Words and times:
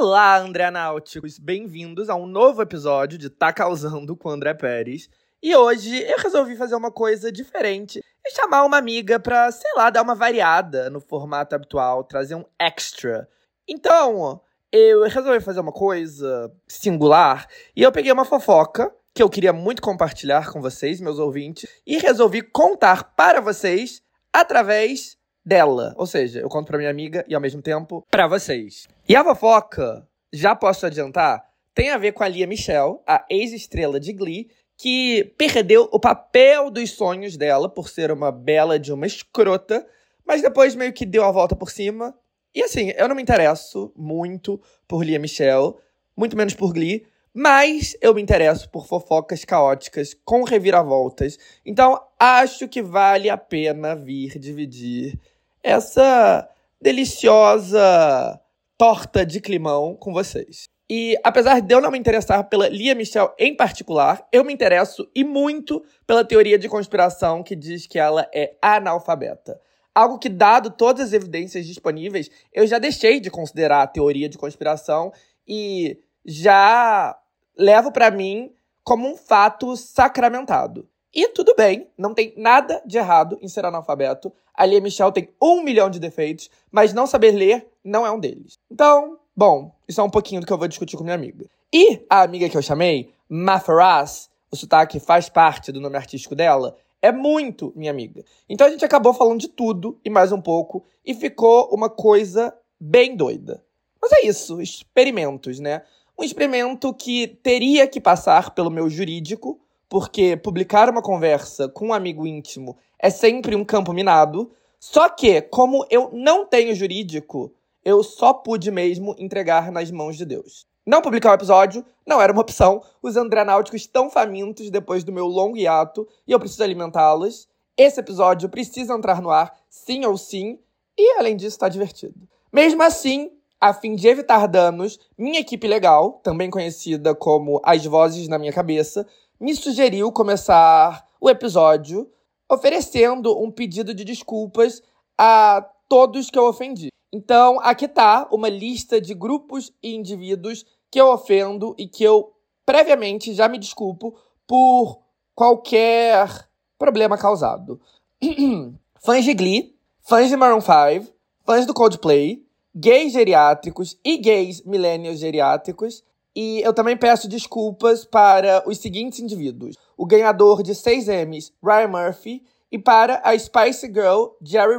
Olá, 0.00 0.38
André 0.38 0.70
Náuticos! 0.70 1.40
Bem-vindos 1.40 2.08
a 2.08 2.14
um 2.14 2.24
novo 2.24 2.62
episódio 2.62 3.18
de 3.18 3.28
Tá 3.28 3.52
Causando 3.52 4.16
com 4.16 4.30
André 4.30 4.54
Pérez. 4.54 5.10
E 5.42 5.56
hoje 5.56 6.04
eu 6.04 6.16
resolvi 6.18 6.54
fazer 6.54 6.76
uma 6.76 6.92
coisa 6.92 7.32
diferente 7.32 8.00
e 8.24 8.30
chamar 8.30 8.62
uma 8.62 8.78
amiga 8.78 9.18
pra, 9.18 9.50
sei 9.50 9.72
lá, 9.74 9.90
dar 9.90 10.02
uma 10.02 10.14
variada 10.14 10.88
no 10.88 11.00
formato 11.00 11.56
habitual, 11.56 12.04
trazer 12.04 12.36
um 12.36 12.44
extra. 12.60 13.28
Então, 13.66 14.40
eu 14.70 15.02
resolvi 15.02 15.40
fazer 15.40 15.58
uma 15.58 15.72
coisa 15.72 16.48
singular 16.68 17.48
e 17.74 17.82
eu 17.82 17.90
peguei 17.90 18.12
uma 18.12 18.24
fofoca 18.24 18.94
que 19.12 19.20
eu 19.20 19.28
queria 19.28 19.52
muito 19.52 19.82
compartilhar 19.82 20.52
com 20.52 20.62
vocês, 20.62 21.00
meus 21.00 21.18
ouvintes, 21.18 21.68
e 21.84 21.98
resolvi 21.98 22.40
contar 22.40 23.16
para 23.16 23.40
vocês 23.40 24.00
através 24.32 25.17
dela. 25.48 25.94
Ou 25.96 26.06
seja, 26.06 26.40
eu 26.40 26.48
conto 26.48 26.66
pra 26.66 26.76
minha 26.76 26.90
amiga 26.90 27.24
e 27.26 27.34
ao 27.34 27.40
mesmo 27.40 27.62
tempo 27.62 28.06
para 28.10 28.28
vocês. 28.28 28.86
E 29.08 29.16
a 29.16 29.24
fofoca, 29.24 30.06
já 30.30 30.54
posso 30.54 30.84
adiantar, 30.84 31.42
tem 31.74 31.90
a 31.90 31.96
ver 31.96 32.12
com 32.12 32.22
a 32.22 32.28
Lia 32.28 32.46
Michelle, 32.46 32.98
a 33.06 33.24
ex-estrela 33.30 33.98
de 33.98 34.12
Glee, 34.12 34.50
que 34.76 35.32
perdeu 35.38 35.88
o 35.90 35.98
papel 35.98 36.70
dos 36.70 36.90
sonhos 36.90 37.36
dela 37.36 37.68
por 37.68 37.88
ser 37.88 38.12
uma 38.12 38.30
bela 38.30 38.78
de 38.78 38.92
uma 38.92 39.06
escrota, 39.06 39.86
mas 40.26 40.42
depois 40.42 40.74
meio 40.74 40.92
que 40.92 41.06
deu 41.06 41.24
a 41.24 41.32
volta 41.32 41.56
por 41.56 41.70
cima. 41.70 42.14
E 42.54 42.62
assim, 42.62 42.92
eu 42.96 43.08
não 43.08 43.16
me 43.16 43.22
interesso 43.22 43.92
muito 43.96 44.60
por 44.86 45.02
Lia 45.02 45.18
Michelle, 45.18 45.74
muito 46.16 46.36
menos 46.36 46.54
por 46.54 46.72
Glee, 46.72 47.06
mas 47.32 47.96
eu 48.00 48.14
me 48.14 48.20
interesso 48.20 48.68
por 48.68 48.86
fofocas 48.86 49.44
caóticas 49.44 50.14
com 50.24 50.42
reviravoltas. 50.42 51.38
Então, 51.64 52.00
acho 52.18 52.66
que 52.66 52.82
vale 52.82 53.30
a 53.30 53.36
pena 53.36 53.94
vir 53.94 54.38
dividir 54.38 55.18
essa 55.62 56.48
deliciosa 56.80 58.40
torta 58.76 59.26
de 59.26 59.40
climão 59.40 59.96
com 59.96 60.12
vocês. 60.12 60.68
E 60.90 61.18
apesar 61.22 61.60
de 61.60 61.74
eu 61.74 61.80
não 61.80 61.90
me 61.90 61.98
interessar 61.98 62.48
pela 62.48 62.68
Lia 62.68 62.94
Michelle 62.94 63.30
em 63.38 63.54
particular, 63.54 64.26
eu 64.32 64.42
me 64.42 64.54
interesso 64.54 65.10
e 65.14 65.22
muito 65.22 65.84
pela 66.06 66.24
teoria 66.24 66.58
de 66.58 66.68
conspiração 66.68 67.42
que 67.42 67.54
diz 67.54 67.86
que 67.86 67.98
ela 67.98 68.26
é 68.32 68.56
analfabeta. 68.62 69.60
Algo 69.94 70.18
que, 70.18 70.28
dado 70.28 70.70
todas 70.70 71.08
as 71.08 71.12
evidências 71.12 71.66
disponíveis, 71.66 72.30
eu 72.52 72.66
já 72.66 72.78
deixei 72.78 73.20
de 73.20 73.30
considerar 73.30 73.82
a 73.82 73.86
teoria 73.86 74.28
de 74.28 74.38
conspiração 74.38 75.12
e 75.46 75.98
já 76.24 77.18
levo 77.56 77.92
para 77.92 78.10
mim 78.10 78.54
como 78.82 79.08
um 79.08 79.16
fato 79.16 79.76
sacramentado. 79.76 80.88
E 81.14 81.28
tudo 81.28 81.54
bem, 81.56 81.88
não 81.96 82.12
tem 82.12 82.34
nada 82.36 82.82
de 82.84 82.98
errado 82.98 83.38
em 83.40 83.48
ser 83.48 83.64
analfabeto. 83.64 84.32
A 84.52 84.66
Lia 84.66 84.80
Michelle 84.80 85.12
tem 85.12 85.28
um 85.40 85.62
milhão 85.62 85.88
de 85.88 85.98
defeitos, 85.98 86.50
mas 86.70 86.92
não 86.92 87.06
saber 87.06 87.32
ler 87.32 87.66
não 87.82 88.06
é 88.06 88.10
um 88.10 88.20
deles. 88.20 88.58
Então, 88.70 89.18
bom, 89.34 89.74
isso 89.88 90.00
é 90.00 90.04
um 90.04 90.10
pouquinho 90.10 90.40
do 90.40 90.46
que 90.46 90.52
eu 90.52 90.58
vou 90.58 90.68
discutir 90.68 90.96
com 90.96 91.04
minha 91.04 91.14
amiga. 91.14 91.46
E 91.72 92.04
a 92.10 92.22
amiga 92.22 92.48
que 92.48 92.56
eu 92.56 92.62
chamei, 92.62 93.10
Mafaraz, 93.28 94.28
o 94.50 94.56
sotaque 94.56 95.00
faz 95.00 95.28
parte 95.28 95.72
do 95.72 95.80
nome 95.80 95.96
artístico 95.96 96.34
dela, 96.34 96.76
é 97.00 97.12
muito 97.12 97.72
minha 97.76 97.90
amiga. 97.90 98.24
Então 98.48 98.66
a 98.66 98.70
gente 98.70 98.84
acabou 98.84 99.14
falando 99.14 99.40
de 99.40 99.48
tudo 99.48 99.98
e 100.04 100.10
mais 100.10 100.32
um 100.32 100.40
pouco, 100.40 100.84
e 101.04 101.14
ficou 101.14 101.68
uma 101.72 101.88
coisa 101.88 102.54
bem 102.78 103.16
doida. 103.16 103.64
Mas 104.00 104.12
é 104.12 104.26
isso, 104.26 104.60
experimentos, 104.60 105.58
né? 105.58 105.82
Um 106.18 106.24
experimento 106.24 106.92
que 106.92 107.28
teria 107.42 107.86
que 107.86 108.00
passar 108.00 108.50
pelo 108.54 108.70
meu 108.70 108.90
jurídico, 108.90 109.60
porque 109.88 110.36
publicar 110.36 110.90
uma 110.90 111.02
conversa 111.02 111.68
com 111.68 111.88
um 111.88 111.92
amigo 111.94 112.26
íntimo 112.26 112.76
é 112.98 113.10
sempre 113.10 113.56
um 113.56 113.64
campo 113.64 113.92
minado. 113.92 114.50
Só 114.78 115.08
que, 115.08 115.40
como 115.42 115.86
eu 115.90 116.10
não 116.12 116.46
tenho 116.46 116.74
jurídico, 116.74 117.52
eu 117.84 118.02
só 118.02 118.32
pude 118.32 118.70
mesmo 118.70 119.14
entregar 119.18 119.72
nas 119.72 119.90
mãos 119.90 120.16
de 120.16 120.24
Deus. 120.24 120.66
Não 120.86 121.02
publicar 121.02 121.32
o 121.32 121.34
episódio 121.34 121.84
não 122.06 122.20
era 122.20 122.32
uma 122.32 122.42
opção. 122.42 122.82
Os 123.02 123.16
andrenáuticos 123.16 123.82
estão 123.82 124.08
famintos 124.08 124.70
depois 124.70 125.04
do 125.04 125.12
meu 125.12 125.26
longo 125.26 125.56
hiato 125.56 126.06
e 126.26 126.32
eu 126.32 126.38
preciso 126.38 126.62
alimentá-los. 126.62 127.48
Esse 127.76 128.00
episódio 128.00 128.48
precisa 128.48 128.94
entrar 128.94 129.20
no 129.22 129.30
ar, 129.30 129.54
sim 129.68 130.04
ou 130.04 130.16
sim, 130.16 130.58
e 130.96 131.18
além 131.18 131.36
disso, 131.36 131.54
está 131.54 131.68
divertido. 131.68 132.28
Mesmo 132.52 132.82
assim, 132.82 133.30
a 133.60 133.72
fim 133.72 133.94
de 133.94 134.08
evitar 134.08 134.48
danos, 134.48 134.98
minha 135.16 135.40
equipe 135.40 135.68
legal, 135.68 136.20
também 136.24 136.50
conhecida 136.50 137.14
como 137.14 137.60
As 137.64 137.84
Vozes 137.84 138.26
na 138.26 138.38
Minha 138.38 138.52
Cabeça, 138.52 139.06
me 139.40 139.54
sugeriu 139.54 140.10
começar 140.12 141.06
o 141.20 141.30
episódio 141.30 142.10
oferecendo 142.50 143.38
um 143.38 143.50
pedido 143.50 143.92
de 143.94 144.04
desculpas 144.04 144.82
a 145.16 145.68
todos 145.88 146.30
que 146.30 146.38
eu 146.38 146.46
ofendi. 146.46 146.88
Então, 147.12 147.58
aqui 147.60 147.86
tá 147.86 148.28
uma 148.30 148.48
lista 148.48 149.00
de 149.00 149.14
grupos 149.14 149.72
e 149.82 149.94
indivíduos 149.94 150.64
que 150.90 151.00
eu 151.00 151.08
ofendo 151.08 151.74
e 151.78 151.86
que 151.86 152.04
eu 152.04 152.32
previamente 152.64 153.32
já 153.34 153.48
me 153.48 153.58
desculpo 153.58 154.14
por 154.46 155.00
qualquer 155.34 156.48
problema 156.78 157.16
causado. 157.16 157.80
fãs 159.00 159.24
de 159.24 159.34
Glee, 159.34 159.74
fãs 160.00 160.28
de 160.28 160.36
Maroon 160.36 160.60
5, 160.60 161.12
fãs 161.44 161.66
do 161.66 161.74
Coldplay, 161.74 162.44
gays 162.74 163.12
geriátricos 163.12 163.98
e 164.04 164.16
gays 164.18 164.62
millennials 164.64 165.18
geriátricos. 165.18 166.04
E 166.40 166.60
eu 166.60 166.72
também 166.72 166.96
peço 166.96 167.28
desculpas 167.28 168.04
para 168.04 168.62
os 168.64 168.78
seguintes 168.78 169.18
indivíduos: 169.18 169.74
o 169.96 170.06
ganhador 170.06 170.62
de 170.62 170.72
6 170.72 171.08
Emmys, 171.08 171.52
Ryan 171.60 171.88
Murphy, 171.88 172.46
e 172.70 172.78
para 172.78 173.20
a 173.24 173.36
Spice 173.36 173.88
Girl, 173.88 174.26
Jerry 174.40 174.76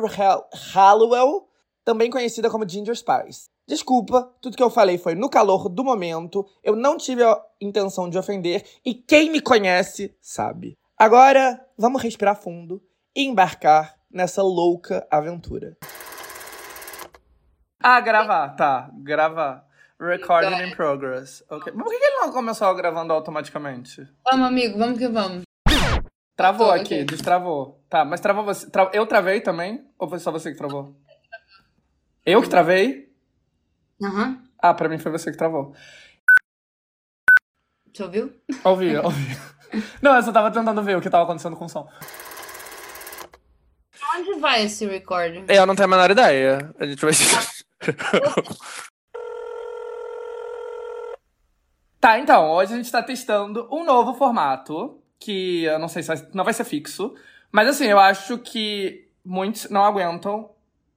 Hallowell, 0.74 1.50
também 1.84 2.10
conhecida 2.10 2.50
como 2.50 2.68
Ginger 2.68 2.96
Spice. 2.96 3.50
Desculpa, 3.68 4.34
tudo 4.40 4.56
que 4.56 4.64
eu 4.64 4.70
falei 4.70 4.98
foi 4.98 5.16
no 5.16 5.30
calor 5.30 5.68
do 5.68 5.84
momento, 5.84 6.48
eu 6.64 6.78
não 6.78 6.96
tive 6.96 7.26
a 7.26 7.38
intenção 7.60 8.10
de 8.10 8.18
ofender 8.18 8.64
e 8.86 8.94
quem 8.94 9.30
me 9.30 9.42
conhece 9.42 10.16
sabe. 10.22 10.78
Agora, 10.98 11.60
vamos 11.78 12.02
respirar 12.02 12.42
fundo 12.42 12.82
e 13.14 13.26
embarcar 13.26 13.96
nessa 14.10 14.42
louca 14.42 15.06
aventura. 15.12 15.78
Ah, 17.84 18.00
gravar, 18.00 18.56
tá. 18.56 18.90
Gravar. 18.94 19.69
Recording 20.00 20.64
in 20.64 20.76
progress. 20.76 21.44
Ok. 21.50 21.74
Mas 21.76 21.84
por 21.84 21.90
que 21.90 22.04
ele 22.04 22.20
não 22.22 22.32
começou 22.32 22.74
gravando 22.74 23.12
automaticamente? 23.12 24.08
Vamos, 24.32 24.48
amigo, 24.48 24.78
vamos 24.78 24.98
que 24.98 25.08
vamos. 25.10 25.44
Travou 26.38 26.68
Tô, 26.68 26.72
aqui, 26.72 26.84
okay. 26.84 27.04
destravou. 27.04 27.84
Tá, 27.90 28.06
mas 28.06 28.22
travou 28.22 28.46
você. 28.46 28.70
Tra... 28.70 28.90
Eu 28.94 29.06
travei 29.06 29.42
também? 29.42 29.86
Ou 29.98 30.08
foi 30.08 30.20
só 30.20 30.32
você 30.32 30.52
que 30.52 30.58
travou? 30.58 30.96
Eu 32.26 32.42
que 32.42 32.48
travei? 32.48 33.12
Aham. 34.02 34.28
Uhum. 34.28 34.44
Ah, 34.58 34.74
pra 34.74 34.88
mim 34.88 34.98
foi 34.98 35.12
você 35.12 35.32
que 35.32 35.38
travou. 35.38 35.76
Você 37.94 38.04
ouviu? 38.04 38.34
Ouvi, 38.64 38.96
ouvi. 39.04 39.38
Não, 40.02 40.16
eu 40.16 40.24
só 40.24 40.32
tava 40.32 40.50
tentando 40.50 40.82
ver 40.82 40.96
o 40.96 41.02
que 41.02 41.10
tava 41.10 41.26
acontecendo 41.26 41.58
com 41.58 41.66
o 41.66 41.70
som. 41.70 41.90
Onde 44.16 44.40
vai 44.40 44.64
esse 44.64 44.86
recording? 44.86 45.46
Eu 45.50 45.66
não 45.66 45.76
tenho 45.76 45.88
a 45.88 45.90
menor 45.90 46.10
ideia. 46.10 46.74
A 46.80 46.86
gente 46.86 47.02
vai. 47.02 47.12
tá, 52.00 52.20
então, 52.20 52.52
hoje 52.52 52.74
a 52.74 52.78
gente 52.78 52.92
tá 52.92 53.02
testando 53.02 53.68
um 53.72 53.84
novo 53.84 54.14
formato, 54.14 55.00
que 55.20 55.64
eu 55.64 55.80
não 55.80 55.88
sei 55.88 56.04
se 56.04 56.08
vai, 56.08 56.28
não 56.34 56.44
vai 56.44 56.54
ser 56.54 56.64
fixo, 56.64 57.14
mas 57.52 57.68
assim, 57.68 57.86
eu 57.86 58.00
acho 58.00 58.38
que 58.38 59.08
muitos 59.24 59.70
não 59.70 59.84
aguentam 59.84 60.50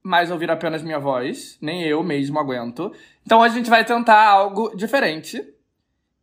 mais 0.02 0.30
ouvir 0.30 0.50
apenas 0.50 0.82
minha 0.82 0.98
voz, 0.98 1.56
nem 1.60 1.82
eu 1.82 2.02
mesmo 2.02 2.38
aguento. 2.38 2.92
Então 3.24 3.40
hoje 3.40 3.54
a 3.54 3.58
gente 3.58 3.70
vai 3.70 3.84
tentar 3.84 4.24
algo 4.28 4.74
diferente. 4.76 5.46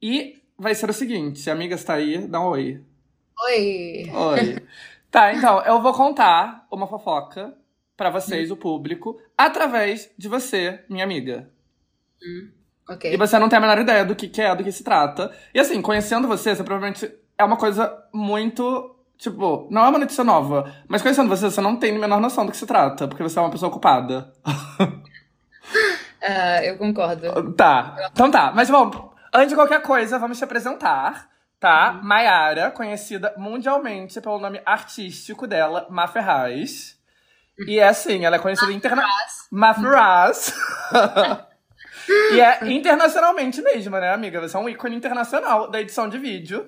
E 0.01 0.41
vai 0.57 0.75
ser 0.75 0.90
o 0.90 0.94
seguinte, 0.94 1.40
se 1.40 1.50
a 1.50 1.53
amiga 1.53 1.75
está 1.75 1.94
aí, 1.94 2.28
dá 2.28 2.41
um 2.41 2.47
oi. 2.47 2.81
Oi. 3.46 4.11
Oi. 4.13 4.67
tá, 5.09 5.34
então, 5.34 5.61
eu 5.63 5.81
vou 5.81 5.94
contar 5.94 6.67
uma 6.69 6.88
fofoca 6.88 7.53
para 7.96 8.09
vocês, 8.09 8.50
hum. 8.50 8.53
o 8.53 8.57
público, 8.57 9.22
através 9.38 10.09
de 10.17 10.28
você, 10.28 10.84
minha 10.90 11.03
amiga. 11.03 11.50
Hum, 12.22 12.50
ok. 12.89 13.13
E 13.13 13.17
você 13.17 13.38
não 13.39 13.50
tem 13.50 13.57
a 13.57 13.61
menor 13.61 13.77
ideia 13.79 14.05
do 14.05 14.16
que, 14.16 14.28
que 14.28 14.41
é, 14.41 14.55
do 14.55 14.64
que 14.64 14.72
se 14.72 14.84
trata. 14.84 15.31
E 15.53 15.59
assim, 15.59 15.81
conhecendo 15.81 16.28
você, 16.28 16.55
você 16.55 16.64
provavelmente 16.64 17.11
é 17.37 17.43
uma 17.43 17.58
coisa 17.58 17.91
muito. 18.14 18.96
Tipo, 19.17 19.67
não 19.69 19.84
é 19.84 19.90
uma 19.90 19.99
notícia 19.99 20.23
nova, 20.23 20.73
mas 20.87 21.02
conhecendo 21.02 21.28
você, 21.28 21.52
você 21.52 21.59
não 21.59 21.75
tem 21.75 21.93
a 21.93 21.99
menor 21.99 22.22
noção 22.22 22.46
do 22.46 22.52
que 22.52 22.58
se 22.58 22.66
trata, 22.66 23.05
porque 23.05 23.22
você 23.22 23.37
é 23.37 23.41
uma 23.41 23.52
pessoa 23.52 23.69
ocupada. 23.69 24.31
uh, 24.47 25.03
eu 26.64 26.78
concordo. 26.78 27.53
Tá. 27.53 28.09
Então 28.14 28.31
tá. 28.31 28.53
Mas 28.55 28.69
bom, 28.69 29.11
antes 29.34 29.49
de 29.49 29.55
qualquer 29.55 29.81
coisa, 29.81 30.17
vamos 30.17 30.37
te 30.37 30.43
apresentar 30.46 31.29
tá? 31.59 31.91
Uhum. 31.91 32.08
Maiara, 32.08 32.72
conhecida 32.72 33.34
mundialmente 33.37 34.22
pelo 34.22 34.40
nome 34.40 34.61
artístico 34.66 35.46
dela, 35.46 35.85
Ma 35.90 36.08
Ferraz. 36.08 36.97
E 37.67 37.78
é 37.78 37.90
assim, 37.90 38.23
ela 38.23 38.37
é 38.37 38.40
conhecida 38.40 38.72
internacionalmente. 38.72 39.34
Mafuraz. 39.52 40.53
e 42.34 42.41
é 42.41 42.59
internacionalmente 42.72 43.61
mesmo, 43.61 43.97
né, 43.97 44.14
amiga? 44.14 44.41
Você 44.41 44.56
é 44.56 44.59
um 44.59 44.70
ícone 44.70 44.96
internacional 44.96 45.70
da 45.70 45.79
edição 45.79 46.09
de 46.09 46.17
vídeo. 46.17 46.67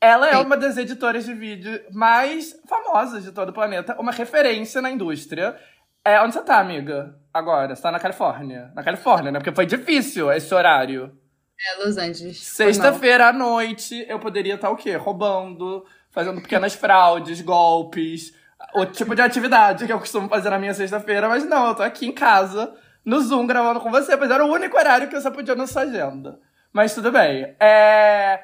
Ela 0.00 0.28
é 0.28 0.38
uma 0.38 0.56
das 0.56 0.76
editoras 0.76 1.24
de 1.24 1.34
vídeo 1.34 1.80
mais 1.92 2.58
famosas 2.66 3.22
de 3.22 3.32
todo 3.32 3.50
o 3.50 3.52
planeta, 3.52 3.96
uma 3.98 4.12
referência 4.12 4.80
na 4.80 4.90
indústria. 4.90 5.56
É, 6.04 6.20
onde 6.22 6.34
você 6.34 6.42
tá, 6.42 6.58
amiga? 6.58 7.14
agora? 7.32 7.74
Você 7.74 7.82
tá 7.82 7.90
na 7.90 8.00
Califórnia. 8.00 8.70
Na 8.74 8.82
Califórnia, 8.82 9.32
né? 9.32 9.38
Porque 9.38 9.54
foi 9.54 9.66
difícil 9.66 10.30
esse 10.32 10.52
horário. 10.54 11.16
É, 11.58 11.84
Los 11.84 11.96
Angeles. 11.96 12.38
Sexta-feira 12.38 13.28
à 13.28 13.32
noite, 13.32 14.04
eu 14.08 14.18
poderia 14.18 14.54
estar 14.54 14.70
o 14.70 14.76
quê? 14.76 14.96
Roubando, 14.96 15.84
fazendo 16.10 16.40
pequenas 16.40 16.74
fraudes, 16.74 17.40
golpes, 17.40 18.34
o 18.74 18.86
tipo 18.86 19.14
de 19.14 19.22
atividade 19.22 19.86
que 19.86 19.92
eu 19.92 19.98
costumo 19.98 20.28
fazer 20.28 20.50
na 20.50 20.58
minha 20.58 20.74
sexta-feira, 20.74 21.28
mas 21.28 21.44
não, 21.44 21.68
eu 21.68 21.74
tô 21.74 21.82
aqui 21.82 22.06
em 22.06 22.12
casa, 22.12 22.74
no 23.04 23.20
Zoom, 23.20 23.46
gravando 23.46 23.80
com 23.80 23.90
você, 23.90 24.16
pois 24.16 24.30
era 24.30 24.44
o 24.44 24.52
único 24.52 24.76
horário 24.76 25.08
que 25.08 25.18
você 25.18 25.30
podia 25.30 25.54
na 25.54 25.66
sua 25.66 25.82
agenda. 25.82 26.38
Mas 26.72 26.94
tudo 26.94 27.10
bem. 27.10 27.54
É... 27.58 28.40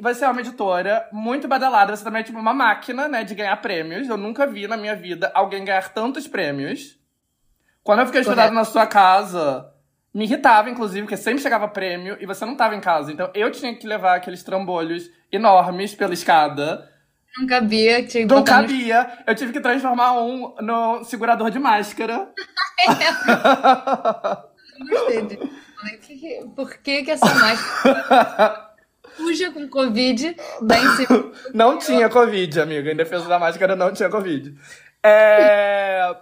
Você 0.00 0.24
é 0.24 0.28
uma 0.28 0.40
editora 0.40 1.08
muito 1.10 1.48
badalada, 1.48 1.96
você 1.96 2.04
também 2.04 2.20
é 2.20 2.24
tipo 2.24 2.38
uma 2.38 2.52
máquina, 2.52 3.08
né, 3.08 3.24
de 3.24 3.34
ganhar 3.34 3.56
prêmios. 3.56 4.08
Eu 4.08 4.16
nunca 4.16 4.46
vi 4.46 4.68
na 4.68 4.76
minha 4.76 4.94
vida 4.94 5.30
alguém 5.34 5.64
ganhar 5.64 5.88
tantos 5.94 6.28
prêmios. 6.28 6.98
Quando 7.82 8.00
eu 8.00 8.06
fiquei 8.06 8.20
hospedado 8.20 8.54
na 8.54 8.64
sua 8.64 8.86
casa, 8.86 9.72
me 10.12 10.24
irritava, 10.24 10.68
inclusive, 10.68 11.02
porque 11.02 11.16
sempre 11.16 11.40
chegava 11.40 11.68
prêmio 11.68 12.16
e 12.20 12.26
você 12.26 12.44
não 12.44 12.56
tava 12.56 12.74
em 12.74 12.80
casa. 12.80 13.12
Então 13.12 13.30
eu 13.32 13.50
tinha 13.50 13.74
que 13.74 13.86
levar 13.86 14.16
aqueles 14.16 14.42
trambolhos 14.42 15.10
enormes 15.30 15.94
pela 15.94 16.12
escada. 16.12 16.90
Não 17.38 17.46
cabia, 17.46 18.02
tinha 18.06 18.26
que 18.26 18.32
Não 18.32 18.38
botar 18.38 18.62
no- 18.62 18.68
cabia. 18.68 19.18
Eu 19.26 19.34
tive 19.34 19.52
que 19.52 19.60
transformar 19.60 20.12
um 20.20 20.54
no 20.60 21.04
segurador 21.04 21.50
de 21.50 21.58
máscara. 21.58 22.28
Que- 26.06 26.44
Por 26.54 26.76
que 26.78 27.02
que 27.04 27.10
essa 27.10 27.26
máscara 27.34 28.70
suja 29.16 29.50
com 29.52 29.68
Covid 29.68 30.36
dá 30.62 30.78
em 30.78 30.88
cima? 30.96 31.32
Não 31.54 31.78
tinha 31.78 32.08
Covid, 32.08 32.60
amiga. 32.60 32.92
Em 32.92 32.96
defesa 32.96 33.28
da 33.28 33.38
máscara, 33.38 33.76
não 33.76 33.92
tinha 33.92 34.08
Covid. 34.10 34.54
É... 35.02 36.14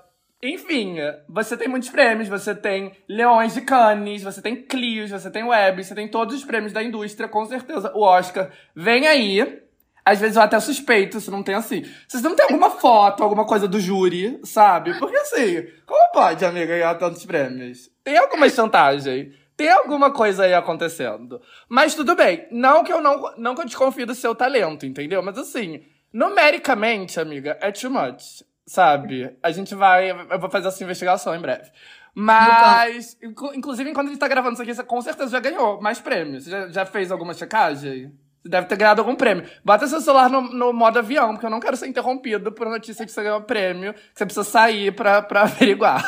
Enfim, 0.43 0.97
você 1.29 1.57
tem 1.57 1.67
muitos 1.69 1.89
prêmios. 1.89 2.29
Você 2.29 2.55
tem 2.55 2.93
Leões 3.09 3.55
de 3.55 3.63
Cannes, 3.63 4.23
você 4.23 4.43
tem 4.43 4.55
Clios, 4.57 5.11
você 5.11 5.31
tem 5.31 5.43
Web, 5.45 5.83
você 5.83 5.95
tem 5.95 6.07
todos 6.09 6.35
os 6.37 6.45
prêmios 6.45 6.73
da 6.73 6.83
indústria, 6.83 7.29
com 7.29 7.45
certeza. 7.47 7.91
O 7.95 8.03
Oscar 8.03 8.51
vem 8.77 9.07
aí. 9.07 9.63
Às 10.05 10.21
vezes 10.21 10.37
eu 10.37 10.43
até 10.43 10.61
suspeito 10.61 11.19
se 11.21 11.31
não 11.31 11.43
tem 11.43 11.55
assim. 11.55 11.83
Vocês 12.07 12.23
não 12.23 12.37
tem 12.37 12.45
alguma 12.45 12.71
foto, 12.71 13.23
alguma 13.23 13.47
coisa 13.47 13.67
do 13.67 13.81
júri, 13.81 14.39
sabe? 14.45 14.99
Porque 14.99 15.17
assim, 15.17 15.67
como 15.87 16.13
pode, 16.13 16.45
amiga, 16.45 16.67
ganhar 16.67 16.95
tantos 16.97 17.25
prêmios? 17.25 17.91
Tem 18.03 18.19
alguma 18.19 18.49
chantagem. 18.51 19.33
Tem 19.57 19.71
alguma 19.71 20.11
coisa 20.11 20.45
aí 20.45 20.53
acontecendo. 20.53 21.41
Mas 21.69 21.95
tudo 21.95 22.15
bem. 22.17 22.47
Não 22.51 22.83
que 22.85 22.93
eu 22.93 23.01
não, 23.01 23.33
não 23.39 23.55
que 23.55 23.61
eu 23.63 23.67
desconfie 23.67 24.05
do 24.05 24.15
seu 24.15 24.35
talento, 24.35 24.85
entendeu? 24.85 25.23
Mas 25.23 25.39
assim, 25.39 25.81
numericamente, 26.13 27.21
amiga, 27.21 27.57
é 27.61 27.71
too 27.73 27.91
much. 27.91 28.43
Sabe? 28.67 29.37
A 29.43 29.51
gente 29.51 29.75
vai. 29.75 30.11
Eu 30.11 30.39
vou 30.41 30.51
fazer 30.51 30.69
essa 30.69 30.83
investigação 30.83 31.35
em 31.35 31.41
breve. 31.41 31.71
Mas, 32.15 33.17
inclu- 33.23 33.55
inclusive, 33.55 33.91
enquanto 33.91 34.07
a 34.09 34.11
gente 34.11 34.21
tá 34.21 34.29
gravando 34.29 34.55
isso 34.55 34.63
aqui, 34.63 34.75
você 34.75 34.83
com 34.85 35.01
certeza 35.03 35.31
já 35.31 35.41
ganhou 35.41 35.81
mais 35.81 36.01
prêmios. 36.01 36.45
Já, 36.45 36.69
já 36.69 36.87
fez 36.87 37.11
alguma 37.13 37.35
checagem? 37.35 38.13
Você 38.45 38.51
deve 38.51 38.67
ter 38.67 38.77
ganhado 38.77 39.01
algum 39.01 39.17
prêmio. 39.17 39.49
Bota 39.65 39.87
seu 39.87 40.03
celular 40.03 40.29
no, 40.29 40.43
no 40.43 40.71
modo 40.71 40.99
avião, 40.99 41.33
porque 41.33 41.47
eu 41.47 41.51
não 41.51 41.61
quero 41.61 41.79
ser 41.79 41.87
interrompido 41.87 42.53
por 42.53 42.69
notícia 42.69 43.07
que 43.07 43.11
você 43.11 43.23
ganhou 43.23 43.41
prêmio. 43.41 43.95
Que 43.95 44.01
você 44.15 44.27
precisa 44.27 44.45
sair 44.45 44.95
pra, 44.95 45.23
pra 45.23 45.43
averiguar. 45.49 46.05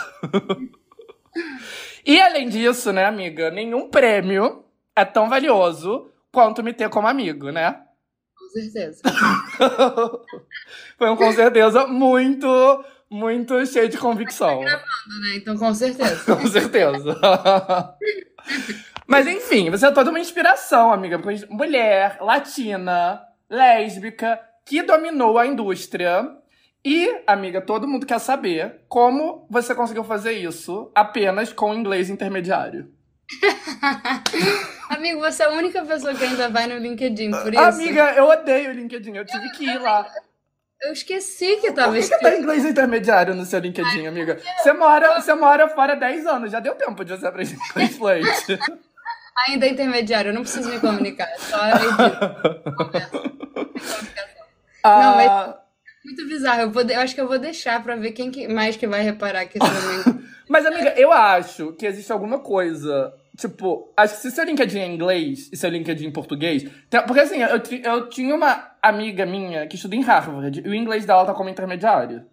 e 2.04 2.20
além 2.20 2.50
disso, 2.50 2.92
né, 2.92 3.06
amiga? 3.06 3.50
Nenhum 3.50 3.88
prêmio 3.88 4.64
é 4.94 5.02
tão 5.02 5.30
valioso 5.30 6.10
quanto 6.30 6.62
me 6.62 6.74
ter 6.74 6.90
como 6.90 7.08
amigo, 7.08 7.50
né? 7.50 7.80
Com 8.38 8.48
certeza. 8.50 9.02
Foi 10.98 11.08
um 11.08 11.16
com 11.16 11.32
certeza 11.32 11.86
muito, 11.86 12.84
muito 13.08 13.64
cheio 13.64 13.88
de 13.88 13.96
convicção. 13.96 14.60
Né? 14.60 14.78
Então, 15.36 15.56
com 15.56 15.72
certeza. 15.72 16.22
Com 16.36 16.46
certeza. 16.46 17.18
Mas 19.06 19.26
enfim, 19.26 19.70
você 19.70 19.86
é 19.86 19.90
toda 19.90 20.10
uma 20.10 20.20
inspiração, 20.20 20.92
amiga. 20.92 21.18
porque 21.18 21.46
Mulher, 21.48 22.18
latina, 22.20 23.22
lésbica, 23.48 24.40
que 24.64 24.82
dominou 24.82 25.38
a 25.38 25.46
indústria. 25.46 26.28
E, 26.84 27.22
amiga, 27.26 27.60
todo 27.60 27.88
mundo 27.88 28.06
quer 28.06 28.20
saber 28.20 28.82
como 28.88 29.46
você 29.50 29.74
conseguiu 29.74 30.04
fazer 30.04 30.32
isso 30.32 30.90
apenas 30.94 31.52
com 31.52 31.74
inglês 31.74 32.08
intermediário. 32.10 32.90
Amigo, 34.88 35.18
você 35.18 35.42
é 35.42 35.46
a 35.46 35.50
única 35.50 35.84
pessoa 35.84 36.14
que 36.14 36.22
ainda 36.22 36.48
vai 36.48 36.68
no 36.68 36.78
LinkedIn, 36.78 37.32
por 37.32 37.52
isso. 37.52 37.62
Amiga, 37.62 38.12
eu 38.12 38.28
odeio 38.28 38.70
o 38.70 38.72
LinkedIn. 38.72 39.16
Eu 39.16 39.26
tive 39.26 39.50
que 39.50 39.64
ir 39.64 39.80
lá. 39.80 40.06
Eu 40.80 40.92
esqueci 40.92 41.56
que 41.56 41.72
tava 41.72 41.92
Por 41.92 42.00
que, 42.00 42.08
que 42.08 42.20
tá 42.20 42.36
inglês 42.36 42.64
intermediário 42.64 43.34
no 43.34 43.44
seu 43.44 43.58
LinkedIn, 43.58 44.06
amiga? 44.06 44.38
Você 44.58 44.72
mora, 44.72 45.20
você 45.20 45.34
mora 45.34 45.68
fora 45.68 45.94
há 45.94 45.96
10 45.96 46.26
anos. 46.26 46.52
Já 46.52 46.60
deu 46.60 46.74
tempo 46.76 47.04
de 47.04 47.16
você 47.16 47.26
aprender 47.26 47.56
inglês 47.70 47.96
fluente. 47.96 48.58
Ainda 49.48 49.66
é 49.66 49.70
intermediário, 49.70 50.30
eu 50.30 50.34
não 50.34 50.42
preciso 50.42 50.68
me 50.70 50.80
comunicar. 50.80 51.28
É 51.28 51.38
só. 51.38 51.58
Comunicação. 51.58 53.26
Não, 54.84 55.16
mas- 55.16 55.30
Ah, 55.30 55.60
Muito 56.04 56.26
bizarro. 56.28 56.60
Eu, 56.62 56.70
vou 56.70 56.82
eu 56.82 57.00
acho 57.00 57.14
que 57.14 57.20
eu 57.20 57.26
vou 57.28 57.38
deixar 57.38 57.82
pra 57.82 57.96
ver 57.96 58.12
quem 58.12 58.30
que- 58.30 58.46
mais 58.46 58.76
que 58.76 58.86
vai 58.86 59.02
reparar 59.02 59.44
que 59.46 59.58
esse 59.58 59.70
momento. 59.72 60.24
Mas, 60.48 60.64
amiga, 60.64 60.94
eu 60.96 61.10
acho 61.12 61.72
que 61.72 61.84
existe 61.84 62.12
alguma 62.12 62.38
coisa. 62.38 63.12
Tipo, 63.36 63.92
acho 63.96 64.14
que 64.14 64.20
se 64.20 64.30
seu 64.30 64.44
LinkedIn 64.44 64.78
é 64.78 64.86
inglês 64.86 65.50
e 65.52 65.56
seu 65.56 65.68
LinkedIn 65.68 66.06
em 66.06 66.12
português. 66.12 66.62
tem- 66.88 67.02
Porque 67.04 67.20
assim, 67.20 67.42
eu, 67.42 67.60
eu 67.82 68.08
tinha 68.08 68.32
uma 68.32 68.70
amiga 68.80 69.26
minha 69.26 69.66
que 69.66 69.74
estuda 69.74 69.96
em 69.96 70.02
Harvard 70.02 70.62
e 70.64 70.68
o 70.68 70.72
inglês 70.74 71.04
dela 71.04 71.26
tá 71.26 71.34
como 71.34 71.48
intermediário. 71.50 72.24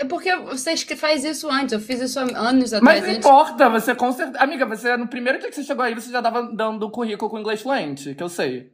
É 0.00 0.04
porque 0.06 0.34
você 0.36 0.74
faz 0.96 1.24
isso 1.24 1.50
antes. 1.50 1.72
Eu 1.72 1.80
fiz 1.80 2.00
isso 2.00 2.18
anos 2.18 2.34
Mas 2.34 2.72
atrás. 2.72 3.02
não 3.02 3.08
antes. 3.08 3.18
importa, 3.18 3.68
você 3.68 3.94
com 3.94 4.10
certeza. 4.10 4.42
Amiga, 4.42 4.64
você 4.64 4.96
no 4.96 5.06
primeiro 5.06 5.38
dia 5.38 5.50
que 5.50 5.54
você 5.54 5.62
chegou 5.62 5.84
aí, 5.84 5.94
você 5.94 6.10
já 6.10 6.22
tava 6.22 6.42
dando 6.54 6.90
currículo 6.90 7.30
com 7.30 7.38
inglês 7.38 7.60
fluente, 7.60 8.14
que 8.14 8.22
eu 8.22 8.28
sei. 8.30 8.72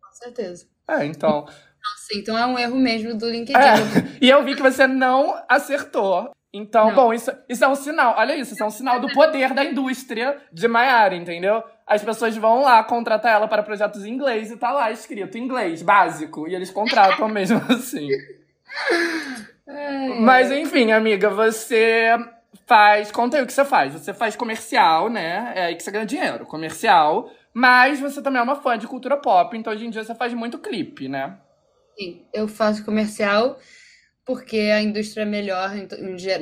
Com 0.00 0.12
certeza. 0.12 0.66
É, 0.88 1.04
então. 1.04 1.46
Sim, 2.06 2.20
então 2.20 2.38
é 2.38 2.46
um 2.46 2.56
erro 2.56 2.76
mesmo 2.76 3.16
do 3.18 3.28
LinkedIn. 3.28 3.58
É, 3.58 3.74
e 4.22 4.30
eu 4.30 4.44
vi 4.44 4.54
que 4.54 4.62
você 4.62 4.86
não 4.86 5.34
acertou. 5.48 6.30
Então, 6.52 6.88
Não. 6.88 6.94
bom, 6.94 7.12
isso, 7.12 7.30
isso 7.48 7.64
é 7.64 7.68
um 7.68 7.74
sinal. 7.74 8.14
Olha 8.16 8.36
isso, 8.36 8.54
isso 8.54 8.62
é 8.62 8.66
um 8.66 8.70
sinal 8.70 9.00
do 9.00 9.12
poder 9.12 9.52
da 9.52 9.64
indústria 9.64 10.40
de 10.52 10.66
Maiara, 10.66 11.14
entendeu? 11.14 11.62
As 11.86 12.02
pessoas 12.02 12.36
vão 12.36 12.62
lá 12.62 12.82
contratar 12.84 13.32
ela 13.32 13.48
para 13.48 13.62
projetos 13.62 14.04
em 14.04 14.12
inglês 14.12 14.50
e 14.50 14.56
tá 14.56 14.70
lá 14.70 14.90
escrito 14.90 15.36
inglês, 15.36 15.82
básico. 15.82 16.48
E 16.48 16.54
eles 16.54 16.70
contratam 16.70 17.28
mesmo 17.28 17.60
assim. 17.68 18.08
É. 19.68 20.08
Mas 20.20 20.50
enfim, 20.50 20.92
amiga, 20.92 21.28
você 21.30 22.16
faz. 22.66 23.10
Conta 23.12 23.36
aí 23.36 23.42
o 23.42 23.46
que 23.46 23.52
você 23.52 23.64
faz. 23.64 23.92
Você 23.92 24.14
faz 24.14 24.34
comercial, 24.34 25.08
né? 25.08 25.52
É 25.54 25.62
aí 25.66 25.76
que 25.76 25.82
você 25.82 25.90
ganha 25.90 26.06
dinheiro, 26.06 26.46
comercial. 26.46 27.30
Mas 27.52 28.00
você 28.00 28.22
também 28.22 28.40
é 28.40 28.42
uma 28.42 28.56
fã 28.56 28.78
de 28.78 28.86
cultura 28.86 29.16
pop, 29.16 29.56
então 29.56 29.72
hoje 29.72 29.86
em 29.86 29.90
dia 29.90 30.04
você 30.04 30.14
faz 30.14 30.32
muito 30.32 30.58
clipe, 30.58 31.08
né? 31.08 31.38
Sim, 31.98 32.22
eu 32.32 32.46
faço 32.46 32.84
comercial 32.84 33.58
porque 34.24 34.58
a 34.58 34.82
indústria 34.82 35.22
é 35.22 35.24
melhor 35.24 35.70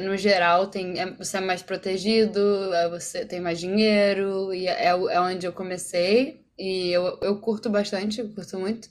no 0.01 0.17
geral, 0.17 0.67
tem, 0.67 0.99
é- 1.01 1.11
você 1.13 1.39
é 1.39 1.41
mais 1.41 1.63
protegido, 1.63 2.41
é, 2.75 2.89
você 2.91 3.25
tem 3.25 3.41
mais 3.41 3.61
dinheiro, 3.61 4.53
e 4.53 4.67
é, 4.67 4.93
o- 4.95 5.09
é 5.09 5.21
onde 5.21 5.47
eu 5.47 5.53
comecei, 5.53 6.45
e 6.59 6.91
eu, 6.93 7.19
eu 7.23 7.41
curto 7.41 7.71
bastante, 7.71 8.21
eu 8.21 8.29
curto 8.35 8.59
muito, 8.59 8.89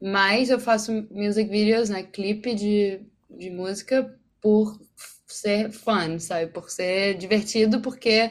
mas 0.00 0.50
eu 0.50 0.60
faço 0.60 0.92
music 1.10 1.48
videos, 1.50 1.88
né, 1.88 2.02
clipe 2.02 2.54
de, 2.54 3.00
de 3.38 3.50
música 3.50 4.14
por 4.40 4.78
ser 5.26 5.70
fun, 5.70 6.18
sabe, 6.18 6.46
por 6.48 6.70
ser 6.70 7.14
divertido, 7.14 7.80
porque 7.80 8.30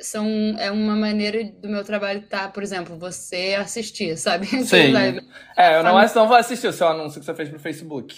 são, 0.00 0.26
é 0.58 0.70
uma 0.70 0.96
maneira 0.96 1.44
do 1.44 1.68
meu 1.68 1.84
trabalho 1.84 2.20
estar, 2.20 2.52
por 2.52 2.62
exemplo, 2.62 2.98
você 2.98 3.56
assistir, 3.58 4.16
sabe? 4.16 4.46
Sim. 4.64 4.92
É, 5.56 5.78
eu 5.78 5.82
não, 5.82 5.94
não 6.14 6.28
vou 6.28 6.36
assistir 6.36 6.66
o 6.66 6.72
seu 6.72 6.88
anúncio 6.88 7.20
que 7.20 7.26
você 7.26 7.34
fez 7.34 7.48
pro 7.48 7.58
Facebook. 7.58 8.14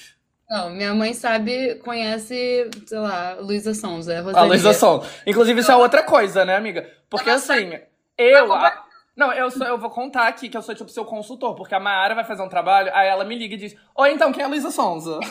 Não, 0.48 0.70
minha 0.70 0.94
mãe 0.94 1.12
sabe, 1.12 1.74
conhece, 1.76 2.70
sei 2.86 2.98
lá, 2.98 3.34
Luísa 3.40 3.74
Sonza, 3.74 4.18
A 4.18 4.22
Rosalia. 4.22 4.48
Luísa 4.48 4.72
Som. 4.72 5.04
Inclusive, 5.26 5.60
isso 5.60 5.72
é 5.72 5.76
outra 5.76 6.04
coisa, 6.04 6.44
né, 6.44 6.54
amiga? 6.56 6.88
Porque 7.10 7.28
assim, 7.30 7.72
eu. 8.16 8.52
a- 8.52 8.84
Não, 9.16 9.32
eu, 9.32 9.50
sou, 9.50 9.66
eu 9.66 9.78
vou 9.78 9.88
contar 9.88 10.28
aqui 10.28 10.48
que 10.48 10.56
eu 10.56 10.60
sou 10.62 10.74
tipo 10.74 10.90
seu 10.90 11.04
consultor, 11.04 11.54
porque 11.54 11.74
a 11.74 11.80
Mayara 11.80 12.14
vai 12.14 12.24
fazer 12.24 12.42
um 12.42 12.48
trabalho, 12.50 12.90
aí 12.94 13.08
ela 13.08 13.24
me 13.24 13.34
liga 13.34 13.54
e 13.54 13.58
diz: 13.58 13.74
Oi, 13.96 14.12
então, 14.12 14.30
quem 14.30 14.42
é 14.42 14.44
a 14.44 14.48
Luísa 14.48 14.70
Sonza? 14.70 15.18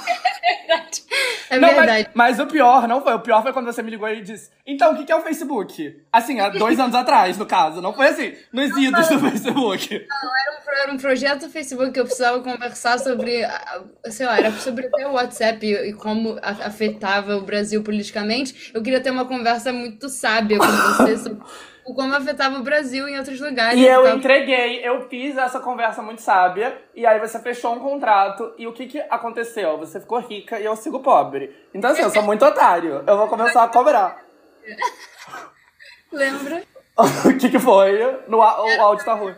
É 1.48 1.60
Não, 1.60 1.68
mas- 1.68 1.78
verdade. 1.78 2.10
Mas, 2.14 2.40
o 2.40 2.48
pior 2.48 2.88
não 2.88 3.02
foi. 3.02 3.14
O 3.14 3.20
pior 3.20 3.44
foi 3.44 3.54
quando 3.54 3.68
você 3.68 3.84
me 3.84 3.92
ligou 3.92 4.10
e 4.10 4.22
disse: 4.22 4.50
Então, 4.66 4.94
o 4.94 4.98
que 4.98 5.06
que 5.06 5.12
é 5.12 5.16
o 5.16 5.22
Facebook? 5.22 5.96
Assim, 6.12 6.40
há 6.40 6.50
dois 6.50 6.80
anos 6.80 6.96
atrás, 6.96 7.38
no 7.38 7.46
caso. 7.46 7.82
Não 7.82 7.94
foi 7.94 8.08
assim, 8.08 8.34
nos 8.52 8.76
idos 8.76 9.08
do 9.08 9.20
Facebook. 9.20 9.94
Era 9.94 10.04
um, 10.04 10.82
era 10.84 10.92
um 10.94 10.98
projeto 10.98 11.42
do 11.42 11.50
Facebook 11.52 11.92
que 11.92 12.00
eu 12.00 12.06
precisava 12.06 12.42
conversar 12.42 12.98
sobre, 12.98 13.44
ah, 13.44 13.84
sei 14.06 14.26
lá, 14.26 14.38
era 14.40 14.52
sobre 14.54 14.88
até 14.88 15.08
o 15.08 15.14
WhatsApp 15.14 15.64
e, 15.66 15.90
e 15.90 15.94
como 15.94 16.38
afetava 16.42 17.36
o 17.38 17.42
Brasil 17.42 17.84
politicamente. 17.84 18.72
Eu 18.74 18.82
queria 18.82 19.00
ter 19.00 19.12
uma 19.12 19.26
conversa 19.26 19.72
muito 19.72 20.10
sábia 20.10 20.58
com 20.58 20.66
você 20.66 21.18
sobre 21.18 21.44
o 21.86 21.94
como 21.94 22.16
afetava 22.16 22.58
o 22.58 22.64
Brasil 22.64 23.08
em 23.08 23.18
outros 23.18 23.40
lugares. 23.40 23.80
E 23.80 23.86
eu 23.86 24.04
tal. 24.04 24.18
entreguei, 24.18 24.80
eu 24.84 25.08
fiz 25.08 25.38
essa 25.38 25.60
conversa 25.60 26.02
muito 26.02 26.22
sábia, 26.22 26.76
e 26.96 27.06
aí 27.06 27.20
você 27.20 27.40
fechou 27.40 27.74
um 27.74 27.80
contrato, 27.80 28.54
e 28.58 28.66
o 28.66 28.74
que 28.74 28.88
que 28.88 29.00
aconteceu? 29.02 29.78
Você 29.78 30.00
ficou 30.00 30.20
rica 30.20 30.60
e 30.60 30.66
eu 30.66 30.76
sigo 30.76 31.00
pobre. 31.00 31.56
Então 31.74 31.92
assim, 31.92 32.02
eu 32.02 32.10
sou 32.10 32.24
muito 32.24 32.44
otário, 32.44 33.04
eu 33.06 33.18
vou 33.18 33.28
começar 33.28 33.64
a 33.64 33.68
cobrar. 33.68 34.24
Lembra? 36.12 36.64
o 37.26 37.38
que 37.38 37.50
que 37.50 37.60
foi? 37.60 38.00
No, 38.28 38.38
o 38.38 38.82
áudio 38.82 39.06
tá 39.06 39.14
ruim. 39.14 39.36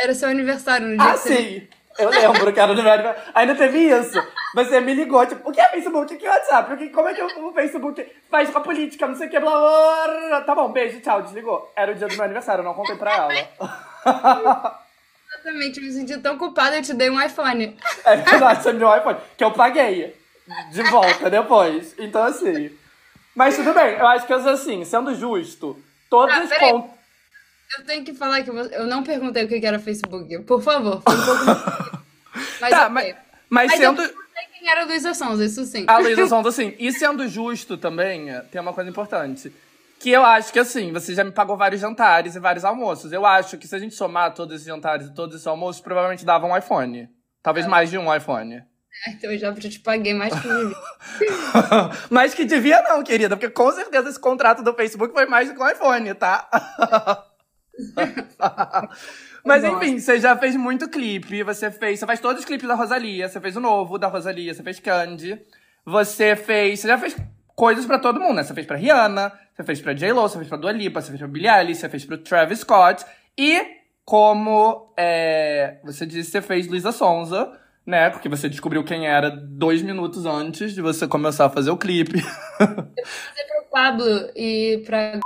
Era 0.00 0.14
seu 0.14 0.28
aniversário 0.28 0.86
no 0.86 0.96
dia 0.96 1.10
Ah, 1.10 1.16
sim. 1.16 1.66
Eu 1.98 2.08
lembro 2.10 2.52
que 2.52 2.60
era 2.60 2.72
aniversário. 2.72 3.20
Ainda 3.34 3.54
teve 3.54 3.78
isso. 3.78 4.18
Você 4.54 4.80
me 4.80 4.92
ligou, 4.94 5.24
tipo, 5.26 5.48
o 5.48 5.52
que 5.52 5.60
é 5.60 5.68
Facebook? 5.70 6.14
O 6.14 6.18
que 6.18 6.26
é 6.26 6.30
WhatsApp? 6.30 6.72
O 6.72 6.76
que, 6.76 6.88
como 6.90 7.08
é 7.08 7.14
que 7.14 7.22
o 7.22 7.52
Facebook 7.52 8.06
faz 8.30 8.50
com 8.50 8.58
a 8.58 8.60
política? 8.60 9.06
Não 9.06 9.14
sei 9.16 9.26
o 9.28 9.30
que, 9.30 9.40
blá, 9.40 9.50
blá. 9.50 10.40
Tá 10.42 10.54
bom, 10.54 10.70
beijo, 10.70 11.00
tchau, 11.00 11.22
desligou. 11.22 11.72
Era 11.74 11.92
o 11.92 11.94
dia 11.94 12.06
do 12.06 12.14
meu 12.14 12.24
aniversário, 12.24 12.60
eu 12.60 12.64
não 12.66 12.74
contei 12.74 12.96
pra 12.96 13.12
ela. 13.14 13.32
Exatamente, 15.34 15.78
eu 15.80 15.86
me 15.86 15.92
senti 15.92 16.18
tão 16.18 16.36
culpada, 16.36 16.76
eu 16.76 16.82
te 16.82 16.92
dei 16.94 17.08
um 17.10 17.20
iPhone. 17.20 17.76
É 18.04 18.16
verdade, 18.16 18.62
você 18.62 18.72
me 18.72 18.78
deu 18.78 18.88
um 18.88 18.96
iPhone, 18.96 19.18
que 19.36 19.44
eu 19.44 19.50
paguei 19.52 20.14
de 20.70 20.82
volta 20.84 21.30
depois. 21.30 21.94
Então, 21.98 22.22
assim. 22.24 22.70
Mas 23.34 23.56
tudo 23.56 23.72
bem, 23.72 23.94
eu 23.94 24.06
acho 24.06 24.26
que 24.26 24.32
assim, 24.34 24.84
sendo 24.84 25.14
justo, 25.14 25.82
todas 26.10 26.36
Ah, 26.36 26.46
peraí. 26.46 26.70
contas. 26.72 26.90
Eu 27.78 27.84
tenho 27.86 28.04
que 28.04 28.12
falar 28.12 28.42
que 28.42 28.50
eu 28.50 28.86
não 28.86 29.02
perguntei 29.02 29.44
o 29.44 29.48
que 29.48 29.64
era 29.64 29.78
Facebook. 29.78 30.38
Por 30.40 30.60
favor, 30.62 31.00
foi 31.00 31.14
um 31.16 31.24
pouco. 31.24 31.44
Mas, 32.60 32.70
Tá, 32.70 32.82
ok. 32.82 32.88
mas, 32.90 33.16
mas 33.48 33.70
Mas 33.70 33.76
sendo. 33.80 34.02
eu 34.02 34.21
quem 34.62 34.70
era 34.70 34.82
a 34.82 34.84
Luísa 34.84 35.12
Sonza, 35.12 35.44
isso 35.44 35.64
sim. 35.64 35.84
A 35.88 35.98
Luísa 35.98 36.26
Sonza, 36.28 36.48
assim, 36.48 36.74
e 36.78 36.92
sendo 36.92 37.26
justo 37.26 37.76
também, 37.76 38.28
tem 38.50 38.60
uma 38.60 38.72
coisa 38.72 38.88
importante. 38.88 39.52
Que 39.98 40.10
eu 40.10 40.24
acho 40.24 40.52
que, 40.52 40.58
assim, 40.58 40.92
você 40.92 41.14
já 41.14 41.24
me 41.24 41.32
pagou 41.32 41.56
vários 41.56 41.80
jantares 41.80 42.34
e 42.34 42.40
vários 42.40 42.64
almoços. 42.64 43.12
Eu 43.12 43.26
acho 43.26 43.58
que 43.58 43.66
se 43.66 43.74
a 43.74 43.78
gente 43.78 43.94
somar 43.94 44.34
todos 44.34 44.54
esses 44.54 44.66
jantares 44.66 45.08
e 45.08 45.14
todos 45.14 45.34
esses 45.34 45.46
almoços, 45.46 45.82
provavelmente 45.82 46.24
dava 46.24 46.46
um 46.46 46.56
iPhone. 46.56 47.08
Talvez 47.42 47.66
mais 47.66 47.90
de 47.90 47.98
um 47.98 48.14
iPhone. 48.14 48.62
Então 49.08 49.32
eu 49.32 49.38
já 49.38 49.52
te 49.54 49.80
paguei 49.80 50.14
mais 50.14 50.32
que 50.34 50.48
Mas 52.10 52.34
que 52.34 52.44
devia 52.44 52.82
não, 52.82 53.02
querida, 53.02 53.36
porque 53.36 53.50
com 53.50 53.72
certeza 53.72 54.08
esse 54.08 54.20
contrato 54.20 54.62
do 54.62 54.74
Facebook 54.74 55.12
foi 55.12 55.26
mais 55.26 55.48
do 55.48 55.54
que 55.54 55.62
um 55.62 55.68
iPhone, 55.68 56.14
tá? 56.14 56.48
Mas 59.44 59.62
Nossa. 59.62 59.84
enfim, 59.84 59.98
você 59.98 60.20
já 60.20 60.36
fez 60.36 60.54
muito 60.56 60.88
clipe, 60.88 61.42
você 61.42 61.70
fez, 61.70 61.98
você 61.98 62.06
faz 62.06 62.20
todos 62.20 62.40
os 62.40 62.44
clipes 62.44 62.68
da 62.68 62.74
Rosalia, 62.74 63.28
você 63.28 63.40
fez 63.40 63.56
o 63.56 63.60
novo 63.60 63.98
da 63.98 64.06
Rosalia, 64.06 64.54
você 64.54 64.62
fez 64.62 64.78
Candy, 64.78 65.40
você 65.84 66.36
fez, 66.36 66.80
você 66.80 66.88
já 66.88 66.96
fez 66.96 67.16
coisas 67.56 67.84
pra 67.84 67.98
todo 67.98 68.20
mundo, 68.20 68.34
né? 68.34 68.44
Você 68.44 68.54
fez 68.54 68.66
pra 68.66 68.76
Rihanna, 68.76 69.32
você 69.54 69.64
fez 69.64 69.80
pra 69.80 69.94
J-Lo, 69.94 70.22
você 70.22 70.38
fez 70.38 70.48
pra 70.48 70.58
Dua 70.58 70.72
Lipa, 70.72 71.00
você 71.00 71.08
fez 71.08 71.18
pra 71.18 71.28
Billie 71.28 71.50
Eilish, 71.50 71.80
você 71.80 71.88
fez 71.88 72.04
pro 72.04 72.18
Travis 72.18 72.60
Scott 72.60 73.04
e 73.36 73.82
como 74.04 74.92
é, 74.96 75.78
você 75.84 76.06
disse, 76.06 76.30
você 76.30 76.42
fez 76.42 76.66
Luísa 76.68 76.92
Sonza, 76.92 77.52
né? 77.86 78.10
Porque 78.10 78.28
você 78.28 78.48
descobriu 78.48 78.84
quem 78.84 79.06
era 79.06 79.30
dois 79.30 79.82
minutos 79.82 80.24
antes 80.24 80.72
de 80.74 80.80
você 80.80 81.06
começar 81.06 81.46
a 81.46 81.50
fazer 81.50 81.70
o 81.70 81.76
clipe. 81.76 82.20
fazer 82.58 83.46
pro 83.48 83.70
Pablo 83.70 84.30
e 84.36 84.82
pra. 84.86 85.18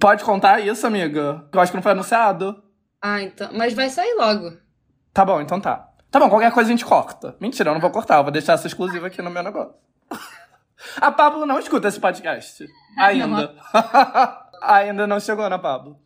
Pode 0.00 0.24
contar 0.24 0.60
isso, 0.60 0.86
amiga? 0.86 1.48
Eu 1.52 1.60
acho 1.60 1.72
que 1.72 1.76
não 1.76 1.82
foi 1.82 1.92
anunciado. 1.92 2.62
Ah, 3.00 3.22
então. 3.22 3.50
Mas 3.52 3.74
vai 3.74 3.88
sair 3.88 4.14
logo. 4.14 4.56
Tá 5.12 5.24
bom, 5.24 5.40
então 5.40 5.60
tá. 5.60 5.88
Tá 6.10 6.18
bom, 6.18 6.28
qualquer 6.28 6.52
coisa 6.52 6.68
a 6.68 6.72
gente 6.72 6.84
corta. 6.84 7.36
Mentira, 7.40 7.70
eu 7.70 7.74
não 7.74 7.80
vou 7.80 7.90
cortar, 7.90 8.18
eu 8.18 8.22
vou 8.24 8.32
deixar 8.32 8.54
essa 8.54 8.66
exclusiva 8.66 9.06
aqui 9.06 9.22
no 9.22 9.30
meu 9.30 9.42
negócio. 9.42 9.74
A 11.00 11.12
Pablo 11.12 11.46
não 11.46 11.58
escuta 11.58 11.88
esse 11.88 12.00
podcast. 12.00 12.66
Ainda. 12.98 13.54
Ainda 14.62 15.06
não 15.06 15.20
chegou 15.20 15.48
na 15.48 15.58
Pablo. 15.58 16.00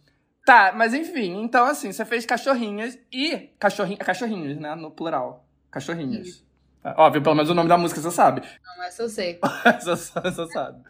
Tá, 0.44 0.72
mas 0.74 0.92
enfim, 0.92 1.40
então 1.42 1.64
assim, 1.64 1.90
você 1.90 2.04
fez 2.04 2.26
cachorrinhas 2.26 2.98
e. 3.10 3.50
Cachorrinhos, 3.58 4.04
cachorrinhos, 4.04 4.58
né? 4.58 4.74
No 4.74 4.90
plural. 4.90 5.46
Cachorrinhos. 5.70 6.44
É, 6.84 6.92
Óbvio, 6.98 7.22
pelo 7.22 7.34
menos 7.34 7.50
o 7.50 7.54
nome 7.54 7.68
da 7.68 7.78
música 7.78 8.00
você 8.00 8.10
sabe. 8.10 8.42
Não, 8.62 8.84
essa 8.84 9.02
eu 9.02 9.08
sei. 9.08 9.40
Você 9.80 10.12
você 10.20 10.46
sabe. 10.52 10.82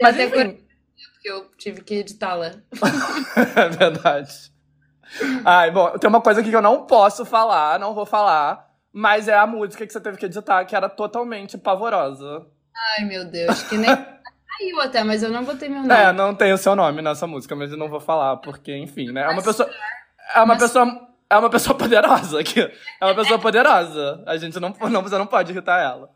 Mas 0.00 0.14
até 0.14 0.24
enfim. 0.24 0.64
Porque 1.12 1.30
eu 1.30 1.50
tive 1.58 1.82
que 1.82 1.94
editá-la. 1.96 2.54
É 3.56 3.68
verdade. 3.68 4.53
Ai, 5.44 5.70
bom, 5.70 5.90
tem 5.98 6.08
uma 6.08 6.20
coisa 6.20 6.40
aqui 6.40 6.50
que 6.50 6.56
eu 6.56 6.62
não 6.62 6.86
posso 6.86 7.24
falar, 7.24 7.78
não 7.78 7.94
vou 7.94 8.06
falar, 8.06 8.66
mas 8.92 9.28
é 9.28 9.34
a 9.36 9.46
música 9.46 9.86
que 9.86 9.92
você 9.92 10.00
teve 10.00 10.16
que 10.16 10.26
editar, 10.26 10.64
que 10.64 10.74
era 10.74 10.88
totalmente 10.88 11.56
pavorosa. 11.58 12.46
Ai, 12.98 13.04
meu 13.04 13.24
Deus, 13.24 13.62
que 13.64 13.76
nem. 13.76 13.90
Saiu 14.58 14.80
até, 14.80 15.02
mas 15.02 15.22
eu 15.22 15.30
não 15.30 15.44
botei 15.44 15.68
meu 15.68 15.82
nome. 15.82 15.92
É, 15.92 16.12
não 16.12 16.32
tem 16.34 16.52
o 16.52 16.58
seu 16.58 16.76
nome 16.76 17.02
nessa 17.02 17.26
música, 17.26 17.56
mas 17.56 17.72
eu 17.72 17.76
não 17.76 17.88
vou 17.88 17.98
falar, 18.00 18.36
porque, 18.36 18.76
enfim, 18.76 19.10
né? 19.10 19.22
É 19.22 19.28
uma 19.28 19.42
pessoa. 19.42 19.68
É 20.32 20.38
uma 20.38 20.46
mas- 20.46 20.58
pessoa. 20.62 21.08
É 21.28 21.36
uma 21.38 21.50
pessoa 21.50 21.74
poderosa 21.78 22.38
aqui. 22.40 22.60
É 22.60 23.04
uma 23.04 23.14
pessoa 23.14 23.38
poderosa. 23.38 24.22
A 24.26 24.36
gente 24.36 24.60
não, 24.60 24.72
não, 24.90 25.02
você 25.02 25.18
não 25.18 25.26
pode 25.26 25.50
irritar 25.50 25.80
ela. 25.82 26.08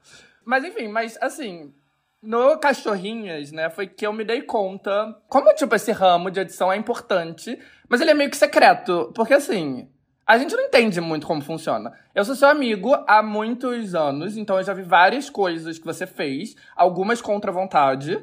Mas 0.44 0.62
enfim, 0.64 0.86
mas 0.86 1.18
assim, 1.20 1.72
no 2.22 2.58
Cachorrinhas, 2.58 3.52
né, 3.52 3.70
foi 3.70 3.86
que 3.86 4.06
eu 4.06 4.12
me 4.12 4.24
dei 4.24 4.42
conta 4.42 5.16
como, 5.28 5.52
tipo, 5.54 5.74
esse 5.74 5.92
ramo 5.92 6.30
de 6.30 6.40
edição 6.40 6.72
é 6.72 6.76
importante, 6.76 7.58
mas 7.88 8.00
ele 8.00 8.10
é 8.10 8.14
meio 8.14 8.30
que 8.30 8.36
secreto. 8.36 9.12
Porque 9.14 9.34
assim, 9.34 9.88
a 10.26 10.36
gente 10.36 10.54
não 10.54 10.64
entende 10.64 11.00
muito 11.00 11.26
como 11.26 11.40
funciona. 11.40 11.92
Eu 12.14 12.24
sou 12.24 12.34
seu 12.34 12.48
amigo 12.48 12.94
há 13.06 13.22
muitos 13.22 13.94
anos, 13.94 14.36
então 14.36 14.58
eu 14.58 14.62
já 14.62 14.74
vi 14.74 14.82
várias 14.82 15.30
coisas 15.30 15.78
que 15.78 15.86
você 15.86 16.06
fez, 16.06 16.54
algumas 16.76 17.22
contra 17.22 17.50
a 17.50 17.54
vontade. 17.54 18.22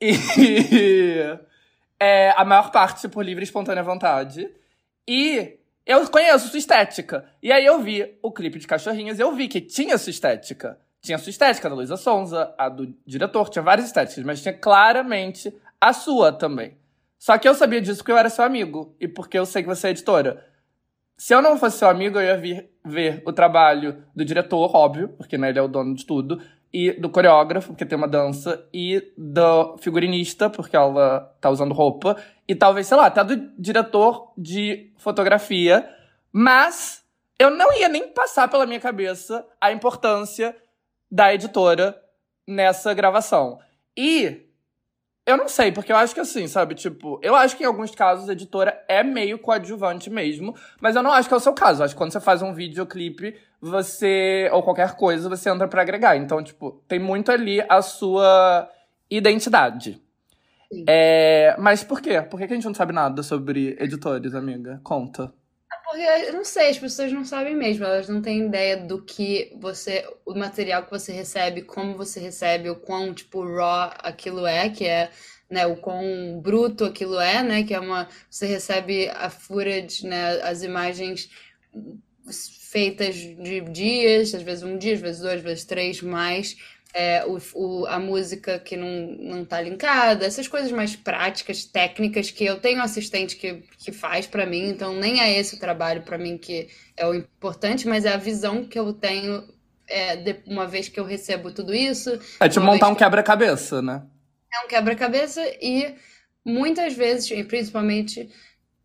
E 0.00 0.14
é, 2.00 2.30
a 2.36 2.44
maior 2.44 2.70
parte 2.70 3.06
por 3.06 3.24
livre 3.24 3.42
e 3.42 3.44
espontânea 3.44 3.82
vontade. 3.82 4.48
E 5.06 5.58
eu 5.84 6.08
conheço 6.08 6.48
sua 6.48 6.58
estética. 6.58 7.24
E 7.42 7.52
aí 7.52 7.66
eu 7.66 7.80
vi 7.80 8.16
o 8.22 8.32
clipe 8.32 8.58
de 8.58 8.66
Cachorrinhas 8.66 9.18
e 9.18 9.22
eu 9.22 9.32
vi 9.32 9.46
que 9.46 9.60
tinha 9.60 9.98
sua 9.98 10.10
estética. 10.10 10.78
Tinha 11.02 11.18
sua 11.18 11.30
estética 11.30 11.68
da 11.68 11.74
Luísa 11.74 11.96
Sonza, 11.96 12.54
a 12.56 12.68
do 12.68 12.94
diretor, 13.04 13.48
tinha 13.48 13.62
várias 13.62 13.88
estéticas, 13.88 14.22
mas 14.24 14.40
tinha 14.40 14.54
claramente 14.54 15.52
a 15.80 15.92
sua 15.92 16.32
também. 16.32 16.76
Só 17.18 17.36
que 17.36 17.48
eu 17.48 17.54
sabia 17.54 17.80
disso 17.80 17.98
porque 17.98 18.12
eu 18.12 18.16
era 18.16 18.30
seu 18.30 18.44
amigo 18.44 18.94
e 19.00 19.08
porque 19.08 19.36
eu 19.36 19.44
sei 19.44 19.62
que 19.62 19.68
você 19.68 19.88
é 19.88 19.90
editora. 19.90 20.46
Se 21.16 21.34
eu 21.34 21.42
não 21.42 21.58
fosse 21.58 21.78
seu 21.78 21.88
amigo, 21.88 22.18
eu 22.18 22.22
ia 22.22 22.36
vir 22.36 22.70
ver 22.84 23.20
o 23.26 23.32
trabalho 23.32 24.04
do 24.14 24.24
diretor, 24.24 24.74
óbvio, 24.74 25.08
porque 25.08 25.36
né, 25.36 25.50
ele 25.50 25.58
é 25.58 25.62
o 25.62 25.68
dono 25.68 25.92
de 25.94 26.06
tudo, 26.06 26.40
e 26.72 26.92
do 26.92 27.10
coreógrafo, 27.10 27.68
porque 27.68 27.84
tem 27.84 27.98
uma 27.98 28.08
dança, 28.08 28.64
e 28.72 29.12
do 29.16 29.76
figurinista, 29.78 30.48
porque 30.48 30.76
ela 30.76 31.32
tá 31.40 31.50
usando 31.50 31.74
roupa, 31.74 32.16
e 32.46 32.54
talvez, 32.54 32.86
sei 32.86 32.96
lá, 32.96 33.06
até 33.06 33.22
do 33.22 33.36
diretor 33.58 34.32
de 34.38 34.92
fotografia, 34.98 35.88
mas 36.32 37.04
eu 37.38 37.50
não 37.50 37.72
ia 37.72 37.88
nem 37.88 38.08
passar 38.08 38.48
pela 38.48 38.66
minha 38.66 38.80
cabeça 38.80 39.44
a 39.60 39.72
importância 39.72 40.56
da 41.12 41.34
editora 41.34 41.94
nessa 42.48 42.94
gravação. 42.94 43.58
E 43.94 44.48
eu 45.26 45.36
não 45.36 45.46
sei, 45.46 45.70
porque 45.70 45.92
eu 45.92 45.96
acho 45.96 46.14
que 46.14 46.20
assim, 46.20 46.48
sabe, 46.48 46.74
tipo, 46.74 47.20
eu 47.22 47.36
acho 47.36 47.54
que 47.54 47.62
em 47.62 47.66
alguns 47.66 47.94
casos 47.94 48.30
a 48.30 48.32
editora 48.32 48.82
é 48.88 49.02
meio 49.04 49.38
coadjuvante 49.38 50.08
mesmo, 50.08 50.56
mas 50.80 50.96
eu 50.96 51.02
não 51.02 51.12
acho 51.12 51.28
que 51.28 51.34
é 51.34 51.36
o 51.36 51.40
seu 51.40 51.52
caso. 51.52 51.82
Eu 51.82 51.84
acho 51.84 51.94
que 51.94 51.98
quando 51.98 52.12
você 52.12 52.20
faz 52.20 52.40
um 52.40 52.54
videoclipe, 52.54 53.36
você, 53.60 54.48
ou 54.52 54.62
qualquer 54.62 54.96
coisa, 54.96 55.28
você 55.28 55.50
entra 55.50 55.68
pra 55.68 55.82
agregar. 55.82 56.16
Então, 56.16 56.42
tipo, 56.42 56.82
tem 56.88 56.98
muito 56.98 57.30
ali 57.30 57.62
a 57.68 57.82
sua 57.82 58.68
identidade. 59.10 60.02
Sim. 60.72 60.84
É, 60.88 61.54
mas 61.58 61.84
por 61.84 62.00
quê? 62.00 62.22
Por 62.22 62.38
que 62.38 62.44
a 62.44 62.48
gente 62.48 62.64
não 62.64 62.74
sabe 62.74 62.94
nada 62.94 63.22
sobre 63.22 63.76
editores, 63.78 64.34
amiga? 64.34 64.80
Conta. 64.82 65.30
Porque, 65.92 66.06
eu 66.28 66.32
não 66.32 66.42
sei, 66.42 66.70
as 66.70 66.78
pessoas 66.78 67.12
não 67.12 67.22
sabem 67.22 67.54
mesmo, 67.54 67.84
elas 67.84 68.08
não 68.08 68.22
têm 68.22 68.46
ideia 68.46 68.78
do 68.78 69.02
que 69.02 69.52
você, 69.60 70.08
o 70.24 70.34
material 70.34 70.84
que 70.84 70.90
você 70.90 71.12
recebe, 71.12 71.60
como 71.60 71.98
você 71.98 72.18
recebe, 72.18 72.70
o 72.70 72.76
quão, 72.76 73.12
tipo, 73.12 73.44
raw 73.44 73.92
aquilo 73.98 74.46
é, 74.46 74.70
que 74.70 74.86
é, 74.86 75.10
né, 75.50 75.66
o 75.66 75.76
quão 75.76 76.40
bruto 76.40 76.86
aquilo 76.86 77.20
é, 77.20 77.42
né, 77.42 77.62
que 77.62 77.74
é 77.74 77.78
uma, 77.78 78.08
você 78.30 78.46
recebe 78.46 79.10
a 79.10 79.28
footage, 79.28 80.06
né, 80.06 80.40
as 80.40 80.62
imagens 80.62 81.28
feitas 82.70 83.14
de 83.14 83.60
dias, 83.60 84.34
às 84.34 84.42
vezes 84.42 84.64
um 84.64 84.78
dia, 84.78 84.94
às 84.94 85.00
vezes 85.02 85.20
dois, 85.20 85.34
às 85.34 85.42
vezes 85.42 85.64
três, 85.66 86.00
mais, 86.00 86.56
é, 86.94 87.24
o, 87.26 87.38
o- 87.54 87.86
a 87.86 87.98
música 87.98 88.58
que 88.58 88.76
não, 88.76 88.88
não 89.18 89.44
tá 89.44 89.60
linkada, 89.60 90.26
essas 90.26 90.46
coisas 90.48 90.70
mais 90.72 90.94
práticas, 90.96 91.64
técnicas, 91.64 92.30
que 92.30 92.44
eu 92.44 92.60
tenho 92.60 92.82
assistente 92.82 93.36
que, 93.36 93.62
que 93.78 93.92
faz 93.92 94.26
pra 94.26 94.44
mim, 94.46 94.68
então 94.68 94.94
nem 94.94 95.20
é 95.20 95.36
esse 95.38 95.54
o 95.54 95.58
trabalho 95.58 96.02
pra 96.02 96.18
mim 96.18 96.36
que 96.38 96.68
é 96.96 97.06
o 97.06 97.14
importante, 97.14 97.88
mas 97.88 98.04
é 98.04 98.12
a 98.12 98.16
visão 98.18 98.64
que 98.66 98.78
eu 98.78 98.92
tenho 98.92 99.42
é, 99.88 100.16
de- 100.16 100.42
uma 100.46 100.66
vez 100.66 100.88
que 100.88 100.98
eu 101.00 101.04
recebo 101.04 101.50
tudo 101.52 101.74
isso, 101.74 102.10
É 102.40 102.48
tipo 102.48 102.60
Uma 102.60 102.72
montar 102.72 102.88
um 102.88 102.94
quebra-cabeça, 102.94 103.82
né? 103.82 104.02
é 104.52 104.64
um 104.64 104.68
quebra-cabeça 104.68 105.40
e 105.60 105.94
muitas 106.44 106.94
vezes, 106.94 107.30
e 107.30 107.42
principalmente 107.44 108.28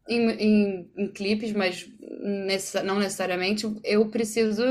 em, 0.07 0.29
em, 0.31 0.91
em 0.97 1.07
clipes, 1.09 1.51
mas 1.53 1.87
necessa- 2.21 2.83
não 2.83 2.99
necessariamente, 2.99 3.67
eu 3.83 4.07
preciso. 4.09 4.63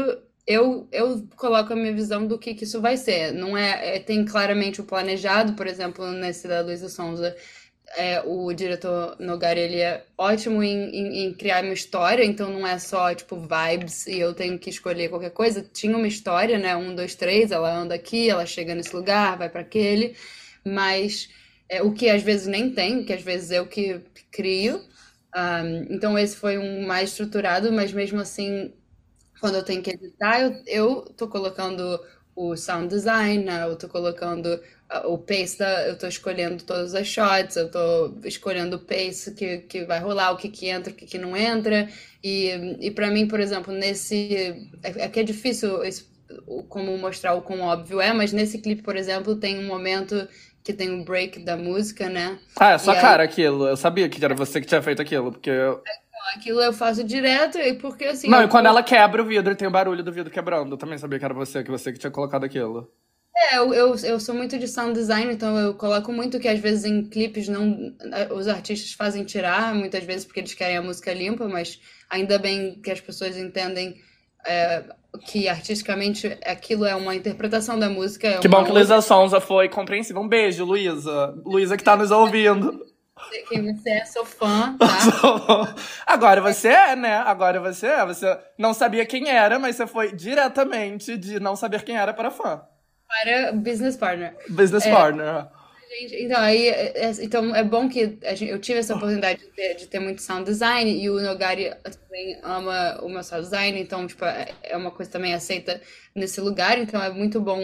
Eu, 0.46 0.88
eu 0.92 1.26
coloco 1.36 1.72
a 1.72 1.76
minha 1.76 1.92
visão 1.92 2.26
do 2.26 2.38
que, 2.38 2.54
que 2.54 2.64
isso 2.64 2.80
vai 2.80 2.96
ser. 2.96 3.32
Não 3.32 3.56
é, 3.56 3.96
é- 3.96 4.00
Tem 4.00 4.24
claramente 4.24 4.80
o 4.80 4.84
planejado, 4.84 5.54
por 5.54 5.66
exemplo, 5.66 6.06
nesse 6.12 6.46
da 6.48 6.60
Luísa 6.60 6.88
Sonza. 6.88 7.36
é, 7.96 8.20
o 8.26 8.52
diretor 8.52 9.16
Nogari, 9.20 9.60
ele 9.60 9.80
é 9.80 10.04
ótimo 10.18 10.62
em, 10.62 10.90
em, 10.90 11.26
em 11.26 11.34
criar 11.34 11.64
uma 11.64 11.72
história, 11.74 12.24
então 12.24 12.50
não 12.52 12.66
é 12.66 12.78
só, 12.78 13.14
tipo, 13.14 13.36
vibes 13.36 14.06
e 14.06 14.18
eu 14.20 14.34
tenho 14.34 14.58
que 14.58 14.70
escolher 14.70 15.08
qualquer 15.10 15.30
coisa. 15.30 15.62
Tinha 15.62 15.96
uma 15.96 16.08
história, 16.08 16.58
né? 16.58 16.76
Um, 16.76 16.94
dois, 16.94 17.14
três, 17.14 17.52
ela 17.52 17.72
anda 17.74 17.94
aqui, 17.94 18.28
ela 18.30 18.46
chega 18.46 18.74
nesse 18.74 18.94
lugar, 18.94 19.38
vai 19.38 19.48
para 19.48 19.60
aquele 19.62 20.16
mas 20.64 21.28
é, 21.68 21.82
o 21.82 21.92
que 21.92 22.08
às 22.08 22.22
vezes 22.22 22.46
nem 22.46 22.70
tem, 22.72 23.04
que 23.04 23.12
às 23.12 23.22
vezes 23.22 23.50
eu 23.50 23.66
que 23.66 24.00
crio. 24.30 24.82
Um, 25.36 25.94
então 25.94 26.18
esse 26.18 26.36
foi 26.36 26.58
um 26.58 26.86
mais 26.86 27.10
estruturado, 27.10 27.72
mas 27.72 27.92
mesmo 27.92 28.20
assim, 28.20 28.72
quando 29.40 29.56
eu 29.56 29.62
tenho 29.62 29.82
que 29.82 29.90
editar, 29.90 30.40
eu, 30.40 30.62
eu 30.66 31.02
tô 31.16 31.28
colocando 31.28 32.00
o 32.34 32.54
sound 32.54 32.88
design, 32.88 33.44
né? 33.44 33.64
eu 33.64 33.76
tô 33.76 33.88
colocando 33.88 34.60
o 35.06 35.18
pace 35.18 35.58
da, 35.58 35.88
eu 35.88 35.98
tô 35.98 36.06
escolhendo 36.06 36.62
todas 36.62 36.94
as 36.94 37.06
shots, 37.06 37.56
eu 37.56 37.70
tô 37.70 38.14
escolhendo 38.24 38.76
o 38.76 38.78
pace 38.78 39.34
que, 39.34 39.58
que 39.58 39.84
vai 39.84 39.98
rolar, 40.00 40.32
o 40.32 40.36
que 40.36 40.48
que 40.48 40.68
entra, 40.68 40.92
o 40.92 40.94
que 40.94 41.06
que 41.06 41.18
não 41.18 41.36
entra. 41.36 41.88
E, 42.22 42.76
e 42.80 42.90
para 42.90 43.10
mim, 43.10 43.26
por 43.26 43.40
exemplo, 43.40 43.72
nesse 43.72 44.70
é, 44.82 45.04
é 45.04 45.08
que 45.08 45.20
é 45.20 45.22
difícil 45.22 45.82
esse, 45.82 46.06
como 46.68 46.96
mostrar 46.98 47.34
o 47.34 47.42
quão 47.42 47.62
óbvio 47.62 48.00
é, 48.00 48.12
mas 48.12 48.32
nesse 48.32 48.58
clipe, 48.58 48.82
por 48.82 48.96
exemplo, 48.96 49.36
tem 49.36 49.58
um 49.58 49.66
momento 49.66 50.28
que 50.62 50.72
tem 50.72 50.90
um 50.90 51.04
break 51.04 51.40
da 51.40 51.56
música, 51.56 52.08
né? 52.08 52.38
Ah, 52.56 52.72
é 52.72 52.74
e 52.74 53.00
cara 53.00 53.22
aí... 53.22 53.28
aquilo. 53.28 53.68
Eu 53.68 53.76
sabia 53.76 54.08
que 54.08 54.22
era 54.24 54.34
você 54.34 54.60
que 54.60 54.66
tinha 54.66 54.82
feito 54.82 55.00
aquilo, 55.00 55.30
porque 55.30 55.50
eu... 55.50 55.80
Aquilo 56.35 56.61
eu 56.61 56.73
faço 56.73 57.04
direto, 57.04 57.59
e 57.59 57.75
porque 57.75 58.04
assim. 58.04 58.28
Não, 58.28 58.42
e 58.42 58.49
quando 58.49 58.66
ela 58.66 58.83
quebra 58.83 59.23
o 59.23 59.26
vidro, 59.26 59.54
tem 59.54 59.68
o 59.68 59.71
barulho 59.71 60.02
do 60.02 60.12
vidro 60.12 60.33
quebrando. 60.33 60.73
Eu 60.73 60.78
também 60.78 60.99
sabia 60.99 61.18
que 61.18 61.25
era 61.25 61.35
você, 61.35 61.62
que 61.62 61.71
você 61.71 61.92
que 61.92 61.99
tinha 61.99 62.11
colocado 62.11 62.45
aquilo. 62.45 62.90
É, 63.37 63.59
eu, 63.59 63.75
eu, 63.75 63.95
eu 63.97 64.18
sou 64.18 64.35
muito 64.35 64.59
de 64.59 64.66
sound 64.66 64.95
design, 64.95 65.33
então 65.33 65.59
eu 65.59 65.75
coloco 65.75 66.11
muito 66.11 66.40
que 66.40 66.49
às 66.49 66.59
vezes 66.59 66.85
em 66.87 67.04
clipes 67.04 67.49
não 67.49 67.95
os 68.35 68.49
artistas 68.49 68.92
fazem 68.95 69.25
tirar, 69.25 69.75
muitas 69.75 70.02
vezes 70.04 70.25
porque 70.25 70.40
eles 70.40 70.54
querem 70.54 70.78
a 70.78 70.83
música 70.83 71.12
limpa, 71.12 71.47
mas 71.47 71.78
ainda 72.09 72.38
bem 72.38 72.80
que 72.80 72.90
as 72.90 73.00
pessoas 73.00 73.37
entendem 73.37 74.00
é, 74.47 74.85
que 75.26 75.49
artisticamente 75.49 76.38
aquilo 76.47 76.87
é 76.87 76.95
uma 76.95 77.14
interpretação 77.14 77.78
da 77.78 77.90
música. 77.90 78.28
É 78.28 78.38
que 78.38 78.49
bom 78.49 78.64
que 78.64 78.73
Luísa 78.73 79.02
Sonza 79.02 79.40
foi 79.40 79.68
compreensível. 79.68 80.23
Um 80.23 80.28
beijo, 80.28 80.64
Luísa. 80.64 81.35
Luísa 81.45 81.76
que 81.76 81.85
tá 81.85 81.95
nos 81.97 82.11
ouvindo. 82.11 82.80
Quem 83.49 83.75
você 83.75 83.90
é, 83.90 84.04
sou 84.04 84.25
fã, 84.25 84.76
tá? 84.78 85.75
Agora 86.06 86.40
você 86.40 86.68
é, 86.68 86.94
né? 86.94 87.16
Agora 87.16 87.61
você 87.61 87.87
é. 87.87 88.04
Você 88.04 88.38
não 88.58 88.75
sabia 88.75 89.06
quem 89.06 89.28
era, 89.30 89.58
mas 89.58 89.76
você 89.76 89.87
foi 89.87 90.12
diretamente 90.12 91.16
de 91.16 91.40
não 91.40 91.56
saber 91.56 91.82
quem 91.82 91.96
era 91.96 92.12
para 92.12 92.30
fã. 92.30 92.62
Para 93.08 93.52
business 93.52 93.96
partner. 93.96 94.37
Business 94.49 94.85
é, 94.85 94.90
partner. 94.92 95.46
Gente, 95.88 96.25
então, 96.25 96.40
aí, 96.40 96.68
é, 96.68 97.06
é, 97.06 97.12
então 97.23 97.54
é 97.54 97.64
bom 97.64 97.88
que 97.88 98.18
gente, 98.35 98.50
eu 98.50 98.58
tive 98.58 98.80
essa 98.80 98.94
oportunidade 98.94 99.40
de 99.40 99.46
ter, 99.46 99.75
de 99.75 99.87
ter, 99.87 99.99
muito 99.99 100.20
sound 100.20 100.44
design 100.44 100.90
e 100.90 101.08
o 101.08 101.20
Nogari 101.20 101.73
também 101.85 102.38
ama 102.42 102.99
o 103.02 103.08
meu 103.08 103.23
sound 103.23 103.44
design, 103.44 103.80
então, 103.80 104.06
tipo, 104.06 104.25
é, 104.25 104.49
é 104.62 104.76
uma 104.76 104.90
coisa 104.90 105.11
também 105.11 105.32
aceita 105.32 105.80
nesse 106.14 106.40
lugar, 106.40 106.76
então 106.76 107.02
é 107.02 107.08
muito 107.11 107.40
bom 107.40 107.61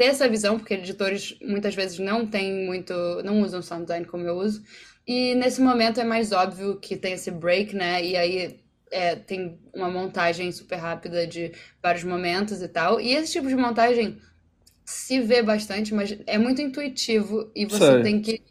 ter 0.00 0.06
essa 0.06 0.26
visão, 0.26 0.58
porque 0.58 0.72
editores 0.72 1.36
muitas 1.42 1.74
vezes 1.74 1.98
não 1.98 2.26
têm 2.26 2.64
muito, 2.64 2.94
não 3.22 3.42
usam 3.42 3.60
sound 3.60 3.82
design 3.82 4.06
como 4.06 4.26
eu 4.26 4.34
uso, 4.38 4.62
e 5.06 5.34
nesse 5.34 5.60
momento 5.60 6.00
é 6.00 6.04
mais 6.04 6.32
óbvio 6.32 6.76
que 6.76 6.96
tem 6.96 7.12
esse 7.12 7.30
break, 7.30 7.76
né, 7.76 8.02
e 8.02 8.16
aí 8.16 8.58
é, 8.90 9.14
tem 9.14 9.58
uma 9.74 9.90
montagem 9.90 10.50
super 10.52 10.76
rápida 10.76 11.26
de 11.26 11.52
vários 11.82 12.02
momentos 12.02 12.62
e 12.62 12.68
tal, 12.68 12.98
e 12.98 13.12
esse 13.12 13.32
tipo 13.32 13.46
de 13.46 13.54
montagem 13.54 14.16
se 14.86 15.20
vê 15.20 15.42
bastante, 15.42 15.92
mas 15.92 16.18
é 16.26 16.38
muito 16.38 16.62
intuitivo 16.62 17.50
e 17.54 17.66
você 17.66 17.92
Sei. 17.92 18.02
tem 18.02 18.22
que. 18.22 18.42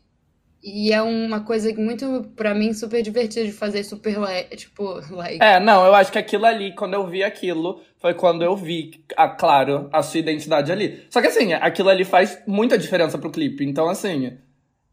E 0.61 0.91
é 0.91 1.01
uma 1.01 1.39
coisa 1.39 1.73
muito, 1.73 2.31
para 2.35 2.53
mim, 2.53 2.73
super 2.73 3.01
divertida 3.01 3.45
de 3.45 3.51
fazer, 3.53 3.83
super, 3.83 4.13
tipo, 4.55 4.99
like. 5.09 5.41
É, 5.41 5.59
não, 5.59 5.85
eu 5.85 5.95
acho 5.95 6.11
que 6.11 6.17
aquilo 6.17 6.45
ali, 6.45 6.75
quando 6.75 6.93
eu 6.93 7.07
vi 7.07 7.23
aquilo, 7.23 7.81
foi 7.99 8.13
quando 8.13 8.43
eu 8.43 8.55
vi, 8.55 9.03
a, 9.15 9.27
claro, 9.27 9.89
a 9.91 10.01
sua 10.01 10.19
identidade 10.19 10.71
ali. 10.71 11.05
Só 11.09 11.21
que 11.21 11.27
assim, 11.27 11.53
aquilo 11.53 11.89
ali 11.89 12.05
faz 12.05 12.41
muita 12.47 12.77
diferença 12.77 13.17
pro 13.17 13.29
clipe. 13.29 13.65
Então, 13.65 13.89
assim, 13.89 14.37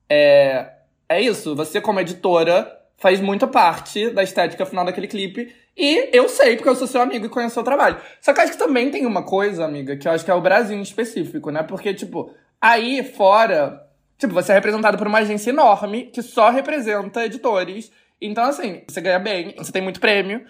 é, 0.08 0.72
é 1.08 1.20
isso. 1.20 1.54
Você, 1.54 1.80
como 1.80 2.00
editora, 2.00 2.70
faz 2.96 3.20
muita 3.20 3.46
parte 3.46 4.10
da 4.10 4.22
estética 4.22 4.66
final 4.66 4.84
daquele 4.84 5.06
clipe. 5.06 5.54
E 5.76 6.08
eu 6.12 6.28
sei, 6.28 6.56
porque 6.56 6.68
eu 6.68 6.74
sou 6.74 6.86
seu 6.86 7.00
amigo 7.00 7.26
e 7.26 7.28
conheço 7.28 7.54
seu 7.54 7.62
trabalho. 7.62 7.98
Só 8.20 8.32
que 8.32 8.40
acho 8.40 8.52
que 8.52 8.58
também 8.58 8.90
tem 8.90 9.06
uma 9.06 9.22
coisa, 9.22 9.64
amiga, 9.64 9.96
que 9.96 10.08
eu 10.08 10.12
acho 10.12 10.24
que 10.24 10.30
é 10.30 10.34
o 10.34 10.40
Brasil 10.40 10.76
em 10.76 10.82
específico, 10.82 11.50
né? 11.50 11.62
Porque, 11.62 11.94
tipo, 11.94 12.34
aí 12.60 13.04
fora, 13.04 13.86
tipo, 14.18 14.34
você 14.34 14.52
é 14.52 14.54
representado 14.56 14.98
por 14.98 15.06
uma 15.06 15.18
agência 15.18 15.50
enorme 15.50 16.06
que 16.06 16.22
só 16.22 16.50
representa 16.50 17.24
editores. 17.24 17.92
Então, 18.20 18.44
assim, 18.44 18.82
você 18.88 19.00
ganha 19.00 19.18
bem, 19.18 19.54
você 19.56 19.70
tem 19.70 19.82
muito 19.82 20.00
prêmio. 20.00 20.44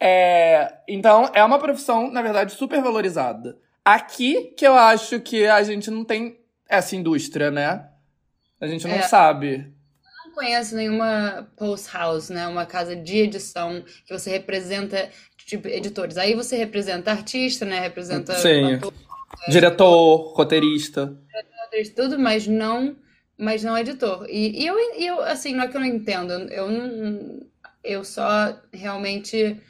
É... 0.00 0.74
Então, 0.88 1.30
é 1.34 1.42
uma 1.44 1.58
profissão, 1.58 2.10
na 2.10 2.22
verdade, 2.22 2.52
super 2.52 2.80
valorizada. 2.82 3.58
Aqui 3.84 4.54
que 4.56 4.66
eu 4.66 4.74
acho 4.74 5.20
que 5.20 5.46
a 5.46 5.62
gente 5.62 5.90
não 5.90 6.04
tem 6.04 6.38
essa 6.68 6.94
indústria, 6.94 7.50
né? 7.50 7.88
A 8.60 8.66
gente 8.66 8.86
não 8.86 8.96
é. 8.96 9.02
sabe 9.02 9.72
conheço 10.38 10.76
nenhuma 10.76 11.48
post 11.56 11.92
house, 11.92 12.30
né? 12.30 12.46
Uma 12.46 12.64
casa 12.64 12.94
de 12.94 13.18
edição 13.18 13.82
que 14.06 14.16
você 14.16 14.30
representa 14.30 15.10
tipo 15.36 15.66
editores. 15.66 16.16
Aí 16.16 16.34
você 16.34 16.56
representa 16.56 17.10
artista, 17.10 17.64
né? 17.64 17.80
Representa 17.80 18.34
Sim. 18.34 18.74
Ator, 18.74 18.92
diretor, 19.48 20.32
roteirista, 20.36 21.18
tudo, 21.96 22.18
mas 22.18 22.46
não, 22.46 22.96
mas 23.36 23.64
não 23.64 23.76
editor. 23.76 24.26
E, 24.28 24.62
e 24.62 24.66
eu, 24.66 24.76
eu, 24.94 25.20
assim, 25.22 25.54
não 25.54 25.64
é 25.64 25.68
que 25.68 25.76
eu 25.76 25.80
não 25.80 25.88
entendo. 25.88 26.32
Eu 26.32 26.70
não, 26.70 27.40
eu 27.82 28.04
só 28.04 28.56
realmente 28.72 29.60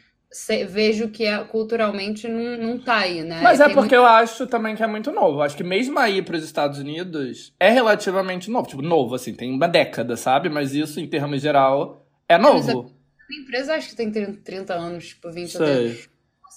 vejo 0.69 1.09
que 1.09 1.25
é, 1.25 1.39
culturalmente 1.45 2.29
não, 2.29 2.57
não 2.57 2.79
tá 2.79 2.99
aí, 2.99 3.23
né? 3.23 3.41
Mas 3.43 3.61
é 3.61 3.67
Tem 3.67 3.75
porque 3.75 3.95
muito... 3.97 4.07
eu 4.07 4.07
acho 4.07 4.47
também 4.47 4.77
que 4.77 4.83
é 4.83 4.87
muito 4.87 5.11
novo. 5.11 5.41
Acho 5.41 5.57
que 5.57 5.65
mesmo 5.65 5.99
aí 5.99 6.21
para 6.21 6.37
os 6.37 6.45
Estados 6.45 6.79
Unidos 6.79 7.55
é 7.59 7.71
relativamente 7.71 8.51
novo. 8.51 8.69
Tipo, 8.69 8.83
novo, 8.83 9.15
assim, 9.15 9.35
tem 9.35 9.53
uma 9.53 9.67
década, 9.67 10.17
sabe? 10.17 10.49
Mas 10.49 10.75
isso, 10.75 11.01
em 11.01 11.07
termos 11.07 11.41
geral, 11.41 12.07
é 12.29 12.37
novo. 12.37 12.93
A 13.31 13.43
empresa 13.43 13.75
acho 13.75 13.91
que 13.91 13.97
tem 13.97 14.11
30 14.11 14.75
anos, 14.75 15.09
tipo, 15.09 15.31
20 15.31 15.59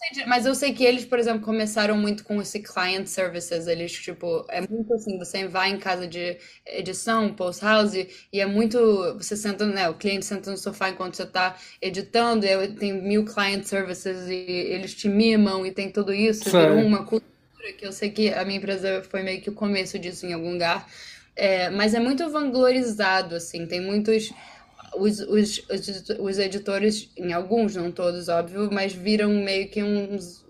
Sei 0.02 0.26
mas 0.26 0.46
eu 0.46 0.56
sei 0.56 0.74
que 0.74 0.84
eles, 0.84 1.06
por 1.06 1.20
exemplo, 1.20 1.42
começaram 1.42 1.96
muito 1.96 2.24
com 2.24 2.42
esse 2.42 2.60
client 2.60 3.06
services. 3.06 3.68
Eles, 3.68 3.92
tipo, 3.92 4.46
é 4.50 4.62
muito 4.62 4.94
assim, 4.94 5.18
você 5.18 5.48
vai 5.48 5.70
em 5.70 5.78
casa 5.78 6.08
de 6.08 6.38
edição, 6.66 7.34
post 7.34 7.64
house, 7.64 7.94
e 7.94 8.40
é 8.40 8.46
muito. 8.46 8.80
Você 9.18 9.38
senta, 9.38 9.66
né? 9.66 9.88
O 9.90 9.94
cliente 9.94 10.26
senta 10.26 10.50
no 10.50 10.58
sofá 10.58 10.90
enquanto 10.90 11.16
você 11.16 11.26
tá 11.26 11.56
editando, 11.82 12.46
e 12.46 12.68
tem 12.70 12.94
mil 12.94 13.26
client 13.26 13.64
services 13.64 14.28
e 14.28 14.34
eles 14.34 14.94
te 14.96 15.08
mimam 15.08 15.66
e 15.66 15.72
tem 15.72 15.92
tudo 15.92 16.14
isso. 16.14 16.46
Virou 16.50 16.80
uma 16.80 17.06
cultura 17.06 17.24
que 17.78 17.86
eu 17.86 17.92
sei 17.92 18.10
que 18.10 18.34
a 18.34 18.44
minha 18.44 18.58
empresa 18.58 19.04
foi 19.10 19.22
meio 19.24 19.40
que 19.42 19.50
o 19.50 19.54
começo 19.54 20.00
disso 20.00 20.26
em 20.26 20.34
algum 20.34 20.54
lugar. 20.54 20.88
É, 21.36 21.70
mas 21.70 21.94
é 21.94 22.00
muito 22.00 22.30
vanglorizado, 22.30 23.36
assim, 23.36 23.66
tem 23.66 23.80
muitos 23.80 24.32
os, 24.96 25.20
os, 25.20 25.66
os, 26.20 26.40
editores, 26.40 27.12
em 27.18 27.34
alguns, 27.34 27.76
não 27.76 27.92
todos, 27.92 28.28
óbvio, 28.30 28.70
mas 28.72 28.94
viram 28.94 29.30
meio 29.30 29.70
que 29.70 29.82
uns, 29.82 30.46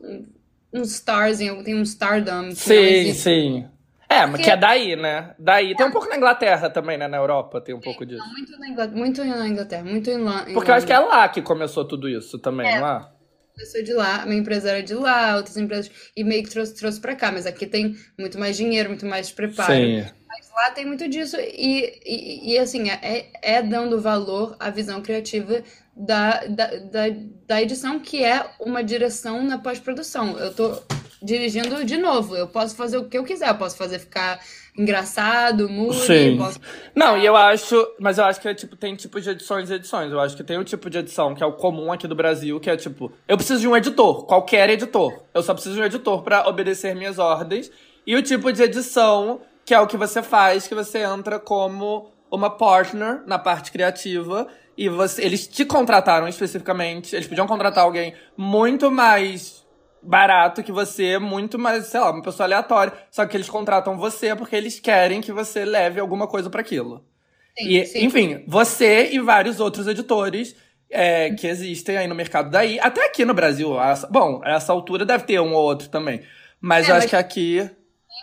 uns 0.74 0.92
stars, 0.94 1.38
tem 1.38 1.76
um 1.76 1.84
stardom. 1.84 2.52
sim, 2.52 3.14
sim. 3.14 3.68
É, 4.10 4.26
mas 4.26 4.42
que 4.42 4.50
é 4.50 4.58
daí, 4.58 4.98
né? 4.98 5.34
Daí. 5.40 5.74
Tem 5.74 5.86
um 5.86 5.92
pouco 5.92 6.10
na 6.10 6.18
Inglaterra 6.18 6.70
também, 6.70 6.98
né? 6.98 7.08
Na 7.08 7.16
Europa 7.16 7.62
tem 7.62 7.74
um 7.74 7.80
pouco 7.80 8.06
disso. 8.06 8.22
Muito 8.28 8.60
na 8.60 8.68
Inglaterra, 8.68 8.98
muito 8.98 9.24
na 9.24 9.48
Inglaterra, 9.48 9.84
muito 9.86 10.10
em 10.10 10.18
lá. 10.18 10.46
Porque 10.54 10.70
eu 10.70 10.76
acho 10.76 10.86
que 10.86 10.92
é 10.92 11.00
lá 11.00 11.30
que 11.30 11.42
começou 11.42 11.88
tudo 11.88 12.10
isso 12.10 12.38
também, 12.38 12.70
é. 12.70 12.82
lá? 12.82 13.10
Começou 13.56 13.82
de 13.82 13.94
lá, 13.94 14.26
minha 14.26 14.40
empresa 14.40 14.70
era 14.70 14.84
de 14.84 14.94
lá, 14.94 15.38
outras 15.38 15.56
empresas, 15.56 15.90
e 16.16 16.26
meio 16.26 16.44
que 16.44 16.50
trouxe, 16.50 16.76
trouxe 16.76 17.00
pra 17.00 17.16
cá, 17.16 17.32
mas 17.32 17.46
aqui 17.46 17.66
tem 17.66 17.96
muito 18.20 18.38
mais 18.38 18.58
dinheiro, 18.58 18.90
muito 18.90 19.06
mais 19.06 19.32
preparo. 19.32 19.74
Sim 19.74 20.21
lá 20.54 20.72
tem 20.72 20.86
muito 20.86 21.08
disso. 21.08 21.38
E, 21.40 22.00
e, 22.06 22.54
e 22.54 22.60
assim, 22.60 22.90
é, 22.90 23.32
é 23.42 23.62
dando 23.62 24.00
valor 24.00 24.56
à 24.60 24.70
visão 24.70 25.02
criativa 25.02 25.64
da, 25.96 26.46
da, 26.46 26.68
da, 26.78 27.06
da 27.48 27.62
edição, 27.62 28.00
que 28.00 28.24
é 28.24 28.46
uma 28.60 28.84
direção 28.84 29.44
na 29.44 29.58
pós-produção. 29.58 30.38
Eu 30.38 30.54
tô 30.54 30.82
dirigindo 31.22 31.86
de 31.86 31.98
novo. 31.98 32.36
Eu 32.36 32.48
posso 32.48 32.76
fazer 32.76 32.98
o 32.98 33.08
que 33.08 33.18
eu 33.18 33.24
quiser. 33.24 33.50
Eu 33.50 33.56
posso 33.56 33.78
fazer 33.78 34.00
ficar 34.00 34.40
engraçado, 34.78 35.70
moody, 35.70 36.38
posso... 36.38 36.60
Não, 36.96 37.18
e 37.18 37.26
eu 37.26 37.36
acho, 37.36 37.76
mas 38.00 38.18
eu 38.18 38.24
acho 38.24 38.40
que 38.40 38.48
é, 38.48 38.54
tipo, 38.54 38.76
tem 38.78 38.96
tipos 38.96 39.24
de 39.24 39.30
edições 39.30 39.70
e 39.70 39.74
edições. 39.74 40.12
Eu 40.12 40.20
acho 40.20 40.36
que 40.36 40.44
tem 40.44 40.58
o 40.58 40.64
tipo 40.64 40.90
de 40.90 40.98
edição 40.98 41.36
que 41.36 41.44
é 41.44 41.46
o 41.46 41.54
comum 41.54 41.92
aqui 41.92 42.08
do 42.08 42.16
Brasil, 42.16 42.60
que 42.60 42.70
é 42.70 42.78
tipo, 42.78 43.12
eu 43.28 43.36
preciso 43.36 43.60
de 43.60 43.68
um 43.68 43.76
editor, 43.76 44.26
qualquer 44.26 44.70
editor. 44.70 45.24
Eu 45.34 45.44
só 45.44 45.54
preciso 45.54 45.76
de 45.76 45.82
um 45.82 45.86
editor 45.86 46.24
para 46.24 46.48
obedecer 46.48 46.96
minhas 46.96 47.20
ordens. 47.20 47.70
E 48.08 48.16
o 48.16 48.24
tipo 48.24 48.52
de 48.52 48.64
edição 48.64 49.42
que 49.66 49.74
é 49.74 49.80
o 49.80 49.88
que 49.88 49.98
você 49.98 50.22
faz, 50.22 50.68
que 50.68 50.76
você 50.76 51.00
entra 51.00 51.40
como 51.40 52.12
uma 52.32 52.50
partner 52.50 53.24
na 53.26 53.38
parte 53.38 53.72
criativa 53.72 54.48
e 54.78 54.88
você, 54.90 55.24
eles 55.24 55.48
te 55.48 55.66
contrataram 55.66 56.28
especificamente, 56.28 57.16
eles 57.16 57.28
podiam 57.28 57.46
contratar 57.46 57.84
alguém 57.84 58.14
muito 58.38 58.90
mais 58.90 59.62
barato 60.02 60.64
que 60.64 60.72
você, 60.72 61.20
muito 61.20 61.60
mais, 61.60 61.86
sei 61.86 62.00
lá, 62.00 62.12
uma 62.12 62.24
pessoa 62.24 62.48
aleatória, 62.48 62.94
só 63.12 63.26
que 63.26 63.38
eles 63.38 63.50
contratam 63.50 63.98
você 63.98 64.36
porque 64.36 64.56
eles 64.56 64.80
querem 64.80 65.22
que 65.22 65.32
você 65.32 65.64
leve 65.64 66.00
alguma 66.00 66.28
coisa 66.28 66.50
para 66.50 66.62
aquilo. 66.62 67.06
Sim, 67.58 67.68
e, 67.68 67.86
sim. 67.86 68.06
enfim, 68.06 68.44
você 68.48 69.10
e 69.12 69.20
vários 69.20 69.60
outros 69.60 69.86
editores 69.88 70.56
é, 70.90 71.32
que 71.32 71.48
existem 71.48 71.98
aí 71.98 72.08
no 72.08 72.16
mercado 72.16 72.50
daí, 72.50 72.80
até 72.80 73.06
aqui 73.06 73.24
no 73.24 73.34
Brasil, 73.34 73.80
essa, 73.80 74.08
bom, 74.08 74.42
essa 74.44 74.74
altura 74.74 75.06
deve 75.06 75.26
ter 75.26 75.40
um 75.40 75.54
ou 75.54 75.64
outro 75.64 75.90
também, 75.90 76.22
mas 76.60 76.88
é, 76.88 76.92
eu 76.92 76.96
acho 76.96 77.04
mas... 77.04 77.10
que 77.10 77.16
aqui 77.16 77.72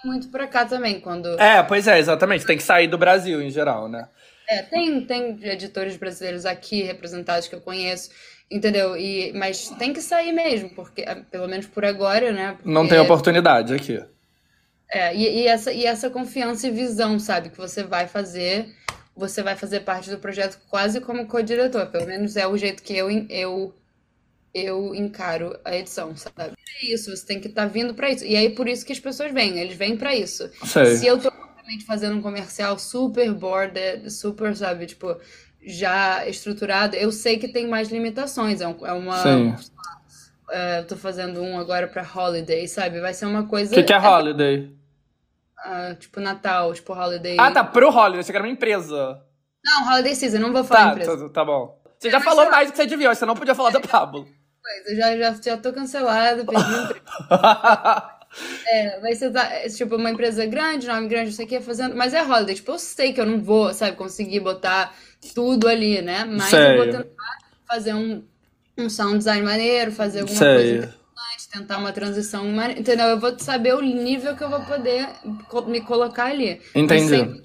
muito 0.04 0.28
pra 0.28 0.46
cá 0.46 0.64
também, 0.64 1.00
quando... 1.00 1.38
É, 1.40 1.62
pois 1.62 1.86
é, 1.86 1.98
exatamente. 1.98 2.46
Tem 2.46 2.56
que 2.56 2.62
sair 2.62 2.88
do 2.88 2.98
Brasil, 2.98 3.42
em 3.42 3.50
geral, 3.50 3.88
né? 3.88 4.08
É, 4.48 4.62
tem, 4.62 5.00
tem 5.02 5.38
editores 5.42 5.96
brasileiros 5.96 6.46
aqui 6.46 6.82
representados 6.82 7.46
que 7.46 7.54
eu 7.54 7.60
conheço, 7.60 8.10
entendeu? 8.50 8.96
E, 8.96 9.32
mas 9.34 9.68
tem 9.78 9.92
que 9.92 10.00
sair 10.00 10.32
mesmo, 10.32 10.70
porque, 10.70 11.02
é, 11.02 11.16
pelo 11.16 11.46
menos 11.46 11.66
por 11.66 11.84
agora, 11.84 12.32
né? 12.32 12.52
Porque, 12.52 12.68
Não 12.68 12.88
tem 12.88 12.98
oportunidade 12.98 13.74
aqui. 13.74 14.02
É, 14.90 15.14
e, 15.14 15.40
e, 15.40 15.46
essa, 15.46 15.70
e 15.70 15.84
essa 15.84 16.08
confiança 16.08 16.66
e 16.66 16.70
visão, 16.70 17.18
sabe? 17.18 17.50
Que 17.50 17.58
você 17.58 17.84
vai 17.84 18.06
fazer, 18.06 18.74
você 19.14 19.42
vai 19.42 19.54
fazer 19.54 19.80
parte 19.80 20.08
do 20.08 20.18
projeto 20.18 20.58
quase 20.70 20.98
como 21.00 21.26
co-diretor. 21.26 21.86
Pelo 21.88 22.06
menos 22.06 22.36
é 22.36 22.46
o 22.46 22.56
jeito 22.56 22.82
que 22.82 22.96
eu, 22.96 23.10
eu, 23.28 23.74
eu 24.54 24.94
encaro 24.94 25.58
a 25.64 25.76
edição, 25.76 26.16
sabe? 26.16 26.52
É 26.82 26.86
isso, 26.86 27.14
você 27.14 27.26
tem 27.26 27.40
que 27.40 27.48
estar 27.48 27.62
tá 27.62 27.68
vindo 27.68 27.94
para 27.94 28.10
isso. 28.10 28.24
E 28.24 28.36
aí 28.36 28.50
por 28.50 28.68
isso 28.68 28.84
que 28.84 28.92
as 28.92 29.00
pessoas 29.00 29.32
vêm, 29.32 29.58
eles 29.58 29.76
vêm 29.76 29.96
para 29.96 30.14
isso. 30.14 30.50
Sei. 30.64 30.96
Se 30.96 31.06
eu 31.06 31.18
tô 31.18 31.30
realmente 31.30 31.84
fazendo 31.84 32.16
um 32.16 32.22
comercial 32.22 32.78
super 32.78 33.32
boarded, 33.32 34.10
super, 34.10 34.56
sabe, 34.56 34.86
tipo, 34.86 35.16
já 35.60 36.26
estruturado, 36.26 36.96
eu 36.96 37.12
sei 37.12 37.38
que 37.38 37.48
tem 37.48 37.66
mais 37.66 37.88
limitações. 37.88 38.60
É, 38.60 38.68
um, 38.68 38.86
é 38.86 38.92
uma. 38.92 39.22
Sim. 39.22 39.54
É, 40.50 40.78
eu 40.78 40.86
tô 40.86 40.96
fazendo 40.96 41.42
um 41.42 41.58
agora 41.58 41.86
pra 41.86 42.02
Holiday, 42.02 42.66
sabe? 42.66 43.00
Vai 43.00 43.12
ser 43.12 43.26
uma 43.26 43.46
coisa. 43.46 43.72
O 43.72 43.74
que, 43.74 43.82
que 43.82 43.92
é 43.92 43.98
Holiday? 43.98 44.74
Uh, 45.66 45.94
tipo 45.96 46.20
Natal, 46.20 46.72
tipo 46.72 46.92
Holiday. 46.94 47.36
Ah, 47.38 47.50
tá, 47.50 47.64
pro 47.64 47.90
Holiday, 47.90 48.22
você 48.22 48.32
quer 48.32 48.40
uma 48.40 48.48
empresa. 48.48 49.20
Não, 49.64 49.92
Holiday 49.92 50.14
Season, 50.14 50.38
não 50.38 50.52
vou 50.52 50.64
falar 50.64 50.86
tá, 50.86 50.90
empresa. 50.92 51.28
Tá, 51.28 51.28
tá 51.28 51.44
bom. 51.44 51.78
Você 51.98 52.10
já 52.10 52.20
falou 52.20 52.50
mais 52.50 52.68
do 52.68 52.72
que 52.72 52.76
você 52.76 52.86
devia, 52.86 53.14
você 53.14 53.26
não 53.26 53.34
podia 53.34 53.54
falar 53.54 53.70
do 53.70 53.80
Pablo. 53.80 54.28
Pois, 54.62 54.86
eu 54.86 54.96
já, 54.96 55.16
já, 55.16 55.40
já 55.42 55.56
tô 55.56 55.72
cancelado, 55.72 56.44
perdi 56.44 56.74
o 56.74 56.82
emprego. 56.84 57.06
é, 58.66 59.00
vai 59.00 59.14
ser 59.14 59.34
é, 59.34 59.68
tipo 59.68 59.96
uma 59.96 60.10
empresa 60.10 60.46
grande, 60.46 60.86
nome 60.86 61.08
grande, 61.08 61.30
não 61.30 61.36
sei 61.36 61.46
o 61.46 61.48
que, 61.48 61.60
fazendo. 61.60 61.96
Mas 61.96 62.14
é 62.14 62.22
Holiday, 62.22 62.54
tipo, 62.54 62.72
eu 62.72 62.78
sei 62.78 63.12
que 63.12 63.20
eu 63.20 63.26
não 63.26 63.40
vou, 63.40 63.72
sabe, 63.74 63.96
conseguir 63.96 64.40
botar 64.40 64.94
tudo 65.34 65.66
ali, 65.66 66.00
né? 66.02 66.24
Mas 66.24 66.50
sei. 66.50 66.72
eu 66.72 66.76
vou 66.76 66.86
tentar 66.86 67.38
fazer 67.66 67.94
um, 67.94 68.22
um 68.76 68.88
sound 68.88 69.18
design 69.18 69.42
maneiro, 69.42 69.90
fazer 69.90 70.20
alguma 70.20 70.38
sei. 70.38 70.54
coisa 70.54 70.74
interessante, 70.74 71.48
tentar 71.50 71.78
uma 71.78 71.92
transição, 71.92 72.44
entendeu? 72.70 73.06
Eu 73.06 73.18
vou 73.18 73.36
saber 73.38 73.74
o 73.74 73.80
nível 73.80 74.36
que 74.36 74.44
eu 74.44 74.50
vou 74.50 74.60
poder 74.60 75.08
me 75.66 75.80
colocar 75.80 76.26
ali. 76.26 76.60
Entendi. 76.74 77.42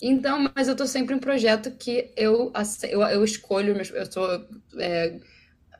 Então, 0.00 0.50
mas 0.54 0.68
eu 0.68 0.76
tô 0.76 0.86
sempre 0.86 1.14
em 1.14 1.16
um 1.16 1.20
projeto 1.20 1.70
que 1.70 2.12
eu, 2.16 2.52
eu, 2.90 3.02
eu 3.02 3.24
escolho, 3.24 3.76
eu 3.94 4.12
sou 4.12 4.46
é, 4.78 5.18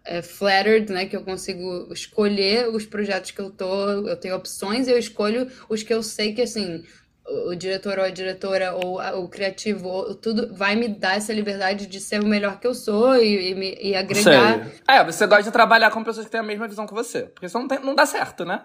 é, 0.05 0.23
flattered, 0.23 0.91
né? 0.91 1.07
Que 1.07 1.17
eu 1.17 1.23
consigo 1.23 1.93
escolher 1.93 2.69
os 2.69 2.87
projetos 2.87 3.31
que 3.31 3.41
eu 3.41 3.51
tô, 3.51 3.91
eu 4.09 4.17
tenho 4.17 4.37
opções 4.37 4.89
e 4.89 4.93
eu 4.93 4.99
escolho 4.99 5.51
os 5.69 5.83
que 5.83 5.93
eu 5.93 6.03
sei 6.03 6.33
que, 6.33 6.43
assim, 6.43 6.83
o, 7.27 7.55
diretor 7.55 7.99
ou 7.99 8.05
a 8.05 8.11
diretora 8.11 8.75
ou 8.75 9.01
o 9.23 9.29
criativo, 9.29 9.89
ou, 9.89 10.15
tudo 10.15 10.55
vai 10.55 10.77
me 10.77 10.89
dar 10.89 11.17
essa 11.17 11.33
liberdade 11.33 11.87
de 11.87 12.01
ser 12.01 12.23
o 12.23 12.27
melhor 12.27 12.59
que 12.59 12.67
eu 12.67 12.75
sou 12.75 13.17
e, 13.17 13.51
e, 13.51 13.55
me, 13.55 13.77
e 13.81 13.95
agregar. 13.95 14.65
Sei. 14.65 14.81
É, 14.89 15.05
você 15.05 15.27
gosta 15.27 15.45
de 15.45 15.51
trabalhar 15.51 15.91
com 15.91 16.05
pessoas 16.05 16.27
que 16.27 16.33
têm 16.33 16.41
a 16.41 16.45
mesma 16.45 16.69
visão 16.69 16.87
que 16.87 16.95
você, 16.95 17.23
porque 17.23 17.47
isso 17.47 17.59
não, 17.59 17.69
tem, 17.69 17.81
não 17.81 17.95
dá 17.95 18.07
certo, 18.07 18.45
né? 18.45 18.63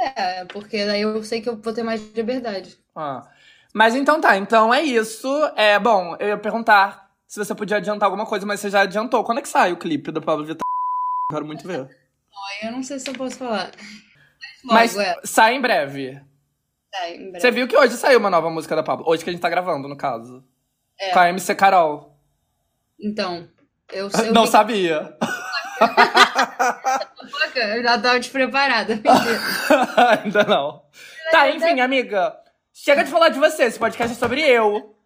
É, 0.00 0.44
porque 0.46 0.84
daí 0.84 1.02
eu 1.02 1.22
sei 1.22 1.40
que 1.40 1.48
eu 1.48 1.56
vou 1.56 1.72
ter 1.72 1.82
mais 1.82 2.00
liberdade. 2.14 2.78
Ah. 2.94 3.28
Mas 3.72 3.94
então 3.94 4.20
tá, 4.20 4.36
então 4.36 4.72
é 4.72 4.82
isso. 4.82 5.28
É, 5.56 5.78
bom, 5.78 6.14
eu 6.20 6.28
ia 6.28 6.38
perguntar 6.38 7.10
se 7.26 7.38
você 7.38 7.54
podia 7.54 7.78
adiantar 7.78 8.06
alguma 8.06 8.26
coisa, 8.26 8.44
mas 8.44 8.60
você 8.60 8.68
já 8.68 8.82
adiantou. 8.82 9.24
Quando 9.24 9.38
é 9.38 9.42
que 9.42 9.48
sai 9.48 9.72
o 9.72 9.78
clipe 9.78 10.12
do 10.12 10.20
Pablo 10.20 10.44
Vittar? 10.44 10.60
Quero 11.30 11.46
muito 11.46 11.66
ver. 11.66 11.88
Eu 12.62 12.72
não 12.72 12.82
sei 12.82 12.98
se 12.98 13.08
eu 13.08 13.14
posso 13.14 13.38
falar. 13.38 13.70
Mas, 14.64 14.94
logo, 14.94 15.08
é. 15.08 15.16
sai 15.24 15.54
em 15.54 15.60
breve. 15.60 16.20
Sai 16.94 17.14
em 17.14 17.30
breve. 17.30 17.40
Você 17.40 17.50
viu 17.50 17.66
que 17.66 17.76
hoje 17.76 17.96
saiu 17.96 18.18
uma 18.18 18.28
nova 18.28 18.50
música 18.50 18.76
da 18.76 18.82
Pablo? 18.82 19.08
Hoje 19.08 19.24
que 19.24 19.30
a 19.30 19.32
gente 19.32 19.40
tá 19.40 19.48
gravando, 19.48 19.88
no 19.88 19.96
caso. 19.96 20.44
É. 21.00 21.10
Com 21.10 21.18
a 21.18 21.28
MC 21.30 21.54
Carol. 21.54 22.14
Então, 23.00 23.48
eu, 23.90 24.10
eu 24.26 24.32
Não 24.32 24.44
vi... 24.44 24.50
sabia. 24.50 25.16
eu 27.56 27.82
já 27.82 27.98
tava 27.98 28.20
despreparada. 28.20 29.00
Ainda 30.22 30.44
não. 30.44 30.82
Tá, 31.30 31.48
enfim, 31.50 31.80
amiga. 31.80 32.41
Chega 32.72 33.04
de 33.04 33.10
falar 33.10 33.28
de 33.28 33.38
você, 33.38 33.64
esse 33.64 33.78
podcast 33.78 34.16
é 34.16 34.18
sobre 34.18 34.40
eu. 34.42 34.96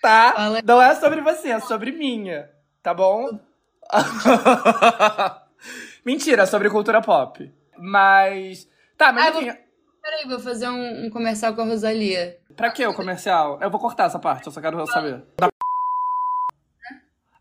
Tá? 0.00 0.34
Não 0.64 0.80
é 0.82 0.94
sobre 0.94 1.20
você, 1.20 1.50
é 1.50 1.60
sobre 1.60 1.92
minha. 1.92 2.50
Tá 2.82 2.92
bom? 2.94 3.38
Mentira, 6.04 6.42
é 6.42 6.46
sobre 6.46 6.70
cultura 6.70 7.00
pop. 7.00 7.52
Mas. 7.78 8.68
Tá, 8.96 9.12
mas 9.12 9.26
Ah, 9.26 9.30
enfim. 9.30 9.46
vou- 9.50 9.64
Peraí, 10.02 10.28
vou 10.28 10.38
fazer 10.38 10.68
um, 10.68 11.06
um 11.06 11.10
comercial 11.10 11.54
com 11.54 11.62
a 11.62 11.64
Rosalia. 11.64 12.38
Pra 12.54 12.70
que 12.70 12.86
o 12.86 12.92
comercial? 12.92 13.58
Eu 13.62 13.70
vou 13.70 13.80
cortar 13.80 14.04
essa 14.04 14.18
parte, 14.18 14.46
eu 14.46 14.52
só 14.52 14.60
quero 14.60 14.86
saber. 14.86 15.24
Da... 15.38 15.48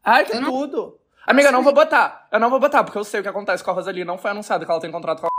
Ai, 0.04 0.26
que 0.26 0.34
Eu 0.34 0.42
não- 0.42 0.50
tudo! 0.50 0.98
Amiga, 1.28 1.50
eu 1.50 1.54
não 1.54 1.64
vou 1.64 1.74
botar. 1.74 2.28
Eu 2.32 2.40
não 2.40 2.50
vou 2.50 2.60
botar, 2.60 2.84
porque 2.84 2.98
eu 2.98 3.04
sei 3.04 3.20
o 3.20 3.24
que 3.24 3.30
acontece 3.30 3.64
com 3.64 3.72
a 3.72 3.74
Rosalie. 3.74 4.06
Não 4.06 4.18
foi 4.18 4.32
anunciado 4.32 4.66
que 4.66 4.72
ela 4.72 4.80
tem 4.80 4.92
contrato 4.92 5.20
com 5.22 5.28
a. 5.28 5.30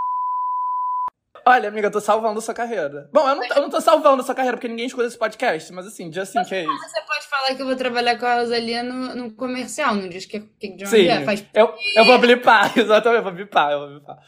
Olha, 1.46 1.68
amiga, 1.68 1.88
eu 1.88 1.90
tô 1.90 2.00
salvando 2.00 2.38
a 2.38 2.42
sua 2.42 2.54
carreira. 2.54 3.08
Bom, 3.12 3.28
eu 3.28 3.34
não, 3.34 3.44
eu 3.44 3.62
não 3.62 3.70
tô 3.70 3.80
salvando 3.80 4.22
a 4.22 4.24
sua 4.24 4.34
carreira 4.34 4.56
porque 4.56 4.68
ninguém 4.68 4.86
escuta 4.86 5.06
esse 5.06 5.18
podcast, 5.18 5.70
mas 5.74 5.86
assim, 5.86 6.10
just 6.10 6.34
in 6.34 6.44
case. 6.44 6.66
Você 6.66 7.00
pode 7.02 7.26
falar 7.28 7.54
que 7.54 7.60
eu 7.60 7.66
vou 7.66 7.76
trabalhar 7.76 8.18
com 8.18 8.24
a 8.24 8.36
Rosalia 8.36 8.82
no, 8.82 9.14
no 9.14 9.30
comercial, 9.32 9.94
não 9.94 10.08
diz 10.08 10.24
que, 10.24 10.40
que 10.40 10.68
de 10.68 10.84
onde 10.84 10.88
Sim, 10.88 11.06
é. 11.06 11.22
Faz... 11.22 11.44
eu, 11.52 11.74
eu 11.96 12.04
vou 12.06 12.18
blipar, 12.18 12.72
exatamente, 12.78 13.18
eu 13.18 13.22
vou 13.22 13.32
blipar, 13.32 13.72
eu 13.72 13.80
vou 13.80 13.88
blipar. 13.90 14.18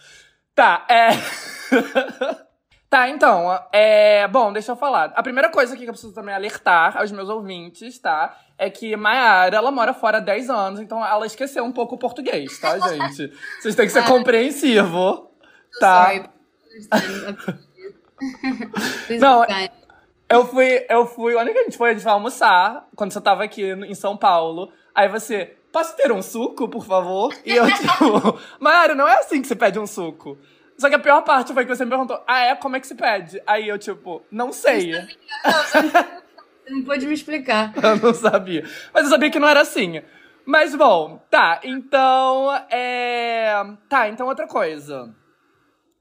Tá, 0.54 0.86
é... 0.90 1.08
tá, 2.90 3.08
então, 3.08 3.66
é... 3.72 4.28
Bom, 4.28 4.52
deixa 4.52 4.72
eu 4.72 4.76
falar. 4.76 5.12
A 5.16 5.22
primeira 5.22 5.48
coisa 5.48 5.72
aqui 5.72 5.84
que 5.84 5.88
eu 5.88 5.94
preciso 5.94 6.14
também 6.14 6.34
alertar 6.34 6.98
aos 6.98 7.10
meus 7.12 7.30
ouvintes, 7.30 7.98
tá? 7.98 8.36
É 8.58 8.68
que 8.68 8.94
Mayara, 8.94 9.56
ela 9.56 9.70
mora 9.70 9.94
fora 9.94 10.18
há 10.18 10.20
10 10.20 10.50
anos, 10.50 10.80
então 10.80 11.04
ela 11.04 11.24
esqueceu 11.24 11.64
um 11.64 11.72
pouco 11.72 11.94
o 11.94 11.98
português, 11.98 12.58
tá, 12.58 12.78
gente? 12.88 13.32
Vocês 13.58 13.74
têm 13.74 13.86
que 13.86 13.92
ser 13.92 14.04
compreensivo, 14.04 15.30
tá? 15.80 16.04
Sorry. 16.04 16.35
Não. 19.20 19.44
Eu 20.28 20.44
fui, 20.46 20.84
eu 20.88 21.06
fui, 21.06 21.36
onde 21.36 21.52
que 21.52 21.58
a 21.58 21.62
gente 21.62 21.76
foi? 21.76 21.90
A 21.90 21.92
gente 21.92 22.02
foi 22.02 22.12
almoçar, 22.12 22.88
quando 22.96 23.12
você 23.12 23.20
tava 23.20 23.44
aqui 23.44 23.62
em 23.62 23.94
São 23.94 24.16
Paulo. 24.16 24.72
Aí 24.94 25.08
você, 25.08 25.56
posso 25.70 25.94
ter 25.96 26.10
um 26.10 26.22
suco, 26.22 26.68
por 26.68 26.84
favor? 26.84 27.32
E 27.44 27.54
eu, 27.54 27.66
tipo, 27.70 28.40
Mayara, 28.58 28.94
não 28.94 29.06
é 29.06 29.18
assim 29.18 29.40
que 29.40 29.46
se 29.46 29.54
pede 29.54 29.78
um 29.78 29.86
suco. 29.86 30.38
Só 30.78 30.88
que 30.88 30.94
a 30.94 30.98
pior 30.98 31.22
parte 31.22 31.54
foi 31.54 31.64
que 31.64 31.74
você 31.74 31.84
me 31.84 31.90
perguntou, 31.90 32.22
ah, 32.26 32.40
é? 32.40 32.56
Como 32.56 32.76
é 32.76 32.80
que 32.80 32.86
se 32.86 32.94
pede? 32.94 33.40
Aí 33.46 33.68
eu, 33.68 33.78
tipo, 33.78 34.22
não 34.30 34.52
sei. 34.52 34.92
Você 36.64 36.70
não 36.70 36.82
pode 36.82 37.06
me 37.06 37.14
explicar. 37.14 37.72
Eu 37.80 37.96
não 37.96 38.12
sabia. 38.12 38.64
Mas 38.92 39.04
eu 39.04 39.10
sabia 39.10 39.30
que 39.30 39.38
não 39.38 39.48
era 39.48 39.60
assim. 39.60 40.02
Mas 40.44 40.74
bom, 40.74 41.24
tá, 41.30 41.60
então. 41.62 42.52
É. 42.70 43.64
Tá, 43.88 44.08
então 44.08 44.26
outra 44.26 44.48
coisa. 44.48 45.14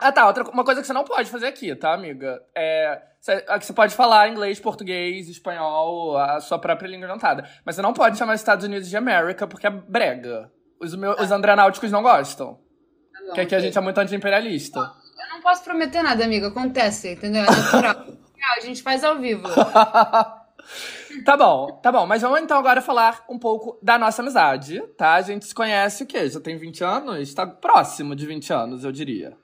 Ah, 0.05 0.11
tá, 0.11 0.27
outra, 0.27 0.43
uma 0.51 0.63
coisa 0.63 0.81
que 0.81 0.85
você 0.85 0.93
não 0.93 1.03
pode 1.03 1.31
fazer 1.31 1.47
aqui, 1.47 1.75
tá, 1.75 1.91
amiga? 1.91 2.39
É. 2.53 3.01
Você, 3.19 3.43
aqui 3.47 3.65
você 3.65 3.73
pode 3.73 3.95
falar 3.95 4.29
inglês, 4.29 4.59
português, 4.59 5.27
espanhol, 5.27 6.15
a 6.15 6.39
sua 6.39 6.59
própria 6.59 6.87
língua 6.87 7.07
inventada. 7.07 7.49
Mas 7.65 7.75
você 7.75 7.81
não 7.81 7.91
pode 7.91 8.15
chamar 8.15 8.35
os 8.35 8.39
Estados 8.39 8.63
Unidos 8.63 8.87
de 8.87 8.95
América 8.95 9.47
porque 9.47 9.65
é 9.65 9.71
brega. 9.71 10.51
Os, 10.79 10.93
meu, 10.93 11.13
os 11.13 11.31
andrenáuticos 11.31 11.91
não 11.91 12.03
gostam. 12.03 12.53
Tá 12.53 13.19
bom, 13.19 13.25
Porque 13.25 13.41
aqui 13.41 13.55
a 13.55 13.59
gente 13.59 13.75
é 13.75 13.81
muito 13.81 13.97
anti-imperialista. 13.97 14.77
Eu 14.77 15.29
não 15.33 15.41
posso 15.41 15.63
prometer 15.63 16.03
nada, 16.03 16.23
amiga. 16.23 16.49
Acontece, 16.49 17.13
entendeu? 17.13 17.41
É 17.41 17.49
natural. 17.49 18.05
a 18.57 18.59
gente 18.59 18.83
faz 18.83 19.03
ao 19.03 19.17
vivo. 19.17 19.47
tá 21.25 21.35
bom, 21.35 21.79
tá 21.81 21.91
bom. 21.91 22.05
Mas 22.05 22.21
vamos 22.21 22.41
então 22.41 22.59
agora 22.59 22.79
falar 22.79 23.25
um 23.27 23.39
pouco 23.39 23.79
da 23.81 23.97
nossa 23.97 24.21
amizade, 24.21 24.83
tá? 24.95 25.15
A 25.15 25.21
gente 25.23 25.45
se 25.45 25.55
conhece 25.55 26.03
o 26.03 26.05
quê? 26.05 26.29
Já 26.29 26.39
tem 26.39 26.59
20 26.59 26.83
anos? 26.83 27.33
Tá 27.33 27.47
próximo 27.47 28.15
de 28.15 28.27
20 28.27 28.53
anos, 28.53 28.83
eu 28.83 28.91
diria. 28.91 29.35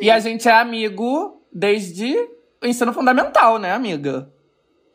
E 0.00 0.10
a 0.10 0.18
gente 0.18 0.48
é 0.48 0.52
amigo 0.52 1.46
desde 1.52 2.14
o 2.62 2.66
ensino 2.66 2.92
fundamental, 2.92 3.58
né, 3.58 3.72
amiga? 3.72 4.32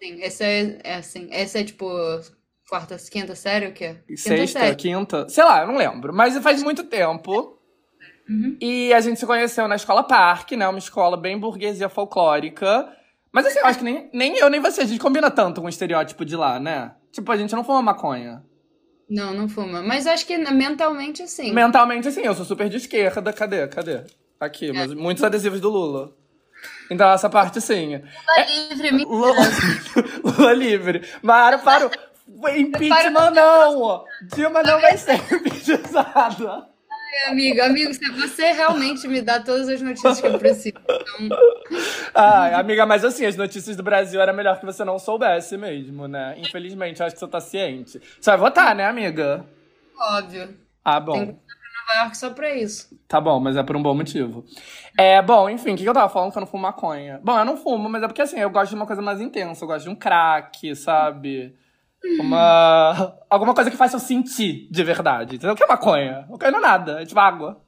Sim, 0.02 0.22
esse 0.22 0.44
é, 0.44 0.80
é 0.84 0.96
assim. 0.96 1.30
Esse 1.32 1.60
é 1.60 1.64
tipo 1.64 1.88
quarta, 2.70 2.98
quinta 3.12 3.36
série, 3.36 3.68
o 3.68 3.74
quê? 3.74 3.96
Quinta 4.08 4.22
Sexta, 4.22 4.60
série. 4.60 4.76
quinta, 4.76 5.30
sei 5.30 5.44
lá, 5.44 5.62
eu 5.62 5.68
não 5.68 5.78
lembro. 5.78 6.14
Mas 6.14 6.38
faz 6.40 6.64
muito 6.64 6.84
tempo. 6.84 7.60
Uhum. 8.28 8.58
E 8.60 8.92
a 8.94 9.00
gente 9.00 9.20
se 9.20 9.26
conheceu 9.26 9.68
na 9.68 9.76
escola 9.76 10.04
Parque, 10.04 10.58
né? 10.58 10.68
Uma 10.68 10.80
escola 10.80 11.16
bem 11.16 11.40
burguesia 11.40 11.90
folclórica. 11.90 12.92
Mas 13.32 13.46
assim, 13.46 13.60
eu 13.60 13.66
acho 13.66 13.80
que 13.80 13.86
nem, 13.86 14.10
nem 14.14 14.38
eu 14.38 14.50
nem 14.50 14.60
você, 14.60 14.82
a 14.82 14.86
gente 14.86 15.00
combina 15.00 15.30
tanto 15.30 15.62
com 15.62 15.68
o 15.68 15.70
estereótipo 15.70 16.26
de 16.26 16.36
lá, 16.36 16.60
né? 16.60 16.96
Tipo, 17.12 17.32
a 17.32 17.38
gente 17.38 17.56
não 17.56 17.64
fuma 17.64 17.82
maconha. 17.82 18.44
Não, 19.10 19.34
não 19.34 19.48
fuma. 19.48 19.84
Mas 19.84 20.08
acho 20.08 20.26
que 20.26 20.38
mentalmente, 20.38 21.22
assim. 21.22 21.54
Mentalmente, 21.54 22.08
assim, 22.08 22.22
eu 22.22 22.34
sou 22.34 22.46
super 22.46 22.68
de 22.70 22.78
esquerda. 22.78 23.32
Cadê? 23.32 23.68
Cadê? 23.68 24.04
Aqui, 24.40 24.72
mas 24.72 24.94
muitos 24.94 25.24
adesivos 25.24 25.62
do 25.62 25.70
Lula. 25.70 26.14
Então, 26.90 27.10
essa 27.12 27.30
parte, 27.30 27.62
sim. 27.62 27.96
Lula 27.96 28.46
livre, 28.70 28.92
me... 28.92 29.06
Lula, 29.06 29.36
Lula 30.24 30.54
livre. 30.54 31.02
Mara, 31.22 31.58
parou. 31.60 31.90
Impeachment 32.56 33.32
não! 33.32 34.04
Dilma 34.34 34.64
não 34.64 34.82
vai 34.82 34.98
ser 34.98 35.16
impeachmentada. 35.16 36.68
Ai, 36.90 37.32
amigo, 37.32 37.62
amigo, 37.62 37.94
você 37.94 38.52
realmente 38.52 39.08
me 39.08 39.22
dá 39.22 39.40
todas 39.40 39.70
as 39.70 39.82
notícias 39.82 40.20
que 40.20 40.28
eu 40.28 40.38
preciso. 40.38 40.76
Então... 41.20 41.38
Ai, 42.14 42.54
amiga, 42.56 42.86
mas 42.86 43.06
assim, 43.06 43.26
as 43.26 43.36
notícias 43.36 43.78
do 43.78 43.84
Brasil 43.84 44.20
era 44.20 44.34
melhor 44.34 44.60
que 44.60 44.66
você 44.66 44.84
não 44.84 45.00
soubesse 45.00 45.56
mesmo, 45.56 46.08
né? 46.08 46.36
Infelizmente, 46.38 47.02
acho 47.02 47.16
que 47.16 47.20
você 47.20 47.28
tá 47.28 47.40
ciente. 47.40 48.02
Você 48.20 48.30
vai 48.32 48.38
votar, 48.38 48.76
né, 48.76 48.86
amiga? 48.86 49.46
Óbvio. 49.98 50.58
Ah, 50.84 51.00
bom. 51.00 51.14
Tem 51.14 51.40
Nova 51.86 52.00
York 52.00 52.18
só 52.18 52.30
pra 52.32 52.54
isso. 52.56 52.98
Tá 53.08 53.22
bom, 53.22 53.40
mas 53.40 53.56
é 53.56 53.64
por 53.64 53.76
um 53.76 53.84
bom 53.84 53.94
motivo. 53.94 54.44
É, 54.98 55.22
bom, 55.22 55.50
enfim, 55.50 55.74
o 55.74 55.78
que 55.78 55.86
eu 55.88 55.94
tava 55.94 56.10
falando 56.10 56.32
que 56.32 56.38
eu 56.38 56.42
não 56.42 56.48
fumo 56.48 56.64
maconha? 56.64 57.20
Bom, 57.24 57.38
eu 57.38 57.46
não 57.46 57.58
fumo, 57.58 57.88
mas 57.90 58.02
é 58.04 58.08
porque 58.08 58.22
assim, 58.22 58.40
eu 58.40 58.50
gosto 58.50 58.70
de 58.70 58.76
uma 58.76 58.88
coisa 58.88 59.02
mais 59.02 59.22
intensa. 59.22 59.64
Eu 59.64 59.68
gosto 59.68 59.86
de 59.86 59.90
um 59.90 59.96
crack, 59.96 60.76
sabe? 60.76 61.56
Uma. 62.20 63.18
Alguma 63.30 63.54
coisa 63.54 63.70
que 63.70 63.78
faça 63.78 63.96
eu 63.96 64.00
sentir 64.00 64.68
de 64.72 64.84
verdade. 64.84 65.36
Entendeu? 65.36 65.54
O 65.54 65.56
que 65.56 65.64
é 65.64 65.68
maconha? 65.68 66.26
Maconha 66.30 66.52
não 66.52 66.60
é 66.60 66.62
nada, 66.62 67.02
é 67.02 67.06
tipo 67.06 67.20
água. 67.20 67.62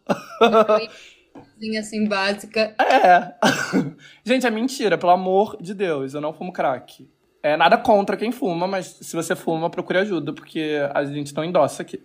assim, 1.79 2.07
básica. 2.07 2.75
É. 2.79 3.35
Gente, 4.23 4.45
é 4.45 4.51
mentira, 4.51 4.97
pelo 4.97 5.11
amor 5.11 5.57
de 5.61 5.73
Deus, 5.73 6.13
eu 6.13 6.21
não 6.21 6.33
fumo 6.33 6.53
crack. 6.53 7.07
É 7.47 7.57
nada 7.57 7.77
contra 7.77 8.17
quem 8.17 8.31
fuma, 8.31 8.67
mas 8.67 8.87
se 9.01 9.15
você 9.15 9.35
fuma, 9.35 9.69
procure 9.69 9.99
ajuda, 9.99 10.33
porque 10.33 10.79
a 10.93 11.05
gente 11.05 11.33
não 11.33 11.43
endossa 11.43 11.81
aqui. 11.81 12.01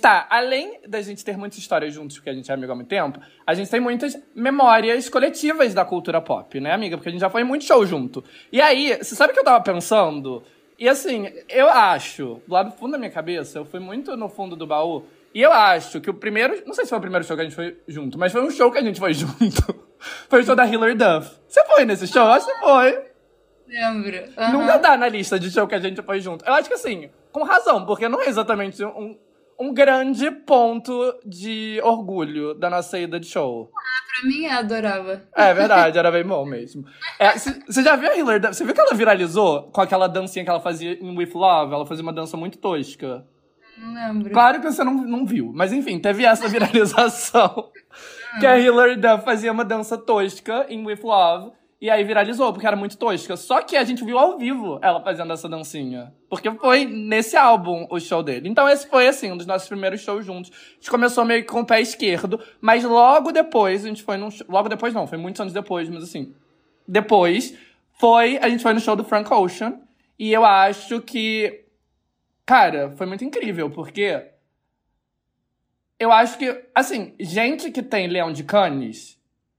Tá, 0.00 0.26
além 0.30 0.80
da 0.86 1.00
gente 1.00 1.24
ter 1.24 1.36
muitas 1.36 1.58
histórias 1.58 1.92
juntos, 1.92 2.16
porque 2.16 2.30
a 2.30 2.34
gente 2.34 2.50
é 2.50 2.54
amigo 2.54 2.70
há 2.70 2.74
muito 2.74 2.88
tempo, 2.88 3.18
a 3.46 3.54
gente 3.54 3.70
tem 3.70 3.80
muitas 3.80 4.16
memórias 4.34 5.08
coletivas 5.08 5.74
da 5.74 5.84
cultura 5.84 6.20
pop, 6.20 6.60
né, 6.60 6.72
amiga? 6.72 6.96
Porque 6.96 7.08
a 7.08 7.12
gente 7.12 7.20
já 7.20 7.30
foi 7.30 7.42
em 7.42 7.44
muito 7.44 7.64
show 7.64 7.84
junto. 7.84 8.22
E 8.52 8.60
aí, 8.60 8.96
você 8.96 9.14
sabe 9.14 9.32
o 9.32 9.34
que 9.34 9.40
eu 9.40 9.44
tava 9.44 9.62
pensando? 9.62 10.42
E 10.78 10.88
assim, 10.88 11.32
eu 11.48 11.68
acho, 11.68 12.40
lá 12.48 12.62
do 12.62 12.72
fundo 12.72 12.92
da 12.92 12.98
minha 12.98 13.10
cabeça, 13.10 13.58
eu 13.58 13.64
fui 13.64 13.80
muito 13.80 14.16
no 14.16 14.28
fundo 14.28 14.54
do 14.54 14.66
baú, 14.66 15.04
e 15.34 15.42
eu 15.42 15.52
acho 15.52 16.00
que 16.00 16.08
o 16.08 16.14
primeiro. 16.14 16.62
Não 16.64 16.72
sei 16.72 16.84
se 16.84 16.90
foi 16.90 16.98
o 16.98 17.00
primeiro 17.00 17.26
show 17.26 17.36
que 17.36 17.40
a 17.40 17.44
gente 17.44 17.56
foi 17.56 17.76
junto, 17.88 18.16
mas 18.16 18.30
foi 18.30 18.40
um 18.40 18.50
show 18.50 18.70
que 18.70 18.78
a 18.78 18.82
gente 18.82 19.00
foi 19.00 19.12
junto. 19.14 19.74
foi 20.28 20.42
o 20.42 20.44
show 20.44 20.54
da 20.54 20.64
Hilary 20.64 20.94
Duff. 20.94 21.36
Você 21.48 21.64
foi 21.64 21.84
nesse 21.84 22.06
show? 22.06 22.22
Eu 22.22 22.32
acho 22.32 22.46
que 22.46 22.60
foi. 22.60 23.13
Lembro. 23.74 24.16
Uhum. 24.38 24.52
Nunca 24.52 24.78
dá 24.78 24.96
na 24.96 25.08
lista 25.08 25.38
de 25.38 25.50
show 25.50 25.66
que 25.66 25.74
a 25.74 25.80
gente 25.80 26.00
foi 26.00 26.20
junto. 26.20 26.44
Eu 26.44 26.54
acho 26.54 26.68
que 26.68 26.74
assim, 26.74 27.10
com 27.32 27.42
razão, 27.42 27.84
porque 27.84 28.08
não 28.08 28.22
é 28.22 28.28
exatamente 28.28 28.84
um, 28.84 29.18
um 29.58 29.74
grande 29.74 30.30
ponto 30.30 30.92
de 31.26 31.80
orgulho 31.82 32.54
da 32.54 32.70
nossa 32.70 32.96
ida 33.00 33.18
de 33.18 33.26
show. 33.26 33.72
Ah, 33.74 34.20
pra 34.20 34.28
mim 34.28 34.44
é 34.44 34.52
adorava. 34.52 35.22
É 35.34 35.52
verdade, 35.52 35.98
era 35.98 36.12
bem 36.12 36.24
bom 36.24 36.44
mesmo. 36.44 36.84
Você 37.66 37.80
é, 37.80 37.82
já 37.82 37.96
viu 37.96 38.12
a 38.12 38.16
Hilary 38.16 38.38
Duff? 38.38 38.54
Você 38.54 38.64
viu 38.64 38.72
que 38.72 38.80
ela 38.80 38.94
viralizou 38.94 39.64
com 39.72 39.80
aquela 39.80 40.06
dancinha 40.06 40.44
que 40.44 40.50
ela 40.50 40.60
fazia 40.60 40.92
em 40.92 41.16
With 41.16 41.32
Love? 41.34 41.74
Ela 41.74 41.86
fazia 41.86 42.02
uma 42.04 42.12
dança 42.12 42.36
muito 42.36 42.58
tosca. 42.58 43.26
Não 43.76 43.92
lembro. 43.92 44.30
Claro 44.30 44.60
que 44.60 44.70
você 44.70 44.84
não, 44.84 44.94
não 44.94 45.26
viu. 45.26 45.50
Mas 45.52 45.72
enfim, 45.72 45.98
teve 45.98 46.24
essa 46.24 46.46
viralização. 46.48 47.70
que 48.38 48.46
a 48.46 48.56
Hilary 48.56 48.94
Duff 48.94 49.24
fazia 49.24 49.50
uma 49.50 49.64
dança 49.64 49.98
tosca 49.98 50.66
em 50.68 50.86
With 50.86 51.00
Love. 51.02 51.52
E 51.84 51.90
aí 51.90 52.02
viralizou, 52.02 52.50
porque 52.50 52.66
era 52.66 52.76
muito 52.76 52.96
tosca. 52.96 53.36
Só 53.36 53.60
que 53.60 53.76
a 53.76 53.84
gente 53.84 54.02
viu 54.02 54.18
ao 54.18 54.38
vivo 54.38 54.78
ela 54.80 55.02
fazendo 55.02 55.30
essa 55.34 55.46
dancinha. 55.50 56.14
Porque 56.30 56.50
foi 56.52 56.86
nesse 56.86 57.36
álbum 57.36 57.86
o 57.90 58.00
show 58.00 58.22
dele. 58.22 58.48
Então 58.48 58.66
esse 58.66 58.88
foi, 58.88 59.06
assim, 59.06 59.30
um 59.30 59.36
dos 59.36 59.44
nossos 59.44 59.68
primeiros 59.68 60.00
shows 60.00 60.24
juntos. 60.24 60.50
A 60.50 60.74
gente 60.76 60.90
começou 60.90 61.26
meio 61.26 61.42
que 61.42 61.48
com 61.48 61.60
o 61.60 61.66
pé 61.66 61.82
esquerdo, 61.82 62.40
mas 62.58 62.84
logo 62.84 63.32
depois 63.32 63.84
a 63.84 63.88
gente 63.88 64.02
foi 64.02 64.16
num 64.16 64.30
show... 64.30 64.46
Logo 64.48 64.66
depois 64.66 64.94
não, 64.94 65.06
foi 65.06 65.18
muitos 65.18 65.38
anos 65.42 65.52
depois, 65.52 65.86
mas 65.90 66.04
assim... 66.04 66.34
Depois 66.88 67.54
foi... 67.98 68.38
A 68.38 68.48
gente 68.48 68.62
foi 68.62 68.72
no 68.72 68.80
show 68.80 68.96
do 68.96 69.04
Frank 69.04 69.30
Ocean. 69.30 69.78
E 70.18 70.32
eu 70.32 70.42
acho 70.42 71.02
que... 71.02 71.66
Cara, 72.46 72.92
foi 72.96 73.06
muito 73.06 73.26
incrível, 73.26 73.68
porque... 73.68 74.24
Eu 75.98 76.10
acho 76.10 76.38
que, 76.38 76.64
assim, 76.74 77.12
gente 77.20 77.70
que 77.70 77.82
tem 77.82 78.06
Leão 78.06 78.32
de 78.32 78.42
Cannes 78.42 79.13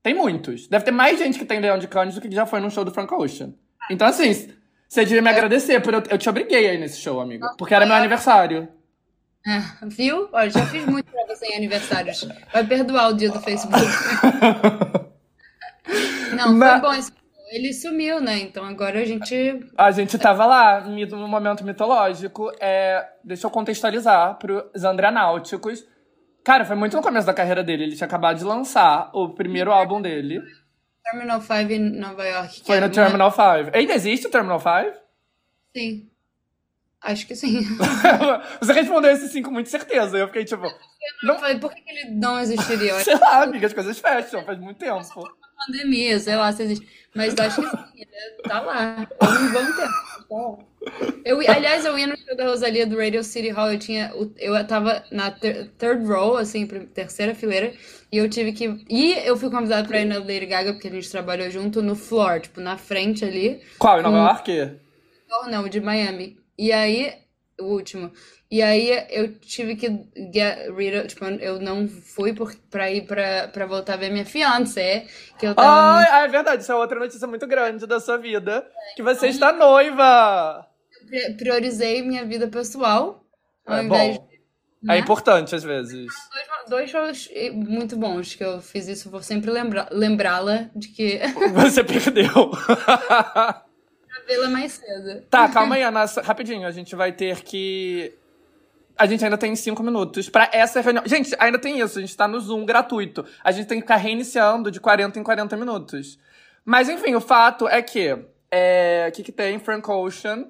tem 0.06 0.14
muitos. 0.14 0.68
Deve 0.68 0.86
ter 0.86 0.92
mais 0.92 1.18
gente 1.18 1.40
que 1.40 1.46
tem 1.46 1.60
Leão 1.60 1.80
de 1.80 1.88
Cannes 1.88 2.14
do 2.14 2.22
que 2.22 2.30
já 2.30 2.46
foi 2.46 2.60
no 2.60 2.70
show 2.70 2.86
do 2.86 2.92
Frank 2.92 3.12
Ocean. 3.12 3.56
Então, 3.90 4.08
assim, 4.08 4.54
você 4.88 5.04
devia 5.04 5.20
me 5.20 5.32
agradecer, 5.32 5.82
por 5.82 5.96
eu, 5.96 6.04
eu 6.12 6.18
te 6.20 6.30
obriguei 6.30 6.70
aí 6.70 6.78
nesse 6.78 7.00
show, 7.00 7.20
amigo. 7.20 7.44
Porque 7.58 7.74
era 7.74 7.88
meu 7.88 7.96
aniversário. 7.96 8.68
É, 9.48 9.64
viu? 9.88 10.30
Olha, 10.32 10.52
já 10.52 10.64
fiz 10.68 10.86
muito 10.86 11.12
pra 11.12 11.26
você 11.26 11.48
em 11.48 11.56
aniversários. 11.56 12.24
Vai 12.54 12.64
perdoar 12.68 13.10
o 13.10 13.14
dia 13.14 13.32
do 13.32 13.40
Facebook. 13.40 13.82
Não, 16.38 16.60
foi 16.60 16.80
bom 16.80 16.94
esse 16.94 17.12
ele 17.50 17.74
sumiu, 17.74 18.20
né? 18.20 18.40
Então 18.40 18.66
agora 18.66 19.00
a 19.00 19.06
gente. 19.06 19.60
A 19.78 19.92
gente 19.92 20.18
tava 20.18 20.46
lá, 20.46 20.82
no 20.82 21.28
momento 21.28 21.64
mitológico. 21.64 22.52
É, 22.60 23.08
deixa 23.24 23.48
eu 23.48 23.52
contextualizar 23.52 24.38
pros 24.38 24.84
Andreanáuticos. 24.84 25.86
Cara, 26.46 26.64
foi 26.64 26.76
muito 26.76 26.96
no 26.96 27.02
começo 27.02 27.26
da 27.26 27.34
carreira 27.34 27.64
dele. 27.64 27.86
Ele 27.86 27.96
tinha 27.96 28.06
acabado 28.06 28.38
de 28.38 28.44
lançar 28.44 29.10
o 29.14 29.30
primeiro 29.30 29.72
álbum 29.72 30.00
dele. 30.00 30.44
Terminal 31.04 31.42
5 31.42 31.72
em 31.72 31.80
Nova 32.00 32.24
York. 32.24 32.62
Foi 32.64 32.80
no 32.80 32.90
Terminal 32.92 33.32
5. 33.32 33.76
Ainda 33.76 33.94
existe 33.94 34.28
o 34.28 34.30
Terminal 34.30 34.60
5? 34.60 34.96
Sim. 35.76 36.08
Acho 37.02 37.26
que 37.26 37.36
sim. 37.36 37.64
Você 38.62 38.74
respondeu 38.74 39.12
esse 39.12 39.28
sim 39.28 39.42
com 39.42 39.50
muita 39.50 39.72
certeza. 39.72 40.20
Eu 40.20 40.28
fiquei 40.28 40.46
tipo. 40.46 40.66
Eu 40.66 40.74
não, 41.24 41.40
falei, 41.40 41.58
por 41.58 41.74
que 41.74 41.82
ele 41.88 42.12
não 42.12 42.40
existiria? 42.40 42.94
sei 43.04 43.16
lá, 43.16 43.42
amiga, 43.42 43.66
as 43.66 43.74
coisas 43.74 43.98
fecham, 43.98 44.46
faz 44.46 44.60
muito 44.60 44.78
tempo. 44.78 45.02
Pandemia, 45.66 46.20
sei 46.20 46.36
lá 46.36 46.52
se 46.52 46.64
existe. 46.64 46.88
Mas 47.16 47.34
acho 47.40 47.62
que 47.62 47.70
sim, 47.70 48.06
tá 48.44 48.62
lá. 48.62 49.08
Há 49.20 49.30
um 49.30 49.52
bom 49.52 49.66
tempo. 49.76 50.66
Eu, 51.24 51.40
aliás, 51.50 51.86
eu 51.86 51.98
ia 51.98 52.08
no 52.08 52.18
show 52.18 52.36
da 52.36 52.46
Rosalia 52.46 52.86
do 52.86 52.98
Radio 52.98 53.24
City 53.24 53.50
Hall, 53.50 53.72
eu 53.72 53.80
tinha. 53.80 54.12
Eu 54.38 54.68
tava 54.68 55.04
na 55.12 55.32
ter, 55.32 55.70
third 55.78 56.06
row, 56.06 56.36
assim, 56.36 56.68
terceira 56.68 57.34
fileira, 57.34 57.74
e 58.12 58.18
eu 58.18 58.30
tive 58.30 58.52
que. 58.52 58.84
E 58.90 59.14
eu 59.26 59.38
fui 59.38 59.50
convidada 59.50 59.88
pra 59.88 60.02
ir 60.02 60.06
na 60.06 60.20
Lady 60.20 60.46
Gaga, 60.46 60.74
porque 60.74 60.90
a 60.90 60.92
gente 60.92 61.10
trabalhou 61.10 61.50
junto 61.50 61.82
no 61.82 61.96
floor, 61.96 62.42
tipo, 62.42 62.60
na 62.60 62.78
frente 62.78 63.24
ali. 63.24 63.62
Qual? 63.80 64.00
Em 64.00 64.04
Nova 64.04 64.18
York? 64.18 64.78
Não, 65.30 65.50
não, 65.50 65.70
de 65.70 65.80
Miami. 65.80 66.38
E 66.58 66.72
aí, 66.72 67.14
o 67.60 67.66
último. 67.66 68.12
E 68.50 68.62
aí 68.62 69.06
eu 69.10 69.34
tive 69.40 69.76
que 69.76 69.88
get 70.34 70.70
rid 70.76 70.98
of, 70.98 71.08
tipo, 71.08 71.26
eu 71.26 71.60
não 71.60 71.88
fui 71.88 72.34
por, 72.34 72.56
pra 72.70 72.92
ir 72.92 73.06
pra, 73.06 73.48
pra 73.48 73.66
voltar 73.66 73.94
a 73.94 73.98
ver 73.98 74.12
minha 74.12 74.26
fiancé, 74.26 75.08
que 75.38 75.48
eu 75.48 75.56
tava... 75.56 76.00
Ah, 76.00 76.24
é 76.24 76.28
verdade, 76.28 76.62
isso 76.62 76.72
é 76.72 76.76
outra 76.76 77.00
notícia 77.00 77.28
muito 77.28 77.48
grande 77.48 77.88
da 77.88 78.00
sua 78.00 78.18
vida, 78.18 78.66
que 78.96 79.04
você 79.04 79.28
está 79.28 79.52
noiva! 79.52 80.68
priorizei 81.38 82.02
minha 82.02 82.26
vida 82.26 82.48
pessoal. 82.48 83.24
Ao 83.66 83.78
é 83.78 83.84
invés 83.84 84.18
bom. 84.18 84.28
De, 84.28 84.36
né? 84.84 84.96
É 84.96 85.00
importante, 85.00 85.56
às 85.56 85.64
vezes. 85.64 86.08
Dois, 86.68 86.70
dois 86.70 86.90
shows 86.90 87.30
muito 87.54 87.98
bons 87.98 88.36
que 88.36 88.44
eu 88.44 88.62
fiz 88.62 88.88
isso, 88.88 89.10
vou 89.10 89.22
sempre 89.22 89.52
lembra, 89.52 89.88
lembrá-la 89.92 90.70
de 90.76 90.90
que. 90.90 91.20
Você 91.54 91.84
perdeu. 91.84 92.52
vê-la 94.26 94.50
mais 94.50 94.74
cedo. 94.74 95.22
Tá, 95.30 95.48
calma 95.50 95.76
aí, 95.76 95.84
Ana. 95.84 96.06
Rapidinho, 96.24 96.68
a 96.68 96.72
gente 96.72 96.96
vai 96.96 97.12
ter 97.12 97.42
que. 97.42 98.14
A 98.98 99.06
gente 99.06 99.24
ainda 99.24 99.38
tem 99.38 99.56
cinco 99.56 99.84
minutos 99.84 100.30
para 100.30 100.50
essa 100.54 100.80
reunião. 100.80 101.04
Gente, 101.06 101.36
ainda 101.38 101.60
tem 101.60 101.80
isso, 101.80 101.98
a 101.98 102.02
gente 102.02 102.16
tá 102.16 102.28
no 102.28 102.40
Zoom 102.40 102.66
gratuito. 102.66 103.26
A 103.44 103.52
gente 103.52 103.68
tem 103.68 103.80
que 103.80 103.84
ficar 103.84 103.98
reiniciando 103.98 104.72
de 104.72 104.80
40 104.80 105.20
em 105.20 105.24
40 105.24 105.58
minutos. 105.58 106.18
Mas 106.64 106.88
enfim, 106.90 107.14
o 107.16 107.22
fato 107.22 107.68
é 107.68 107.82
que. 107.82 108.18
É, 108.50 109.08
o 109.10 109.12
que, 109.12 109.24
que 109.24 109.32
tem? 109.32 109.60
Frank 109.60 109.90
Ocean 109.90 110.48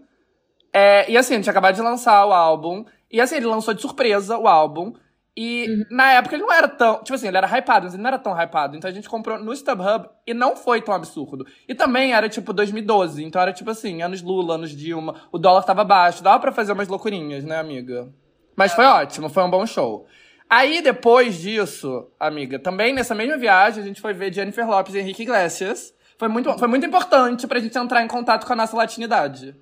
é, 0.78 1.10
e 1.10 1.18
assim, 1.18 1.36
ele 1.36 1.44
tinha 1.44 1.52
acabado 1.52 1.74
de 1.74 1.82
lançar 1.82 2.26
o 2.26 2.34
álbum. 2.34 2.84
E 3.10 3.22
assim, 3.22 3.38
ele 3.38 3.46
lançou 3.46 3.74
de 3.74 3.82
surpresa 3.82 4.38
o 4.38 4.46
álbum. 4.46 4.94
E 5.38 5.66
uhum. 5.68 5.86
na 5.92 6.14
época 6.14 6.36
ele 6.36 6.44
não 6.44 6.54
era 6.54 6.68
tão. 6.68 7.04
Tipo 7.04 7.14
assim, 7.14 7.28
ele 7.28 7.38
era 7.38 7.48
hypado, 7.48 7.86
mas 7.86 7.94
ele 7.94 8.02
não 8.02 8.08
era 8.08 8.18
tão 8.18 8.34
hypado. 8.34 8.78
Então 8.78 8.90
a 8.90 8.94
gente 8.94 9.10
comprou 9.10 9.38
no 9.38 9.52
StubHub 9.54 10.08
e 10.26 10.34
não 10.34 10.56
foi 10.56 10.82
tão 10.82 10.94
absurdo. 10.94 11.46
E 11.68 11.76
também 11.76 12.14
era 12.14 12.30
tipo 12.30 12.54
2012. 12.54 13.24
Então 13.24 13.42
era 13.42 13.52
tipo 13.52 13.70
assim, 13.70 14.02
anos 14.02 14.22
Lula, 14.22 14.56
anos 14.56 14.72
Dilma. 14.72 15.16
O 15.32 15.38
dólar 15.38 15.64
tava 15.64 15.84
baixo. 15.84 16.24
Dava 16.24 16.40
pra 16.40 16.52
fazer 16.54 16.72
umas 16.72 16.88
loucurinhas, 16.88 17.44
né, 17.44 17.58
amiga? 17.58 18.08
Mas 18.56 18.74
foi 18.74 18.86
ótimo, 18.86 19.28
foi 19.28 19.44
um 19.44 19.50
bom 19.50 19.66
show. 19.66 20.08
Aí 20.50 20.82
depois 20.82 21.36
disso, 21.36 22.08
amiga, 22.20 22.58
também 22.58 22.94
nessa 22.94 23.14
mesma 23.14 23.38
viagem, 23.38 23.84
a 23.84 23.86
gente 23.86 24.00
foi 24.00 24.14
ver 24.14 24.34
Jennifer 24.34 24.66
Lopes 24.66 24.94
e 24.96 25.00
Henrique 25.00 25.24
Iglesias. 25.24 25.94
Foi 26.18 26.30
muito, 26.30 26.58
foi 26.58 26.68
muito 26.68 26.86
importante 26.86 27.46
pra 27.46 27.60
gente 27.60 27.78
entrar 27.78 28.02
em 28.02 28.08
contato 28.08 28.46
com 28.46 28.54
a 28.54 28.56
nossa 28.56 28.78
latinidade. 28.78 29.54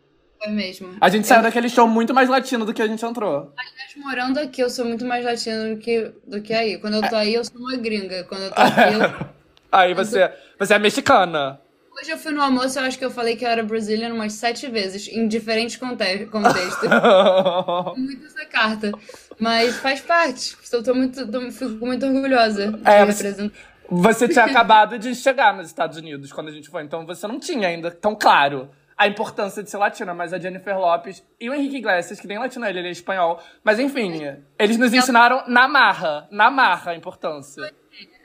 Foi 0.44 0.52
mesmo. 0.52 0.90
A 1.00 1.10
gente 1.10 1.26
saiu 1.26 1.42
daquele 1.42 1.70
show 1.70 1.88
muito 1.88 2.14
mais 2.14 2.28
latino 2.28 2.66
do 2.66 2.74
que 2.74 2.82
a 2.82 2.88
gente 2.88 3.04
entrou. 3.06 3.54
Aliás, 3.58 3.96
morando 3.96 4.40
aqui, 4.40 4.62
eu 4.62 4.70
sou 4.70 4.84
muito 4.84 5.06
mais 5.06 5.24
latino 5.24 5.76
do 5.76 5.80
que, 5.80 6.12
do 6.28 6.42
que 6.42 6.54
aí. 6.54 6.78
Quando 6.78 6.96
eu 6.96 7.10
tô 7.10 7.16
aí, 7.16 7.34
eu 7.34 7.46
sou 7.46 7.62
uma 7.62 7.78
gringa. 7.78 8.26
Quando 8.26 8.44
eu 8.44 8.52
tô 8.52 8.60
aqui, 8.62 8.94
eu... 8.94 9.28
Aí 9.72 9.94
você, 9.94 10.32
você 10.60 10.74
é 10.74 10.80
mexicana. 10.80 11.62
Hoje 11.98 12.12
eu 12.12 12.18
fui 12.18 12.32
no 12.32 12.42
almoço, 12.42 12.78
eu 12.78 12.84
acho 12.84 12.98
que 12.98 13.06
eu 13.06 13.12
falei 13.12 13.36
que 13.36 13.46
eu 13.46 13.50
era 13.50 13.64
brasileira 13.64 14.14
umas 14.14 14.34
sete 14.34 14.68
vezes, 14.68 15.08
em 15.08 15.28
diferentes 15.28 15.78
conte 15.78 16.26
contextos. 16.26 16.90
muito 17.96 18.26
essa 18.26 18.46
carta. 18.46 18.92
Mas 19.40 19.78
faz 19.78 20.02
parte. 20.02 20.58
Eu 20.72 20.84
tô 20.84 20.94
muito, 20.94 21.26
tô, 21.32 21.52
fico 21.52 21.86
muito 21.86 22.06
orgulhosa 22.06 22.80
é, 22.84 23.06
você, 23.06 23.52
você 23.90 24.28
tinha 24.28 24.44
acabado 24.46 24.98
de 24.98 25.14
chegar 25.16 25.56
nos 25.56 25.68
Estados 25.68 25.98
Unidos 25.98 26.34
quando 26.34 26.50
a 26.50 26.52
gente 26.52 26.68
foi, 26.68 26.84
então 26.84 27.06
você 27.06 27.28
não 27.28 27.40
tinha 27.40 27.68
ainda 27.68 27.92
tão 27.92 28.16
claro 28.16 28.70
a 29.04 29.08
importância 29.08 29.62
de 29.62 29.70
ser 29.70 29.78
latina, 29.78 30.14
mas 30.14 30.34
a 30.34 30.40
Jennifer 30.40 30.80
Lopes 30.80 31.22
e 31.38 31.50
o 31.50 31.54
Henrique 31.54 31.76
Iglesias, 31.78 32.22
que 32.22 32.28
nem 32.28 32.40
latino 32.40 32.66
ele, 32.66 32.80
ele 32.80 32.88
é 32.88 32.92
espanhol. 32.92 33.38
Mas 33.62 33.78
enfim, 33.78 34.22
eles 34.58 34.78
nos 34.78 34.94
ensinaram 34.94 35.44
na 35.46 35.68
marra, 35.68 36.26
na 36.32 36.50
marra 36.50 36.94
a 36.94 36.96
importância. 36.96 37.62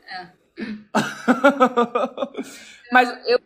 É. 0.09 0.29
mas 2.93 3.09
eu, 3.27 3.41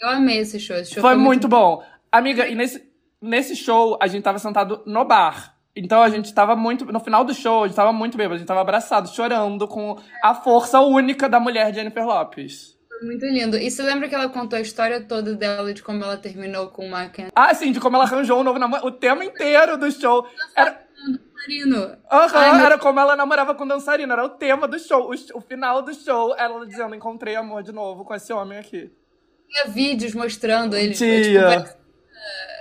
eu 0.00 0.08
amei 0.08 0.38
esse 0.38 0.60
show. 0.60 0.76
Esse 0.76 0.94
show 0.94 1.02
foi, 1.02 1.14
foi 1.14 1.16
muito, 1.16 1.26
muito 1.26 1.48
bom. 1.48 1.82
Amiga, 2.10 2.46
e 2.46 2.54
nesse, 2.54 2.88
nesse 3.20 3.56
show 3.56 3.98
a 4.00 4.06
gente 4.06 4.22
tava 4.22 4.38
sentado 4.38 4.82
no 4.86 5.04
bar. 5.04 5.56
Então 5.74 6.00
a 6.00 6.08
gente 6.08 6.32
tava 6.32 6.54
muito. 6.54 6.84
No 6.84 7.00
final 7.00 7.24
do 7.24 7.34
show, 7.34 7.64
a 7.64 7.66
gente 7.66 7.76
tava 7.76 7.92
muito 7.92 8.16
bêbado, 8.16 8.36
a 8.36 8.38
gente 8.38 8.46
tava 8.46 8.60
abraçado, 8.60 9.08
chorando 9.08 9.66
com 9.66 9.98
a 10.22 10.34
força 10.34 10.78
única 10.80 11.28
da 11.28 11.40
mulher 11.40 11.74
Jennifer 11.74 12.06
Lopes. 12.06 12.75
Muito 13.02 13.26
lindo. 13.26 13.56
E 13.56 13.70
você 13.70 13.82
lembra 13.82 14.08
que 14.08 14.14
ela 14.14 14.28
contou 14.28 14.58
a 14.58 14.62
história 14.62 15.00
toda 15.00 15.34
dela 15.34 15.72
de 15.72 15.82
como 15.82 16.02
ela 16.02 16.16
terminou 16.16 16.68
com 16.68 16.86
o 16.86 16.90
Mark 16.90 17.18
Ah, 17.34 17.54
sim, 17.54 17.72
de 17.72 17.80
como 17.80 17.96
ela 17.96 18.04
arranjou 18.04 18.40
um 18.40 18.42
novo 18.42 18.58
namoro. 18.58 18.86
O 18.86 18.90
tema 18.90 19.24
inteiro 19.24 19.76
do 19.76 19.90
show. 19.90 20.26
Era... 20.54 20.86
Dançarino. 21.46 21.96
Aham, 22.10 22.52
uhum, 22.52 22.64
era 22.64 22.78
como 22.78 22.98
ela 22.98 23.14
namorava 23.14 23.54
com 23.54 23.64
o 23.64 23.68
dançarino. 23.68 24.12
Era 24.12 24.24
o 24.24 24.30
tema 24.30 24.66
do 24.66 24.78
show. 24.78 25.10
O, 25.10 25.38
o 25.38 25.40
final 25.40 25.82
do 25.82 25.94
show, 25.94 26.34
ela 26.36 26.66
dizendo: 26.66 26.94
Encontrei 26.94 27.36
amor 27.36 27.62
de 27.62 27.72
novo 27.72 28.04
com 28.04 28.14
esse 28.14 28.32
homem 28.32 28.58
aqui. 28.58 28.90
Tinha 29.48 29.72
vídeos 29.72 30.14
mostrando 30.14 30.76
ele. 30.76 30.94
Tinha. 30.94 31.62
Tipo, 31.62 31.76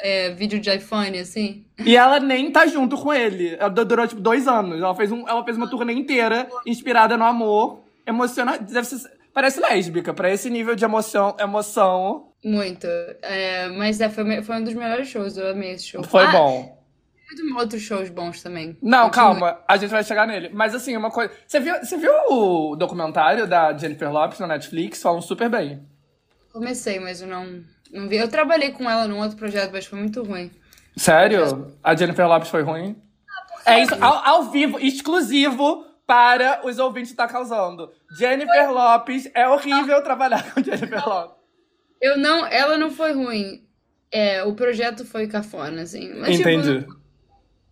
é, 0.02 0.30
vídeo 0.32 0.60
de 0.60 0.70
iPhone, 0.70 1.18
assim. 1.18 1.66
E 1.84 1.96
ela 1.96 2.20
nem 2.20 2.52
tá 2.52 2.68
junto 2.68 2.96
com 2.98 3.12
ele. 3.12 3.56
Ela 3.56 3.70
durou, 3.70 4.08
tipo, 4.08 4.22
dois 4.22 4.48
anos. 4.48 4.80
Ela 4.80 4.94
fez, 4.94 5.12
um, 5.12 5.28
ela 5.28 5.44
fez 5.44 5.58
uma 5.58 5.70
turnê 5.70 5.94
inteira 5.94 6.48
inspirada 6.66 7.18
no 7.18 7.24
amor. 7.24 7.84
Emocionante. 8.06 8.66
Deve 8.66 8.86
ser. 8.86 9.15
Parece 9.36 9.60
lésbica, 9.60 10.14
pra 10.14 10.32
esse 10.32 10.50
nível 10.50 10.76
de 10.76 10.86
emoção. 10.86 11.36
emoção. 11.38 12.32
Muito. 12.42 12.88
É, 13.22 13.68
mas 13.68 14.00
é, 14.00 14.08
foi, 14.08 14.42
foi 14.42 14.56
um 14.56 14.64
dos 14.64 14.74
melhores 14.74 15.10
shows. 15.10 15.36
Eu 15.36 15.50
amei 15.50 15.74
esse 15.74 15.88
show. 15.88 16.02
Foi 16.06 16.24
ah, 16.24 16.32
bom. 16.32 16.82
Muito 17.30 17.60
outros 17.60 17.82
shows 17.82 18.10
bons 18.10 18.42
também. 18.42 18.78
Não, 18.82 19.10
calma, 19.10 19.60
a 19.68 19.76
gente 19.76 19.90
vai 19.90 20.06
chegar 20.06 20.26
nele. 20.26 20.52
Mas 20.54 20.74
assim, 20.74 20.96
uma 20.96 21.12
coisa. 21.12 21.34
Você 21.46 21.60
viu, 21.60 21.76
você 21.76 21.98
viu 21.98 22.14
o 22.30 22.78
documentário 22.78 23.46
da 23.46 23.78
Jennifer 23.78 24.10
Lopes 24.10 24.40
na 24.40 24.48
Netflix? 24.48 25.02
Falam 25.02 25.22
super 25.22 25.50
bem. 25.50 25.86
Comecei, 26.54 26.98
mas 27.02 27.22
eu 27.22 27.28
não. 27.28 27.62
Não 27.92 28.08
vi. 28.08 28.16
Eu 28.16 28.30
trabalhei 28.30 28.72
com 28.72 28.90
ela 28.90 29.06
num 29.06 29.20
outro 29.20 29.36
projeto, 29.36 29.72
mas 29.74 29.86
foi 29.86 30.00
muito 30.00 30.24
ruim. 30.24 30.50
Sério? 30.96 31.76
A 31.84 31.94
Jennifer 31.94 32.26
Lopes 32.26 32.48
foi 32.48 32.62
ruim? 32.62 32.96
Ah, 33.66 33.74
é 33.74 33.84
isso, 33.84 33.96
ao, 34.00 34.26
ao, 34.26 34.44
vivo, 34.44 34.80
exclusivo 34.80 35.85
para 36.06 36.62
os 36.66 36.78
ouvintes 36.80 37.12
que 37.12 37.18
tá 37.18 37.28
causando. 37.28 37.92
Jennifer 38.18 38.66
foi... 38.66 38.74
Lopes, 38.74 39.32
é 39.34 39.48
horrível 39.48 40.02
trabalhar 40.04 40.54
com 40.54 40.64
Jennifer 40.64 41.00
não. 41.00 41.08
Lopes. 41.08 41.36
Eu 42.02 42.18
não, 42.18 42.46
ela 42.46 42.78
não 42.78 42.92
foi 42.92 43.14
ruim. 43.14 43.64
É, 44.12 44.44
o 44.44 44.54
projeto 44.54 45.06
foi 45.06 45.28
cafona, 45.28 45.82
assim. 45.82 46.14
Mas, 46.14 46.38
tipo, 46.38 46.50
Entendi. 46.50 46.80
Tipo, 46.80 46.96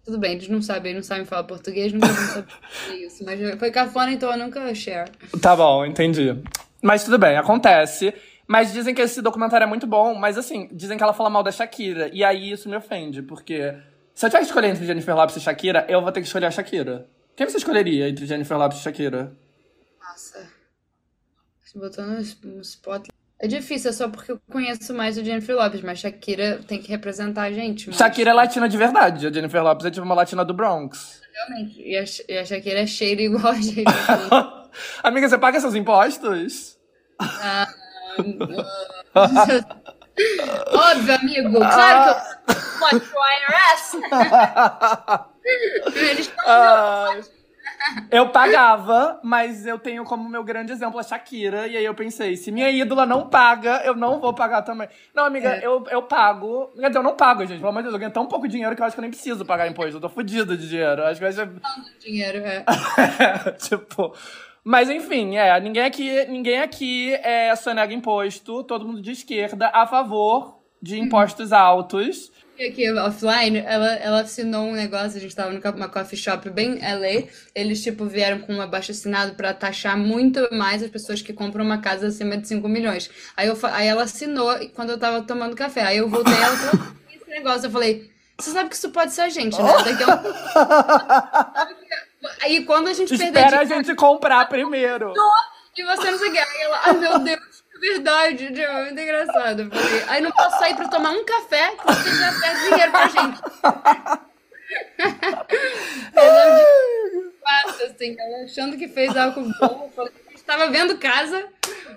tudo 0.04 0.18
bem, 0.18 0.34
eles 0.34 0.50
não 0.50 0.62
sabem, 0.62 0.94
não 0.94 1.04
sabem 1.04 1.24
falar 1.24 1.44
português, 1.46 1.94
nunca 1.94 2.08
vão 2.08 2.26
saber 2.26 2.48
isso. 3.06 3.24
Mas 3.24 3.40
foi 3.58 3.72
cafona, 3.72 4.12
então 4.12 4.32
eu 4.32 4.38
nunca 4.38 4.74
share. 4.76 5.10
Tá 5.42 5.56
bom, 5.56 5.86
entendi. 5.86 6.36
Mas 6.82 7.04
tudo 7.04 7.18
bem, 7.18 7.38
acontece. 7.38 8.14
Mas 8.46 8.74
dizem 8.74 8.94
que 8.94 9.02
esse 9.02 9.22
documentário 9.22 9.64
é 9.64 9.68
muito 9.68 9.88
bom, 9.88 10.14
mas 10.16 10.38
assim, 10.38 10.68
dizem 10.74 10.98
que 10.98 11.04
ela 11.04 11.14
fala 11.14 11.30
mal 11.30 11.44
da 11.44 11.52
Shakira. 11.52 12.10
E 12.12 12.24
aí 12.24 12.52
isso 12.52 12.68
me 12.68 12.76
ofende, 12.76 13.22
porque 13.22 13.74
se 14.14 14.26
eu 14.26 14.30
tiver 14.30 14.40
que 14.40 14.48
escolher 14.48 14.68
entre 14.68 14.86
Jennifer 14.86 15.16
Lopes 15.16 15.38
e 15.38 15.40
Shakira, 15.40 15.86
eu 15.88 16.02
vou 16.02 16.12
ter 16.12 16.20
que 16.20 16.28
escolher 16.28 16.48
a 16.48 16.52
Shakira. 16.52 17.08
Quem 17.36 17.48
você 17.48 17.58
escolheria 17.58 18.10
entre 18.10 18.26
Jennifer 18.26 18.58
Lopes 18.58 18.80
e 18.80 18.82
Shakira? 18.82 19.36
Nossa. 20.00 20.48
Se 21.64 21.78
botou 21.78 22.06
no, 22.06 22.16
no 22.16 22.62
spot. 22.62 23.08
É 23.40 23.48
difícil, 23.48 23.90
é 23.90 23.94
só 23.94 24.08
porque 24.08 24.32
eu 24.32 24.40
conheço 24.50 24.94
mais 24.94 25.18
o 25.18 25.24
Jennifer 25.24 25.56
Lopes, 25.56 25.82
mas 25.82 26.00
Shakira 26.00 26.62
tem 26.68 26.80
que 26.80 26.90
representar 26.90 27.44
a 27.44 27.52
gente. 27.52 27.88
Mas... 27.88 27.98
Shakira 27.98 28.30
é 28.30 28.34
latina 28.34 28.70
de 28.70 28.78
verdade. 28.78 29.28
A 29.28 29.32
Jennifer 29.32 29.64
Lopes 29.64 29.86
é 29.86 29.92
tipo 29.92 30.06
uma 30.06 30.16
latina 30.16 30.46
do 30.46 30.54
Bronx. 30.54 31.22
Realmente. 31.34 31.82
E 31.82 31.98
a, 31.98 32.04
e 32.30 32.38
a 32.38 32.46
Shakira 32.46 32.80
é 32.82 32.88
cheira 32.88 33.22
igual 33.22 33.48
a 33.48 33.60
gente. 33.60 33.84
Amiga, 35.04 35.28
você 35.28 35.38
paga 35.38 35.60
seus 35.60 35.76
impostos? 35.76 36.78
Ah. 37.20 37.68
Óbvio, 40.68 41.16
amigo. 41.16 41.58
Claro 41.58 42.16
que 42.46 42.52
eu 42.52 42.80
pode 42.80 43.00
pro 43.00 43.20
IRS. 43.20 44.02
Eles 45.96 46.34
ah, 46.46 47.18
Eu 48.12 48.30
pagava, 48.30 49.20
mas 49.24 49.66
eu 49.66 49.78
tenho 49.78 50.04
como 50.04 50.30
meu 50.30 50.44
grande 50.44 50.72
exemplo 50.72 51.00
a 51.00 51.04
Shakira. 51.04 51.68
E 51.68 51.76
aí 51.76 51.84
eu 51.84 51.96
pensei, 51.96 52.36
se 52.38 52.52
minha 52.52 52.70
ídola 52.70 53.06
não 53.06 53.28
paga, 53.28 53.82
eu 53.84 53.96
não 53.96 54.20
vou 54.20 54.34
pagar 54.34 54.62
também. 54.62 54.88
Não, 55.14 55.26
amiga, 55.26 55.56
é. 55.56 55.66
eu, 55.66 55.84
eu 55.90 56.04
pago. 56.04 56.72
Quer 56.80 56.88
dizer, 56.88 57.00
eu 57.00 57.04
não 57.04 57.16
pago, 57.16 57.46
gente. 57.46 57.58
Pelo 57.58 57.70
amor 57.70 57.80
de 57.80 57.84
Deus, 57.84 57.94
eu 57.94 58.00
ganho 58.00 58.12
tão 58.12 58.28
pouco 58.28 58.48
dinheiro 58.48 58.76
que 58.76 58.82
eu 58.82 58.86
acho 58.86 58.96
que 58.96 59.00
eu 59.00 59.04
nem 59.04 59.12
preciso 59.12 59.46
pagar 59.46 59.68
imposto. 59.68 59.98
Eu 59.98 60.02
tô 60.02 60.10
fudido 60.10 60.56
de 60.56 60.70
dinheiro. 60.70 61.02
Eu 61.02 61.08
acho 61.08 61.16
que 61.16 61.24
vai 61.24 61.32
ser. 61.34 61.50
Dinheiro, 62.00 62.38
é. 62.40 62.64
tipo. 63.60 64.16
Mas 64.64 64.90
enfim, 64.90 65.36
é, 65.36 65.60
ninguém 65.60 65.84
aqui, 65.84 66.26
ninguém 66.26 66.60
aqui 66.60 67.14
é 67.16 67.54
sonega 67.56 67.94
imposto, 67.94 68.64
todo 68.64 68.86
mundo 68.86 69.02
de 69.02 69.12
esquerda 69.12 69.70
a 69.74 69.86
favor 69.86 70.64
de 70.82 71.00
impostos 71.00 71.52
altos. 71.52 72.32
E 72.58 72.68
aqui, 72.68 72.92
offline, 72.92 73.58
ela, 73.66 73.94
ela 73.96 74.22
assinou 74.22 74.66
um 74.66 74.74
negócio, 74.74 75.18
a 75.18 75.20
gente 75.20 75.36
tava 75.36 75.50
numa 75.50 75.90
coffee 75.90 76.18
shop 76.18 76.50
bem 76.52 76.80
LA, 76.80 77.28
eles, 77.56 77.82
tipo, 77.82 78.06
vieram 78.06 78.40
com 78.40 78.54
um 78.54 78.62
abaixo 78.62 78.92
assinado 78.92 79.34
pra 79.34 79.54
taxar 79.54 79.98
muito 79.98 80.48
mais 80.52 80.84
as 80.84 80.90
pessoas 80.90 81.22
que 81.22 81.34
compram 81.34 81.66
uma 81.66 81.80
casa 81.80 82.08
acima 82.08 82.38
de 82.38 82.48
5 82.48 82.68
milhões. 82.70 83.10
Aí, 83.36 83.48
eu, 83.48 83.58
aí 83.64 83.88
ela 83.88 84.04
assinou 84.04 84.54
quando 84.76 84.92
eu 84.92 85.00
tava 85.00 85.24
tomando 85.24 85.56
café. 85.56 85.82
Aí 85.82 85.98
eu 85.98 86.08
voltei, 86.08 86.34
ela 86.36 86.56
falou, 86.56 86.88
esse 87.12 87.30
negócio, 87.30 87.68
eu 87.68 87.72
falei, 87.72 88.12
você 88.40 88.52
sabe 88.52 88.70
que 88.70 88.76
isso 88.76 88.90
pode 88.92 89.14
ser 89.14 89.22
a 89.22 89.30
gente, 89.30 89.60
né? 89.60 89.72
Daqui 89.84 90.04
a 90.04 91.68
Aí 92.42 92.66
quando 92.66 92.88
a 92.88 92.94
gente 92.94 93.14
Espera 93.14 93.32
perder. 93.32 93.46
Espera 93.48 93.62
a 93.62 93.66
gente 93.66 93.96
comprar 93.96 94.48
primeiro. 94.48 95.14
E 95.76 95.84
você 95.84 96.12
não 96.12 96.20
sei 96.20 96.30
o 96.30 96.32
que. 96.32 96.38
Aí 96.38 96.62
ela, 96.62 96.82
ai 96.84 96.94
meu 96.94 97.20
Deus, 97.20 97.64
que 97.72 97.80
verdade, 97.80 98.62
é 98.62 98.84
muito 98.84 99.02
engraçado. 99.02 99.70
Falei, 99.70 100.04
aí 100.08 100.22
não 100.22 100.32
posso 100.32 100.60
sair 100.60 100.76
pra 100.76 100.88
tomar 100.88 101.12
um 101.12 101.26
café 101.26 101.72
que 101.72 101.86
você 101.86 102.16
já 102.16 102.32
perde 102.40 102.70
dinheiro 102.70 102.92
pra 102.92 103.08
gente. 103.08 103.42
Passa, 107.44 107.84
assim, 107.86 108.16
ela 108.18 108.46
achando 108.46 108.78
que 108.78 108.88
fez 108.88 109.16
algo 109.18 109.42
bom. 109.60 109.92
Falei, 109.96 110.14
estava 110.34 110.70
vendo 110.70 110.98
casa. 110.98 111.46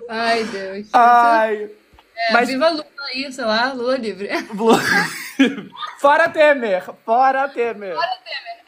Ai, 0.09 0.43
Deus. 0.43 0.89
Ai. 0.93 1.69
É, 2.15 2.33
Mas... 2.33 2.49
Viva 2.49 2.69
Lula 2.69 2.85
aí, 3.13 3.31
sei 3.31 3.45
lá, 3.45 3.71
Lula 3.73 3.97
livre. 3.97 4.29
Fora 5.99 6.27
Temer! 6.29 6.83
Fora 7.05 7.47
Temer! 7.47 7.93
Fora 7.95 8.16
Temer! 8.16 8.16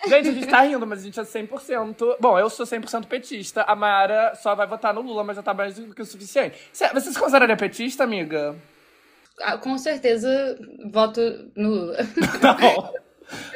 Gente, 0.07 0.29
a 0.29 0.31
gente 0.31 0.47
tá 0.47 0.61
rindo, 0.61 0.87
mas 0.87 0.99
a 0.99 1.03
gente 1.03 1.19
é 1.19 1.23
100%. 1.23 2.17
Bom, 2.19 2.39
eu 2.39 2.49
sou 2.49 2.65
100% 2.65 3.05
petista. 3.05 3.63
A 3.63 3.75
Mara 3.75 4.33
só 4.35 4.55
vai 4.55 4.65
votar 4.65 4.93
no 4.93 5.01
Lula, 5.01 5.23
mas 5.23 5.35
já 5.35 5.43
tá 5.43 5.53
mais 5.53 5.75
do 5.75 5.93
que 5.93 6.01
o 6.01 6.05
suficiente. 6.05 6.57
Você 6.71 7.01
se 7.01 7.19
consideraria 7.19 7.57
petista, 7.57 8.03
amiga? 8.03 8.55
Ah, 9.41 9.57
com 9.57 9.77
certeza 9.77 10.57
voto 10.91 11.21
no 11.55 11.69
Lula. 11.69 11.97
Tá 12.41 12.53
bom. 12.53 12.93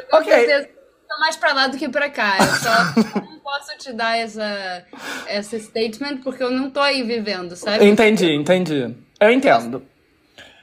com 0.09 0.17
ok. 0.17 0.33
certeza 0.33 0.69
tô 1.13 1.19
mais 1.19 1.35
pra 1.35 1.53
lá 1.53 1.67
do 1.67 1.77
que 1.77 1.87
pra 1.87 2.09
cá. 2.09 2.37
Eu 2.39 2.55
só 2.55 3.19
não 3.21 3.39
posso 3.39 3.77
te 3.77 3.93
dar 3.93 4.17
essa, 4.17 4.85
essa 5.27 5.59
statement 5.59 6.17
porque 6.23 6.43
eu 6.43 6.51
não 6.51 6.69
tô 6.69 6.79
aí 6.79 7.03
vivendo, 7.03 7.55
sabe? 7.55 7.85
Entendi, 7.85 8.33
entendi. 8.33 8.95
Eu 9.19 9.31
entendo. 9.31 9.85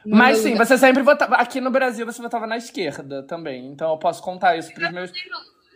Mas 0.04 0.38
sim, 0.38 0.54
você 0.54 0.78
sempre 0.78 1.02
votava. 1.02 1.36
Aqui 1.36 1.60
no 1.60 1.70
Brasil 1.70 2.06
você 2.06 2.20
votava 2.22 2.46
na 2.46 2.56
esquerda 2.56 3.22
também. 3.22 3.66
Então 3.66 3.90
eu 3.90 3.98
posso 3.98 4.22
contar 4.22 4.56
isso 4.56 4.72
pros 4.72 4.90
meus. 4.90 5.12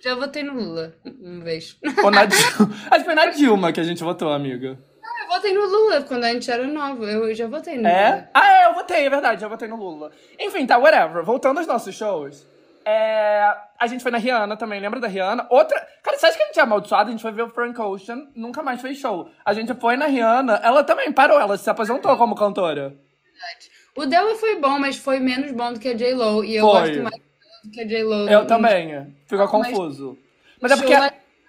Já 0.04 0.14
votei 0.14 0.42
no 0.42 0.52
Lula 0.52 0.92
uma 1.02 1.42
vez. 1.42 1.78
Ou 2.04 2.10
na 2.10 2.26
Dilma. 2.26 2.74
Acho 2.90 2.98
que 2.98 3.04
foi 3.04 3.14
na 3.14 3.26
Dilma 3.26 3.72
que 3.72 3.80
a 3.80 3.84
gente 3.84 4.04
votou, 4.04 4.30
amiga. 4.30 4.78
Não, 5.02 5.22
eu 5.22 5.28
votei 5.28 5.54
no 5.54 5.64
Lula 5.64 6.02
quando 6.02 6.24
a 6.24 6.32
gente 6.34 6.50
era 6.50 6.66
novo. 6.66 7.06
Eu 7.06 7.34
já 7.34 7.46
votei 7.46 7.78
no 7.78 7.88
é? 7.88 8.10
Lula. 8.10 8.28
Ah, 8.34 8.52
é, 8.52 8.66
eu 8.66 8.74
votei, 8.74 9.06
é 9.06 9.08
verdade, 9.08 9.40
já 9.40 9.48
votei 9.48 9.66
no 9.66 9.76
Lula. 9.76 10.10
Enfim, 10.38 10.66
tá, 10.66 10.76
whatever. 10.76 11.24
Voltando 11.24 11.56
aos 11.56 11.66
nossos 11.66 11.94
shows. 11.94 12.46
É... 12.84 13.50
A 13.80 13.86
gente 13.86 14.02
foi 14.02 14.12
na 14.12 14.18
Rihanna 14.18 14.58
também, 14.58 14.78
lembra 14.78 15.00
da 15.00 15.08
Rihanna? 15.08 15.46
Outra. 15.48 15.80
Cara, 16.02 16.18
você 16.18 16.26
acha 16.26 16.36
que 16.36 16.42
a 16.42 16.46
gente 16.48 16.60
é 16.60 16.62
amaldiçoado? 16.62 17.08
A 17.08 17.10
gente 17.10 17.22
foi 17.22 17.32
ver 17.32 17.44
o 17.44 17.48
Frank 17.48 17.80
Ocean, 17.80 18.28
nunca 18.36 18.62
mais 18.62 18.82
fez 18.82 18.98
show. 18.98 19.30
A 19.42 19.54
gente 19.54 19.72
foi 19.72 19.96
na 19.96 20.04
Rihanna, 20.04 20.60
ela 20.62 20.84
também 20.84 21.10
parou, 21.12 21.40
ela 21.40 21.56
se 21.56 21.70
aposentou 21.70 22.14
como 22.18 22.34
cantora. 22.34 22.94
Verdade. 23.24 23.70
O 23.96 24.04
dela 24.04 24.34
foi 24.34 24.56
bom, 24.56 24.78
mas 24.78 24.98
foi 24.98 25.18
menos 25.18 25.50
bom 25.52 25.72
do 25.72 25.80
que 25.80 25.88
a 25.88 25.94
J-Lo. 25.94 26.44
E 26.44 26.56
eu 26.56 26.66
foi. 26.68 26.81
gosto 26.81 27.02
mais 27.02 27.23
que 27.71 27.81
a 27.81 27.87
J-Lo. 27.87 28.29
Eu 28.29 28.46
também. 28.46 29.15
Fica 29.27 29.46
confuso. 29.48 30.19
Mas 30.60 30.73
é 30.73 30.77
porque. 30.77 30.94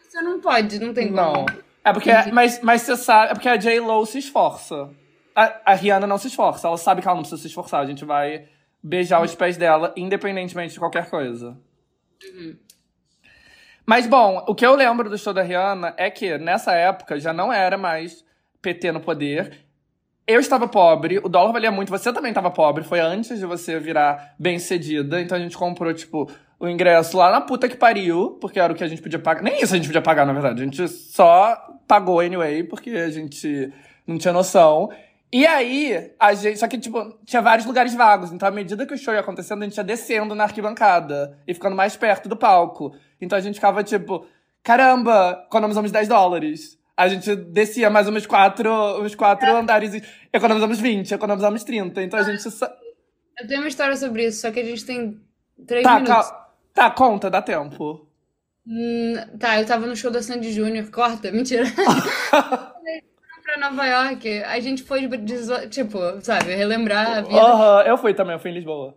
Você 0.08 0.22
não 0.22 0.40
pode, 0.40 0.80
não 0.80 0.94
tem 0.94 1.12
Não. 1.12 1.46
É 1.84 1.94
porque. 1.94 2.12
Mas, 2.32 2.62
mas 2.62 2.82
você 2.82 2.96
sabe. 2.96 3.32
É 3.32 3.34
porque 3.34 3.50
a 3.50 3.58
J-Lo 3.58 4.06
se 4.06 4.20
esforça. 4.20 4.90
A, 5.36 5.72
a 5.72 5.74
Rihanna 5.74 6.08
não 6.08 6.18
se 6.18 6.28
esforça. 6.28 6.68
Ela 6.68 6.78
sabe 6.78 7.02
que 7.02 7.08
ela 7.08 7.16
não 7.16 7.24
precisa 7.24 7.42
se 7.42 7.48
esforçar. 7.48 7.82
A 7.82 7.86
gente 7.86 8.06
vai 8.06 8.48
beijar 8.82 9.22
os 9.22 9.34
pés 9.36 9.58
dela, 9.58 9.94
independentemente 9.98 10.74
de 10.74 10.80
qualquer 10.80 11.10
coisa. 11.10 11.58
Uhum. 12.24 12.56
Mas, 13.86 14.08
bom, 14.08 14.44
o 14.48 14.56
que 14.56 14.66
eu 14.66 14.76
lembro 14.76 15.10
do 15.10 15.18
show 15.18 15.34
da 15.34 15.44
Rihanna 15.44 15.94
é 15.98 16.10
que, 16.10 16.38
nessa 16.38 16.74
época, 16.74 17.20
já 17.20 17.32
não 17.32 17.54
era 17.54 17.78
mais 17.78 18.26
PT 18.62 18.92
no 18.92 19.00
poder. 19.00 19.65
Eu 20.28 20.40
estava 20.40 20.68
pobre, 20.68 21.20
o 21.20 21.30
dólar 21.30 21.52
valia 21.52 21.72
muito, 21.72 21.90
você 21.90 22.12
também 22.12 22.32
estava 22.32 22.50
pobre, 22.50 22.84
foi 22.84 23.00
antes 23.00 23.38
de 23.38 23.46
você 23.46 23.80
virar 23.80 24.34
bem 24.40 24.58
cedida, 24.58 25.22
então 25.22 25.38
a 25.38 25.42
gente 25.42 25.58
comprou, 25.58 25.94
tipo, 25.94 26.30
o 26.60 26.68
ingresso 26.68 27.18
lá 27.18 27.32
na 27.32 27.42
puta 27.42 27.68
que 27.68 27.76
pariu, 27.76 28.38
porque 28.42 28.60
era 28.60 28.72
o 28.74 28.76
que 28.76 28.84
a 28.84 28.88
gente 28.88 29.02
podia 29.02 29.20
pagar. 29.20 29.44
Nem 29.44 29.62
isso 29.62 29.74
a 29.74 29.78
gente 29.78 29.88
podia 29.88 30.02
pagar, 30.02 30.26
na 30.26 30.34
verdade. 30.34 30.62
A 30.62 30.66
gente 30.66 30.88
só 30.88 31.56
pagou 31.88 32.20
anyway, 32.20 32.64
porque 32.64 32.92
a 32.92 33.10
gente 33.10 33.72
não 34.08 34.18
tinha 34.18 34.34
noção. 34.34 34.90
E 35.32 35.46
aí, 35.46 36.12
a 36.20 36.34
gente. 36.34 36.58
Só 36.58 36.68
que, 36.68 36.78
tipo, 36.78 37.18
tinha 37.26 37.42
vários 37.42 37.66
lugares 37.66 37.94
vagos. 37.94 38.32
Então, 38.32 38.48
à 38.48 38.52
medida 38.52 38.86
que 38.86 38.94
o 38.94 38.98
show 38.98 39.14
ia 39.14 39.20
acontecendo, 39.20 39.62
a 39.64 39.66
gente 39.66 39.78
ia 39.78 39.84
descendo 39.84 40.34
na 40.34 40.46
arquibancada 40.46 41.38
e 41.48 41.54
ficando 41.54 41.76
mais 41.76 41.96
perto 41.98 42.30
do 42.30 42.38
palco. 42.38 42.96
Então 43.20 43.38
a 43.38 43.42
gente 43.42 43.56
ficava, 43.56 43.84
tipo, 43.84 44.26
caramba, 44.64 45.44
economizamos 45.48 45.92
10 45.92 46.08
dólares. 46.08 46.78
A 46.98 47.08
gente 47.08 47.36
descia 47.36 47.90
mais 47.90 48.08
uns 48.08 48.26
quatro, 48.26 48.72
uns 49.02 49.16
quatro 49.16 49.48
é. 49.48 49.52
andares 49.52 49.94
e 49.94 50.04
economizamos 50.32 50.80
20, 50.80 51.14
economizamos 51.14 51.64
30. 51.64 52.04
Então 52.04 52.20
a 52.20 52.24
gente. 52.24 52.46
Eu 53.38 53.48
tenho 53.48 53.62
uma 53.62 53.68
história 53.68 53.98
sobre 53.98 54.28
isso, 54.28 54.42
só 54.42 54.52
que 54.52 54.60
a 54.60 54.64
gente 54.64 54.86
tem 54.86 55.20
três 55.68 55.84
tá, 55.84 55.96
minutos. 55.96 56.30
Cal... 56.30 56.56
Tá, 56.74 56.90
conta, 56.92 57.30
dá 57.30 57.42
tempo. 57.42 58.08
Hum, 58.66 59.16
tá, 59.40 59.60
eu 59.60 59.66
tava 59.66 59.86
no 59.86 59.96
show 59.96 60.10
da 60.10 60.22
Sandy 60.22 60.52
Júnior. 60.52 60.90
Corta, 60.90 61.32
mentira. 61.32 61.66
pra 63.46 63.58
Nova 63.58 63.86
York. 63.86 64.44
A 64.44 64.60
gente 64.60 64.84
foi, 64.84 65.08
tipo, 65.70 66.00
sabe, 66.22 66.56
relembrar 66.56 67.20
a 67.20 67.22
vida. 67.22 67.40
Aham, 67.40 67.84
eu 67.84 67.98
fui 67.98 68.14
também, 68.14 68.34
eu 68.34 68.40
fui 68.40 68.52
em 68.52 68.56
Lisboa. 68.56 68.96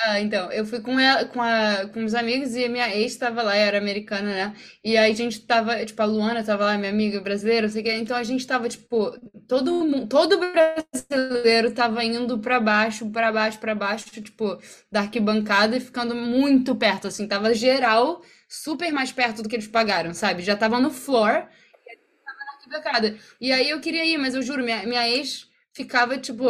Ah, 0.00 0.20
então, 0.20 0.50
eu 0.52 0.64
fui 0.64 0.80
com 0.80 0.98
ela, 0.98 1.24
com, 1.24 1.42
a, 1.42 1.88
com 1.92 2.04
os 2.04 2.14
amigos 2.14 2.54
e 2.54 2.64
a 2.64 2.68
minha 2.68 2.88
ex 2.94 3.16
tava 3.16 3.42
lá, 3.42 3.56
era 3.56 3.78
americana, 3.78 4.32
né? 4.32 4.56
E 4.84 4.96
aí 4.96 5.10
a 5.10 5.14
gente 5.14 5.40
tava, 5.44 5.84
tipo, 5.84 6.00
a 6.00 6.04
Luana 6.04 6.44
tava 6.44 6.64
lá, 6.66 6.78
minha 6.78 6.90
amiga 6.92 7.20
brasileira, 7.20 7.66
não 7.66 7.72
sei 7.72 7.82
o 7.82 7.84
que. 7.84 7.92
Então 7.94 8.16
a 8.16 8.22
gente 8.22 8.46
tava, 8.46 8.68
tipo, 8.68 9.10
todo 9.48 9.72
mundo, 9.84 10.06
todo 10.06 10.38
brasileiro 10.38 11.72
tava 11.74 12.04
indo 12.04 12.38
pra 12.38 12.60
baixo, 12.60 13.10
pra 13.10 13.32
baixo, 13.32 13.58
pra 13.58 13.74
baixo, 13.74 14.08
tipo, 14.22 14.56
da 14.90 15.00
arquibancada 15.00 15.76
e 15.76 15.80
ficando 15.80 16.14
muito 16.14 16.76
perto, 16.76 17.08
assim. 17.08 17.26
Tava 17.26 17.52
geral, 17.52 18.22
super 18.48 18.92
mais 18.92 19.10
perto 19.10 19.42
do 19.42 19.48
que 19.48 19.56
eles 19.56 19.66
pagaram, 19.66 20.14
sabe? 20.14 20.42
Já 20.44 20.56
tava 20.56 20.78
no 20.80 20.90
floor 20.90 21.48
e 21.86 21.96
tava 22.24 22.38
na 22.46 22.52
arquibancada. 22.52 23.18
E 23.40 23.52
aí 23.52 23.70
eu 23.70 23.80
queria 23.80 24.04
ir, 24.04 24.18
mas 24.18 24.34
eu 24.34 24.42
juro, 24.42 24.62
minha, 24.64 24.84
minha 24.86 25.08
ex 25.08 25.48
ficava, 25.72 26.18
tipo 26.18 26.44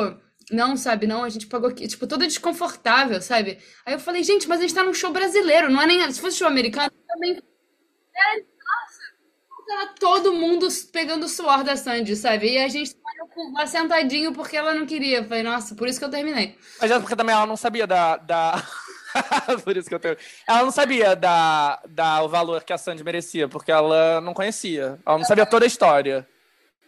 não, 0.50 0.76
sabe, 0.76 1.06
não, 1.06 1.24
a 1.24 1.28
gente 1.28 1.46
pagou 1.46 1.68
aqui, 1.68 1.86
tipo, 1.86 2.06
toda 2.06 2.26
desconfortável, 2.26 3.20
sabe? 3.20 3.58
Aí 3.84 3.94
eu 3.94 3.98
falei, 3.98 4.22
gente, 4.22 4.48
mas 4.48 4.58
a 4.58 4.62
gente 4.62 4.74
tá 4.74 4.82
num 4.82 4.94
show 4.94 5.12
brasileiro, 5.12 5.70
não 5.70 5.80
é 5.80 5.86
nem. 5.86 6.10
Se 6.10 6.20
fosse 6.20 6.38
show 6.38 6.46
americano, 6.46 6.90
também. 7.06 7.32
É, 7.32 8.36
nossa, 8.36 9.02
tava 9.66 9.94
todo 9.98 10.32
mundo 10.32 10.68
pegando 10.92 11.24
o 11.24 11.28
suor 11.28 11.62
da 11.62 11.76
Sandy, 11.76 12.16
sabe? 12.16 12.52
E 12.52 12.58
a 12.58 12.68
gente 12.68 12.96
lá 13.52 13.66
sentadinho 13.66 14.32
porque 14.32 14.56
ela 14.56 14.74
não 14.74 14.86
queria. 14.86 15.24
Falei, 15.24 15.42
nossa, 15.42 15.74
por 15.74 15.86
isso 15.86 15.98
que 15.98 16.04
eu 16.04 16.10
terminei. 16.10 16.56
Mas 16.80 16.90
é 16.90 16.98
porque 16.98 17.16
também 17.16 17.34
ela 17.34 17.46
não 17.46 17.56
sabia 17.56 17.86
da. 17.86 18.16
da... 18.16 18.62
por 19.62 19.76
isso 19.76 19.88
que 19.88 19.94
eu 19.94 20.00
tenho. 20.00 20.16
Ela 20.46 20.62
não 20.62 20.70
sabia 20.70 21.14
da, 21.14 21.80
da, 21.88 22.22
o 22.22 22.28
valor 22.28 22.64
que 22.64 22.72
a 22.72 22.78
Sandy 22.78 23.04
merecia, 23.04 23.48
porque 23.48 23.70
ela 23.70 24.20
não 24.20 24.32
conhecia. 24.32 24.98
Ela 25.04 25.18
não 25.18 25.24
sabia 25.24 25.46
toda 25.46 25.64
a 25.64 25.68
história 25.68 26.26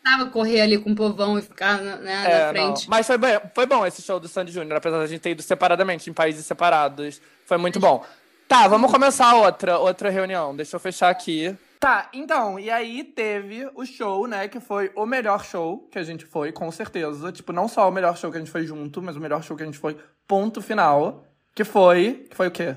precisava 0.03 0.31
correr 0.31 0.61
ali 0.61 0.79
com 0.79 0.93
o 0.93 0.95
povão 0.95 1.39
e 1.39 1.43
ficar 1.43 1.79
né, 1.79 2.25
é, 2.25 2.45
na 2.45 2.49
frente. 2.51 2.83
Não. 2.83 2.91
Mas 2.91 3.07
foi, 3.07 3.19
bem, 3.19 3.41
foi 3.55 3.67
bom 3.67 3.87
esse 3.87 4.03
show 4.03 4.19
do 4.19 4.29
Sandy 4.29 4.53
Júnior, 4.53 4.77
apesar 4.77 4.99
da 4.99 5.07
gente 5.07 5.21
ter 5.21 5.31
ido 5.31 5.43
separadamente, 5.43 6.09
em 6.09 6.13
países 6.13 6.45
separados. 6.47 7.21
Foi 7.45 7.59
muito 7.59 7.79
bom. 7.79 8.05
Tá, 8.49 8.67
vamos 8.67 8.91
começar 8.91 9.35
outra, 9.35 9.79
outra 9.79 10.11
reunião. 10.11 10.57
Deixa 10.57 10.77
eu 10.77 10.81
fechar 10.81 11.11
aqui. 11.11 11.57
Tá, 11.79 12.11
então, 12.13 12.59
e 12.59 12.71
aí 12.71 13.05
teve 13.05 13.71
o 13.75 13.87
show, 13.87 14.27
né, 14.27 14.49
que 14.49 14.61
foi 14.61 14.91
o 14.95 15.07
melhor 15.07 15.45
show 15.45 15.89
que 15.91 15.99
a 15.99 16.03
gente 16.03 16.27
foi, 16.27 16.53
com 16.53 16.71
certeza. 16.71 17.33
Tipo, 17.33 17.53
não 17.53 17.69
só 17.69 17.89
o 17.89 17.93
melhor 17.93 18.17
show 18.17 18.31
que 18.31 18.37
a 18.37 18.41
gente 18.41 18.51
foi 18.51 18.67
junto, 18.67 19.01
mas 19.01 19.17
o 19.17 19.21
melhor 19.21 19.43
show 19.43 19.57
que 19.57 19.63
a 19.63 19.67
gente 19.67 19.79
foi, 19.79 19.97
ponto 20.27 20.61
final. 20.61 21.25
Que 21.55 21.65
foi. 21.65 22.27
Que 22.29 22.37
foi 22.37 22.49
o 22.49 22.51
quê? 22.51 22.77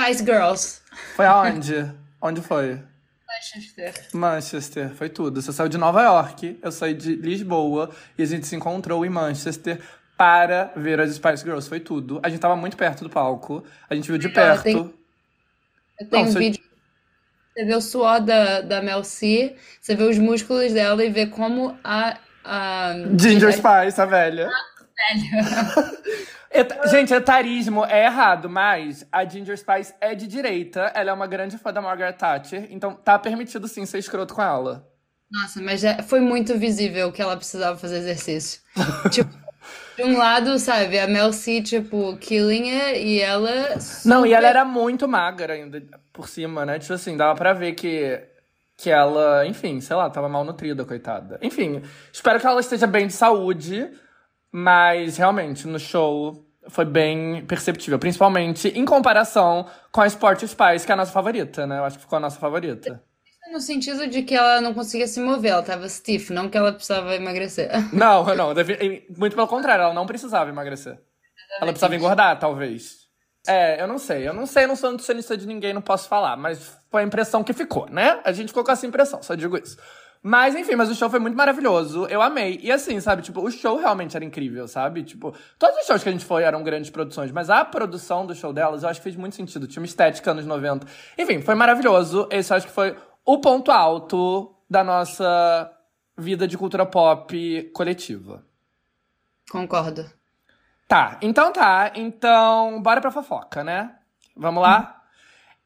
Spice 0.00 0.24
Girls. 0.24 0.82
Foi 1.14 1.24
aonde? 1.24 1.90
Onde 2.20 2.42
foi? 2.42 2.82
Manchester. 3.26 3.94
Manchester, 4.12 4.94
foi 4.94 5.08
tudo. 5.08 5.42
Você 5.42 5.52
saiu 5.52 5.68
de 5.68 5.76
Nova 5.76 6.02
York, 6.02 6.58
eu 6.62 6.72
saí 6.72 6.94
de 6.94 7.16
Lisboa 7.16 7.90
e 8.16 8.22
a 8.22 8.26
gente 8.26 8.46
se 8.46 8.54
encontrou 8.54 9.04
em 9.04 9.08
Manchester 9.08 9.80
para 10.16 10.72
ver 10.76 11.00
as 11.00 11.14
Spice 11.14 11.42
Girls. 11.42 11.68
Foi 11.68 11.80
tudo. 11.80 12.20
A 12.22 12.28
gente 12.28 12.40
tava 12.40 12.56
muito 12.56 12.76
perto 12.76 13.04
do 13.04 13.10
palco, 13.10 13.64
a 13.90 13.94
gente 13.94 14.06
viu 14.06 14.18
de 14.18 14.28
perto. 14.28 14.94
Eu 15.98 16.08
tenho, 16.08 16.26
um 16.26 16.32
você... 16.32 16.38
vídeo. 16.38 16.62
Você 17.52 17.64
vê 17.64 17.74
o 17.74 17.80
suor 17.80 18.20
da, 18.20 18.60
da 18.60 18.82
Mel 18.82 19.02
C, 19.02 19.56
você 19.80 19.94
vê 19.94 20.04
os 20.04 20.18
músculos 20.18 20.72
dela 20.72 21.04
e 21.04 21.10
vê 21.10 21.26
como 21.26 21.76
a. 21.82 22.18
a... 22.44 22.94
Ginger 23.18 23.52
Spice, 23.52 24.00
a 24.00 24.04
velha. 24.04 24.48
A 24.48 25.14
velha. 25.14 25.96
gente, 26.90 27.12
etarismo 27.12 27.84
é 27.84 28.04
errado, 28.04 28.48
mas 28.48 29.06
a 29.10 29.24
Ginger 29.24 29.56
Spice 29.56 29.94
é 30.00 30.14
de 30.14 30.26
direita, 30.26 30.92
ela 30.94 31.10
é 31.10 31.12
uma 31.12 31.26
grande 31.26 31.58
fã 31.58 31.72
da 31.72 31.82
Margaret 31.82 32.12
Thatcher, 32.14 32.68
então 32.70 32.94
tá 32.94 33.18
permitido 33.18 33.66
sim 33.68 33.84
ser 33.84 33.98
escroto 33.98 34.34
com 34.34 34.42
ela. 34.42 34.88
Nossa, 35.30 35.60
mas 35.60 35.80
já 35.80 36.02
foi 36.02 36.20
muito 36.20 36.56
visível 36.56 37.10
que 37.10 37.20
ela 37.20 37.36
precisava 37.36 37.76
fazer 37.76 37.98
exercício. 37.98 38.60
tipo, 39.10 39.30
de 39.96 40.04
um 40.04 40.16
lado, 40.16 40.58
sabe, 40.58 40.98
a 40.98 41.06
Mel 41.06 41.32
C, 41.32 41.60
tipo, 41.62 42.16
killing 42.18 42.70
it, 42.70 42.98
e 43.00 43.20
ela. 43.20 43.80
Super... 43.80 44.08
Não, 44.08 44.26
e 44.26 44.32
ela 44.32 44.46
era 44.46 44.64
muito 44.64 45.08
magra 45.08 45.54
ainda 45.54 45.82
por 46.12 46.28
cima, 46.28 46.64
né? 46.64 46.78
Tipo 46.78 46.94
assim, 46.94 47.16
dava 47.16 47.34
pra 47.34 47.52
ver 47.52 47.72
que, 47.72 48.20
que 48.76 48.90
ela, 48.90 49.46
enfim, 49.46 49.80
sei 49.80 49.96
lá, 49.96 50.08
tava 50.08 50.28
mal 50.28 50.44
nutrida, 50.44 50.84
coitada. 50.84 51.38
Enfim, 51.42 51.82
espero 52.12 52.38
que 52.38 52.46
ela 52.46 52.60
esteja 52.60 52.86
bem 52.86 53.08
de 53.08 53.12
saúde, 53.12 53.90
mas 54.52 55.16
realmente, 55.16 55.66
no 55.66 55.78
show 55.78 56.45
foi 56.68 56.84
bem 56.84 57.44
perceptível, 57.46 57.98
principalmente 57.98 58.68
em 58.68 58.84
comparação 58.84 59.66
com 59.90 60.00
a 60.00 60.06
Sport 60.06 60.44
Spice, 60.46 60.84
que 60.84 60.92
é 60.92 60.94
a 60.94 60.96
nossa 60.96 61.12
favorita, 61.12 61.66
né? 61.66 61.78
Eu 61.78 61.84
acho 61.84 61.96
que 61.96 62.02
ficou 62.02 62.16
a 62.16 62.20
nossa 62.20 62.38
favorita. 62.38 63.02
No 63.52 63.60
sentido 63.60 64.08
de 64.08 64.22
que 64.22 64.34
ela 64.34 64.60
não 64.60 64.74
conseguia 64.74 65.06
se 65.06 65.20
mover, 65.20 65.52
ela 65.52 65.62
tava 65.62 65.88
stiff, 65.88 66.32
não 66.32 66.48
que 66.48 66.58
ela 66.58 66.72
precisava 66.72 67.14
emagrecer. 67.14 67.70
Não, 67.94 68.24
não, 68.34 68.52
muito 69.16 69.36
pelo 69.36 69.46
contrário, 69.46 69.84
ela 69.84 69.94
não 69.94 70.04
precisava 70.04 70.50
emagrecer. 70.50 70.92
Exatamente. 70.92 71.62
Ela 71.62 71.70
precisava 71.72 71.94
engordar, 71.94 72.38
talvez. 72.38 73.06
É, 73.46 73.80
eu 73.80 73.86
não 73.86 73.98
sei, 73.98 74.26
eu 74.26 74.34
não 74.34 74.44
sei, 74.44 74.64
eu 74.64 74.68
não 74.68 74.74
sou 74.74 74.90
nutricionista 74.90 75.36
de 75.36 75.46
ninguém, 75.46 75.72
não 75.72 75.80
posso 75.80 76.08
falar, 76.08 76.36
mas 76.36 76.76
foi 76.90 77.02
a 77.02 77.04
impressão 77.04 77.44
que 77.44 77.52
ficou, 77.52 77.88
né? 77.88 78.20
A 78.24 78.32
gente 78.32 78.48
ficou 78.48 78.64
com 78.64 78.72
essa 78.72 78.84
impressão, 78.84 79.22
só 79.22 79.36
digo 79.36 79.56
isso. 79.56 79.76
Mas, 80.28 80.56
enfim, 80.56 80.74
mas 80.74 80.90
o 80.90 80.94
show 80.96 81.08
foi 81.08 81.20
muito 81.20 81.36
maravilhoso. 81.36 82.04
Eu 82.06 82.20
amei. 82.20 82.58
E 82.60 82.72
assim, 82.72 82.98
sabe, 82.98 83.22
tipo, 83.22 83.40
o 83.40 83.48
show 83.48 83.76
realmente 83.76 84.16
era 84.16 84.24
incrível, 84.24 84.66
sabe? 84.66 85.04
Tipo, 85.04 85.32
todos 85.56 85.78
os 85.78 85.86
shows 85.86 86.02
que 86.02 86.08
a 86.08 86.12
gente 86.12 86.24
foi 86.24 86.42
eram 86.42 86.64
grandes 86.64 86.90
produções, 86.90 87.30
mas 87.30 87.48
a 87.48 87.64
produção 87.64 88.26
do 88.26 88.34
show 88.34 88.52
delas 88.52 88.82
eu 88.82 88.88
acho 88.88 88.98
que 88.98 89.04
fez 89.04 89.14
muito 89.14 89.36
sentido. 89.36 89.68
Tinha 89.68 89.80
uma 89.80 89.86
estética 89.86 90.32
anos 90.32 90.44
90. 90.44 90.84
Enfim, 91.16 91.40
foi 91.42 91.54
maravilhoso. 91.54 92.26
Esse 92.28 92.52
eu 92.52 92.56
acho 92.56 92.66
que 92.66 92.72
foi 92.72 92.96
o 93.24 93.38
ponto 93.38 93.70
alto 93.70 94.52
da 94.68 94.82
nossa 94.82 95.70
vida 96.18 96.48
de 96.48 96.58
cultura 96.58 96.84
pop 96.84 97.70
coletiva. 97.72 98.44
Concordo. 99.48 100.10
Tá, 100.88 101.18
então 101.22 101.52
tá. 101.52 101.92
Então, 101.94 102.82
bora 102.82 103.00
pra 103.00 103.12
fofoca, 103.12 103.62
né? 103.62 103.94
Vamos 104.36 104.60
lá? 104.60 105.04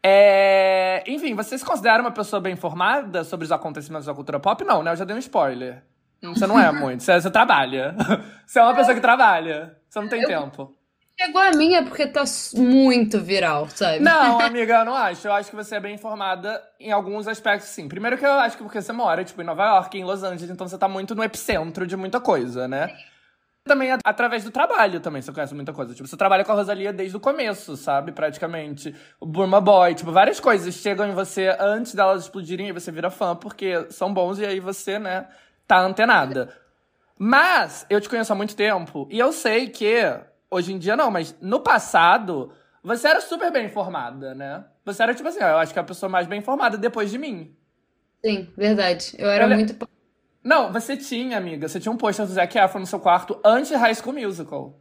É... 0.02 1.02
Enfim, 1.06 1.34
você 1.34 1.56
se 1.58 1.64
considera 1.64 2.00
uma 2.02 2.10
pessoa 2.10 2.40
bem 2.40 2.54
informada 2.54 3.24
sobre 3.24 3.44
os 3.44 3.52
acontecimentos 3.52 4.06
da 4.06 4.14
cultura 4.14 4.40
pop? 4.40 4.64
Não, 4.64 4.82
né? 4.82 4.92
Eu 4.92 4.96
já 4.96 5.04
dei 5.04 5.14
um 5.14 5.18
spoiler. 5.18 5.82
Você 6.22 6.46
não 6.46 6.58
é 6.58 6.70
muito. 6.70 7.02
Você, 7.02 7.20
você 7.20 7.30
trabalha. 7.30 7.94
Você 8.46 8.58
é 8.58 8.62
uma 8.62 8.74
pessoa 8.74 8.94
que 8.94 9.00
trabalha. 9.00 9.76
Você 9.88 10.00
não 10.00 10.08
tem 10.08 10.22
eu... 10.22 10.28
tempo. 10.28 10.76
Chegou 11.18 11.40
a 11.40 11.50
minha 11.50 11.82
porque 11.82 12.06
tá 12.06 12.24
muito 12.54 13.20
viral, 13.20 13.68
sabe? 13.68 14.00
Não, 14.00 14.40
amiga, 14.40 14.78
eu 14.78 14.84
não 14.84 14.94
acho. 14.94 15.28
Eu 15.28 15.32
acho 15.32 15.50
que 15.50 15.56
você 15.56 15.76
é 15.76 15.80
bem 15.80 15.94
informada 15.94 16.62
em 16.78 16.90
alguns 16.92 17.28
aspectos, 17.28 17.68
sim. 17.68 17.88
Primeiro 17.88 18.16
que 18.16 18.24
eu 18.24 18.32
acho 18.32 18.56
que 18.56 18.62
porque 18.62 18.80
você 18.80 18.92
mora, 18.92 19.22
tipo, 19.22 19.40
em 19.40 19.44
Nova 19.44 19.64
York, 19.64 19.98
em 19.98 20.04
Los 20.04 20.22
Angeles, 20.22 20.50
então 20.50 20.66
você 20.66 20.78
tá 20.78 20.88
muito 20.88 21.14
no 21.14 21.22
epicentro 21.22 21.86
de 21.86 21.96
muita 21.96 22.20
coisa, 22.20 22.66
né? 22.66 22.88
Sim 22.88 23.10
também 23.64 23.90
através 24.04 24.44
do 24.44 24.50
trabalho 24.50 25.00
também, 25.00 25.20
você 25.22 25.32
conhece 25.32 25.54
muita 25.54 25.72
coisa. 25.72 25.94
Tipo, 25.94 26.08
você 26.08 26.16
trabalha 26.16 26.44
com 26.44 26.52
a 26.52 26.54
Rosalia 26.54 26.92
desde 26.92 27.16
o 27.16 27.20
começo, 27.20 27.76
sabe? 27.76 28.12
Praticamente. 28.12 28.94
O 29.20 29.26
Burma 29.26 29.60
Boy, 29.60 29.94
tipo, 29.94 30.10
várias 30.12 30.40
coisas 30.40 30.74
chegam 30.74 31.08
em 31.08 31.14
você 31.14 31.54
antes 31.58 31.94
delas 31.94 32.22
explodirem 32.22 32.68
e 32.68 32.72
você 32.72 32.90
vira 32.90 33.10
fã 33.10 33.36
porque 33.36 33.86
são 33.90 34.12
bons 34.12 34.38
e 34.38 34.46
aí 34.46 34.60
você, 34.60 34.98
né, 34.98 35.28
tá 35.66 35.80
antenada. 35.80 36.54
Mas 37.18 37.86
eu 37.90 38.00
te 38.00 38.08
conheço 38.08 38.32
há 38.32 38.36
muito 38.36 38.56
tempo 38.56 39.06
e 39.10 39.18
eu 39.18 39.30
sei 39.32 39.68
que, 39.68 40.02
hoje 40.50 40.72
em 40.72 40.78
dia 40.78 40.96
não, 40.96 41.10
mas 41.10 41.36
no 41.40 41.60
passado, 41.60 42.52
você 42.82 43.08
era 43.08 43.20
super 43.20 43.52
bem 43.52 43.66
informada, 43.66 44.34
né? 44.34 44.64
Você 44.86 45.02
era 45.02 45.14
tipo 45.14 45.28
assim, 45.28 45.42
ó, 45.42 45.48
eu 45.48 45.58
acho 45.58 45.72
que 45.72 45.78
é 45.78 45.82
a 45.82 45.84
pessoa 45.84 46.08
mais 46.08 46.26
bem 46.26 46.38
informada 46.38 46.78
depois 46.78 47.10
de 47.10 47.18
mim. 47.18 47.54
Sim, 48.24 48.50
verdade. 48.56 49.14
Eu 49.18 49.28
era 49.28 49.46
muito 49.46 49.74
não, 50.42 50.72
você 50.72 50.96
tinha, 50.96 51.36
amiga. 51.36 51.68
Você 51.68 51.78
tinha 51.78 51.92
um 51.92 51.96
pôster 51.96 52.26
do 52.26 52.32
Zac 52.32 52.56
Efron 52.56 52.80
no 52.80 52.86
seu 52.86 52.98
quarto 52.98 53.38
antes 53.44 53.68
de 53.68 53.76
High 53.76 53.94
School 53.94 54.14
Musical. 54.14 54.80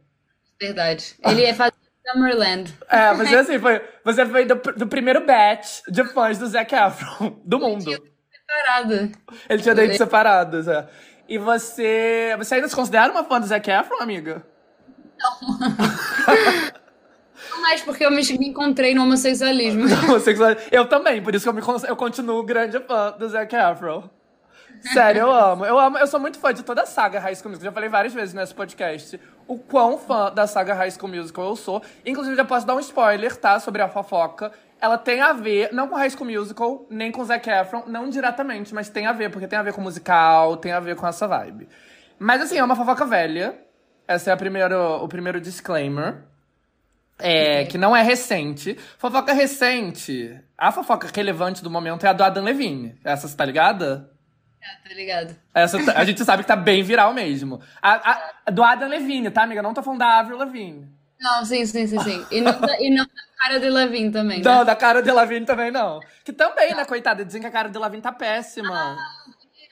Verdade. 0.60 1.14
Ele 1.24 1.44
é 1.44 1.54
fazer 1.54 1.74
Summerland. 2.06 2.74
É, 2.88 3.12
mas 3.12 3.32
assim, 3.32 3.58
foi, 3.58 3.80
você 4.04 4.26
foi 4.26 4.44
do, 4.44 4.54
do 4.54 4.86
primeiro 4.86 5.24
batch 5.24 5.80
de 5.88 6.04
fãs 6.04 6.38
do 6.38 6.46
Zac 6.46 6.74
Efron 6.74 7.40
do 7.44 7.58
mundo. 7.58 7.90
Ele 7.90 7.98
tinha 7.98 8.10
separado. 8.32 9.12
Ele 9.48 9.62
tinha 9.62 9.74
dentes 9.74 9.98
separados, 9.98 10.68
é. 10.68 10.88
E 11.28 11.38
você. 11.38 12.34
Você 12.38 12.56
ainda 12.56 12.68
se 12.68 12.74
considera 12.74 13.10
uma 13.10 13.24
fã 13.24 13.40
do 13.40 13.46
Zac 13.46 13.70
Efron, 13.70 14.02
amiga? 14.02 14.44
Não 15.18 15.60
mais 17.60 17.82
porque 17.82 18.04
eu 18.04 18.10
me, 18.10 18.22
me 18.38 18.48
encontrei 18.48 18.92
no 18.94 19.02
homossexualismo. 19.02 19.84
Eu 20.72 20.86
também, 20.86 21.22
por 21.22 21.34
isso 21.34 21.44
que 21.44 21.48
eu, 21.48 21.52
me, 21.52 21.62
eu 21.86 21.96
continuo 21.96 22.42
grande 22.42 22.80
fã 22.80 23.12
do 23.12 23.28
Zac 23.28 23.54
Efron. 23.54 24.08
Sério, 24.82 25.20
eu 25.20 25.32
amo. 25.32 25.64
Eu 25.64 25.78
amo. 25.78 25.98
Eu 25.98 26.06
sou 26.06 26.18
muito 26.18 26.38
fã 26.38 26.52
de 26.52 26.62
toda 26.62 26.82
a 26.82 26.86
saga 26.86 27.20
High 27.20 27.34
School 27.34 27.50
Musical. 27.50 27.70
Já 27.70 27.72
falei 27.72 27.88
várias 27.88 28.14
vezes 28.14 28.34
nesse 28.34 28.54
podcast 28.54 29.20
o 29.46 29.58
quão 29.58 29.98
fã 29.98 30.32
da 30.32 30.46
saga 30.46 30.74
High 30.74 30.90
School 30.92 31.12
Musical 31.12 31.44
eu 31.44 31.56
sou. 31.56 31.82
Inclusive, 32.04 32.36
já 32.36 32.44
posso 32.44 32.66
dar 32.66 32.74
um 32.74 32.80
spoiler, 32.80 33.36
tá? 33.36 33.58
Sobre 33.60 33.82
a 33.82 33.88
fofoca. 33.88 34.52
Ela 34.80 34.96
tem 34.96 35.20
a 35.20 35.32
ver, 35.32 35.72
não 35.72 35.88
com 35.88 35.96
High 35.96 36.10
School 36.10 36.30
Musical, 36.30 36.86
nem 36.88 37.12
com 37.12 37.22
Zac 37.24 37.48
Efron, 37.50 37.84
não 37.86 38.08
diretamente, 38.08 38.74
mas 38.74 38.88
tem 38.88 39.06
a 39.06 39.12
ver, 39.12 39.30
porque 39.30 39.46
tem 39.46 39.58
a 39.58 39.62
ver 39.62 39.74
com 39.74 39.82
musical, 39.82 40.56
tem 40.56 40.72
a 40.72 40.80
ver 40.80 40.96
com 40.96 41.06
essa 41.06 41.28
vibe. 41.28 41.68
Mas 42.18 42.40
assim, 42.40 42.56
é 42.56 42.64
uma 42.64 42.76
fofoca 42.76 43.04
velha. 43.04 43.58
Esse 44.08 44.30
é 44.30 44.32
a 44.32 44.36
primeiro, 44.36 45.04
o 45.04 45.08
primeiro 45.08 45.40
disclaimer. 45.40 46.24
É, 47.18 47.66
que 47.66 47.76
não 47.76 47.94
é 47.94 48.02
recente. 48.02 48.78
Fofoca 48.96 49.32
recente. 49.32 50.40
A 50.56 50.72
fofoca 50.72 51.08
relevante 51.14 51.62
do 51.62 51.70
momento 51.70 52.04
é 52.06 52.08
a 52.08 52.12
do 52.12 52.24
Adam 52.24 52.44
Levine. 52.44 52.98
Essa 53.04 53.28
você 53.28 53.36
tá 53.36 53.44
ligada? 53.44 54.10
É, 54.62 54.88
tá 54.88 54.94
ligado. 54.94 55.36
Essa, 55.54 55.84
tá, 55.84 55.98
a 55.98 56.04
gente 56.04 56.24
sabe 56.24 56.42
que 56.42 56.48
tá 56.48 56.56
bem 56.56 56.82
viral 56.82 57.14
mesmo. 57.14 57.60
A, 57.80 58.12
a, 58.46 58.50
do 58.50 58.62
Adam 58.62 58.88
Levine, 58.88 59.30
tá, 59.30 59.42
amiga? 59.42 59.62
Não 59.62 59.74
tô 59.74 59.82
falando 59.82 60.00
da 60.00 60.18
Avril 60.18 60.36
Lavigne. 60.36 60.86
Não, 61.20 61.44
sim, 61.44 61.66
sim, 61.66 61.86
sim, 61.86 62.00
sim. 62.00 62.26
E 62.30 62.40
não, 62.40 62.58
da, 62.58 62.80
e 62.80 62.90
não 62.90 63.04
da 63.04 63.22
cara 63.38 63.60
de 63.60 63.68
Lavigne 63.68 64.10
também, 64.10 64.38
né? 64.38 64.44
Não, 64.44 64.64
da 64.64 64.74
cara 64.74 65.02
de 65.02 65.10
Lavigne 65.10 65.44
também 65.44 65.70
não. 65.70 66.00
Que 66.24 66.32
também, 66.32 66.74
né, 66.74 66.84
coitada? 66.86 67.24
Dizem 67.24 67.42
que 67.42 67.46
a 67.46 67.50
cara 67.50 67.68
de 67.68 67.78
Lavigne 67.78 68.02
tá 68.02 68.10
péssima. 68.10 68.74
Ah, 68.74 68.96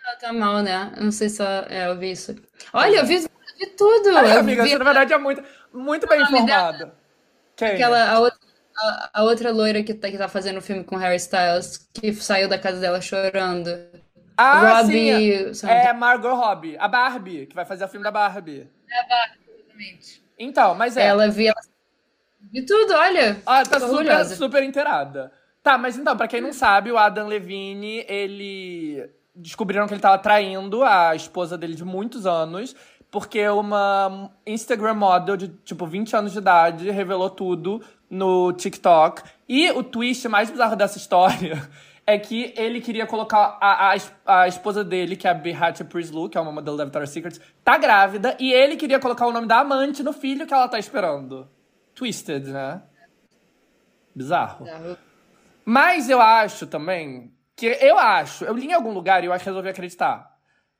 ela 0.06 0.16
tá 0.16 0.32
mal, 0.32 0.58
né? 0.62 0.92
Não 0.98 1.10
sei 1.10 1.30
se 1.30 1.40
ela, 1.40 1.66
é, 1.70 1.86
eu 1.86 1.96
vi 1.98 2.12
isso. 2.12 2.36
Olha, 2.72 2.98
eu 2.98 3.06
vi, 3.06 3.14
eu 3.14 3.30
vi 3.58 3.66
tudo. 3.76 4.16
Ai, 4.16 4.36
eu 4.36 4.40
amiga, 4.40 4.62
vi... 4.62 4.70
você 4.70 4.78
na 4.78 4.84
verdade 4.84 5.12
é 5.14 5.18
muito, 5.18 5.42
muito 5.72 6.06
bem 6.06 6.20
informada. 6.20 6.94
Quem? 7.56 7.68
Aquela, 7.68 8.10
a 8.10 8.20
outra, 8.20 8.38
a, 8.76 9.10
a, 9.14 9.22
outra 9.22 9.50
loira 9.50 9.82
que 9.82 9.94
tá, 9.94 10.10
que 10.10 10.18
tá 10.18 10.28
fazendo 10.28 10.58
o 10.58 10.62
filme 10.62 10.84
com 10.84 10.96
Harry 10.96 11.16
Styles, 11.16 11.88
que 11.94 12.12
saiu 12.12 12.46
da 12.46 12.58
casa 12.58 12.78
dela 12.78 13.00
chorando. 13.00 13.70
Ah, 14.40 14.82
Robbie, 14.82 15.52
sim. 15.52 15.68
É 15.68 15.92
Margot 15.92 16.32
Robbie, 16.32 16.76
a 16.78 16.86
Barbie, 16.86 17.46
que 17.46 17.56
vai 17.56 17.64
fazer 17.64 17.84
o 17.84 17.88
filme 17.88 18.04
da 18.04 18.12
Barbie. 18.12 18.70
É 18.88 19.00
a 19.00 19.02
Barbie, 19.02 19.40
exatamente. 19.58 20.22
Então, 20.38 20.76
mas 20.76 20.96
é. 20.96 21.06
Ela 21.08 21.28
viu 21.28 21.52
de 22.40 22.62
tudo, 22.62 22.94
olha. 22.94 23.42
Ah, 23.44 23.64
tá 23.64 23.80
super, 23.80 24.24
super 24.26 24.62
inteirada. 24.62 25.32
Tá, 25.60 25.76
mas 25.76 25.98
então, 25.98 26.16
pra 26.16 26.28
quem 26.28 26.40
não 26.40 26.52
sabe, 26.52 26.92
o 26.92 26.96
Adam 26.96 27.26
Levine, 27.26 28.04
ele. 28.08 29.10
Descobriram 29.34 29.86
que 29.86 29.94
ele 29.94 30.00
tava 30.00 30.18
traindo 30.18 30.84
a 30.84 31.14
esposa 31.14 31.58
dele 31.58 31.74
de 31.74 31.84
muitos 31.84 32.24
anos, 32.26 32.74
porque 33.10 33.48
uma 33.48 34.30
Instagram 34.46 34.94
model 34.94 35.36
de, 35.36 35.48
tipo, 35.48 35.84
20 35.86 36.14
anos 36.14 36.32
de 36.32 36.38
idade 36.38 36.90
revelou 36.90 37.30
tudo 37.30 37.82
no 38.08 38.52
TikTok. 38.52 39.22
E 39.48 39.70
o 39.72 39.82
twist 39.82 40.28
mais 40.28 40.48
bizarro 40.50 40.76
dessa 40.76 40.98
história 40.98 41.68
é 42.08 42.18
que 42.18 42.54
ele 42.56 42.80
queria 42.80 43.06
colocar 43.06 43.58
a, 43.60 43.92
a, 43.92 44.40
a 44.40 44.48
esposa 44.48 44.82
dele, 44.82 45.14
que 45.14 45.28
é 45.28 45.30
a 45.30 45.34
Behatia 45.34 45.84
Prislu, 45.84 46.30
que 46.30 46.38
é 46.38 46.40
uma 46.40 46.50
modelo 46.50 46.74
da 46.74 46.84
Victoria's 46.84 47.10
Secret, 47.10 47.38
tá 47.62 47.76
grávida, 47.76 48.34
e 48.40 48.50
ele 48.50 48.76
queria 48.76 48.98
colocar 48.98 49.26
o 49.26 49.32
nome 49.32 49.46
da 49.46 49.58
amante 49.58 50.02
no 50.02 50.14
filho 50.14 50.46
que 50.46 50.54
ela 50.54 50.66
tá 50.68 50.78
esperando. 50.78 51.46
Twisted, 51.94 52.46
né? 52.46 52.80
Bizarro. 54.14 54.64
Mas 55.66 56.08
eu 56.08 56.18
acho 56.18 56.66
também 56.66 57.30
que 57.54 57.66
eu 57.66 57.98
acho, 57.98 58.46
eu 58.46 58.54
li 58.54 58.68
em 58.68 58.72
algum 58.72 58.94
lugar 58.94 59.22
e 59.22 59.26
eu 59.26 59.32
acho 59.34 59.44
que 59.44 59.50
resolvi 59.50 59.68
acreditar 59.68 60.34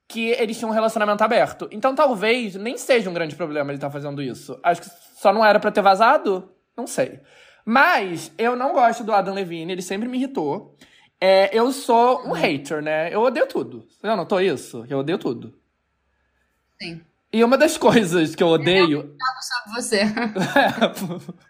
que 0.08 0.30
eles 0.30 0.56
tinham 0.56 0.70
um 0.70 0.74
relacionamento 0.74 1.22
aberto. 1.22 1.68
Então 1.70 1.94
talvez 1.94 2.54
nem 2.54 2.78
seja 2.78 3.10
um 3.10 3.12
grande 3.12 3.36
problema 3.36 3.70
ele 3.70 3.76
estar 3.76 3.88
tá 3.88 3.92
fazendo 3.92 4.22
isso. 4.22 4.58
Acho 4.62 4.80
que 4.80 4.88
só 5.14 5.30
não 5.30 5.44
era 5.44 5.60
para 5.60 5.70
ter 5.70 5.82
vazado, 5.82 6.50
não 6.74 6.86
sei. 6.86 7.20
Mas 7.66 8.32
eu 8.38 8.56
não 8.56 8.72
gosto 8.72 9.04
do 9.04 9.12
Adam 9.12 9.34
Levine, 9.34 9.72
ele 9.72 9.82
sempre 9.82 10.08
me 10.08 10.16
irritou. 10.16 10.74
É, 11.20 11.56
eu 11.56 11.72
sou 11.72 12.26
um 12.26 12.32
hater, 12.32 12.80
né? 12.80 13.12
Eu 13.12 13.20
odeio 13.20 13.46
tudo. 13.46 13.86
Você 13.88 14.06
notou 14.14 14.40
isso? 14.40 14.86
Eu 14.88 14.98
odeio 14.98 15.18
tudo. 15.18 15.54
Sim. 16.80 17.00
E 17.32 17.42
uma 17.42 17.58
das 17.58 17.76
coisas 17.78 18.34
que 18.34 18.42
eu 18.42 18.48
odeio. 18.48 19.00
Eu 19.00 19.16
sobre 19.42 19.82
você. 19.82 20.00
é. 20.00 21.38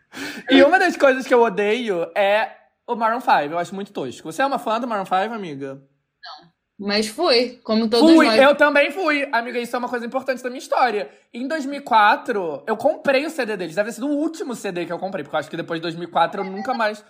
E 0.51 0.63
uma 0.63 0.79
das 0.79 0.97
coisas 0.97 1.27
que 1.27 1.35
eu 1.35 1.43
odeio 1.43 2.11
é 2.15 2.51
o 2.87 2.97
Maroon 2.97 3.21
5. 3.21 3.33
Eu 3.53 3.59
acho 3.59 3.75
muito 3.75 3.93
tosco. 3.93 4.33
Você 4.33 4.41
é 4.41 4.47
uma 4.47 4.59
fã 4.59 4.81
do 4.81 4.89
Maroon 4.89 5.05
5, 5.05 5.35
amiga? 5.35 5.75
Não. 5.75 6.49
Mas 6.79 7.09
fui, 7.09 7.61
como 7.65 7.91
todos 7.91 8.15
fui, 8.15 8.25
nós. 8.25 8.41
eu 8.41 8.55
também 8.55 8.91
fui. 8.93 9.29
Amiga, 9.33 9.59
isso 9.59 9.75
é 9.75 9.79
uma 9.79 9.89
coisa 9.89 10.07
importante 10.07 10.43
da 10.43 10.49
minha 10.49 10.61
história. 10.61 11.11
Em 11.35 11.47
2004, 11.47 12.63
eu 12.67 12.77
comprei 12.77 13.27
o 13.27 13.31
CD 13.31 13.57
deles. 13.57 13.75
Deve 13.75 13.91
ser 13.91 14.03
o 14.03 14.09
último 14.09 14.55
CD 14.55 14.87
que 14.87 14.93
eu 14.93 14.99
comprei, 14.99 15.25
porque 15.25 15.35
eu 15.35 15.41
acho 15.41 15.51
que 15.51 15.57
depois 15.57 15.79
de 15.79 15.83
2004 15.83 16.41
eu 16.41 16.45
nunca 16.45 16.73
mais. 16.73 17.05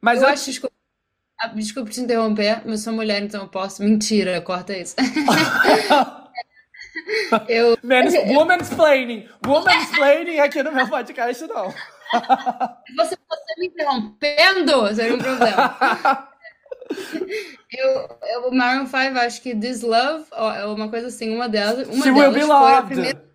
Mas 0.00 0.20
eu, 0.20 0.28
eu... 0.28 0.34
acho. 0.34 0.70
Ah, 1.42 1.48
desculpa 1.48 1.90
te 1.90 2.00
interromper, 2.00 2.62
mas 2.66 2.82
sou 2.82 2.92
mulher, 2.92 3.22
então 3.22 3.40
eu 3.42 3.48
posso. 3.48 3.82
Mentira, 3.82 4.40
corta 4.42 4.76
isso. 4.76 4.94
eu. 7.48 7.78
Men's, 7.82 8.12
womansplaining. 8.28 9.26
Womansplaining 9.46 10.38
aqui 10.38 10.62
no 10.62 10.72
meu 10.72 10.86
podcast, 10.88 11.46
não. 11.46 11.72
Você, 12.96 13.16
você 13.16 13.54
me 13.58 13.68
interrompendo 13.68 14.94
seria 14.94 15.14
um 15.14 15.18
problema. 15.18 16.28
eu, 17.72 18.18
eu, 18.22 18.48
o 18.48 18.54
Maroon 18.54 18.86
5, 18.86 19.18
acho 19.18 19.40
que 19.40 19.54
This 19.54 19.80
Love, 19.80 20.26
é 20.56 20.66
uma 20.66 20.90
coisa 20.90 21.06
assim, 21.06 21.34
uma 21.34 21.48
delas. 21.48 21.88
Uma 21.88 22.04
She 22.04 22.12
delas 22.12 22.18
will 22.18 22.32
be 22.32 22.40
foi 22.40 22.72
a 22.74 22.82
primeira. 22.82 23.30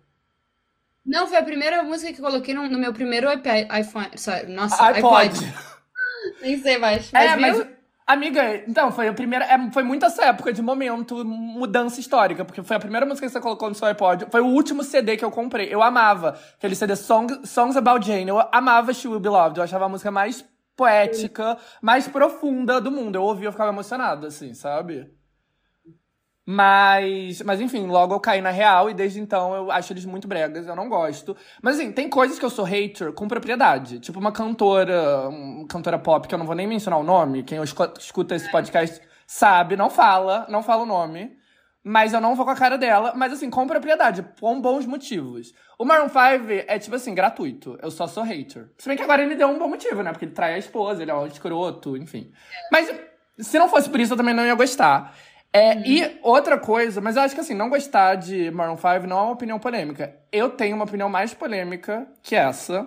Não, 1.04 1.26
foi 1.26 1.38
a 1.38 1.42
primeira 1.42 1.82
música 1.82 2.12
que 2.12 2.20
coloquei 2.20 2.54
no, 2.54 2.68
no 2.68 2.78
meu 2.78 2.92
primeiro 2.92 3.32
iPad. 3.32 3.66
iPhone. 3.80 4.10
Sorry, 4.16 4.46
nossa, 4.48 4.86
iPod. 4.88 5.26
iPod. 5.26 5.54
Nem 6.42 6.60
sei 6.60 6.78
mais. 6.78 7.10
Mas 7.12 7.32
É, 7.32 7.36
viu? 7.36 7.40
mas. 7.40 7.75
Amiga, 8.06 8.62
então, 8.68 8.92
foi 8.92 9.08
a 9.08 9.12
primeira. 9.12 9.44
é, 9.46 9.70
foi 9.72 9.82
muito 9.82 10.06
essa 10.06 10.26
época 10.26 10.52
de 10.52 10.62
momento, 10.62 11.24
mudança 11.24 11.98
histórica, 11.98 12.44
porque 12.44 12.62
foi 12.62 12.76
a 12.76 12.80
primeira 12.80 13.04
música 13.04 13.26
que 13.26 13.32
você 13.32 13.40
colocou 13.40 13.68
no 13.68 13.74
seu 13.74 13.88
iPod. 13.88 14.26
Foi 14.30 14.40
o 14.40 14.46
último 14.46 14.84
CD 14.84 15.16
que 15.16 15.24
eu 15.24 15.30
comprei. 15.30 15.74
Eu 15.74 15.82
amava. 15.82 16.38
Aquele 16.56 16.76
CD 16.76 16.94
Song, 16.94 17.44
Songs 17.44 17.76
About 17.76 18.06
Jane. 18.06 18.28
Eu 18.28 18.38
amava 18.52 18.94
She 18.94 19.08
Will 19.08 19.18
Be 19.18 19.28
Loved. 19.28 19.58
Eu 19.58 19.64
achava 19.64 19.86
a 19.86 19.88
música 19.88 20.10
mais 20.12 20.44
poética, 20.76 21.58
mais 21.82 22.06
profunda 22.06 22.80
do 22.80 22.92
mundo. 22.92 23.16
Eu 23.16 23.22
ouvia, 23.22 23.48
eu 23.48 23.52
ficava 23.52 23.72
emocionado, 23.72 24.28
assim, 24.28 24.54
sabe? 24.54 25.10
Mas, 26.48 27.42
mas 27.42 27.60
enfim, 27.60 27.86
logo 27.88 28.14
eu 28.14 28.20
caí 28.20 28.40
na 28.40 28.50
real 28.50 28.88
e 28.88 28.94
desde 28.94 29.18
então 29.18 29.52
eu 29.52 29.70
acho 29.70 29.92
eles 29.92 30.04
muito 30.04 30.28
bregas, 30.28 30.66
eu 30.68 30.76
não 30.76 30.88
gosto. 30.88 31.36
Mas 31.60 31.74
assim, 31.76 31.90
tem 31.90 32.08
coisas 32.08 32.38
que 32.38 32.44
eu 32.44 32.50
sou 32.50 32.64
hater 32.64 33.12
com 33.12 33.26
propriedade. 33.26 33.98
Tipo 33.98 34.20
uma 34.20 34.30
cantora, 34.30 35.28
uma 35.28 35.66
cantora 35.66 35.98
pop, 35.98 36.28
que 36.28 36.32
eu 36.34 36.38
não 36.38 36.46
vou 36.46 36.54
nem 36.54 36.68
mencionar 36.68 37.00
o 37.00 37.02
nome, 37.02 37.42
quem 37.42 37.60
escu- 37.62 37.92
escuta 37.98 38.36
esse 38.36 38.48
podcast 38.50 39.00
sabe, 39.26 39.74
não 39.76 39.90
fala, 39.90 40.46
não 40.48 40.62
fala 40.62 40.84
o 40.84 40.86
nome. 40.86 41.36
Mas 41.88 42.12
eu 42.12 42.20
não 42.20 42.34
vou 42.34 42.44
com 42.44 42.50
a 42.50 42.56
cara 42.56 42.76
dela, 42.76 43.12
mas 43.14 43.32
assim, 43.32 43.48
com 43.48 43.64
propriedade, 43.66 44.24
com 44.40 44.60
bons 44.60 44.84
motivos. 44.86 45.52
O 45.78 45.84
Maroon 45.84 46.08
5 46.08 46.18
é, 46.66 46.78
tipo 46.80 46.96
assim, 46.96 47.14
gratuito. 47.14 47.78
Eu 47.80 47.92
só 47.92 48.08
sou 48.08 48.24
hater. 48.24 48.70
Se 48.78 48.88
bem 48.88 48.96
que 48.96 49.04
agora 49.04 49.22
ele 49.22 49.36
deu 49.36 49.46
um 49.48 49.56
bom 49.58 49.68
motivo, 49.68 50.02
né? 50.02 50.10
Porque 50.10 50.24
ele 50.24 50.32
trai 50.32 50.54
a 50.54 50.58
esposa, 50.58 51.02
ele 51.02 51.12
é 51.12 51.14
um 51.14 51.26
escroto, 51.26 51.96
enfim. 51.96 52.32
Mas 52.72 52.92
se 53.38 53.56
não 53.56 53.68
fosse 53.68 53.88
por 53.88 54.00
isso, 54.00 54.14
eu 54.14 54.16
também 54.16 54.34
não 54.34 54.44
ia 54.44 54.54
gostar. 54.56 55.14
É, 55.56 55.88
E 55.88 56.18
outra 56.22 56.58
coisa, 56.58 57.00
mas 57.00 57.16
eu 57.16 57.22
acho 57.22 57.34
que 57.34 57.40
assim, 57.40 57.54
não 57.54 57.70
gostar 57.70 58.16
de 58.16 58.50
Maroon 58.50 58.76
5 58.76 59.06
não 59.06 59.18
é 59.18 59.22
uma 59.22 59.32
opinião 59.32 59.58
polêmica. 59.58 60.14
Eu 60.30 60.50
tenho 60.50 60.76
uma 60.76 60.84
opinião 60.84 61.08
mais 61.08 61.32
polêmica 61.32 62.06
que 62.22 62.36
essa, 62.36 62.86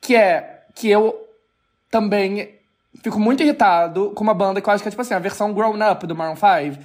que 0.00 0.16
é 0.16 0.64
que 0.74 0.88
eu 0.88 1.28
também 1.90 2.54
fico 3.02 3.20
muito 3.20 3.42
irritado 3.42 4.12
com 4.14 4.24
uma 4.24 4.32
banda 4.32 4.60
que 4.60 4.68
eu 4.68 4.72
acho 4.72 4.82
que 4.82 4.88
é 4.88 4.90
tipo 4.90 5.02
assim, 5.02 5.14
a 5.14 5.18
versão 5.18 5.52
grown 5.52 5.76
up 5.90 6.06
do 6.06 6.16
Maroon 6.16 6.36
5. 6.36 6.82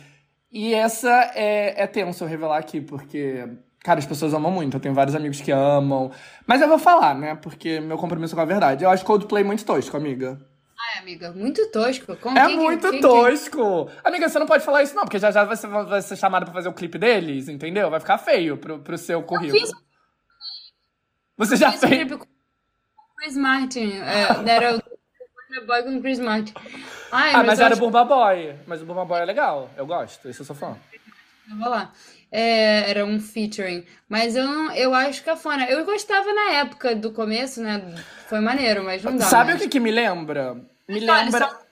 E 0.51 0.73
essa 0.73 1.31
é, 1.35 1.83
é 1.83 1.87
tenso 1.87 2.23
eu 2.23 2.27
revelar 2.27 2.57
aqui, 2.57 2.79
porque, 2.81 3.47
cara, 3.83 3.99
as 3.99 4.05
pessoas 4.05 4.33
amam 4.33 4.51
muito. 4.51 4.77
Eu 4.77 4.81
tenho 4.81 4.93
vários 4.93 5.15
amigos 5.15 5.41
que 5.41 5.51
amam. 5.51 6.11
Mas 6.47 6.61
eu 6.61 6.67
vou 6.67 6.79
falar, 6.79 7.13
né? 7.15 7.35
Porque 7.35 7.79
meu 7.79 7.97
compromisso 7.97 8.35
com 8.35 8.41
a 8.41 8.45
verdade. 8.45 8.83
Eu 8.83 8.89
acho 8.89 9.05
Coldplay 9.05 9.43
muito 9.43 9.65
tosco, 9.65 9.97
amiga. 9.97 10.39
Ai, 10.93 11.01
amiga, 11.01 11.31
muito 11.31 11.69
tosco. 11.71 12.15
Como 12.17 12.37
É 12.37 12.47
que- 12.47 12.55
muito 12.55 12.89
que- 12.89 12.97
que- 12.97 13.01
tosco. 13.01 13.89
Amiga, 14.03 14.27
você 14.29 14.37
não 14.39 14.45
pode 14.45 14.63
falar 14.63 14.83
isso, 14.83 14.95
não, 14.95 15.03
porque 15.03 15.19
já 15.19 15.31
já 15.31 15.43
vai 15.43 15.55
ser, 15.57 15.67
vai 15.67 16.01
ser 16.01 16.15
chamada 16.15 16.45
pra 16.45 16.53
fazer 16.53 16.69
o 16.69 16.73
clipe 16.73 16.97
deles, 16.97 17.47
entendeu? 17.47 17.89
Vai 17.89 17.99
ficar 17.99 18.17
feio 18.17 18.57
pro, 18.57 18.79
pro 18.79 18.97
seu 18.97 19.21
currículo. 19.23 19.59
fiz- 19.59 19.71
Você 21.37 21.55
já 21.55 21.71
fez. 21.71 21.91
clipe 21.91 22.17
com 22.17 22.23
o 22.23 23.15
Chris 23.17 23.35
Martin. 23.37 23.91
É, 24.01 24.49
era 24.51 24.75
o 24.77 25.65
Boy 25.65 25.83
com 25.83 25.97
o 25.97 26.01
Chris 26.01 26.19
Martin. 26.19 26.53
Ai, 27.11 27.33
Ah, 27.33 27.43
mas 27.43 27.59
eu 27.59 27.65
era 27.65 27.75
o 27.75 27.79
Burma 27.79 28.03
Boy. 28.05 28.55
Mas 28.67 28.81
o 28.81 28.85
Burma 28.85 29.05
Boy 29.05 29.21
é 29.21 29.25
legal. 29.25 29.69
Eu 29.77 29.85
gosto. 29.85 30.27
Esse 30.29 30.41
eu 30.41 30.45
sou 30.45 30.55
fã. 30.55 30.77
Eu 31.49 31.57
vou 31.57 31.69
lá. 31.69 31.91
É, 32.31 32.89
era 32.89 33.05
um 33.05 33.19
featuring. 33.19 33.85
Mas 34.09 34.35
eu, 34.35 34.43
não, 34.45 34.71
eu 34.73 34.93
acho 34.93 35.23
cafona. 35.23 35.65
Eu 35.69 35.85
gostava 35.85 36.33
na 36.33 36.51
época 36.53 36.95
do 36.95 37.11
começo, 37.11 37.61
né? 37.61 37.81
Foi 38.27 38.39
maneiro, 38.39 38.83
mas 38.83 39.03
não 39.03 39.15
dá 39.15 39.25
Sabe 39.25 39.51
mais. 39.51 39.61
o 39.61 39.63
que, 39.63 39.69
que 39.69 39.79
me 39.79 39.91
lembra? 39.91 40.57
Me 40.87 40.97
Olha, 41.09 41.23
lembra. 41.23 41.39
só- 41.47 41.65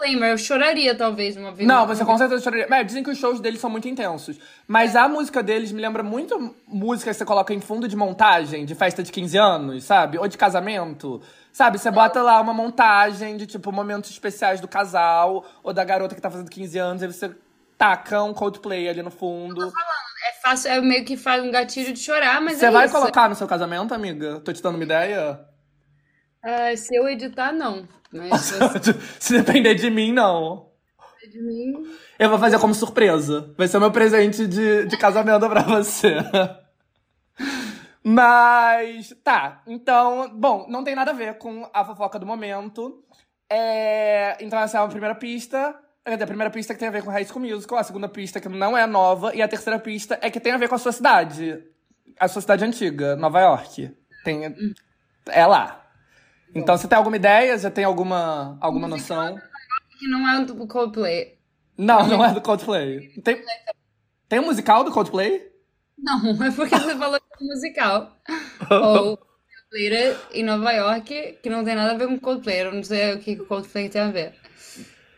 Disclaimer, 0.00 0.30
eu 0.30 0.38
choraria 0.38 0.94
talvez 0.94 1.36
uma 1.36 1.52
vez. 1.52 1.68
Não, 1.68 1.86
você 1.86 2.02
com 2.06 2.16
certeza 2.16 2.42
choraria. 2.42 2.66
É, 2.74 2.82
dizem 2.82 3.02
que 3.02 3.10
os 3.10 3.18
shows 3.18 3.38
deles 3.38 3.60
são 3.60 3.68
muito 3.68 3.86
intensos. 3.86 4.38
Mas 4.66 4.96
a 4.96 5.06
música 5.06 5.42
deles 5.42 5.72
me 5.72 5.80
lembra 5.82 6.02
muito 6.02 6.54
música 6.66 7.10
que 7.10 7.16
você 7.18 7.24
coloca 7.24 7.52
em 7.52 7.60
fundo 7.60 7.86
de 7.86 7.94
montagem, 7.96 8.64
de 8.64 8.74
festa 8.74 9.02
de 9.02 9.12
15 9.12 9.36
anos, 9.36 9.84
sabe? 9.84 10.16
Ou 10.18 10.26
de 10.26 10.38
casamento. 10.38 11.20
Sabe, 11.52 11.78
você 11.78 11.90
bota 11.90 12.22
lá 12.22 12.40
uma 12.40 12.54
montagem 12.54 13.36
de, 13.36 13.46
tipo, 13.46 13.70
momentos 13.72 14.08
especiais 14.10 14.58
do 14.60 14.66
casal 14.68 15.44
ou 15.62 15.72
da 15.72 15.84
garota 15.84 16.14
que 16.14 16.20
tá 16.20 16.30
fazendo 16.30 16.48
15 16.50 16.78
anos, 16.78 17.02
aí 17.02 17.12
você 17.12 17.34
taca 17.76 18.22
um 18.22 18.32
Coldplay 18.32 18.88
ali 18.88 19.02
no 19.02 19.10
fundo. 19.10 19.66
É 19.66 20.32
fácil, 20.40 20.70
é 20.70 20.80
meio 20.80 21.04
que 21.04 21.16
faz 21.16 21.42
um 21.42 21.50
gatilho 21.50 21.92
de 21.92 21.98
chorar, 22.00 22.40
mas 22.40 22.56
Você 22.58 22.66
é 22.66 22.70
vai 22.70 22.86
isso. 22.86 22.94
colocar 22.94 23.28
no 23.28 23.34
seu 23.34 23.46
casamento, 23.48 23.92
amiga? 23.92 24.40
Tô 24.40 24.50
te 24.52 24.62
dando 24.62 24.76
uma 24.76 24.84
ideia? 24.84 25.40
Ah, 26.42 26.74
se 26.76 26.94
eu 26.94 27.06
editar, 27.08 27.52
não. 27.52 27.86
Mas 28.12 28.40
se 28.42 28.58
você 28.58 28.94
Se 29.18 29.38
depender 29.38 29.74
de 29.74 29.90
mim, 29.90 30.12
não. 30.12 30.68
de 31.30 31.40
mim. 31.42 31.72
Eu 32.18 32.28
vou 32.28 32.38
fazer 32.38 32.58
como 32.58 32.74
surpresa. 32.74 33.54
Vai 33.56 33.68
ser 33.68 33.76
o 33.76 33.80
meu 33.80 33.90
presente 33.90 34.46
de, 34.46 34.86
de 34.86 34.96
casamento 34.96 35.48
pra 35.48 35.62
você. 35.62 36.16
Mas, 38.02 39.14
tá. 39.22 39.62
Então, 39.66 40.30
bom, 40.34 40.66
não 40.68 40.82
tem 40.82 40.94
nada 40.94 41.10
a 41.10 41.14
ver 41.14 41.38
com 41.38 41.68
a 41.72 41.84
fofoca 41.84 42.18
do 42.18 42.26
momento. 42.26 43.04
É, 43.48 44.36
então, 44.40 44.58
essa 44.58 44.78
é 44.78 44.80
a 44.80 44.88
primeira 44.88 45.14
pista. 45.14 45.78
A 46.04 46.26
primeira 46.26 46.50
pista 46.50 46.72
que 46.72 46.80
tem 46.80 46.88
a 46.88 46.92
ver 46.92 47.04
com 47.04 47.10
High 47.10 47.26
School 47.26 47.44
Musical, 47.44 47.78
a 47.78 47.84
segunda 47.84 48.08
pista 48.08 48.40
que 48.40 48.48
não 48.48 48.76
é 48.76 48.86
nova, 48.86 49.34
e 49.34 49.42
a 49.42 49.46
terceira 49.48 49.78
pista 49.78 50.18
é 50.22 50.30
que 50.30 50.40
tem 50.40 50.52
a 50.52 50.56
ver 50.56 50.68
com 50.68 50.74
a 50.74 50.78
sua 50.78 50.92
cidade. 50.92 51.62
A 52.18 52.26
sua 52.26 52.40
cidade 52.40 52.64
antiga, 52.64 53.14
Nova 53.16 53.40
York. 53.40 53.94
Tem, 54.24 54.74
é 55.28 55.46
lá. 55.46 55.89
Então, 56.54 56.76
você 56.76 56.88
tem 56.88 56.98
alguma 56.98 57.16
ideia? 57.16 57.58
Já 57.58 57.70
tem 57.70 57.84
alguma, 57.84 58.58
alguma 58.60 58.88
noção? 58.88 59.38
Que 59.98 60.06
não 60.08 60.28
é 60.28 60.44
do 60.44 60.66
Coldplay. 60.66 61.38
Não, 61.76 62.06
não 62.06 62.24
é 62.24 62.32
do 62.32 62.40
Coldplay. 62.40 63.08
Tem, 63.22 63.42
tem 64.28 64.40
um 64.40 64.46
musical 64.46 64.84
do 64.84 64.90
Coldplay? 64.90 65.50
Não, 65.98 66.18
é 66.44 66.50
porque 66.50 66.76
você 66.76 66.96
falou 66.96 67.18
de 67.18 67.46
musical. 67.46 68.16
Ou 68.70 69.16
Coldplay 69.16 70.16
em 70.32 70.42
Nova 70.42 70.72
York, 70.72 71.38
que 71.42 71.50
não 71.50 71.64
tem 71.64 71.74
nada 71.74 71.92
a 71.92 71.96
ver 71.96 72.08
com 72.08 72.18
Coldplay. 72.18 72.62
Eu 72.62 72.72
não 72.72 72.82
sei 72.82 73.14
o 73.14 73.20
que 73.20 73.32
o 73.32 73.46
Coldplay 73.46 73.88
tem 73.88 74.00
a 74.00 74.10
ver. 74.10 74.34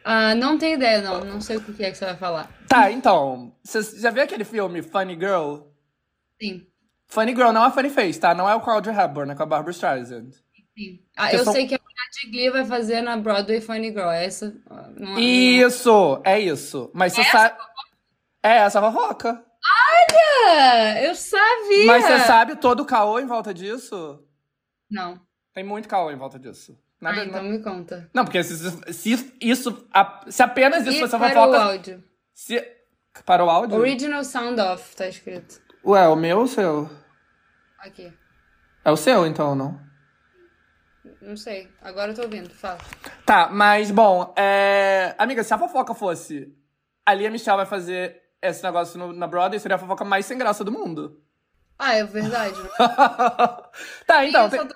Ah, 0.05 0.35
não 0.35 0.59
tenho 0.59 0.77
ideia, 0.77 1.01
não. 1.01 1.25
Não 1.25 1.41
sei 1.41 1.57
o 1.57 1.61
que 1.61 1.85
é 1.85 1.91
que 1.91 1.97
você 1.97 2.05
vai 2.05 2.17
falar. 2.17 2.51
Tá, 2.69 2.91
então. 2.91 3.55
Você 3.63 4.01
já 4.01 4.11
viu 4.11 4.23
aquele 4.23 4.45
filme 4.45 4.83
Funny 4.83 5.15
Girl? 5.15 5.61
Sim, 6.41 6.67
Funny 7.13 7.35
Girl 7.35 7.53
não 7.53 7.67
é 7.67 7.71
Funny 7.71 7.91
Face, 7.91 8.19
tá? 8.19 8.35
Não 8.35 8.49
é 8.49 8.55
o 8.55 8.61
com 8.61 8.71
a 8.71 8.73
Audrey 8.73 8.97
Hepburn, 8.97 9.33
é 9.33 9.35
com 9.35 9.43
a 9.43 9.47
Barbara 9.47 9.71
Streisand. 9.71 10.31
Sim. 10.77 11.01
Ah, 11.17 11.33
eu 11.33 11.45
são- 11.45 11.53
sei 11.53 11.67
que 11.67 11.75
a 11.75 11.79
mulher 11.79 12.09
de 12.23 12.31
Glee 12.31 12.51
vai 12.51 12.65
fazer 12.65 13.01
na 13.03 13.17
Broadway 13.17 13.61
Funny 13.61 13.91
Girl. 13.91 14.11
Essa. 14.11 14.55
Não, 14.97 15.19
Isso, 15.19 16.21
é 16.25 16.39
isso. 16.41 16.91
Mas 16.95 17.13
você 17.13 17.25
sabe. 17.25 17.57
É 18.43 18.57
essa 18.59 18.81
a 18.81 18.93
fofoca. 18.93 19.45
Ah, 19.65 21.01
eu 21.03 21.15
sabia! 21.15 21.87
Mas 21.87 22.05
você 22.05 22.19
sabe 22.21 22.57
todo 22.57 22.81
o 22.81 22.85
caô 22.87 23.21
em 23.21 23.27
volta 23.27 23.55
disso? 23.55 24.21
Não. 24.91 25.21
Tem 25.55 25.63
muito 25.63 25.89
caô 25.89 26.11
em 26.11 26.17
volta 26.17 26.39
disso. 26.39 26.77
Nada, 27.01 27.21
Ah, 27.21 27.25
então 27.25 27.43
não... 27.43 27.51
me 27.51 27.59
conta. 27.63 28.09
não, 28.15 28.25
porque 28.25 28.43
se, 28.43 28.93
se 28.93 29.35
isso. 29.41 29.87
Se 30.29 30.43
apenas 30.43 30.87
isso 30.87 30.97
E 30.97 31.01
fosse 31.01 31.15
a 31.15 31.19
para 31.19 31.29
o 31.31 31.33
fofoca. 31.35 31.63
áudio. 31.65 32.05
Se... 32.35 32.61
Para 33.25 33.45
o 33.45 33.51
áudio? 33.51 33.79
Original 33.79 34.25
Sound 34.25 34.61
Off, 34.61 34.97
tá 34.97 35.07
escrito. 35.07 35.61
Ué, 35.85 36.09
o 36.09 36.17
meu 36.17 36.39
ou 36.39 36.45
o 36.45 36.49
seu? 36.49 36.91
Aqui. 37.79 38.13
É 38.85 38.91
o 38.91 38.97
seu, 38.97 39.27
então, 39.27 39.55
não? 39.55 39.81
Não 41.23 41.37
sei. 41.37 41.69
Agora 41.81 42.11
eu 42.11 42.15
tô 42.17 42.23
ouvindo. 42.23 42.51
Fala. 42.51 42.79
Tá, 43.25 43.49
mas 43.49 43.91
bom, 43.91 44.35
é... 44.37 45.15
amiga, 45.17 45.43
se 45.45 45.55
a 45.55 45.59
fofoca 45.59 45.95
fosse 45.95 46.53
a 47.07 47.15
Lia 47.15 47.31
Michelle 47.31 47.57
vai 47.57 47.67
fazer 47.67 48.21
esse 48.41 48.63
negócio 48.63 48.99
no- 48.99 49.13
na 49.13 49.27
Broadway, 49.27 49.59
seria 49.61 49.77
a 49.77 49.79
fofoca 49.79 50.05
mais 50.05 50.27
sem 50.27 50.37
graça 50.37 50.65
do 50.65 50.73
mundo. 50.73 51.23
Ah, 51.79 51.95
é 51.95 52.05
verdade. 52.05 52.61
né? 52.63 52.69
tá, 54.07 54.25
então, 54.27 54.49
tem, 54.51 54.67
tô- 54.67 54.75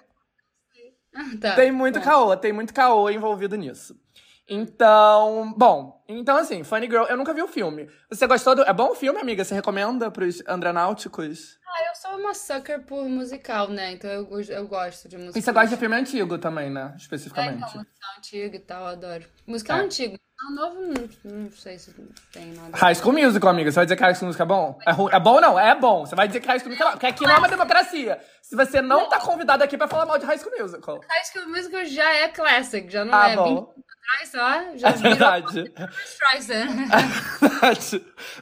Ah, 1.14 1.30
tá. 1.40 1.54
tem 1.54 1.72
muito 1.72 1.98
Bom. 1.98 2.04
caô, 2.04 2.36
tem 2.36 2.52
muito 2.52 2.72
caô 2.74 3.10
envolvido 3.10 3.56
nisso. 3.56 4.00
Então, 4.48 5.52
bom, 5.56 5.95
então 6.08 6.36
assim, 6.36 6.62
Funny 6.64 6.86
Girl, 6.86 7.04
eu 7.04 7.16
nunca 7.16 7.32
vi 7.34 7.42
o 7.42 7.48
filme. 7.48 7.88
Você 8.10 8.26
gostou 8.26 8.54
do. 8.54 8.62
É 8.62 8.72
bom 8.72 8.90
o 8.90 8.94
filme, 8.94 9.20
amiga? 9.20 9.44
Você 9.44 9.54
recomenda 9.54 10.10
pros 10.10 10.42
andranáuticos? 10.46 11.58
Ah, 11.66 11.84
eu 11.90 11.94
sou 11.94 12.18
uma 12.20 12.32
sucker 12.34 12.80
por 12.84 13.04
musical, 13.08 13.68
né? 13.68 13.92
Então 13.92 14.10
eu, 14.10 14.24
gosto- 14.24 14.50
eu 14.52 14.66
gosto 14.66 15.08
de 15.08 15.16
musical. 15.16 15.38
E 15.38 15.42
você 15.42 15.52
gosta 15.52 15.68
de 15.68 15.76
filme 15.76 15.96
antigo 15.96 16.38
também, 16.38 16.70
né? 16.70 16.90
É, 16.94 16.96
Especificamente. 16.96 17.56
então, 17.56 17.68
musical 17.68 18.10
antigo 18.18 18.56
e 18.56 18.60
tal, 18.60 18.80
eu 18.82 18.86
adoro. 18.88 19.24
Musical 19.46 19.76
É. 19.78 19.80
antigo. 19.80 20.16
Musical 20.38 20.54
novo, 20.54 20.80
não, 21.24 21.32
não 21.44 21.50
sei 21.50 21.78
se 21.78 21.94
tem 22.32 22.52
nada. 22.52 22.76
High 22.76 22.94
School 22.94 23.14
Musical, 23.14 23.50
amiga. 23.50 23.70
Você 23.70 23.76
vai 23.76 23.86
dizer 23.86 23.96
que 23.96 24.02
High 24.02 24.14
School 24.14 24.26
Musical 24.28 24.44
é 24.44 24.48
bom? 24.48 24.78
É, 24.86 25.16
é 25.16 25.20
bom 25.20 25.34
ou 25.34 25.40
não? 25.40 25.58
É 25.58 25.74
bom. 25.74 26.04
Você 26.06 26.14
vai 26.14 26.26
dizer 26.28 26.40
que 26.40 26.46
High 26.46 26.58
School 26.60 26.70
Musical 26.70 26.88
é 26.88 26.90
bom. 26.92 26.98
Porque 26.98 27.06
aqui 27.06 27.24
não 27.26 27.34
é 27.34 27.38
uma 27.38 27.48
democracia. 27.48 28.20
Se 28.42 28.54
você 28.54 28.80
não 28.82 29.08
tá 29.08 29.18
convidado 29.18 29.64
aqui 29.64 29.76
pra 29.78 29.88
falar 29.88 30.04
mal 30.06 30.18
de 30.18 30.26
High 30.26 30.38
School 30.38 30.52
Musical. 30.60 31.00
High 31.08 31.24
School 31.32 31.48
Musical 31.48 31.84
já 31.86 32.14
é 32.16 32.28
classic, 32.28 32.90
já 32.90 33.04
não 33.04 33.14
Ah, 33.14 33.28
é 33.30 33.36
bom. 33.36 33.44
20 33.44 33.58
anos 33.58 33.85
atrás 34.06 34.28
só, 34.30 34.76
já 34.76 34.88
É 34.88 34.92
verdade. 34.92 35.72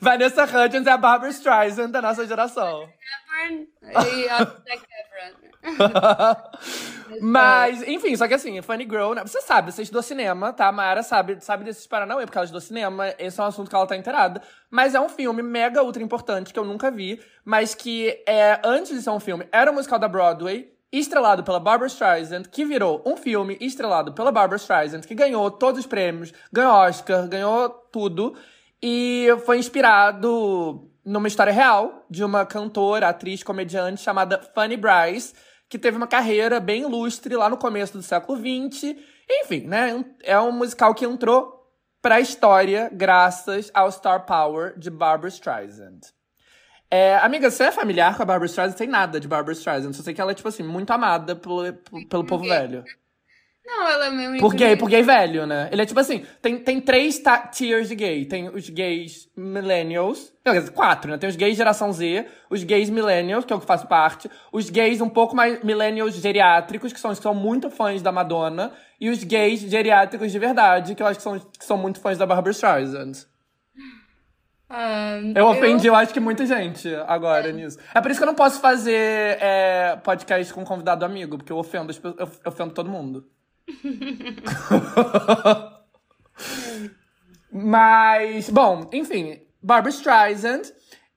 Vanessa 0.00 0.44
Hudgens 0.44 0.86
é 0.86 0.90
a 0.90 0.96
Barbara 0.96 1.30
Streisand 1.30 1.90
da 1.90 2.02
nossa 2.02 2.26
geração. 2.26 2.88
E 4.06 4.28
a 4.28 4.38
Zac. 4.38 4.94
Mas, 7.20 7.82
enfim, 7.82 8.14
só 8.16 8.28
que 8.28 8.34
assim, 8.34 8.60
Funny 8.60 8.84
Girl, 8.84 9.14
né? 9.14 9.22
Você 9.22 9.40
sabe, 9.40 9.72
você 9.72 9.82
estudou 9.82 10.02
cinema, 10.02 10.52
tá? 10.52 10.68
A 10.68 10.72
Mayara 10.72 11.02
sabe, 11.02 11.40
sabe 11.40 11.64
desses 11.64 11.86
Paranauê, 11.86 12.24
porque 12.26 12.36
ela 12.36 12.44
estudou 12.44 12.60
cinema, 12.60 13.14
esse 13.18 13.40
é 13.40 13.42
um 13.42 13.46
assunto 13.46 13.68
que 13.70 13.74
ela 13.74 13.86
tá 13.86 13.96
inteirada. 13.96 14.42
Mas 14.70 14.94
é 14.94 15.00
um 15.00 15.08
filme 15.08 15.42
mega 15.42 15.82
ultra 15.82 16.02
importante 16.02 16.52
que 16.52 16.58
eu 16.58 16.64
nunca 16.64 16.90
vi, 16.90 17.20
mas 17.44 17.74
que 17.74 18.22
é, 18.26 18.60
antes 18.64 18.94
de 18.94 19.02
ser 19.02 19.10
um 19.10 19.20
filme, 19.20 19.46
era 19.50 19.70
um 19.70 19.74
musical 19.74 19.98
da 19.98 20.08
Broadway, 20.08 20.73
estrelado 20.98 21.42
pela 21.42 21.60
Barbara 21.60 21.88
Streisand, 21.88 22.44
que 22.44 22.64
virou 22.64 23.02
um 23.04 23.16
filme 23.16 23.56
estrelado 23.60 24.12
pela 24.12 24.30
Barbara 24.30 24.56
Streisand, 24.56 25.00
que 25.00 25.14
ganhou 25.14 25.50
todos 25.50 25.80
os 25.80 25.86
prêmios, 25.86 26.32
ganhou 26.52 26.72
Oscar, 26.72 27.28
ganhou 27.28 27.68
tudo, 27.68 28.34
e 28.82 29.28
foi 29.44 29.58
inspirado 29.58 30.90
numa 31.04 31.28
história 31.28 31.52
real 31.52 32.04
de 32.08 32.24
uma 32.24 32.46
cantora, 32.46 33.08
atriz, 33.08 33.42
comediante 33.42 34.00
chamada 34.00 34.40
Fanny 34.54 34.76
Bryce, 34.76 35.34
que 35.68 35.78
teve 35.78 35.96
uma 35.96 36.06
carreira 36.06 36.60
bem 36.60 36.82
ilustre 36.82 37.34
lá 37.34 37.48
no 37.48 37.56
começo 37.56 37.94
do 37.94 38.02
século 38.02 38.38
XX. 38.38 38.96
Enfim, 39.28 39.62
né? 39.66 40.04
É 40.22 40.38
um 40.38 40.52
musical 40.52 40.94
que 40.94 41.04
entrou 41.04 41.52
pra 42.00 42.20
história 42.20 42.90
graças 42.92 43.70
ao 43.74 43.90
Star 43.90 44.24
Power 44.26 44.78
de 44.78 44.90
Barbara 44.90 45.28
Streisand. 45.28 46.13
É, 46.94 47.16
amiga, 47.16 47.50
você 47.50 47.64
é 47.64 47.72
familiar 47.72 48.16
com 48.16 48.22
a 48.22 48.24
Barbara 48.24 48.46
Streisand? 48.46 48.76
Tem 48.76 48.86
nada 48.86 49.18
de 49.18 49.26
Barbara 49.26 49.52
Streisand. 49.52 49.92
Só 49.94 50.04
sei 50.04 50.14
que 50.14 50.20
ela 50.20 50.30
é, 50.30 50.34
tipo 50.34 50.48
assim, 50.48 50.62
muito 50.62 50.92
amada 50.92 51.34
pelo, 51.34 51.72
pelo 52.08 52.24
povo 52.24 52.44
velho. 52.44 52.84
Não, 53.66 53.88
ela 53.88 54.06
é 54.06 54.10
meio 54.10 54.38
Por 54.38 54.54
gay, 54.54 54.76
por 54.76 54.88
gay 54.88 55.02
velho, 55.02 55.44
né? 55.44 55.68
Ele 55.72 55.82
é 55.82 55.86
tipo 55.86 55.98
assim, 55.98 56.24
tem, 56.40 56.56
tem 56.56 56.80
três 56.80 57.20
tiers 57.50 57.88
de 57.88 57.96
gay. 57.96 58.24
Tem 58.26 58.48
os 58.48 58.70
gays 58.70 59.28
millennials. 59.36 60.32
Não, 60.44 60.52
quer 60.52 60.60
dizer, 60.60 60.70
quatro, 60.70 61.10
né? 61.10 61.18
Tem 61.18 61.28
os 61.28 61.34
gays 61.34 61.56
geração 61.56 61.92
Z, 61.92 62.26
os 62.48 62.62
gays 62.62 62.88
millennials, 62.88 63.44
que 63.44 63.52
é 63.52 63.56
o 63.56 63.60
que 63.60 63.66
faz 63.66 63.82
parte, 63.82 64.30
os 64.52 64.70
gays 64.70 65.00
um 65.00 65.08
pouco 65.08 65.34
mais 65.34 65.64
millennials 65.64 66.14
geriátricos, 66.14 66.92
que 66.92 67.00
são 67.00 67.10
os 67.10 67.18
que 67.18 67.24
são 67.24 67.34
muito 67.34 67.70
fãs 67.70 68.02
da 68.02 68.12
Madonna, 68.12 68.70
e 69.00 69.10
os 69.10 69.24
gays 69.24 69.62
geriátricos 69.62 70.30
de 70.30 70.38
verdade, 70.38 70.94
que 70.94 71.02
eu 71.02 71.08
acho 71.08 71.18
que 71.18 71.24
são, 71.24 71.40
que 71.40 71.64
são 71.64 71.76
muito 71.76 71.98
fãs 71.98 72.18
da 72.18 72.24
Barbara 72.24 72.52
Streisand. 72.52 73.33
Ah, 74.76 75.20
Eu 75.36 75.46
ofendi, 75.46 75.86
eu 75.86 75.94
acho 75.94 76.12
que 76.12 76.18
muita 76.18 76.44
gente 76.44 76.92
agora 77.06 77.52
nisso. 77.52 77.78
É 77.94 78.00
por 78.00 78.10
isso 78.10 78.18
que 78.18 78.24
eu 78.24 78.26
não 78.26 78.34
posso 78.34 78.60
fazer 78.60 79.38
é, 79.40 79.96
podcast 80.02 80.52
com 80.52 80.64
convidado 80.64 81.04
amigo, 81.04 81.38
porque 81.38 81.52
eu 81.52 81.58
ofendo, 81.58 81.92
eu 81.92 82.16
eu 82.18 82.28
ofendo 82.44 82.74
todo 82.74 82.90
mundo. 82.90 83.24
Mas, 87.52 88.50
bom, 88.50 88.90
enfim, 88.92 89.42
Barbara 89.62 89.94
Streisand. 89.94 90.62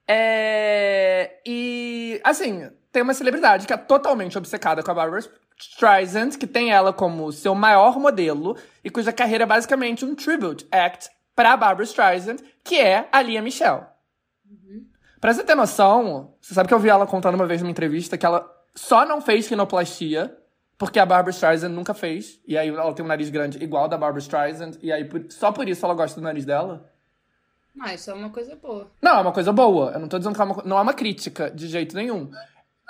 É, 0.08 1.40
e, 1.44 2.22
assim, 2.24 2.70
tem 2.92 3.02
uma 3.02 3.16
celebridade 3.16 3.66
que 3.66 3.74
é 3.74 3.78
totalmente 3.78 4.38
obcecada 4.38 4.84
com 4.84 4.92
a 4.92 4.94
Barbara 4.94 5.24
Streisand, 5.60 6.38
que 6.38 6.46
tem 6.46 6.72
ela 6.72 6.94
como 6.94 7.32
seu 7.32 7.56
maior 7.56 7.98
modelo 8.00 8.56
e 8.84 8.92
cuja 8.92 9.12
carreira 9.12 9.46
é 9.46 9.48
basicamente 9.48 10.06
um 10.06 10.14
tribute 10.14 10.68
act 10.72 11.10
pra 11.38 11.56
Barbara 11.56 11.84
Streisand, 11.84 12.38
que 12.64 12.80
é 12.80 13.08
a 13.12 13.22
Lia 13.22 13.44
Michelle. 13.44 13.84
Pra 15.22 15.32
você 15.32 15.44
ter 15.44 15.54
noção, 15.54 16.34
você 16.42 16.56
sabe 16.56 16.68
que 16.68 16.74
eu 16.74 16.80
vi 16.80 16.90
ela 16.90 17.06
contando 17.06 17.36
uma 17.36 17.46
vez 17.46 17.62
numa 17.62 17.70
entrevista 17.70 18.18
que 18.18 18.26
ela 18.26 18.52
só 18.74 19.06
não 19.06 19.22
fez 19.22 19.48
rinoplastia 19.48 20.36
porque 20.80 20.98
a 20.98 21.06
Barbara 21.06 21.30
Streisand 21.30 21.70
nunca 21.70 21.94
fez. 21.94 22.40
E 22.48 22.58
aí 22.58 22.70
ela 22.70 22.92
tem 22.94 23.06
um 23.06 23.08
nariz 23.08 23.30
grande 23.30 23.64
igual 23.64 23.88
da 23.88 23.98
Barbara 23.98 24.20
Streisand. 24.20 24.80
E 24.82 24.92
aí 24.92 25.08
só 25.30 25.52
por 25.52 25.70
isso 25.70 25.86
ela 25.86 25.94
gosta 25.94 26.20
do 26.20 26.24
nariz 26.24 26.44
dela. 26.44 26.92
Ah, 27.80 27.94
isso 27.94 28.10
é 28.10 28.14
uma 28.16 28.32
coisa 28.32 28.56
boa. 28.56 28.90
Não, 29.00 29.18
é 29.18 29.22
uma 29.22 29.32
coisa 29.32 29.54
boa. 29.54 29.92
Eu 29.92 30.00
não 30.00 30.08
tô 30.08 30.18
dizendo 30.18 30.36
que 30.36 30.42
é 30.42 30.44
uma, 30.44 30.64
não 30.66 30.78
é 30.80 30.82
uma 30.82 30.94
crítica 30.94 31.52
de 31.52 31.68
jeito 31.68 31.96
nenhum. 31.96 32.32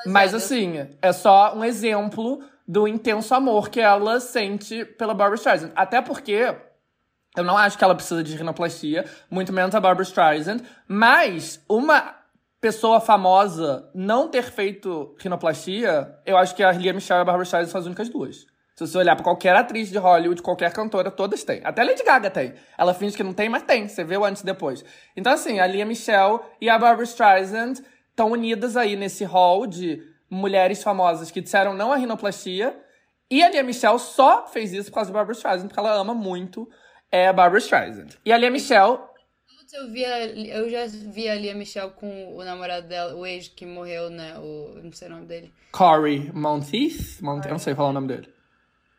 Mas 0.05 0.33
é, 0.33 0.37
assim, 0.37 0.87
é 1.01 1.11
só 1.11 1.53
um 1.53 1.65
exemplo 1.65 2.41
do 2.65 2.87
intenso 2.87 3.33
amor 3.33 3.69
que 3.69 3.81
ela 3.81 4.21
sente 4.21 4.85
pela 4.85 5.13
Barbara 5.13 5.35
Streisand. 5.35 5.71
Até 5.75 6.01
porque 6.01 6.55
Eu 7.37 7.43
não 7.43 7.55
acho 7.55 7.77
que 7.77 7.83
ela 7.83 7.93
precisa 7.93 8.23
de 8.23 8.35
rinoplastia, 8.35 9.05
muito 9.29 9.53
menos 9.53 9.75
a 9.75 9.79
Barbara 9.79 10.03
Streisand, 10.03 10.61
mas 10.87 11.63
uma 11.69 12.15
pessoa 12.59 12.99
famosa 12.99 13.89
não 13.93 14.27
ter 14.27 14.43
feito 14.43 15.15
rinoplastia, 15.19 16.15
eu 16.25 16.35
acho 16.35 16.55
que 16.55 16.63
a 16.63 16.71
Lia 16.71 16.91
Michelle 16.91 17.19
e 17.19 17.21
a 17.21 17.25
Barbara 17.25 17.43
Streisand 17.43 17.69
são 17.69 17.79
as 17.79 17.85
únicas 17.85 18.09
duas. 18.09 18.47
Se 18.75 18.85
você 18.85 18.97
olhar 18.97 19.15
pra 19.15 19.23
qualquer 19.23 19.55
atriz 19.55 19.89
de 19.89 19.97
Hollywood, 19.97 20.41
qualquer 20.41 20.71
cantora, 20.71 21.09
todas 21.09 21.43
têm. 21.43 21.61
Até 21.63 21.81
a 21.81 21.85
Lady 21.85 22.03
Gaga 22.03 22.29
tem. 22.29 22.53
Ela 22.77 22.93
finge 22.93 23.17
que 23.17 23.23
não 23.23 23.33
tem, 23.33 23.49
mas 23.49 23.63
tem. 23.63 23.87
Você 23.87 24.03
vê 24.03 24.17
o 24.17 24.23
antes 24.23 24.43
e 24.43 24.45
depois. 24.45 24.85
Então, 25.15 25.33
assim, 25.33 25.59
a 25.59 25.65
Lia 25.65 25.83
Michelle 25.83 26.39
e 26.61 26.69
a 26.69 26.77
Barbara 26.77 27.03
Streisand 27.03 27.73
estão 28.09 28.31
unidas 28.31 28.77
aí 28.77 28.95
nesse 28.95 29.23
hall 29.23 29.65
de 29.65 29.99
mulheres 30.29 30.83
famosas 30.83 31.31
que 31.31 31.41
disseram 31.41 31.73
não 31.73 31.91
à 31.91 31.95
rinoplastia. 31.95 32.79
E 33.31 33.43
a 33.43 33.49
Lia 33.49 33.63
Michelle 33.63 33.97
só 33.97 34.45
fez 34.45 34.73
isso 34.73 34.89
por 34.89 34.95
causa 34.95 35.11
da 35.11 35.17
Barbara 35.17 35.35
Streisand, 35.35 35.67
porque 35.67 35.79
ela 35.79 35.93
ama 35.93 36.13
muito 36.13 36.69
é, 37.11 37.27
a 37.27 37.33
Barbara 37.33 37.59
Streisand. 37.59 38.09
E 38.25 38.31
a 38.31 38.37
Lia 38.37 38.51
Michelle 38.51 38.99
eu, 39.73 39.89
via, 39.89 40.27
eu 40.33 40.69
já 40.69 40.85
vi 40.87 41.27
a 41.27 41.35
Lia 41.35 41.53
Michelle 41.53 41.91
com 41.91 42.35
o 42.35 42.43
namorado 42.43 42.87
dela, 42.87 43.15
o 43.15 43.25
ex 43.25 43.47
que 43.47 43.65
morreu, 43.65 44.09
né? 44.09 44.37
O, 44.37 44.79
não 44.83 44.91
sei 44.91 45.07
o 45.07 45.11
nome 45.11 45.25
dele. 45.25 45.53
Corey 45.71 46.31
Monteith? 46.33 47.21
Mont 47.21 47.45
eu 47.45 47.51
não 47.51 47.59
sei 47.59 47.75
falar 47.75 47.89
o 47.89 47.93
nome 47.93 48.07
dele. 48.07 48.33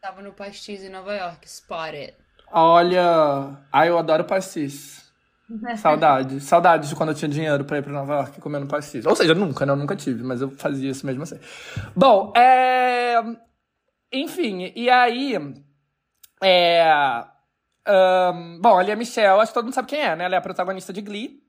Tava 0.00 0.22
no 0.22 0.32
pastis 0.32 0.82
em 0.82 0.90
Nova 0.90 1.14
York, 1.14 1.48
Spotted. 1.48 2.14
Olha, 2.52 3.56
ai, 3.72 3.88
eu 3.88 3.98
adoro 3.98 4.24
pastis. 4.24 5.10
Saudade. 5.78 6.40
Saudade 6.40 6.88
de 6.88 6.94
quando 6.94 7.10
eu 7.10 7.14
tinha 7.14 7.28
dinheiro 7.28 7.64
pra 7.64 7.78
ir 7.78 7.82
pra 7.82 7.92
Nova 7.92 8.14
York 8.14 8.40
comendo 8.40 8.66
pastis. 8.66 9.06
Ou 9.06 9.16
seja, 9.16 9.34
nunca, 9.34 9.64
né? 9.64 9.72
Eu 9.72 9.76
nunca 9.76 9.96
tive, 9.96 10.22
mas 10.22 10.40
eu 10.40 10.50
fazia 10.50 10.90
isso 10.90 11.06
mesmo 11.06 11.22
assim. 11.22 11.38
Bom, 11.96 12.32
é. 12.36 13.16
Enfim, 14.12 14.72
e 14.76 14.88
aí. 14.88 15.34
É. 16.42 17.24
Um, 17.88 18.60
bom, 18.60 18.78
ali 18.78 18.90
é 18.90 18.96
Michelle, 18.96 19.40
acho 19.40 19.50
que 19.50 19.54
todo 19.54 19.64
mundo 19.64 19.74
sabe 19.74 19.88
quem 19.88 20.00
é, 20.00 20.14
né? 20.14 20.24
Ela 20.24 20.34
é 20.34 20.38
a 20.38 20.42
protagonista 20.42 20.92
de 20.92 21.00
Glee. 21.00 21.40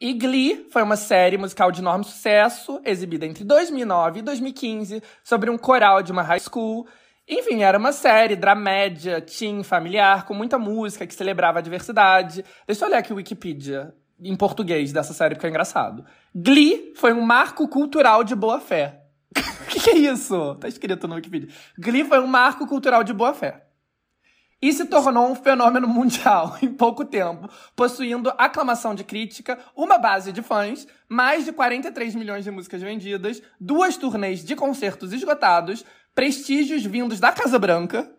E 0.00 0.12
Glee 0.12 0.66
foi 0.70 0.82
uma 0.82 0.96
série 0.96 1.38
musical 1.38 1.72
de 1.72 1.80
enorme 1.80 2.04
sucesso, 2.04 2.80
exibida 2.84 3.26
entre 3.26 3.44
2009 3.44 4.18
e 4.20 4.22
2015, 4.22 5.02
sobre 5.24 5.50
um 5.50 5.56
coral 5.56 6.02
de 6.02 6.12
uma 6.12 6.22
high 6.22 6.40
school 6.40 6.86
enfim, 7.28 7.62
era 7.62 7.76
uma 7.76 7.90
série 7.90 8.36
dramédia, 8.36 9.20
teen, 9.20 9.64
familiar, 9.64 10.24
com 10.24 10.32
muita 10.32 10.58
música 10.58 11.04
que 11.04 11.14
celebrava 11.14 11.58
a 11.58 11.62
diversidade. 11.62 12.44
Deixa 12.66 12.84
eu 12.84 12.88
olhar 12.88 12.98
aqui 12.98 13.12
o 13.12 13.16
Wikipedia 13.16 13.92
em 14.20 14.36
português 14.36 14.92
dessa 14.92 15.12
série, 15.12 15.34
porque 15.34 15.46
é 15.46 15.50
engraçado. 15.50 16.04
Glee 16.32 16.92
foi 16.94 17.12
um 17.12 17.22
marco 17.22 17.66
cultural 17.66 18.22
de 18.22 18.34
boa 18.34 18.60
fé. 18.60 19.02
O 19.66 19.78
que, 19.78 19.80
que, 19.80 19.90
é 19.90 19.98
isso? 19.98 20.54
Tá 20.54 20.68
escrito 20.68 21.06
no 21.06 21.16
Wikipedia. 21.16 21.48
Glee 21.76 22.04
foi 22.04 22.20
um 22.20 22.26
marco 22.26 22.66
cultural 22.66 23.04
de 23.04 23.12
boa 23.12 23.34
fé. 23.34 23.65
E 24.60 24.72
se 24.72 24.86
tornou 24.86 25.28
um 25.28 25.34
fenômeno 25.34 25.86
mundial 25.86 26.56
em 26.62 26.68
pouco 26.68 27.04
tempo, 27.04 27.48
possuindo 27.74 28.32
aclamação 28.38 28.94
de 28.94 29.04
crítica, 29.04 29.58
uma 29.76 29.98
base 29.98 30.32
de 30.32 30.42
fãs, 30.42 30.86
mais 31.08 31.44
de 31.44 31.52
43 31.52 32.14
milhões 32.14 32.44
de 32.44 32.50
músicas 32.50 32.80
vendidas, 32.80 33.42
duas 33.60 33.96
turnês 33.96 34.44
de 34.44 34.56
concertos 34.56 35.12
esgotados, 35.12 35.84
prestígios 36.14 36.84
vindos 36.84 37.20
da 37.20 37.30
Casa 37.32 37.58
Branca, 37.58 38.10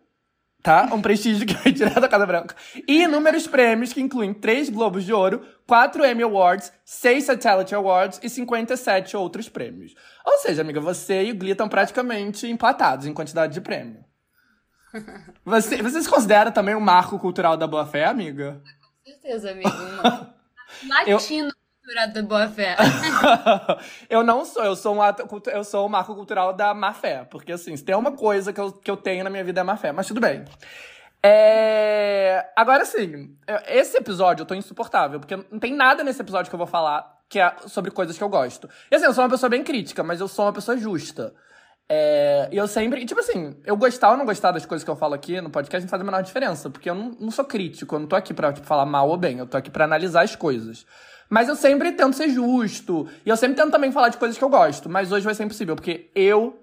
tá? 0.62 0.88
Um 0.92 1.02
prestígio 1.02 1.44
que 1.46 1.54
vai 1.54 1.72
direto 1.72 2.00
da 2.00 2.08
Casa 2.08 2.26
Branca. 2.26 2.54
E 2.86 3.02
inúmeros 3.02 3.46
prêmios 3.46 3.92
que 3.92 4.00
incluem 4.00 4.32
três 4.32 4.68
Globos 4.68 5.04
de 5.04 5.12
Ouro, 5.12 5.42
quatro 5.66 6.06
Emmy 6.06 6.22
Awards, 6.22 6.72
seis 6.84 7.24
Satellite 7.24 7.74
Awards 7.74 8.20
e 8.22 8.28
57 8.28 9.16
outros 9.16 9.48
prêmios. 9.48 9.94
Ou 10.24 10.38
seja, 10.38 10.62
amiga, 10.62 10.80
você 10.80 11.24
e 11.24 11.32
o 11.32 11.34
Glee 11.34 11.52
estão 11.52 11.68
praticamente 11.68 12.46
empatados 12.46 13.06
em 13.06 13.12
quantidade 13.12 13.52
de 13.52 13.60
prêmio. 13.60 14.07
Você, 15.44 15.82
você 15.82 16.02
se 16.02 16.08
considera 16.08 16.50
também 16.50 16.74
um 16.74 16.80
marco 16.80 17.18
cultural 17.18 17.56
da 17.56 17.66
boa 17.66 17.86
fé, 17.86 18.06
amiga? 18.06 18.60
Com 18.82 19.12
certeza, 19.12 19.50
amiga. 19.50 20.34
Latino. 20.88 21.48
Eu 21.48 21.52
da 22.12 22.22
boa 22.22 22.46
fé. 22.48 22.76
eu 24.10 24.22
não 24.22 24.44
sou, 24.44 24.62
eu 24.62 24.76
sou, 24.76 24.94
um 24.94 25.00
ato, 25.00 25.26
eu 25.46 25.64
sou 25.64 25.86
um 25.86 25.88
marco 25.88 26.14
cultural 26.14 26.52
da 26.52 26.74
má 26.74 26.92
fé. 26.92 27.24
Porque, 27.30 27.50
assim, 27.50 27.74
se 27.76 27.82
tem 27.82 27.94
uma 27.94 28.12
coisa 28.12 28.52
que 28.52 28.60
eu, 28.60 28.70
que 28.72 28.90
eu 28.90 28.96
tenho 28.96 29.24
na 29.24 29.30
minha 29.30 29.42
vida 29.42 29.60
é 29.60 29.64
má 29.64 29.74
fé. 29.74 29.90
Mas 29.90 30.06
tudo 30.06 30.20
bem. 30.20 30.44
É... 31.22 32.46
Agora, 32.54 32.82
assim, 32.82 33.34
esse 33.66 33.96
episódio 33.96 34.42
eu 34.42 34.46
tô 34.46 34.54
insuportável. 34.54 35.18
Porque 35.18 35.36
não 35.50 35.58
tem 35.58 35.74
nada 35.74 36.04
nesse 36.04 36.20
episódio 36.20 36.50
que 36.50 36.54
eu 36.54 36.58
vou 36.58 36.66
falar 36.66 37.16
que 37.26 37.38
é 37.38 37.54
sobre 37.66 37.90
coisas 37.90 38.16
que 38.18 38.24
eu 38.24 38.28
gosto. 38.28 38.68
E, 38.90 38.94
assim, 38.94 39.06
eu 39.06 39.14
sou 39.14 39.24
uma 39.24 39.30
pessoa 39.30 39.48
bem 39.48 39.64
crítica, 39.64 40.02
mas 40.02 40.20
eu 40.20 40.28
sou 40.28 40.44
uma 40.44 40.52
pessoa 40.52 40.76
justa. 40.76 41.34
É, 41.90 42.48
e 42.52 42.56
eu 42.56 42.68
sempre, 42.68 43.04
tipo 43.06 43.20
assim, 43.20 43.56
eu 43.64 43.76
gostar 43.76 44.10
ou 44.10 44.16
não 44.16 44.26
gostar 44.26 44.52
das 44.52 44.66
coisas 44.66 44.84
que 44.84 44.90
eu 44.90 44.96
falo 44.96 45.14
aqui 45.14 45.40
no 45.40 45.48
podcast 45.48 45.82
não 45.82 45.88
faz 45.88 46.02
a 46.02 46.04
menor 46.04 46.22
diferença, 46.22 46.68
porque 46.68 46.90
eu 46.90 46.94
não, 46.94 47.16
não 47.18 47.30
sou 47.30 47.46
crítico, 47.46 47.94
eu 47.94 48.00
não 48.00 48.06
tô 48.06 48.14
aqui 48.14 48.34
pra 48.34 48.52
tipo, 48.52 48.66
falar 48.66 48.84
mal 48.84 49.08
ou 49.08 49.16
bem, 49.16 49.38
eu 49.38 49.46
tô 49.46 49.56
aqui 49.56 49.70
pra 49.70 49.84
analisar 49.84 50.22
as 50.22 50.36
coisas. 50.36 50.84
Mas 51.30 51.48
eu 51.48 51.56
sempre 51.56 51.92
tento 51.92 52.16
ser 52.16 52.30
justo. 52.30 53.08
E 53.24 53.28
eu 53.28 53.36
sempre 53.36 53.56
tento 53.56 53.70
também 53.70 53.92
falar 53.92 54.08
de 54.08 54.16
coisas 54.16 54.38
que 54.38 54.42
eu 54.42 54.48
gosto. 54.48 54.88
Mas 54.88 55.12
hoje 55.12 55.24
vai 55.24 55.34
ser 55.34 55.44
impossível, 55.44 55.76
porque 55.76 56.10
eu 56.14 56.58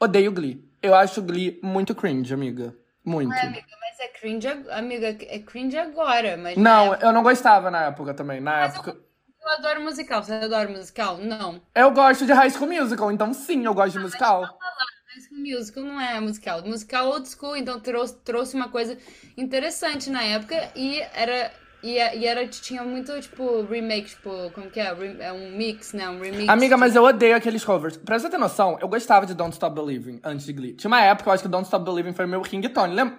odeio 0.00 0.30
Glee. 0.30 0.64
Eu 0.80 0.94
acho 0.94 1.22
Glee 1.22 1.58
muito 1.62 1.94
cringe, 1.94 2.32
amiga. 2.32 2.74
Muito. 3.04 3.32
Ai, 3.32 3.48
amiga, 3.48 3.66
mas 3.80 4.00
é 4.00 4.08
cringe, 4.08 4.48
amiga, 4.70 5.08
é 5.08 5.38
cringe 5.40 5.76
agora, 5.76 6.36
mas... 6.36 6.56
Não, 6.56 6.94
época... 6.94 7.06
eu 7.06 7.12
não 7.12 7.22
gostava 7.22 7.70
na 7.70 7.86
época 7.86 8.14
também. 8.14 8.40
Na 8.40 8.52
mas 8.52 8.74
época... 8.74 8.96
Eu... 9.44 9.52
Adoro 9.52 9.82
musical. 9.82 10.22
Você 10.22 10.32
adora 10.32 10.68
musical? 10.68 11.18
Não. 11.18 11.60
Eu 11.74 11.90
gosto 11.90 12.26
de 12.26 12.32
High 12.32 12.50
School 12.50 12.68
Musical, 12.68 13.12
então 13.12 13.32
sim, 13.34 13.64
eu 13.64 13.74
gosto 13.74 13.92
de 13.92 13.98
musical. 13.98 14.40
Mas 14.42 15.14
High 15.14 15.22
School 15.28 15.40
Musical 15.40 15.84
não 15.84 16.00
é 16.00 16.20
musical. 16.20 16.62
Musical 16.62 17.08
old 17.08 17.28
school, 17.28 17.56
então 17.56 17.78
trouxe, 17.80 18.16
trouxe 18.24 18.56
uma 18.56 18.68
coisa 18.68 18.98
interessante 19.36 20.10
na 20.10 20.22
época 20.22 20.70
e 20.74 21.00
era 21.14 21.52
e, 21.84 21.96
e 21.96 22.26
era, 22.26 22.48
tinha 22.48 22.82
muito, 22.82 23.12
tipo, 23.20 23.60
remake, 23.64 24.08
tipo, 24.08 24.50
como 24.54 24.70
que 24.70 24.80
é? 24.80 24.86
É 25.20 25.30
um 25.34 25.54
mix, 25.54 25.92
né? 25.92 26.08
Um 26.08 26.18
remix. 26.18 26.48
Amiga, 26.48 26.78
mas 26.78 26.96
eu 26.96 27.04
odeio 27.04 27.36
aqueles 27.36 27.62
covers. 27.62 27.98
Pra 27.98 28.18
você 28.18 28.30
ter 28.30 28.38
noção, 28.38 28.78
eu 28.80 28.88
gostava 28.88 29.26
de 29.26 29.34
Don't 29.34 29.52
Stop 29.52 29.74
Believing 29.74 30.18
antes 30.24 30.46
de 30.46 30.54
Glee. 30.54 30.72
Tinha 30.72 30.88
uma 30.88 31.02
época, 31.02 31.28
eu 31.28 31.34
acho 31.34 31.42
que 31.42 31.48
Don't 31.48 31.66
Stop 31.66 31.84
Believing 31.84 32.14
foi 32.14 32.24
meu 32.24 32.40
ringtone. 32.40 32.94
Lembra? 32.94 33.18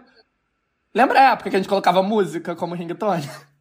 Lembra 0.96 1.20
a 1.20 1.32
época 1.34 1.52
que 1.52 1.56
a 1.56 1.60
gente 1.60 1.70
colocava 1.70 2.02
música 2.02 2.56
como 2.56 2.74
ringtone? 2.74 3.30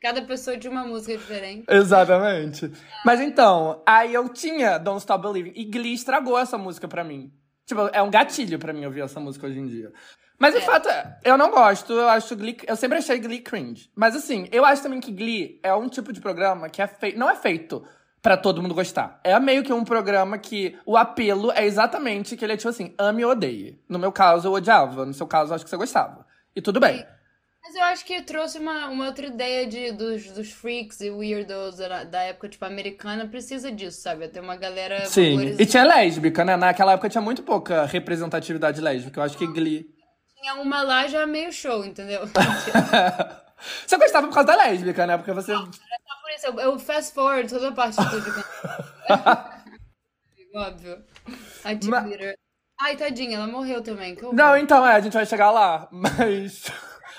Cada 0.00 0.22
pessoa 0.22 0.56
de 0.56 0.68
uma 0.68 0.84
música 0.84 1.16
diferente. 1.16 1.64
Exatamente. 1.68 2.70
Mas 3.04 3.20
então, 3.20 3.82
aí 3.84 4.14
eu 4.14 4.28
tinha 4.28 4.78
Don't 4.78 5.00
Stop 5.00 5.22
Believing. 5.22 5.52
E 5.56 5.64
Glee 5.64 5.94
estragou 5.94 6.38
essa 6.38 6.56
música 6.56 6.86
pra 6.86 7.02
mim. 7.02 7.32
Tipo, 7.66 7.88
é 7.92 8.00
um 8.00 8.10
gatilho 8.10 8.58
pra 8.58 8.72
mim 8.72 8.86
ouvir 8.86 9.00
essa 9.00 9.18
música 9.18 9.46
hoje 9.46 9.58
em 9.58 9.66
dia. 9.66 9.92
Mas 10.38 10.54
de 10.54 10.60
é. 10.60 10.62
fato, 10.62 10.88
eu 11.24 11.36
não 11.36 11.50
gosto, 11.50 11.92
eu 11.92 12.08
acho 12.08 12.36
Glee. 12.36 12.56
Eu 12.66 12.76
sempre 12.76 12.98
achei 12.98 13.18
Glee 13.18 13.40
cringe. 13.40 13.90
Mas 13.96 14.14
assim, 14.14 14.48
eu 14.52 14.64
acho 14.64 14.82
também 14.82 15.00
que 15.00 15.10
Glee 15.10 15.58
é 15.64 15.74
um 15.74 15.88
tipo 15.88 16.12
de 16.12 16.20
programa 16.20 16.68
que 16.68 16.80
é 16.80 16.86
feito. 16.86 17.18
Não 17.18 17.28
é 17.28 17.34
feito 17.34 17.84
para 18.22 18.36
todo 18.36 18.62
mundo 18.62 18.74
gostar. 18.74 19.20
É 19.24 19.38
meio 19.40 19.64
que 19.64 19.72
um 19.72 19.84
programa 19.84 20.38
que 20.38 20.78
o 20.86 20.96
apelo 20.96 21.50
é 21.50 21.64
exatamente 21.64 22.36
que 22.36 22.44
ele 22.44 22.52
é 22.52 22.56
tipo 22.56 22.68
assim, 22.68 22.94
ame 22.96 23.24
ou 23.24 23.32
odeie. 23.32 23.82
No 23.88 23.98
meu 23.98 24.12
caso, 24.12 24.46
eu 24.46 24.52
odiava. 24.52 25.04
No 25.04 25.12
seu 25.12 25.26
caso, 25.26 25.50
eu 25.50 25.56
acho 25.56 25.64
que 25.64 25.70
você 25.70 25.76
gostava. 25.76 26.24
E 26.54 26.62
tudo 26.62 26.78
bem. 26.78 27.04
Mas 27.68 27.76
eu 27.76 27.84
acho 27.84 28.04
que 28.06 28.22
trouxe 28.22 28.58
uma, 28.58 28.88
uma 28.88 29.08
outra 29.08 29.26
ideia 29.26 29.66
de, 29.66 29.92
dos, 29.92 30.24
dos 30.30 30.50
freaks 30.50 31.02
e 31.02 31.10
weirdos 31.10 31.76
da, 31.76 32.02
da 32.02 32.22
época, 32.22 32.48
tipo, 32.48 32.64
americana, 32.64 33.28
precisa 33.28 33.70
disso, 33.70 34.00
sabe? 34.00 34.26
Ter 34.26 34.40
uma 34.40 34.56
galera. 34.56 35.04
Sim. 35.04 35.54
E 35.58 35.66
tinha 35.66 35.84
lésbica, 35.84 36.46
né? 36.46 36.56
Naquela 36.56 36.92
época 36.92 37.10
tinha 37.10 37.20
muito 37.20 37.42
pouca 37.42 37.84
representatividade 37.84 38.80
lésbica. 38.80 39.20
Eu 39.20 39.24
acho 39.24 39.36
que 39.36 39.46
Glee 39.46 39.86
tinha 40.40 40.54
uma 40.54 40.80
lá 40.82 41.06
já 41.08 41.26
meio 41.26 41.52
show, 41.52 41.84
entendeu? 41.84 42.22
você 43.86 43.98
gostava 43.98 44.26
por 44.28 44.32
causa 44.32 44.46
da 44.46 44.56
lésbica, 44.56 45.06
né? 45.06 45.18
Porque 45.18 45.32
você. 45.32 45.52
Não, 45.52 45.60
era 45.60 45.68
só 45.68 46.20
por 46.22 46.30
isso. 46.34 46.46
Eu, 46.46 46.58
eu 46.60 46.78
fast 46.78 47.12
forward 47.12 47.50
toda 47.52 47.68
a 47.68 47.72
parte 47.72 47.96
do 47.96 48.02
Óbvio. 50.58 51.04
A 51.64 51.74
Mas... 51.86 52.34
Ai, 52.80 52.96
tadinha, 52.96 53.36
ela 53.36 53.46
morreu 53.46 53.82
também. 53.82 54.16
Não, 54.32 54.56
então, 54.56 54.86
é, 54.86 54.94
a 54.94 55.00
gente 55.00 55.12
vai 55.12 55.26
chegar 55.26 55.50
lá. 55.50 55.86
Mas. 55.92 56.64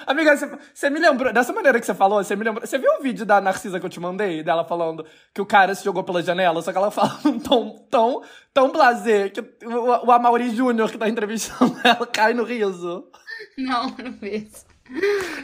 Amiga, 0.05 0.35
você 0.73 0.89
me 0.89 0.99
lembrou, 0.99 1.31
dessa 1.33 1.53
maneira 1.53 1.79
que 1.79 1.85
você 1.85 1.93
falou, 1.93 2.23
você 2.23 2.35
me 2.35 2.43
lembrou. 2.43 2.65
Você 2.65 2.77
viu 2.77 2.91
o 2.93 3.01
vídeo 3.01 3.25
da 3.25 3.41
Narcisa 3.41 3.79
que 3.79 3.85
eu 3.85 3.89
te 3.89 3.99
mandei, 3.99 4.43
dela 4.43 4.63
falando 4.63 5.05
que 5.33 5.41
o 5.41 5.45
cara 5.45 5.75
se 5.75 5.83
jogou 5.83 6.03
pela 6.03 6.21
janela, 6.21 6.61
só 6.61 6.71
que 6.71 6.77
ela 6.77 6.91
fala 6.91 7.19
num 7.23 7.39
tom 7.39 7.87
tão, 7.89 8.23
tão 8.53 8.71
blazer 8.71 9.31
que 9.31 9.41
o, 9.65 10.07
o 10.07 10.11
Amaury 10.11 10.55
Júnior 10.55 10.91
que 10.91 10.97
tá 10.97 11.07
entrevistando 11.09 11.75
ela 11.83 12.07
cai 12.07 12.33
no 12.33 12.43
riso. 12.43 13.07
Não, 13.57 13.89
não 13.89 14.11
vi 14.13 14.47
isso. 14.47 14.65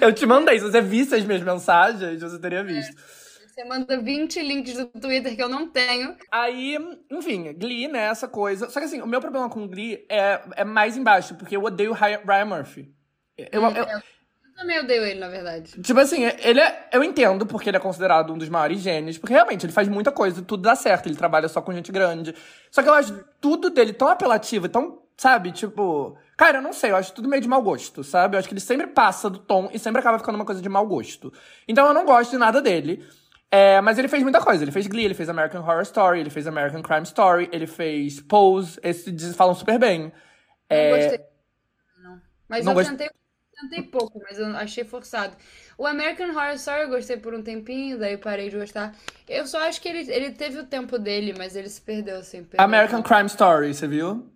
Eu 0.02 0.14
te 0.14 0.26
mandei, 0.26 0.58
se 0.60 0.66
você 0.66 0.82
visse 0.82 1.16
as 1.16 1.24
minhas 1.24 1.42
mensagens, 1.42 2.22
você 2.22 2.40
teria 2.40 2.64
visto. 2.64 2.98
É. 2.98 3.26
Você 3.56 3.64
manda 3.64 3.98
20 4.02 4.42
links 4.42 4.76
do 4.76 4.86
Twitter 4.88 5.34
que 5.34 5.42
eu 5.42 5.48
não 5.48 5.70
tenho. 5.70 6.14
Aí, 6.30 6.78
enfim, 7.10 7.54
Glee, 7.54 7.88
né, 7.88 8.08
essa 8.08 8.28
coisa. 8.28 8.70
Só 8.70 8.80
que 8.82 8.86
assim, 8.86 9.02
o 9.02 9.08
meu 9.08 9.22
problema 9.22 9.50
com 9.50 9.66
Glee 9.66 10.06
é, 10.10 10.42
é 10.58 10.66
mais 10.66 10.98
embaixo, 10.98 11.36
porque 11.36 11.56
eu 11.56 11.64
odeio 11.64 11.94
Ryan 11.94 12.46
Murphy. 12.46 12.94
Eu, 13.38 13.62
eu, 13.62 13.86
também 14.56 14.80
odeio 14.80 15.04
ele, 15.04 15.20
na 15.20 15.28
verdade. 15.28 15.82
Tipo 15.82 16.00
assim, 16.00 16.24
ele 16.24 16.62
é. 16.62 16.88
Eu 16.92 17.04
entendo 17.04 17.46
porque 17.46 17.70
ele 17.70 17.78
é 17.78 17.80
considerado 17.80 18.34
um 18.34 18.38
dos 18.38 18.48
maiores 18.48 18.80
gênios, 18.80 19.18
porque 19.18 19.34
realmente 19.34 19.66
ele 19.66 19.74
faz 19.74 19.88
muita 19.88 20.12
coisa, 20.12 20.42
tudo 20.42 20.64
dá 20.64 20.76
certo, 20.76 21.08
ele 21.08 21.16
trabalha 21.16 21.48
só 21.48 21.62
com 21.62 21.74
gente 21.74 21.92
grande. 21.92 22.34
Só 22.72 22.82
que 22.82 22.90
eu 22.90 22.94
acho 22.94 23.24
tudo 23.42 23.70
dele 23.70 23.92
tão 23.94 24.08
apelativo, 24.08 24.70
tão 24.70 25.02
sabe? 25.18 25.52
Tipo. 25.52 26.18
Cara, 26.38 26.58
eu 26.58 26.62
não 26.62 26.74
sei, 26.74 26.92
eu 26.92 26.98
acho 26.98 27.14
tudo 27.14 27.30
meio 27.30 27.42
de 27.42 27.48
mau 27.48 27.62
gosto, 27.62 28.04
sabe? 28.04 28.36
Eu 28.36 28.40
acho 28.40 28.48
que 28.48 28.54
ele 28.54 28.62
sempre 28.62 28.88
passa 28.88 29.30
do 29.30 29.40
tom 29.40 29.70
e 29.74 29.80
sempre 29.80 30.00
acaba 30.00 30.20
ficando 30.20 30.36
uma 30.36 30.46
coisa 30.46 30.62
de 30.62 30.68
mau 30.68 30.86
gosto. 30.86 31.32
Então 31.68 31.88
eu 31.88 31.94
não 31.94 32.06
gosto 32.06 32.32
de 32.32 32.38
nada 32.38 32.62
dele. 32.62 33.06
É, 33.52 33.80
mas 33.80 33.98
ele 33.98 34.10
fez 34.10 34.22
muita 34.22 34.42
coisa. 34.42 34.64
Ele 34.64 34.72
fez 34.72 34.88
Glee, 34.88 35.06
ele 35.06 35.14
fez 35.14 35.30
American 35.30 35.62
Horror 35.62 35.84
Story, 35.84 36.20
ele 36.20 36.30
fez 36.30 36.46
American 36.46 36.82
Crime 36.82 37.04
Story, 37.04 37.50
ele 37.54 37.68
fez 37.68 38.20
Pose. 38.20 38.78
Esses 38.84 39.36
falam 39.36 39.54
super 39.54 39.80
bem. 39.80 40.12
É... 40.70 40.90
Não 40.92 40.98
gostei. 40.98 41.26
Não. 42.04 42.22
Mas 42.50 42.66
não 42.66 42.72
eu 42.74 42.76
gost... 42.76 42.90
tentei, 42.90 43.10
tentei 43.56 43.84
pouco, 43.84 44.20
mas 44.22 44.38
eu 44.38 44.48
achei 44.58 44.84
forçado. 44.84 45.36
O 45.78 45.86
American 45.86 46.30
Horror 46.30 46.54
Story 46.56 46.82
eu 46.82 46.90
gostei 46.90 47.18
por 47.18 47.34
um 47.34 47.42
tempinho, 47.42 47.98
daí 47.98 48.18
parei 48.18 48.50
de 48.50 48.58
gostar. 48.58 48.96
Eu 49.28 49.46
só 49.46 49.60
acho 49.68 49.82
que 49.82 49.90
ele, 49.90 50.12
ele 50.12 50.32
teve 50.32 50.60
o 50.60 50.66
tempo 50.66 50.98
dele, 50.98 51.34
mas 51.38 51.56
ele 51.56 51.70
se 51.70 51.82
perdeu, 51.82 52.18
assim. 52.18 52.44
Perdeu 52.44 52.64
American 52.64 53.02
Crime 53.02 53.28
Story, 53.28 53.74
você 53.74 53.88
viu? 53.88 54.30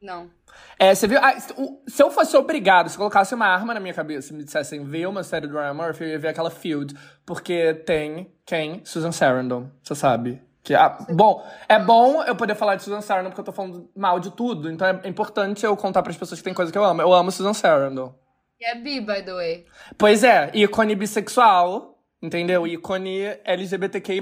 Não. 0.00 0.30
É, 0.78 0.94
você 0.94 1.06
viu? 1.06 1.18
Ah, 1.22 1.34
se 1.38 2.02
eu 2.02 2.10
fosse 2.10 2.36
obrigado, 2.36 2.88
se 2.88 2.96
colocasse 2.96 3.34
uma 3.34 3.46
arma 3.46 3.74
na 3.74 3.80
minha 3.80 3.94
cabeça 3.94 4.32
e 4.32 4.36
me 4.36 4.44
dissessem 4.44 4.84
ver 4.84 5.06
uma 5.06 5.22
série 5.22 5.46
do 5.46 5.54
Ryan 5.54 5.74
Murphy, 5.74 6.04
eu 6.04 6.10
ia 6.10 6.18
ver 6.18 6.28
aquela 6.28 6.50
Field. 6.50 6.94
Porque 7.24 7.74
tem 7.74 8.32
quem? 8.44 8.82
Susan 8.84 9.12
Sarandon, 9.12 9.70
você 9.82 9.94
sabe. 9.94 10.42
Que, 10.62 10.74
ah, 10.74 10.96
bom, 11.10 11.46
é 11.68 11.78
bom 11.78 12.22
eu 12.24 12.34
poder 12.34 12.54
falar 12.54 12.76
de 12.76 12.82
Susan 12.82 13.00
Sarandon 13.00 13.30
porque 13.30 13.40
eu 13.40 13.44
tô 13.44 13.52
falando 13.52 13.90
mal 13.94 14.18
de 14.18 14.30
tudo. 14.30 14.70
Então 14.70 14.86
é 14.86 15.08
importante 15.08 15.64
eu 15.64 15.76
contar 15.76 16.02
para 16.02 16.10
as 16.10 16.16
pessoas 16.16 16.40
que 16.40 16.44
tem 16.44 16.54
coisa 16.54 16.72
que 16.72 16.78
eu 16.78 16.84
amo. 16.84 17.02
Eu 17.02 17.12
amo 17.12 17.30
Susan 17.30 17.52
Sarandon. 17.52 18.14
E 18.60 18.64
é 18.64 18.74
bi, 18.76 19.00
by 19.00 19.22
the 19.22 19.32
way. 19.32 19.66
Pois 19.98 20.22
é, 20.22 20.50
ícone 20.54 20.94
bissexual, 20.94 21.98
entendeu? 22.22 22.66
Ícone 22.66 23.38
LGBTQI+. 23.44 24.20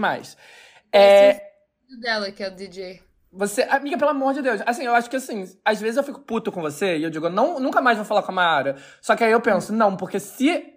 É... 0.92 1.30
Esse 1.30 1.40
é 1.40 1.96
o 1.96 2.00
dela, 2.00 2.32
que 2.32 2.42
é 2.42 2.48
o 2.48 2.54
DJ. 2.54 3.02
Você, 3.32 3.62
amiga, 3.62 3.96
pelo 3.96 4.10
amor 4.10 4.34
de 4.34 4.42
Deus. 4.42 4.60
Assim, 4.66 4.84
eu 4.84 4.94
acho 4.94 5.08
que 5.08 5.16
assim, 5.16 5.44
às 5.64 5.80
vezes 5.80 5.96
eu 5.96 6.02
fico 6.02 6.20
puto 6.20 6.52
com 6.52 6.60
você 6.60 6.98
e 6.98 7.02
eu 7.02 7.08
digo, 7.08 7.30
não, 7.30 7.58
nunca 7.58 7.80
mais 7.80 7.96
vou 7.96 8.04
falar 8.04 8.22
com 8.22 8.30
a 8.30 8.34
Mayara. 8.34 8.76
Só 9.00 9.16
que 9.16 9.24
aí 9.24 9.32
eu 9.32 9.40
penso, 9.40 9.72
não, 9.72 9.96
porque 9.96 10.20
se, 10.20 10.74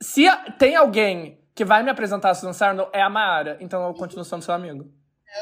se 0.00 0.24
tem 0.56 0.76
alguém 0.76 1.44
que 1.52 1.64
vai 1.64 1.82
me 1.82 1.90
apresentar 1.90 2.30
a 2.30 2.34
Susan 2.34 2.52
Sarandon, 2.52 2.88
é 2.92 3.02
a 3.02 3.10
Mayara. 3.10 3.56
Então 3.60 3.84
eu 3.86 3.94
continuo 3.94 4.24
sendo 4.24 4.42
seu 4.42 4.54
amigo. 4.54 4.88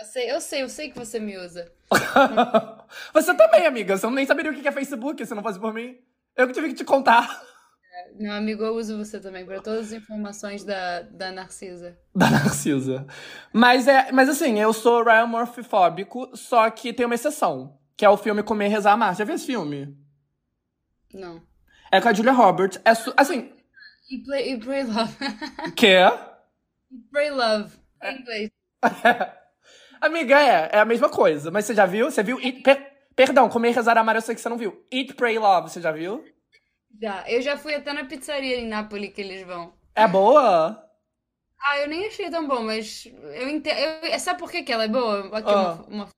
Eu 0.01 0.05
sei, 0.07 0.31
eu 0.31 0.41
sei, 0.41 0.62
eu 0.62 0.69
sei 0.69 0.91
que 0.91 0.99
você 0.99 1.21
me 1.21 1.37
usa. 1.37 1.71
você 3.12 3.35
também, 3.35 3.67
amiga. 3.67 3.97
Você 3.97 4.09
nem 4.09 4.25
saberia 4.25 4.51
o 4.51 4.55
que 4.55 4.67
é 4.67 4.73
Facebook 4.73 5.25
se 5.27 5.35
não 5.35 5.43
fosse 5.43 5.61
por 5.61 5.75
mim. 5.75 5.99
Eu 6.35 6.47
que 6.47 6.55
tive 6.55 6.69
que 6.69 6.75
te 6.75 6.85
contar. 6.85 7.43
Meu 8.17 8.33
amigo, 8.33 8.62
eu 8.62 8.77
uso 8.77 8.97
você 8.97 9.19
também 9.19 9.45
para 9.45 9.61
todas 9.61 9.87
as 9.87 9.93
informações 9.93 10.62
da, 10.62 11.03
da 11.03 11.33
Narcisa. 11.33 11.99
Da 12.15 12.31
Narcisa. 12.31 13.07
Mas, 13.53 13.89
é, 13.89 14.12
mas 14.12 14.29
assim, 14.29 14.61
eu 14.61 14.73
sou 14.73 15.03
Ryan 15.03 15.27
Murphy 15.27 15.65
fóbico, 15.65 16.31
só 16.37 16.71
que 16.71 16.93
tem 16.93 17.07
uma 17.07 17.17
exceção, 17.17 17.77
que 17.97 18.05
é 18.05 18.09
o 18.09 18.17
filme 18.17 18.45
Comer, 18.45 18.69
Rezar, 18.69 18.93
Amar. 18.93 19.17
Já 19.17 19.25
viu 19.25 19.35
esse 19.35 19.47
filme? 19.47 19.99
Não. 21.12 21.43
É 21.91 22.01
com 22.01 22.09
a 22.09 22.12
Julia 22.12 22.31
Roberts. 22.33 22.81
É 22.85 22.91
assim... 23.17 23.53
E, 24.09 24.19
play, 24.19 24.53
e 24.53 24.59
Pray 24.59 24.85
Love. 24.85 25.17
Que 25.75 25.87
é? 25.89 26.09
E 26.93 26.99
Pray 27.11 27.31
Love. 27.31 27.77
Em 28.01 28.21
inglês. 28.21 28.51
Amiga, 30.01 30.39
é. 30.39 30.71
É 30.73 30.79
a 30.79 30.85
mesma 30.85 31.09
coisa. 31.09 31.51
Mas 31.51 31.65
você 31.65 31.75
já 31.75 31.87
viu? 31.87 32.11
Você 32.11 32.23
viu? 32.23 32.39
Per, 32.62 32.93
perdão, 33.17 33.49
Comer, 33.49 33.73
Rezar, 33.73 33.99
Amar 33.99 34.15
eu 34.15 34.23
sei 34.23 34.37
que 34.37 34.41
você 34.41 34.49
não 34.49 34.59
viu. 34.59 34.87
Eat, 34.93 35.15
Pray, 35.15 35.37
Love, 35.37 35.71
você 35.71 35.81
já 35.81 35.91
viu? 35.91 36.25
Já. 37.01 37.29
Eu 37.29 37.43
já 37.43 37.57
fui 37.57 37.75
até 37.75 37.93
na 37.93 38.05
pizzaria 38.05 38.57
em 38.57 38.69
Nápoles 38.69 39.13
que 39.13 39.21
eles 39.21 39.47
vão. 39.47 39.73
É 39.95 40.07
boa? 40.07 40.81
Ah, 41.61 41.79
eu 41.79 41.89
nem 41.89 42.07
achei 42.07 42.31
tão 42.31 42.47
bom, 42.47 42.63
mas 42.63 43.07
eu 43.07 43.49
entendo. 43.49 43.79
Eu... 43.79 44.21
Sabe 44.21 44.39
por 44.39 44.51
que, 44.51 44.63
que 44.63 44.73
ela 44.73 44.85
é 44.85 44.89
boa? 44.89 45.37
Aqui, 45.37 45.49
oh. 45.49 45.53
uma, 45.53 45.85
uma, 45.89 46.09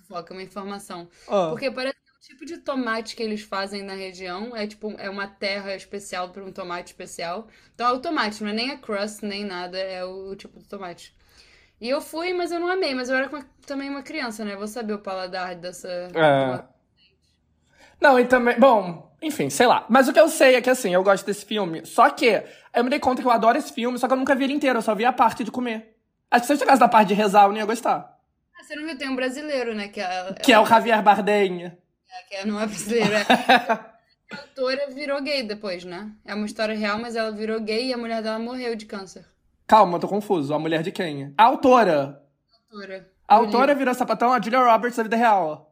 fofoca, 0.00 0.34
uma 0.34 0.42
informação. 0.42 1.08
Oh. 1.26 1.50
Porque 1.50 1.70
parece 1.70 1.96
que 1.96 2.10
o 2.10 2.20
tipo 2.20 2.44
de 2.44 2.58
tomate 2.58 3.16
que 3.16 3.22
eles 3.22 3.40
fazem 3.42 3.82
na 3.82 3.94
região 3.94 4.54
é 4.54 4.66
tipo 4.66 4.92
é 4.98 5.08
uma 5.08 5.26
terra 5.26 5.74
especial 5.74 6.28
para 6.30 6.44
um 6.44 6.52
tomate 6.52 6.88
especial. 6.92 7.48
Então 7.74 7.88
é 7.88 7.92
o 7.92 8.00
tomate, 8.00 8.42
não 8.42 8.50
é 8.50 8.54
nem 8.54 8.70
a 8.70 8.78
crust, 8.78 9.22
nem 9.24 9.44
nada, 9.44 9.78
é 9.78 10.04
o, 10.04 10.30
o 10.30 10.36
tipo 10.36 10.58
de 10.58 10.68
tomate. 10.68 11.16
E 11.80 11.88
eu 11.88 12.00
fui, 12.00 12.32
mas 12.32 12.52
eu 12.52 12.60
não 12.60 12.68
amei, 12.68 12.94
mas 12.94 13.08
eu 13.08 13.16
era 13.16 13.28
uma, 13.28 13.44
também 13.66 13.88
uma 13.90 14.02
criança, 14.02 14.44
né? 14.44 14.54
Vou 14.54 14.68
saber 14.68 14.92
o 14.92 14.98
paladar 15.00 15.56
dessa. 15.56 15.88
É. 15.88 16.64
Não, 18.00 18.20
e 18.20 18.26
também. 18.26 18.58
Bom, 18.60 19.11
enfim, 19.22 19.48
sei 19.48 19.66
lá. 19.66 19.86
Mas 19.88 20.08
o 20.08 20.12
que 20.12 20.20
eu 20.20 20.28
sei 20.28 20.56
é 20.56 20.60
que, 20.60 20.68
assim, 20.68 20.92
eu 20.92 21.02
gosto 21.02 21.24
desse 21.24 21.44
filme. 21.44 21.86
Só 21.86 22.10
que 22.10 22.42
eu 22.74 22.84
me 22.84 22.90
dei 22.90 22.98
conta 22.98 23.22
que 23.22 23.28
eu 23.28 23.32
adoro 23.32 23.56
esse 23.56 23.72
filme, 23.72 23.98
só 23.98 24.06
que 24.06 24.12
eu 24.12 24.16
nunca 24.16 24.34
vi 24.34 24.44
ele 24.44 24.52
inteiro, 24.52 24.78
eu 24.78 24.82
só 24.82 24.94
vi 24.94 25.04
a 25.04 25.12
parte 25.12 25.44
de 25.44 25.50
comer. 25.50 25.96
Acho 26.30 26.42
que 26.42 26.46
se 26.48 26.52
eu 26.54 26.58
chegasse 26.58 26.80
da 26.80 26.88
parte 26.88 27.08
de 27.08 27.14
rezar, 27.14 27.44
eu 27.44 27.50
não 27.50 27.58
ia 27.58 27.64
gostar. 27.64 28.18
Ah, 28.58 28.64
você 28.64 28.74
não 28.74 28.84
viu? 28.84 28.98
Tem 28.98 29.08
um 29.08 29.16
brasileiro, 29.16 29.74
né? 29.74 29.88
Que 29.88 30.00
é, 30.00 30.32
que 30.42 30.52
é, 30.52 30.58
o 30.58 30.66
Javier 30.66 31.02
Bardem. 31.02 31.64
É, 31.64 31.72
que 32.28 32.34
é, 32.36 32.46
não 32.46 32.60
é 32.60 32.66
brasileiro, 32.66 33.14
é. 33.14 33.24
a 34.32 34.36
autora 34.36 34.90
virou 34.90 35.22
gay 35.22 35.42
depois, 35.42 35.84
né? 35.84 36.10
É 36.24 36.34
uma 36.34 36.46
história 36.46 36.74
real, 36.74 36.98
mas 36.98 37.14
ela 37.14 37.30
virou 37.30 37.60
gay 37.60 37.88
e 37.88 37.92
a 37.92 37.98
mulher 37.98 38.22
dela 38.22 38.38
morreu 38.38 38.74
de 38.74 38.86
câncer. 38.86 39.24
Calma, 39.66 39.96
eu 39.96 40.00
tô 40.00 40.08
confuso. 40.08 40.52
A 40.52 40.58
mulher 40.58 40.82
de 40.82 40.90
quem? 40.90 41.32
A 41.36 41.44
autora. 41.44 42.22
A 42.50 42.74
autora. 42.74 43.12
A 43.28 43.34
autora 43.36 43.74
virou 43.74 43.94
sapatão, 43.94 44.32
a 44.32 44.40
Julia 44.40 44.60
Roberts 44.60 44.96
da 44.96 45.02
vida 45.02 45.16
real. 45.16 45.71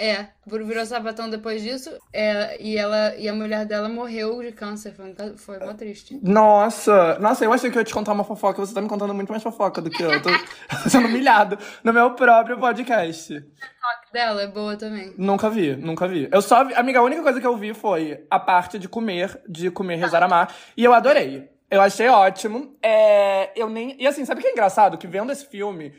É, 0.00 0.28
virou 0.46 0.86
sapatão 0.86 1.28
depois 1.28 1.60
disso. 1.60 1.90
É, 2.12 2.56
e, 2.62 2.78
ela, 2.78 3.16
e 3.16 3.28
a 3.28 3.34
mulher 3.34 3.66
dela 3.66 3.88
morreu 3.88 4.40
de 4.40 4.52
câncer. 4.52 4.94
Foi, 4.94 5.12
foi 5.36 5.58
mó 5.58 5.74
triste. 5.74 6.20
Nossa! 6.22 7.18
Nossa, 7.18 7.44
eu 7.44 7.52
achei 7.52 7.68
que 7.68 7.76
eu 7.76 7.80
ia 7.80 7.84
te 7.84 7.92
contar 7.92 8.12
uma 8.12 8.22
fofoca. 8.22 8.64
Você 8.64 8.72
tá 8.72 8.80
me 8.80 8.88
contando 8.88 9.12
muito 9.12 9.30
mais 9.30 9.42
fofoca 9.42 9.82
do 9.82 9.90
que 9.90 10.00
eu. 10.00 10.22
Tô, 10.22 10.30
tô 10.30 10.86
sendo 10.88 11.08
humilhado 11.08 11.58
no 11.82 11.92
meu 11.92 12.12
próprio 12.12 12.58
podcast. 12.58 13.44
A 13.82 14.12
dela 14.12 14.42
é 14.42 14.46
boa 14.46 14.76
também. 14.76 15.12
Nunca 15.18 15.50
vi, 15.50 15.74
nunca 15.74 16.06
vi. 16.06 16.28
Eu 16.30 16.42
só 16.42 16.64
vi. 16.64 16.74
Amiga, 16.74 17.00
a 17.00 17.02
única 17.02 17.22
coisa 17.22 17.40
que 17.40 17.46
eu 17.46 17.56
vi 17.56 17.74
foi 17.74 18.24
a 18.30 18.38
parte 18.38 18.78
de 18.78 18.88
comer, 18.88 19.42
de 19.48 19.68
comer, 19.68 19.96
rezar, 19.96 20.22
amar. 20.22 20.54
E 20.76 20.84
eu 20.84 20.94
adorei. 20.94 21.50
Eu 21.68 21.80
achei 21.80 22.08
ótimo. 22.08 22.76
É, 22.80 23.50
eu 23.60 23.68
nem. 23.68 23.96
E 24.00 24.06
assim, 24.06 24.24
sabe 24.24 24.40
o 24.40 24.42
que 24.42 24.48
é 24.48 24.52
engraçado? 24.52 24.96
Que 24.96 25.08
vendo 25.08 25.32
esse 25.32 25.44
filme, 25.46 25.92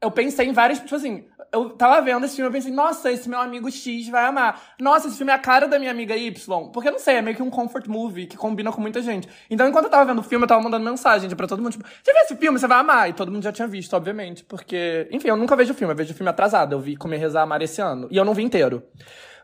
eu 0.00 0.10
pensei 0.10 0.48
em 0.48 0.52
várias. 0.52 0.78
Tipo 0.78 0.94
assim, 0.94 1.26
eu 1.52 1.70
tava 1.70 2.00
vendo 2.02 2.24
esse 2.24 2.36
filme, 2.36 2.48
eu 2.48 2.52
pensei, 2.52 2.70
nossa, 2.72 3.10
esse 3.10 3.28
meu 3.28 3.38
amigo 3.40 3.70
X 3.70 4.08
vai 4.08 4.26
amar. 4.26 4.74
Nossa, 4.80 5.08
esse 5.08 5.16
filme 5.16 5.32
é 5.32 5.34
a 5.34 5.38
cara 5.38 5.66
da 5.66 5.78
minha 5.78 5.90
amiga 5.90 6.16
Y. 6.16 6.70
Porque, 6.70 6.88
eu 6.88 6.92
não 6.92 6.98
sei, 6.98 7.16
é 7.16 7.22
meio 7.22 7.36
que 7.36 7.42
um 7.42 7.50
comfort 7.50 7.86
movie 7.86 8.26
que 8.26 8.36
combina 8.36 8.70
com 8.70 8.80
muita 8.80 9.00
gente. 9.00 9.28
Então, 9.50 9.66
enquanto 9.66 9.84
eu 9.84 9.90
tava 9.90 10.04
vendo 10.04 10.18
o 10.18 10.22
filme, 10.22 10.44
eu 10.44 10.48
tava 10.48 10.62
mandando 10.62 10.84
mensagem 10.84 11.28
pra 11.30 11.46
todo 11.46 11.62
mundo, 11.62 11.72
tipo, 11.72 11.84
você 11.84 12.12
viu 12.12 12.22
esse 12.22 12.36
filme? 12.36 12.58
Você 12.58 12.66
vai 12.66 12.78
amar. 12.78 13.08
E 13.08 13.12
todo 13.12 13.32
mundo 13.32 13.42
já 13.42 13.52
tinha 13.52 13.66
visto, 13.66 13.94
obviamente. 13.94 14.44
Porque, 14.44 15.08
enfim, 15.10 15.28
eu 15.28 15.36
nunca 15.36 15.56
vejo 15.56 15.74
filme, 15.74 15.92
eu 15.92 15.96
vejo 15.96 16.14
filme 16.14 16.30
atrasado. 16.30 16.74
Eu 16.74 16.80
vi 16.80 16.96
Comer, 16.96 17.18
Rezar, 17.18 17.42
Amar 17.42 17.62
esse 17.62 17.80
ano. 17.80 18.08
E 18.10 18.16
eu 18.16 18.24
não 18.24 18.34
vi 18.34 18.42
inteiro. 18.42 18.82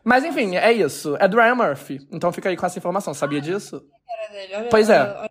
Mas, 0.03 0.23
enfim, 0.23 0.55
é 0.55 0.71
isso. 0.71 1.17
É 1.19 1.27
do 1.27 1.37
Ryan 1.37 1.55
Murphy. 1.55 2.07
Então 2.11 2.31
fica 2.31 2.49
aí 2.49 2.55
com 2.55 2.65
essa 2.65 2.77
informação. 2.77 3.13
Sabia 3.13 3.41
disso? 3.41 3.83
Pois 4.69 4.89
é. 4.89 5.27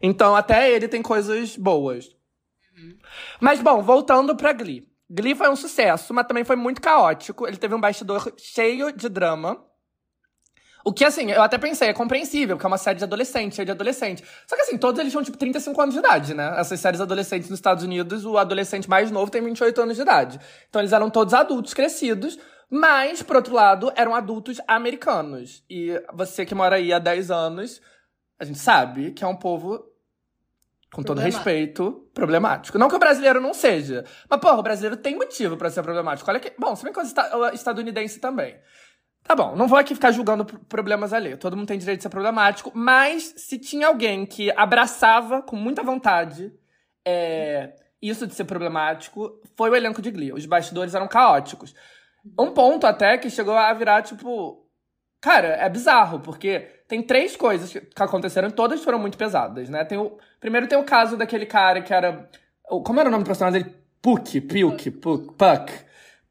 Então, 0.00 0.34
até 0.34 0.70
ele 0.70 0.88
tem 0.88 1.02
coisas 1.02 1.56
boas. 1.56 2.15
Mas, 3.40 3.60
bom, 3.60 3.82
voltando 3.82 4.36
pra 4.36 4.52
Glee. 4.52 4.88
Glee 5.08 5.34
foi 5.34 5.48
um 5.48 5.56
sucesso, 5.56 6.12
mas 6.12 6.26
também 6.26 6.44
foi 6.44 6.56
muito 6.56 6.80
caótico. 6.80 7.46
Ele 7.46 7.56
teve 7.56 7.74
um 7.74 7.80
bastidor 7.80 8.32
cheio 8.36 8.92
de 8.92 9.08
drama. 9.08 9.64
O 10.84 10.92
que, 10.92 11.04
assim, 11.04 11.32
eu 11.32 11.42
até 11.42 11.58
pensei, 11.58 11.88
é 11.88 11.92
compreensível, 11.92 12.56
porque 12.56 12.66
é 12.66 12.68
uma 12.68 12.78
série 12.78 12.98
de 12.98 13.04
adolescente, 13.04 13.56
cheia 13.56 13.66
de 13.66 13.72
adolescente. 13.72 14.22
Só 14.46 14.54
que, 14.54 14.62
assim, 14.62 14.78
todos 14.78 15.00
eles 15.00 15.10
tinham, 15.12 15.24
tipo, 15.24 15.36
35 15.36 15.80
anos 15.80 15.94
de 15.94 15.98
idade, 15.98 16.32
né? 16.32 16.54
Essas 16.58 16.78
séries 16.78 17.00
adolescentes 17.00 17.50
nos 17.50 17.58
Estados 17.58 17.82
Unidos, 17.82 18.24
o 18.24 18.38
adolescente 18.38 18.88
mais 18.88 19.10
novo 19.10 19.30
tem 19.30 19.42
28 19.42 19.80
anos 19.82 19.96
de 19.96 20.02
idade. 20.02 20.38
Então, 20.68 20.80
eles 20.80 20.92
eram 20.92 21.10
todos 21.10 21.34
adultos, 21.34 21.74
crescidos, 21.74 22.38
mas, 22.70 23.20
por 23.20 23.34
outro 23.34 23.52
lado, 23.52 23.92
eram 23.96 24.14
adultos 24.14 24.60
americanos. 24.68 25.64
E 25.68 26.00
você 26.12 26.46
que 26.46 26.54
mora 26.54 26.76
aí 26.76 26.92
há 26.92 27.00
10 27.00 27.32
anos, 27.32 27.80
a 28.38 28.44
gente 28.44 28.58
sabe 28.58 29.10
que 29.10 29.24
é 29.24 29.26
um 29.26 29.36
povo 29.36 29.84
com 30.96 31.02
todo 31.02 31.20
respeito, 31.20 32.08
problemático. 32.14 32.78
Não 32.78 32.88
que 32.88 32.96
o 32.96 32.98
brasileiro 32.98 33.38
não 33.38 33.52
seja. 33.52 34.02
Mas, 34.30 34.40
porra, 34.40 34.56
o 34.56 34.62
brasileiro 34.62 34.96
tem 34.96 35.14
motivo 35.14 35.54
para 35.54 35.68
ser 35.68 35.82
problemático. 35.82 36.30
Olha 36.30 36.40
que. 36.40 36.54
Bom, 36.58 36.74
se 36.74 36.84
bem 36.84 36.90
que 36.90 36.98
o 36.98 37.48
estadunidense 37.52 38.18
também. 38.18 38.56
Tá 39.22 39.34
bom, 39.34 39.54
não 39.54 39.68
vou 39.68 39.78
aqui 39.78 39.94
ficar 39.94 40.10
julgando 40.10 40.46
problemas 40.46 41.12
ali. 41.12 41.36
Todo 41.36 41.54
mundo 41.54 41.68
tem 41.68 41.76
direito 41.76 41.98
de 41.98 42.04
ser 42.04 42.08
problemático. 42.08 42.72
Mas 42.74 43.34
se 43.36 43.58
tinha 43.58 43.88
alguém 43.88 44.24
que 44.24 44.50
abraçava 44.52 45.42
com 45.42 45.54
muita 45.54 45.82
vontade 45.82 46.50
é, 47.04 47.74
isso 48.00 48.26
de 48.26 48.34
ser 48.34 48.44
problemático, 48.44 49.38
foi 49.54 49.68
o 49.68 49.76
elenco 49.76 50.00
de 50.00 50.10
Glee. 50.10 50.32
Os 50.32 50.46
bastidores 50.46 50.94
eram 50.94 51.08
caóticos. 51.08 51.74
Um 52.38 52.52
ponto 52.52 52.86
até 52.86 53.18
que 53.18 53.28
chegou 53.28 53.54
a 53.54 53.70
virar, 53.74 54.00
tipo. 54.00 54.65
Cara, 55.26 55.48
é 55.48 55.68
bizarro, 55.68 56.20
porque 56.20 56.60
tem 56.86 57.02
três 57.02 57.34
coisas 57.34 57.72
que 57.72 57.82
aconteceram, 57.98 58.48
todas 58.48 58.84
foram 58.84 58.96
muito 58.96 59.18
pesadas, 59.18 59.68
né? 59.68 59.84
Tem 59.84 59.98
o, 59.98 60.16
primeiro 60.38 60.68
tem 60.68 60.78
o 60.78 60.84
caso 60.84 61.16
daquele 61.16 61.44
cara 61.44 61.82
que 61.82 61.92
era. 61.92 62.30
Como 62.62 63.00
era 63.00 63.08
o 63.08 63.10
nome 63.10 63.24
do 63.24 63.26
personagem 63.26 63.60
dele? 63.60 63.74
Puck, 64.00 64.40
Puck, 64.42 64.90
Puck, 64.92 65.34
Puck. 65.34 65.72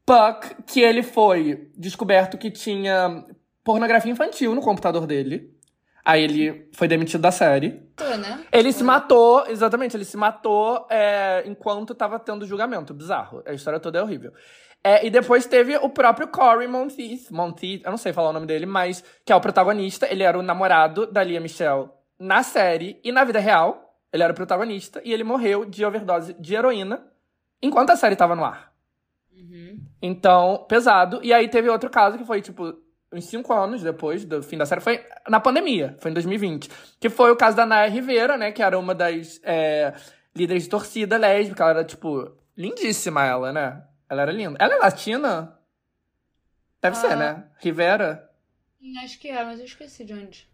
Puck, 0.06 0.62
que 0.66 0.80
ele 0.80 1.02
foi 1.02 1.70
descoberto 1.76 2.38
que 2.38 2.50
tinha 2.50 3.22
pornografia 3.62 4.10
infantil 4.10 4.54
no 4.54 4.62
computador 4.62 5.06
dele. 5.06 5.54
Aí 6.02 6.22
ele 6.22 6.70
foi 6.72 6.88
demitido 6.88 7.20
da 7.20 7.30
série. 7.30 7.72
Tô, 7.94 8.16
né? 8.16 8.46
Ele 8.50 8.72
se 8.72 8.82
matou, 8.82 9.46
exatamente, 9.46 9.94
ele 9.94 10.06
se 10.06 10.16
matou 10.16 10.86
é, 10.88 11.42
enquanto 11.44 11.94
tava 11.94 12.18
tendo 12.18 12.46
julgamento. 12.46 12.94
Bizarro. 12.94 13.42
A 13.44 13.52
história 13.52 13.78
toda 13.78 13.98
é 13.98 14.02
horrível. 14.02 14.32
É, 14.86 15.04
e 15.04 15.10
depois 15.10 15.46
teve 15.46 15.76
o 15.78 15.88
próprio 15.88 16.28
Corey 16.28 16.68
Monteith, 16.68 17.32
Monteith, 17.32 17.82
eu 17.84 17.90
não 17.90 17.98
sei 17.98 18.12
falar 18.12 18.30
o 18.30 18.32
nome 18.32 18.46
dele, 18.46 18.66
mas 18.66 19.02
que 19.24 19.32
é 19.32 19.34
o 19.34 19.40
protagonista. 19.40 20.06
Ele 20.08 20.22
era 20.22 20.38
o 20.38 20.42
namorado 20.42 21.08
da 21.08 21.24
Lia 21.24 21.40
Michelle 21.40 21.88
na 22.16 22.44
série 22.44 23.00
e 23.02 23.10
na 23.10 23.24
vida 23.24 23.40
real. 23.40 23.98
Ele 24.12 24.22
era 24.22 24.32
o 24.32 24.36
protagonista 24.36 25.02
e 25.04 25.12
ele 25.12 25.24
morreu 25.24 25.64
de 25.64 25.84
overdose 25.84 26.34
de 26.34 26.54
heroína 26.54 27.04
enquanto 27.60 27.90
a 27.90 27.96
série 27.96 28.14
tava 28.14 28.36
no 28.36 28.44
ar. 28.44 28.72
Uhum. 29.36 29.80
Então, 30.00 30.64
pesado. 30.68 31.18
E 31.20 31.32
aí 31.32 31.48
teve 31.48 31.68
outro 31.68 31.90
caso 31.90 32.16
que 32.16 32.24
foi, 32.24 32.40
tipo, 32.40 32.72
uns 33.12 33.24
cinco 33.24 33.52
anos 33.52 33.82
depois 33.82 34.24
do 34.24 34.40
fim 34.40 34.56
da 34.56 34.66
série, 34.66 34.80
foi 34.80 35.04
na 35.28 35.40
pandemia, 35.40 35.96
foi 35.98 36.12
em 36.12 36.14
2020. 36.14 36.70
Que 37.00 37.10
foi 37.10 37.32
o 37.32 37.36
caso 37.36 37.56
da 37.56 37.66
Naya 37.66 37.90
Rivera, 37.90 38.36
né? 38.36 38.52
Que 38.52 38.62
era 38.62 38.78
uma 38.78 38.94
das 38.94 39.40
é, 39.42 39.92
líderes 40.32 40.62
de 40.62 40.68
torcida 40.68 41.16
lésbica. 41.16 41.64
Ela 41.64 41.70
era, 41.72 41.84
tipo, 41.84 42.30
lindíssima 42.56 43.24
ela, 43.26 43.52
né? 43.52 43.82
Ela 44.08 44.22
era 44.22 44.32
linda. 44.32 44.56
Ela 44.60 44.74
é 44.74 44.78
latina? 44.78 45.58
Deve 46.80 46.96
Ah. 46.96 47.00
ser, 47.00 47.16
né? 47.16 47.44
Rivera. 47.58 48.30
Hum, 48.80 48.94
Acho 49.02 49.18
que 49.18 49.28
é, 49.28 49.44
mas 49.44 49.58
eu 49.58 49.64
esqueci 49.64 50.04
de 50.04 50.12
onde. 50.14 50.48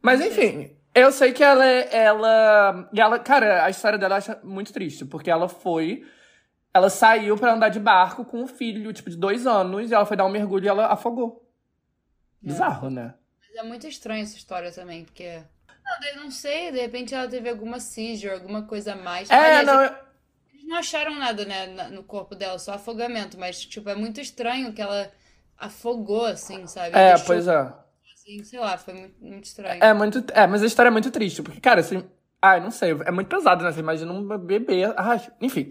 Mas 0.00 0.20
Não 0.20 0.30
sei. 0.30 0.46
enfim, 0.48 0.76
eu 0.94 1.10
sei 1.10 1.32
que 1.32 1.42
ela 1.42 1.64
é. 1.66 1.88
Ela. 1.96 2.88
E 2.92 3.00
ela, 3.00 3.18
cara, 3.18 3.64
a 3.64 3.70
história 3.70 3.98
dela 3.98 4.14
eu 4.14 4.18
acho 4.18 4.46
muito 4.46 4.72
triste, 4.72 5.04
porque 5.04 5.30
ela 5.30 5.48
foi. 5.48 6.06
Ela 6.72 6.90
saiu 6.90 7.36
pra 7.36 7.52
andar 7.54 7.68
de 7.68 7.78
barco 7.80 8.24
com 8.24 8.40
um 8.42 8.46
filho, 8.48 8.92
tipo, 8.92 9.08
de 9.08 9.16
dois 9.16 9.46
anos, 9.46 9.90
e 9.90 9.94
ela 9.94 10.04
foi 10.06 10.16
dar 10.16 10.24
um 10.24 10.28
mergulho 10.30 10.64
e 10.64 10.68
ela 10.68 10.86
afogou. 10.88 11.48
Bizarro, 12.42 12.90
né? 12.90 13.14
Mas 13.40 13.56
é 13.56 13.62
muito 13.66 13.86
estranha 13.86 14.22
essa 14.22 14.36
história 14.36 14.70
também, 14.72 15.04
porque. 15.04 15.40
Não, 15.84 16.08
eu 16.08 16.16
não 16.24 16.30
sei, 16.30 16.72
de 16.72 16.80
repente 16.80 17.14
ela 17.14 17.28
teve 17.28 17.48
alguma 17.48 17.78
seizure, 17.80 18.32
alguma 18.34 18.62
coisa 18.62 18.92
a 18.92 18.96
mais. 18.96 19.30
É, 19.30 19.34
Aliás, 19.34 19.66
não. 19.66 19.82
eu- 19.82 20.03
Eles 20.64 20.66
não 20.66 20.76
acharam 20.78 21.14
nada, 21.14 21.44
né, 21.44 21.66
no 21.90 22.02
corpo 22.02 22.34
dela, 22.34 22.58
só 22.58 22.72
afogamento, 22.72 23.38
mas, 23.38 23.60
tipo, 23.60 23.88
é 23.90 23.94
muito 23.94 24.18
estranho 24.18 24.72
que 24.72 24.80
ela 24.80 25.10
afogou, 25.58 26.24
assim, 26.24 26.66
sabe? 26.66 26.96
É, 26.96 27.10
Deixou, 27.10 27.26
pois 27.26 27.46
é. 27.46 27.72
assim, 28.14 28.42
sei 28.42 28.58
lá, 28.58 28.78
foi 28.78 28.94
muito, 28.94 29.22
muito 29.22 29.44
estranho. 29.44 29.84
É 29.84 29.92
muito. 29.92 30.24
É, 30.32 30.46
mas 30.46 30.62
a 30.62 30.66
história 30.66 30.88
é 30.88 30.92
muito 30.92 31.10
triste, 31.10 31.42
porque, 31.42 31.60
cara, 31.60 31.80
assim. 31.80 32.02
Ai, 32.40 32.60
não 32.60 32.70
sei, 32.70 32.90
é 33.06 33.10
muito 33.10 33.28
pesado, 33.28 33.64
né? 33.64 33.72
Você 33.72 33.80
imagina 33.80 34.12
um 34.12 34.26
bebê. 34.38 34.84
Ai, 34.96 35.20
enfim. 35.40 35.70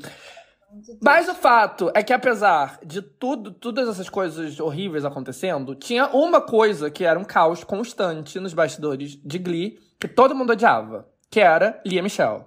Muito 0.71 0.85
triste. 0.85 1.03
Mas 1.03 1.27
o 1.29 1.35
fato 1.35 1.91
é 1.93 2.01
que, 2.01 2.11
apesar 2.11 2.79
de 2.83 3.01
tudo, 3.01 3.51
todas 3.51 3.87
essas 3.87 4.09
coisas 4.09 4.59
horríveis 4.59 5.05
acontecendo, 5.05 5.75
tinha 5.75 6.07
uma 6.07 6.41
coisa 6.41 6.89
que 6.89 7.03
era 7.03 7.19
um 7.19 7.23
caos 7.23 7.63
constante 7.63 8.39
nos 8.39 8.55
bastidores 8.55 9.19
de 9.23 9.37
Glee, 9.37 9.79
que 9.99 10.07
todo 10.07 10.33
mundo 10.33 10.53
odiava, 10.53 11.07
que 11.29 11.39
era 11.39 11.79
Lia 11.85 12.01
Michelle. 12.01 12.45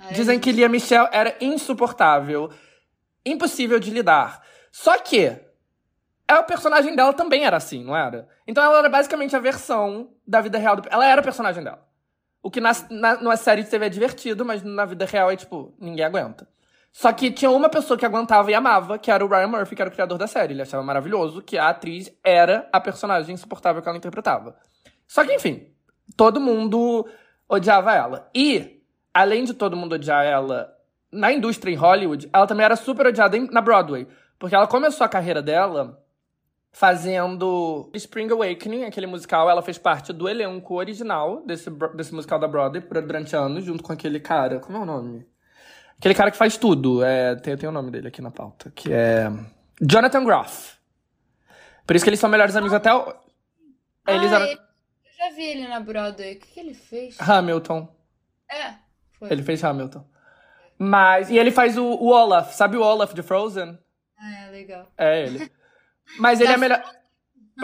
Ai, 0.00 0.12
Dizem 0.14 0.40
que 0.40 0.50
Lia 0.50 0.68
Michelle 0.68 1.08
era 1.12 1.36
insuportável, 1.40 2.50
impossível 3.24 3.78
de 3.78 3.90
lidar. 3.90 4.42
Só 4.72 4.98
que 4.98 5.38
é, 6.26 6.34
o 6.34 6.44
personagem 6.44 6.94
dela 6.94 7.12
também 7.12 7.44
era 7.44 7.56
assim, 7.56 7.84
não 7.84 7.96
era? 7.96 8.28
Então 8.46 8.62
ela 8.62 8.78
era 8.78 8.88
basicamente 8.88 9.34
a 9.34 9.40
versão 9.40 10.10
da 10.26 10.40
vida 10.40 10.58
real. 10.58 10.76
Do... 10.76 10.88
Ela 10.90 11.06
era 11.06 11.20
o 11.20 11.24
personagem 11.24 11.62
dela. 11.62 11.86
O 12.42 12.50
que 12.50 12.60
na, 12.60 12.72
na, 12.88 13.16
numa 13.16 13.36
série 13.36 13.62
de 13.62 13.68
TV 13.68 13.86
é 13.86 13.88
divertido, 13.88 14.44
mas 14.44 14.62
na 14.62 14.84
vida 14.84 15.04
real 15.04 15.30
é 15.30 15.36
tipo, 15.36 15.74
ninguém 15.78 16.04
aguenta. 16.04 16.48
Só 16.92 17.12
que 17.12 17.30
tinha 17.30 17.50
uma 17.50 17.68
pessoa 17.68 17.98
que 17.98 18.06
aguentava 18.06 18.50
e 18.50 18.54
amava, 18.54 18.98
que 18.98 19.10
era 19.10 19.24
o 19.24 19.28
Ryan 19.28 19.46
Murphy, 19.46 19.76
que 19.76 19.82
era 19.82 19.90
o 19.90 19.92
criador 19.92 20.18
da 20.18 20.26
série. 20.26 20.54
Ele 20.54 20.62
achava 20.62 20.82
maravilhoso 20.82 21.42
que 21.42 21.58
a 21.58 21.68
atriz 21.68 22.12
era 22.24 22.68
a 22.72 22.80
personagem 22.80 23.34
insuportável 23.34 23.80
que 23.82 23.88
ela 23.88 23.98
interpretava. 23.98 24.56
Só 25.06 25.24
que, 25.24 25.32
enfim, 25.32 25.68
todo 26.16 26.40
mundo 26.40 27.08
odiava 27.48 27.94
ela. 27.94 28.30
E, 28.34 28.79
além 29.12 29.44
de 29.44 29.54
todo 29.54 29.76
mundo 29.76 29.94
odiar 29.94 30.24
ela 30.24 30.72
na 31.12 31.32
indústria 31.32 31.72
em 31.72 31.76
Hollywood, 31.76 32.28
ela 32.32 32.46
também 32.46 32.64
era 32.64 32.76
super 32.76 33.06
odiada 33.06 33.38
na 33.50 33.60
Broadway. 33.60 34.06
Porque 34.38 34.54
ela 34.54 34.66
começou 34.66 35.04
a 35.04 35.08
carreira 35.08 35.42
dela 35.42 36.02
fazendo 36.72 37.90
Spring 37.94 38.30
Awakening, 38.30 38.84
aquele 38.84 39.06
musical. 39.06 39.50
Ela 39.50 39.60
fez 39.62 39.76
parte 39.76 40.12
do 40.12 40.28
elenco 40.28 40.74
original 40.74 41.42
desse, 41.44 41.68
desse 41.94 42.14
musical 42.14 42.38
da 42.38 42.46
Broadway 42.48 42.80
durante 43.02 43.34
anos, 43.34 43.64
junto 43.64 43.82
com 43.82 43.92
aquele 43.92 44.20
cara. 44.20 44.60
Como 44.60 44.78
é 44.78 44.80
o 44.80 44.86
nome? 44.86 45.26
Aquele 45.98 46.14
cara 46.14 46.30
que 46.30 46.36
faz 46.36 46.56
tudo. 46.56 47.02
É, 47.04 47.34
tem, 47.36 47.56
tem 47.56 47.68
o 47.68 47.72
nome 47.72 47.90
dele 47.90 48.08
aqui 48.08 48.22
na 48.22 48.30
pauta, 48.30 48.70
que 48.74 48.92
é. 48.92 49.30
Jonathan 49.82 50.24
Groff. 50.24 50.74
Por 51.86 51.96
isso 51.96 52.04
que 52.04 52.08
eles 52.08 52.20
são 52.20 52.30
melhores 52.30 52.54
amigos 52.56 52.72
até 52.74 52.94
o. 52.94 53.12
Ah, 54.06 54.12
Eles 54.14 54.32
eram. 54.32 54.46
ele- 54.46 54.54
eu 54.54 55.28
já 55.28 55.34
vi 55.36 55.42
ele 55.42 55.68
na 55.68 55.80
Broadway. 55.80 56.36
O 56.36 56.38
que, 56.40 56.46
que 56.46 56.60
ele 56.60 56.72
fez? 56.74 57.20
Hamilton. 57.20 57.86
É, 58.50 58.74
foi. 59.20 59.30
Ele 59.30 59.42
fez 59.44 59.62
Hamilton. 59.62 60.04
Mas. 60.76 61.30
E 61.30 61.38
ele 61.38 61.52
faz 61.52 61.78
o, 61.78 61.84
o 61.84 62.08
Olaf. 62.08 62.52
Sabe 62.52 62.76
o 62.76 62.82
Olaf 62.82 63.12
de 63.12 63.22
Frozen? 63.22 63.78
Ah, 64.18 64.46
é 64.46 64.50
legal. 64.50 64.86
É 64.98 65.22
ele. 65.22 65.52
Mas 66.18 66.40
ele 66.40 66.52
é 66.52 66.56
melhor. 66.56 66.82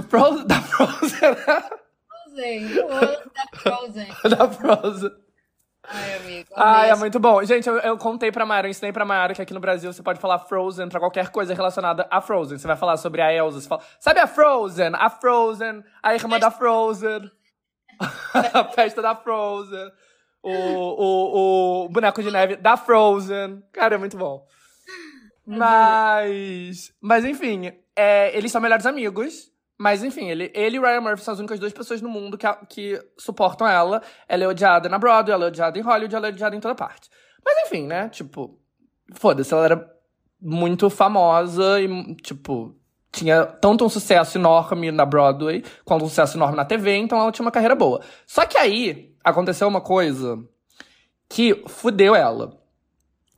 Frozen, 0.08 0.46
da 0.46 0.60
Frozen. 0.60 1.18
Frozen. 2.36 2.78
O 2.78 2.94
outro 2.94 3.30
da 3.34 3.58
Frozen. 3.58 4.08
da 4.36 4.48
Frozen. 4.48 5.26
Ai, 5.88 6.16
amigo. 6.16 6.48
Ai, 6.56 6.90
é 6.90 6.94
muito 6.96 7.18
bom. 7.20 7.42
Gente, 7.44 7.68
eu, 7.68 7.78
eu 7.78 7.96
contei 7.96 8.32
pra 8.32 8.44
Mayara, 8.44 8.66
eu 8.66 8.70
ensinei 8.70 8.92
pra 8.92 9.04
Mayara 9.04 9.34
que 9.34 9.42
aqui 9.42 9.54
no 9.54 9.60
Brasil 9.60 9.92
você 9.92 10.02
pode 10.02 10.20
falar 10.20 10.40
Frozen 10.40 10.88
pra 10.88 10.98
qualquer 10.98 11.30
coisa 11.30 11.54
relacionada 11.54 12.06
a 12.10 12.20
Frozen. 12.20 12.58
Você 12.58 12.66
vai 12.66 12.76
falar 12.76 12.96
sobre 12.96 13.22
a 13.22 13.32
Elsa, 13.32 13.60
você 13.60 13.68
fala, 13.68 13.82
sabe 14.00 14.20
a 14.20 14.26
Frozen? 14.26 14.92
A 14.94 15.08
Frozen, 15.08 15.84
a 16.02 16.14
irmã 16.14 16.38
da 16.38 16.50
Frozen, 16.50 17.30
a 18.52 18.64
festa 18.64 19.00
da 19.00 19.14
Frozen, 19.14 19.90
o, 20.48 21.02
o, 21.02 21.84
o 21.84 21.88
boneco 21.88 22.22
de 22.22 22.30
neve 22.30 22.56
da 22.56 22.76
Frozen. 22.76 23.62
Cara, 23.72 23.96
é 23.96 23.98
muito 23.98 24.16
bom. 24.16 24.46
Mas, 25.44 26.92
mas 27.00 27.24
enfim, 27.24 27.72
é, 27.94 28.36
eles 28.36 28.52
são 28.52 28.60
melhores 28.60 28.86
amigos. 28.86 29.50
Mas 29.78 30.02
enfim, 30.02 30.30
ele, 30.30 30.50
ele 30.54 30.78
e 30.78 30.80
Ryan 30.80 31.02
Murphy 31.02 31.22
são 31.22 31.34
as 31.34 31.40
únicas 31.40 31.60
duas 31.60 31.72
pessoas 31.72 32.00
no 32.00 32.08
mundo 32.08 32.38
que, 32.38 32.46
que 32.68 33.00
suportam 33.18 33.66
ela. 33.66 34.02
Ela 34.26 34.44
é 34.44 34.48
odiada 34.48 34.88
na 34.88 34.98
Broadway, 34.98 35.34
ela 35.34 35.44
é 35.44 35.48
odiada 35.48 35.78
em 35.78 35.82
Hollywood, 35.82 36.14
ela 36.14 36.28
é 36.28 36.30
odiada 36.30 36.56
em 36.56 36.60
toda 36.60 36.74
parte. 36.74 37.10
Mas 37.44 37.66
enfim, 37.66 37.86
né? 37.86 38.08
Tipo, 38.08 38.58
foda-se, 39.14 39.52
ela 39.52 39.64
era 39.64 39.92
muito 40.40 40.88
famosa 40.88 41.78
e, 41.80 42.14
tipo, 42.16 42.74
tinha 43.12 43.44
tanto 43.44 43.84
um 43.84 43.88
sucesso 43.88 44.38
enorme 44.38 44.90
na 44.90 45.04
Broadway 45.04 45.62
quanto 45.84 46.04
um 46.04 46.08
sucesso 46.08 46.38
enorme 46.38 46.56
na 46.56 46.64
TV, 46.64 46.96
então 46.96 47.18
ela 47.18 47.32
tinha 47.32 47.44
uma 47.44 47.52
carreira 47.52 47.74
boa. 47.74 48.00
Só 48.26 48.46
que 48.46 48.56
aí 48.56 49.14
aconteceu 49.26 49.66
uma 49.66 49.80
coisa 49.80 50.38
que 51.28 51.64
fudeu 51.66 52.14
ela. 52.14 52.56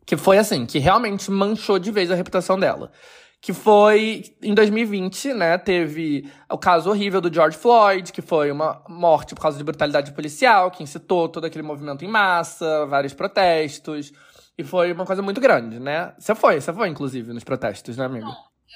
Que 0.04 0.16
foi 0.16 0.38
assim, 0.38 0.66
que 0.66 0.78
realmente 0.78 1.30
manchou 1.30 1.78
de 1.78 1.90
vez 1.90 2.10
a 2.10 2.14
reputação 2.14 2.58
dela. 2.58 2.92
Que 3.40 3.52
foi 3.52 4.36
em 4.42 4.52
2020, 4.52 5.32
né? 5.32 5.56
Teve 5.56 6.30
o 6.50 6.58
caso 6.58 6.90
horrível 6.90 7.20
do 7.20 7.32
George 7.32 7.56
Floyd, 7.56 8.12
que 8.12 8.20
foi 8.20 8.50
uma 8.50 8.82
morte 8.88 9.34
por 9.34 9.40
causa 9.40 9.56
de 9.56 9.64
brutalidade 9.64 10.12
policial, 10.12 10.70
que 10.70 10.82
incitou 10.82 11.28
todo 11.28 11.44
aquele 11.44 11.62
movimento 11.62 12.04
em 12.04 12.08
massa, 12.08 12.84
vários 12.86 13.14
protestos. 13.14 14.12
E 14.56 14.64
foi 14.64 14.92
uma 14.92 15.06
coisa 15.06 15.22
muito 15.22 15.40
grande, 15.40 15.78
né? 15.78 16.12
Você 16.18 16.34
foi, 16.34 16.60
você 16.60 16.72
foi, 16.72 16.88
inclusive, 16.88 17.32
nos 17.32 17.44
protestos, 17.44 17.96
né, 17.96 18.06
amigo? 18.06 18.26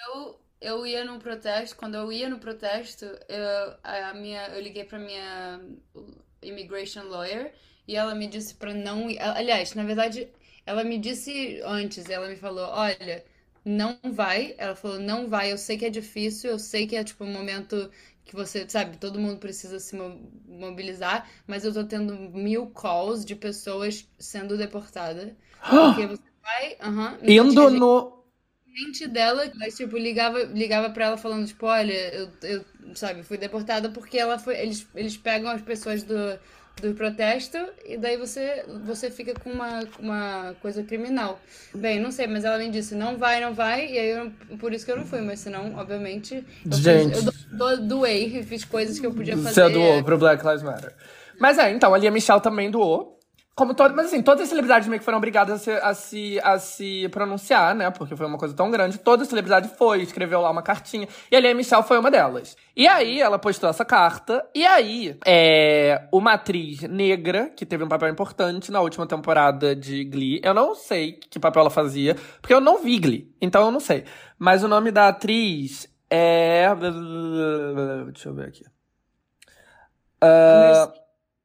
Eu, 0.07 0.41
eu 0.61 0.87
ia 0.87 1.05
num 1.05 1.19
protesto, 1.19 1.77
quando 1.77 1.97
eu 1.97 2.13
ia 2.13 2.29
no 2.29 2.39
protesto, 2.39 3.05
eu, 3.05 3.75
a 3.83 4.15
minha, 4.15 4.47
eu 4.49 4.63
liguei 4.63 4.85
pra 4.85 4.99
minha 4.99 5.61
immigration 6.43 7.05
lawyer 7.09 7.53
e 7.87 7.97
ela 7.97 8.15
me 8.15 8.27
disse 8.27 8.55
pra 8.55 8.73
não 8.75 9.11
ir. 9.11 9.19
Aliás, 9.21 9.75
na 9.75 9.85
verdade, 9.85 10.29
ela 10.67 10.85
me 10.85 10.99
disse 10.99 11.61
antes, 11.65 12.09
ela 12.11 12.29
me 12.29 12.37
falou, 12.37 12.67
olha, 12.69 13.25
não 13.65 13.99
vai. 14.13 14.55
Ela 14.59 14.75
falou, 14.77 14.99
não 14.99 15.29
vai, 15.29 15.53
eu 15.53 15.59
sei 15.59 15.77
que 15.79 15.85
é 15.87 15.91
difícil, 15.91 16.51
eu 16.51 16.59
sei 16.59 16.87
que 16.87 16.97
é 16.97 17.05
tipo 17.05 17.25
um 17.25 17.33
momento 17.33 17.91
que 18.25 18.35
você, 18.35 18.69
sabe, 18.69 18.97
todo 18.99 19.19
mundo 19.19 19.39
precisa 19.39 19.79
se 19.81 19.97
mo- 19.97 20.21
mobilizar, 20.47 21.29
mas 21.47 21.65
eu 21.65 21.73
tô 21.73 21.85
tendo 21.85 22.15
mil 22.17 22.71
calls 22.71 23.25
de 23.25 23.35
pessoas 23.35 24.09
sendo 24.19 24.57
deportadas. 24.57 25.33
Porque 25.77 26.07
você 26.07 26.23
vai, 26.43 26.77
aham, 26.81 27.19
não 27.23 27.35
Indo 27.37 27.71
no. 27.71 27.83
Cliente 28.73 29.07
dela, 29.07 29.51
mas 29.57 29.77
tipo, 29.77 29.97
ligava, 29.97 30.43
ligava 30.45 30.91
pra 30.91 31.07
ela 31.07 31.17
falando, 31.17 31.47
tipo, 31.47 31.67
olha, 31.67 31.93
eu, 32.15 32.29
eu, 32.43 32.65
sabe, 32.95 33.23
fui 33.23 33.37
deportada 33.37 33.91
porque 33.91 34.19
ela 34.19 34.39
foi. 34.39 34.57
Eles, 34.59 34.87
eles 34.95 35.17
pegam 35.17 35.51
as 35.51 35.61
pessoas 35.61 36.03
do, 36.03 36.39
do 36.81 36.95
protesto 36.95 37.59
e 37.85 37.97
daí 37.97 38.17
você, 38.17 38.65
você 38.85 39.11
fica 39.11 39.35
com 39.35 39.51
uma, 39.51 39.81
uma 39.99 40.55
coisa 40.61 40.83
criminal. 40.83 41.41
Bem, 41.75 42.01
não 42.01 42.11
sei, 42.11 42.27
mas 42.27 42.45
ela 42.45 42.59
me 42.59 42.71
disse, 42.71 42.95
não 42.95 43.17
vai, 43.17 43.41
não 43.41 43.53
vai, 43.55 43.87
e 43.87 43.99
aí 43.99 44.11
eu, 44.11 44.33
por 44.59 44.73
isso 44.73 44.85
que 44.85 44.93
eu 44.93 44.97
não 44.97 45.07
fui, 45.07 45.21
mas 45.21 45.41
senão, 45.41 45.75
obviamente, 45.77 46.45
eu, 46.65 46.73
Gente. 46.73 47.15
fiz, 47.15 47.27
eu 47.27 47.33
do, 47.33 47.77
do- 47.77 47.89
doei, 47.89 48.43
fiz 48.43 48.65
coisas 48.65 48.99
que 48.99 49.07
eu 49.07 49.13
podia 49.13 49.37
fazer. 49.37 49.55
Você 49.55 49.69
doou 49.71 50.03
pro 50.03 50.19
Black 50.19 50.45
Lives 50.45 50.63
Matter. 50.63 50.95
Mas 51.39 51.59
é, 51.59 51.71
então, 51.71 51.93
a 51.93 51.99
Lia 51.99 52.11
Michelle 52.11 52.41
também 52.41 52.71
doou. 52.71 53.19
Como 53.55 53.75
todo, 53.75 53.95
mas 53.95 54.07
assim, 54.07 54.23
todas 54.23 54.45
as 54.45 54.49
celebridades 54.49 54.89
meio 54.89 54.99
que 54.99 55.05
foram 55.05 55.19
obrigadas 55.19 55.57
a 55.57 55.59
se, 55.59 55.71
a, 55.71 55.95
se, 55.95 56.41
a 56.43 56.59
se 56.59 57.09
pronunciar, 57.11 57.75
né? 57.75 57.91
Porque 57.91 58.17
foi 58.17 58.27
uma 58.27 58.39
coisa 58.39 58.55
tão 58.55 58.71
grande. 58.71 58.97
Toda 58.99 59.27
celebridade 59.27 59.69
foi, 59.77 60.01
escreveu 60.01 60.41
lá 60.41 60.51
uma 60.51 60.63
cartinha. 60.63 61.07
E 61.31 61.37
a 61.37 61.39
Lea 61.39 61.55
Michelle 61.55 61.83
foi 61.83 61.99
uma 61.99 62.11
delas. 62.11 62.57
E 62.75 62.89
aí 62.89 63.21
ela 63.21 63.39
postou 63.39 63.69
essa 63.69 63.85
carta. 63.85 64.43
E 64.55 64.65
aí, 64.65 65.19
é, 65.27 66.09
uma 66.11 66.33
atriz 66.33 66.81
negra, 66.83 67.51
que 67.55 67.67
teve 67.67 67.85
um 67.85 67.89
papel 67.89 68.09
importante 68.09 68.73
na 68.73 68.81
última 68.81 69.07
temporada 69.07 69.77
de 69.77 70.03
Glee. 70.05 70.41
Eu 70.43 70.55
não 70.55 70.75
sei 70.75 71.13
que 71.13 71.39
papel 71.39 71.61
ela 71.61 71.71
fazia, 71.71 72.17
porque 72.41 72.55
eu 72.55 72.61
não 72.61 72.83
vi 72.83 72.99
Glee. 72.99 73.37
Então 73.39 73.67
eu 73.67 73.71
não 73.71 73.81
sei. 73.81 74.05
Mas 74.39 74.65
o 74.65 74.69
nome 74.69 74.91
da 74.91 75.09
atriz 75.09 75.93
é. 76.09 76.69
Deixa 78.13 78.31
eu 78.31 78.35
ver 78.35 78.49
aqui. 78.49 78.65
Uh, 80.23 81.02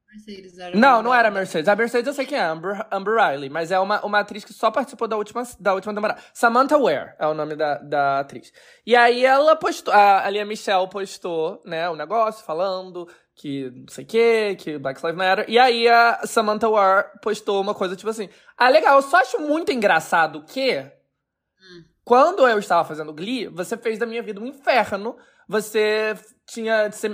Mercedes 0.10 0.58
era 0.58 0.76
Não, 0.76 1.04
não 1.04 1.14
era 1.14 1.30
Mercedes. 1.30 1.68
A 1.68 1.76
Mercedes 1.76 2.08
eu 2.08 2.14
sei 2.14 2.26
quem 2.26 2.38
é, 2.38 2.44
Amber, 2.44 2.86
Amber 2.92 3.16
Riley, 3.16 3.50
mas 3.50 3.72
é 3.72 3.80
uma, 3.80 4.04
uma 4.06 4.20
atriz 4.20 4.44
que 4.44 4.54
só 4.54 4.72
participou 4.72 5.08
da 5.08 5.18
última, 5.18 5.44
da 5.60 5.74
última 5.74 5.94
temporada. 5.94 6.22
Samantha 6.34 6.78
Ware 6.78 7.14
é 7.20 7.28
o 7.28 7.34
nome 7.34 7.56
da, 7.56 7.78
da 7.78 8.20
atriz. 8.20 8.52
E 8.86 8.96
aí 8.96 9.26
ela 9.26 9.56
postou, 9.56 9.94
a, 9.94 10.26
a 10.26 10.30
Lia 10.30 10.46
Michelle 10.46 10.90
postou, 10.90 11.62
né, 11.66 11.90
o 11.90 11.94
um 11.94 11.96
negócio 11.96 12.46
falando 12.46 13.08
que 13.38 13.70
não 13.70 13.88
sei 13.88 14.04
o 14.04 14.08
que, 14.08 14.56
que 14.56 14.78
Black 14.78 15.00
Lives 15.02 15.18
Matter. 15.18 15.46
E 15.48 15.60
aí 15.60 15.88
a 15.88 16.22
Samantha 16.26 16.68
Ware 16.68 17.08
postou 17.22 17.62
uma 17.62 17.76
coisa 17.76 17.96
tipo 17.96 18.10
assim: 18.10 18.30
Ah, 18.58 18.70
legal, 18.70 18.96
eu 18.96 19.02
só 19.02 19.18
acho 19.18 19.40
muito 19.40 19.72
engraçado 19.72 20.44
que. 20.44 20.80
Hum. 20.80 21.84
Quando 22.04 22.48
eu 22.48 22.58
estava 22.58 22.88
fazendo 22.88 23.14
Glee, 23.14 23.48
você 23.48 23.78
fez 23.78 24.00
da 24.00 24.06
minha 24.06 24.24
vida 24.24 24.42
um 24.42 24.48
inferno. 24.48 25.16
Você 25.48 26.16
tinha. 26.46 26.90
Você, 26.90 27.10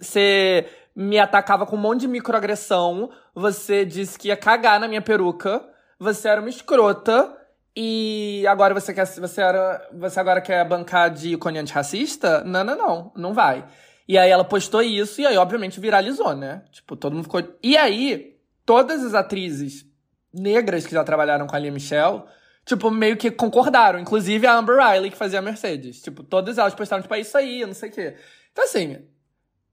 você 0.00 0.66
me 0.96 1.18
atacava 1.18 1.66
com 1.66 1.76
um 1.76 1.80
monte 1.80 2.00
de 2.00 2.08
microagressão. 2.08 3.10
Você 3.34 3.84
disse 3.84 4.18
que 4.18 4.28
ia 4.28 4.36
cagar 4.36 4.80
na 4.80 4.88
minha 4.88 5.02
peruca. 5.02 5.62
Você 5.98 6.26
era 6.26 6.40
uma 6.40 6.48
escrota. 6.48 7.36
E 7.76 8.46
agora 8.48 8.72
você 8.72 8.94
quer. 8.94 9.06
Você, 9.06 9.42
era, 9.42 9.86
você 9.92 10.18
agora 10.18 10.40
quer 10.40 10.66
bancar 10.66 11.10
de 11.10 11.34
ícone 11.34 11.58
antirracista? 11.58 12.42
Não, 12.42 12.64
não, 12.64 12.76
não. 12.76 13.12
Não 13.14 13.34
vai. 13.34 13.66
E 14.08 14.16
aí 14.16 14.30
ela 14.30 14.44
postou 14.44 14.80
isso, 14.82 15.20
e 15.20 15.26
aí, 15.26 15.36
obviamente, 15.36 15.80
viralizou, 15.80 16.34
né? 16.34 16.62
Tipo, 16.70 16.96
todo 16.96 17.14
mundo 17.14 17.24
ficou. 17.24 17.42
E 17.62 17.76
aí, 17.76 18.38
todas 18.64 19.04
as 19.04 19.14
atrizes 19.14 19.84
negras 20.32 20.86
que 20.86 20.92
já 20.92 21.02
trabalharam 21.02 21.46
com 21.46 21.56
a 21.56 21.58
Lia 21.58 21.72
Michelle, 21.72 22.22
tipo, 22.64 22.88
meio 22.90 23.16
que 23.16 23.30
concordaram. 23.32 23.98
Inclusive 23.98 24.46
a 24.46 24.56
Amber 24.56 24.76
Riley, 24.76 25.10
que 25.10 25.16
fazia 25.16 25.40
a 25.40 25.42
Mercedes. 25.42 26.00
Tipo, 26.00 26.22
todas 26.22 26.56
elas 26.56 26.74
postaram, 26.74 27.02
tipo, 27.02 27.14
é 27.14 27.20
isso 27.20 27.36
aí, 27.36 27.66
não 27.66 27.74
sei 27.74 27.90
o 27.90 27.92
quê. 27.92 28.16
Então, 28.52 28.64
assim, 28.64 29.04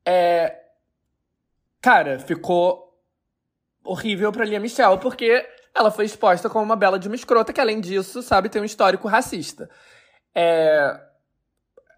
é, 0.04 0.63
cara, 1.84 2.18
ficou 2.18 2.98
horrível 3.84 4.32
pra 4.32 4.46
Lia 4.46 4.60
Michelle, 4.60 4.98
porque 5.00 5.46
ela 5.76 5.92
foi 5.92 6.06
exposta 6.06 6.50
como 6.50 6.64
uma 6.64 6.78
bela 6.78 6.98
de 6.98 7.10
uma 7.10 7.16
escrota, 7.16 7.52
que 7.52 7.60
além 7.60 7.82
disso, 7.82 8.22
sabe, 8.22 8.48
tem 8.48 8.62
um 8.62 8.66
histórico 8.66 9.08
racista. 9.10 9.70
É... 10.34 10.98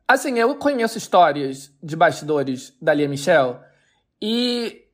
Assim, 0.07 0.39
eu 0.39 0.55
conheço 0.55 0.97
histórias 0.97 1.71
de 1.83 1.95
bastidores 1.95 2.75
da 2.81 2.95
Lia 2.95 3.07
Michelle 3.07 3.59
e 4.19 4.88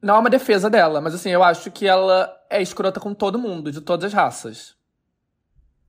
não 0.00 0.16
é 0.16 0.18
uma 0.18 0.30
defesa 0.30 0.68
dela, 0.68 1.00
mas 1.00 1.14
assim, 1.14 1.30
eu 1.30 1.42
acho 1.42 1.70
que 1.70 1.86
ela 1.86 2.30
é 2.50 2.60
escrota 2.60 3.00
com 3.00 3.14
todo 3.14 3.38
mundo, 3.38 3.72
de 3.72 3.80
todas 3.80 4.04
as 4.04 4.12
raças. 4.12 4.76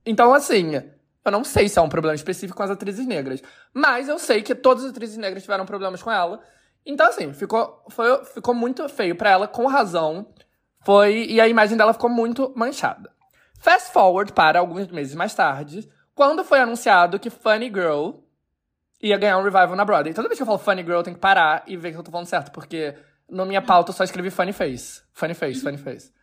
Então, 0.05 0.33
assim, 0.33 0.75
eu 1.25 1.31
não 1.31 1.43
sei 1.43 1.67
se 1.67 1.77
é 1.77 1.81
um 1.81 1.89
problema 1.89 2.15
específico 2.15 2.55
com 2.55 2.63
as 2.63 2.71
atrizes 2.71 3.05
negras, 3.05 3.43
mas 3.73 4.07
eu 4.07 4.17
sei 4.17 4.41
que 4.41 4.55
todas 4.55 4.85
as 4.85 4.91
atrizes 4.91 5.17
negras 5.17 5.43
tiveram 5.43 5.65
problemas 5.65 6.01
com 6.01 6.11
ela 6.11 6.41
então, 6.85 7.07
assim, 7.07 7.33
ficou, 7.33 7.83
foi, 7.89 8.23
ficou 8.25 8.53
muito 8.53 8.87
feio 8.87 9.15
para 9.15 9.31
ela, 9.31 9.47
com 9.47 9.65
razão. 9.65 10.27
Foi. 10.83 11.25
E 11.25 11.41
a 11.41 11.47
imagem 11.47 11.75
dela 11.75 11.93
ficou 11.93 12.09
muito 12.09 12.53
manchada. 12.55 13.11
Fast 13.59 13.91
forward 13.91 14.31
para 14.33 14.59
alguns 14.59 14.87
meses 14.87 15.15
mais 15.15 15.33
tarde, 15.33 15.89
quando 16.13 16.43
foi 16.43 16.59
anunciado 16.59 17.19
que 17.19 17.31
Funny 17.31 17.67
Girl 17.67 18.19
ia 19.01 19.17
ganhar 19.17 19.37
um 19.39 19.43
revival 19.43 19.75
na 19.75 19.83
Broadway. 19.83 20.13
Toda 20.13 20.27
vez 20.27 20.37
que 20.37 20.43
eu 20.43 20.45
falo 20.45 20.59
Funny 20.59 20.83
Girl, 20.83 20.97
eu 20.97 21.03
tenho 21.03 21.15
que 21.15 21.21
parar 21.21 21.63
e 21.65 21.75
ver 21.75 21.91
que 21.91 21.97
eu 21.97 22.03
tô 22.03 22.11
falando 22.11 22.27
certo, 22.27 22.51
porque 22.51 22.95
na 23.29 23.45
minha 23.45 23.61
pauta 23.61 23.89
eu 23.89 23.95
só 23.95 24.03
escrevi 24.03 24.29
Funny 24.29 24.53
Face. 24.53 25.01
Funny 25.11 25.33
Face, 25.33 25.61
Funny 25.61 25.77
Face. 25.77 26.13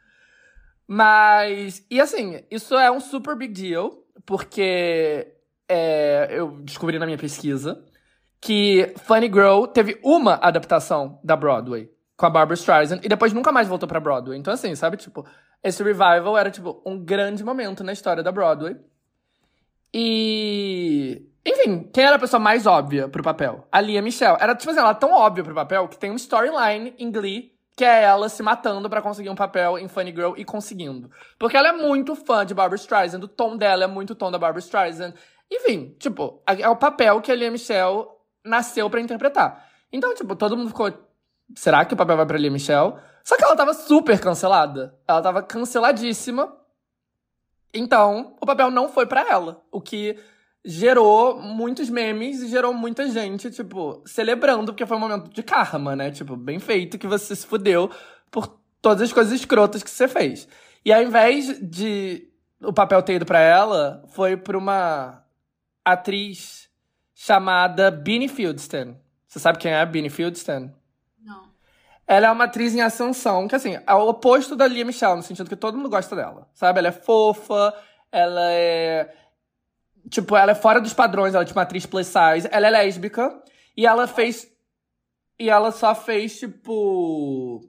Mas. 0.86 1.84
E 1.90 2.00
assim, 2.00 2.44
isso 2.50 2.76
é 2.76 2.90
um 2.90 3.00
super 3.00 3.36
big 3.36 3.52
deal, 3.52 4.04
porque 4.24 5.34
é, 5.68 6.28
eu 6.30 6.60
descobri 6.62 6.98
na 6.98 7.06
minha 7.06 7.18
pesquisa 7.18 7.82
que 8.42 8.92
Funny 9.04 9.28
Girl 9.28 9.66
teve 9.66 10.00
uma 10.02 10.34
adaptação 10.34 11.20
da 11.22 11.36
Broadway 11.36 11.88
com 12.16 12.26
a 12.26 12.30
Barbara 12.30 12.54
Streisand 12.54 12.98
e 13.00 13.08
depois 13.08 13.32
nunca 13.32 13.52
mais 13.52 13.68
voltou 13.68 13.88
pra 13.88 14.00
Broadway. 14.00 14.36
Então, 14.36 14.52
assim, 14.52 14.74
sabe, 14.74 14.96
tipo, 14.96 15.24
esse 15.62 15.80
revival 15.80 16.36
era, 16.36 16.50
tipo, 16.50 16.82
um 16.84 16.98
grande 16.98 17.44
momento 17.44 17.84
na 17.84 17.92
história 17.92 18.20
da 18.20 18.32
Broadway. 18.32 18.76
E. 19.94 21.24
Enfim, 21.46 21.88
quem 21.92 22.04
era 22.04 22.16
a 22.16 22.18
pessoa 22.18 22.40
mais 22.40 22.66
óbvia 22.66 23.08
pro 23.08 23.22
papel? 23.22 23.66
A 23.70 23.80
Lia 23.80 24.02
Michelle. 24.02 24.36
Era, 24.40 24.56
tipo 24.56 24.70
assim, 24.70 24.80
ela 24.80 24.94
tão 24.94 25.12
óbvia 25.12 25.44
pro 25.44 25.54
papel 25.54 25.86
que 25.86 25.98
tem 25.98 26.10
um 26.10 26.16
storyline 26.16 26.94
em 26.98 27.10
Glee 27.10 27.52
que 27.74 27.84
é 27.84 28.02
ela 28.02 28.28
se 28.28 28.42
matando 28.42 28.88
para 28.90 29.00
conseguir 29.00 29.30
um 29.30 29.34
papel 29.34 29.78
em 29.78 29.88
Funny 29.88 30.10
Girl 30.10 30.34
e 30.36 30.44
conseguindo. 30.44 31.10
Porque 31.38 31.56
ela 31.56 31.68
é 31.68 31.72
muito 31.72 32.14
fã 32.14 32.44
de 32.44 32.52
Barbara 32.52 32.76
Streisand, 32.76 33.20
o 33.22 33.28
tom 33.28 33.56
dela 33.56 33.84
é 33.84 33.86
muito 33.86 34.10
o 34.10 34.14
tom 34.14 34.30
da 34.30 34.38
Barbara 34.38 34.60
Streisand. 34.60 35.14
Enfim, 35.50 35.96
tipo, 35.98 36.42
é 36.46 36.68
o 36.68 36.76
papel 36.76 37.20
que 37.22 37.32
a 37.32 37.34
Lia 37.34 37.50
Michelle 37.50 38.06
nasceu 38.44 38.88
para 38.88 39.00
interpretar. 39.00 39.68
Então, 39.92 40.14
tipo, 40.14 40.34
todo 40.34 40.56
mundo 40.56 40.68
ficou. 40.68 40.92
Será 41.54 41.84
que 41.84 41.94
o 41.94 41.96
papel 41.96 42.16
vai 42.16 42.26
pra 42.26 42.38
Lia 42.38 42.50
Michelle? 42.50 42.94
Só 43.22 43.36
que 43.36 43.44
ela 43.44 43.56
tava 43.56 43.74
super 43.74 44.18
cancelada. 44.20 44.98
Ela 45.06 45.20
tava 45.20 45.42
canceladíssima. 45.42 46.56
Então, 47.72 48.36
o 48.40 48.46
papel 48.46 48.70
não 48.70 48.88
foi 48.88 49.06
para 49.06 49.28
ela. 49.28 49.62
O 49.70 49.80
que 49.80 50.18
gerou 50.64 51.40
muitos 51.40 51.90
memes 51.90 52.40
e 52.40 52.48
gerou 52.48 52.72
muita 52.72 53.08
gente, 53.08 53.50
tipo, 53.50 54.02
celebrando, 54.06 54.72
porque 54.72 54.86
foi 54.86 54.96
um 54.96 55.00
momento 55.00 55.30
de 55.30 55.42
karma, 55.42 55.96
né? 55.96 56.10
Tipo, 56.10 56.36
bem 56.36 56.58
feito 56.58 56.98
que 56.98 57.06
você 57.06 57.34
se 57.34 57.46
fudeu 57.46 57.90
por 58.30 58.46
todas 58.80 59.02
as 59.02 59.12
coisas 59.12 59.32
escrotas 59.32 59.82
que 59.82 59.90
você 59.90 60.06
fez. 60.06 60.48
E 60.84 60.92
ao 60.92 61.02
invés 61.02 61.58
de 61.60 62.28
o 62.60 62.72
papel 62.72 63.02
ter 63.02 63.14
ido 63.14 63.26
pra 63.26 63.40
ela, 63.40 64.04
foi 64.08 64.36
pra 64.36 64.56
uma 64.56 65.24
atriz 65.84 66.61
chamada 67.24 67.88
Beanie 67.88 68.26
Fieldsten. 68.26 68.96
Você 69.28 69.38
sabe 69.38 69.56
quem 69.58 69.70
é 69.70 69.80
a 69.80 69.86
Beanie 69.86 70.10
Fieldsten? 70.10 70.74
Não. 71.22 71.44
Ela 72.04 72.26
é 72.26 72.30
uma 72.32 72.44
atriz 72.44 72.74
em 72.74 72.80
ascensão, 72.80 73.46
que 73.46 73.54
assim, 73.54 73.78
é 73.86 73.94
o 73.94 74.08
oposto 74.08 74.56
da 74.56 74.66
Lia 74.66 74.84
Michelle, 74.84 75.14
no 75.14 75.22
sentido 75.22 75.48
que 75.48 75.54
todo 75.54 75.76
mundo 75.76 75.88
gosta 75.88 76.16
dela. 76.16 76.48
Sabe? 76.52 76.80
Ela 76.80 76.88
é 76.88 76.92
fofa, 76.92 77.72
ela 78.10 78.50
é. 78.50 79.14
Tipo, 80.10 80.36
ela 80.36 80.50
é 80.50 80.54
fora 80.56 80.80
dos 80.80 80.92
padrões, 80.92 81.32
ela 81.32 81.44
é 81.44 81.46
tipo 81.46 81.56
uma 81.56 81.62
atriz 81.62 81.86
plus 81.86 82.08
size, 82.08 82.48
ela 82.50 82.66
é 82.66 82.70
lésbica, 82.70 83.40
e 83.76 83.86
ela 83.86 84.08
fez. 84.08 84.50
E 85.38 85.48
ela 85.48 85.70
só 85.70 85.94
fez, 85.94 86.40
tipo. 86.40 87.60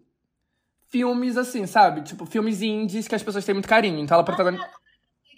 Filmes 0.89 1.37
assim, 1.37 1.67
sabe? 1.67 2.01
Tipo, 2.01 2.25
filmes 2.25 2.63
indies 2.63 3.07
que 3.07 3.13
as 3.13 3.21
pessoas 3.21 3.45
têm 3.45 3.53
muito 3.53 3.69
carinho. 3.69 3.99
Então 3.99 4.15
ela 4.15 4.25
protagoniza. 4.25 4.67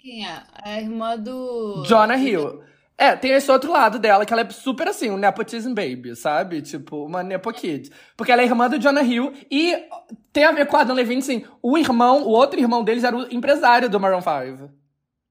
Quem 0.00 0.26
é? 0.26 0.42
A 0.54 0.80
irmã 0.80 1.18
do. 1.18 1.84
Jonah 1.86 2.16
Hill. 2.16 2.64
É, 2.98 3.14
tem 3.14 3.32
esse 3.32 3.50
outro 3.50 3.70
lado 3.70 3.98
dela, 3.98 4.24
que 4.24 4.32
ela 4.32 4.42
é 4.42 4.50
super 4.50 4.88
assim, 4.88 5.10
um 5.10 5.18
nepotism 5.18 5.74
baby, 5.74 6.16
sabe? 6.16 6.62
Tipo, 6.62 7.04
uma 7.04 7.22
nepo 7.22 7.52
kid. 7.52 7.90
Porque 8.16 8.32
ela 8.32 8.40
é 8.40 8.46
irmã 8.46 8.70
do 8.70 8.78
Jonah 8.78 9.02
Hill 9.02 9.34
e 9.50 9.86
tem 10.32 10.44
a 10.44 10.52
ver 10.52 10.66
com 10.66 10.76
a 10.76 10.80
Adam 10.80 10.96
Levine, 10.96 11.20
sim. 11.20 11.44
O 11.62 11.76
irmão, 11.76 12.22
o 12.22 12.30
outro 12.30 12.58
irmão 12.58 12.82
deles 12.82 13.04
era 13.04 13.14
o 13.14 13.34
empresário 13.34 13.90
do 13.90 14.00
Maroon 14.00 14.22
5. 14.22 14.70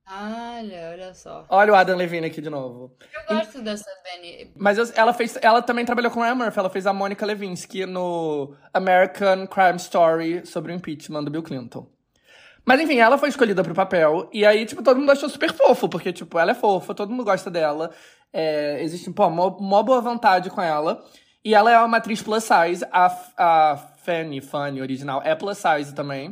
Olha, 0.08 0.92
olha 0.92 1.14
só. 1.16 1.46
Olha 1.50 1.74
o 1.74 1.76
Adam 1.76 1.98
Levine 1.98 2.28
aqui 2.28 2.40
de 2.40 2.52
novo. 2.52 2.96
Eu 3.12 3.36
gosto 3.36 3.58
e... 3.58 3.62
dessa 3.64 3.90
Benny. 4.04 4.52
Mas 4.56 4.78
eu, 4.78 4.86
ela 4.96 5.14
fez, 5.14 5.36
ela 5.42 5.64
também 5.64 5.84
trabalhou 5.84 6.12
com 6.12 6.22
a 6.22 6.26
Ryan 6.26 6.36
Murphy, 6.36 6.60
ela 6.60 6.70
fez 6.70 6.86
a 6.86 6.94
Monica 6.94 7.26
Lewinsky 7.26 7.88
no 7.88 8.56
American 8.72 9.48
Crime 9.48 9.78
Story 9.78 10.46
sobre 10.46 10.72
o 10.72 10.76
impeachment 10.76 11.24
do 11.24 11.32
Bill 11.32 11.42
Clinton. 11.42 11.95
Mas 12.66 12.82
enfim, 12.82 12.98
ela 12.98 13.18
foi 13.18 13.30
escolhida 13.30 13.64
pro 13.64 13.76
papel. 13.76 14.28
E 14.34 14.44
aí, 14.46 14.66
tipo, 14.66 14.82
todo 14.82 15.00
mundo 15.00 15.12
achou 15.12 15.30
super 15.30 15.54
fofo, 15.54 15.88
porque, 15.88 16.12
tipo, 16.12 16.40
ela 16.40 16.52
é 16.52 16.56
fofa, 16.56 16.96
todo 16.96 17.12
mundo 17.12 17.24
gosta 17.24 17.52
dela. 17.52 17.92
É, 18.34 18.82
existe, 18.84 19.12
pô, 19.12 19.28
uma 19.28 19.84
boa 19.84 20.02
vontade 20.02 20.50
com 20.50 20.62
ela. 20.62 21.04
E 21.44 21.54
ela 21.54 21.72
é 21.72 21.80
uma 21.80 21.98
atriz 21.98 22.24
plus 22.24 22.44
size. 22.44 22.84
A, 22.92 23.06
a 23.38 23.78
Fanny, 23.98 24.42
Fanny 24.42 24.82
original, 24.82 25.22
é 25.24 25.36
plus 25.36 25.60
size 25.60 25.94
também. 25.94 26.30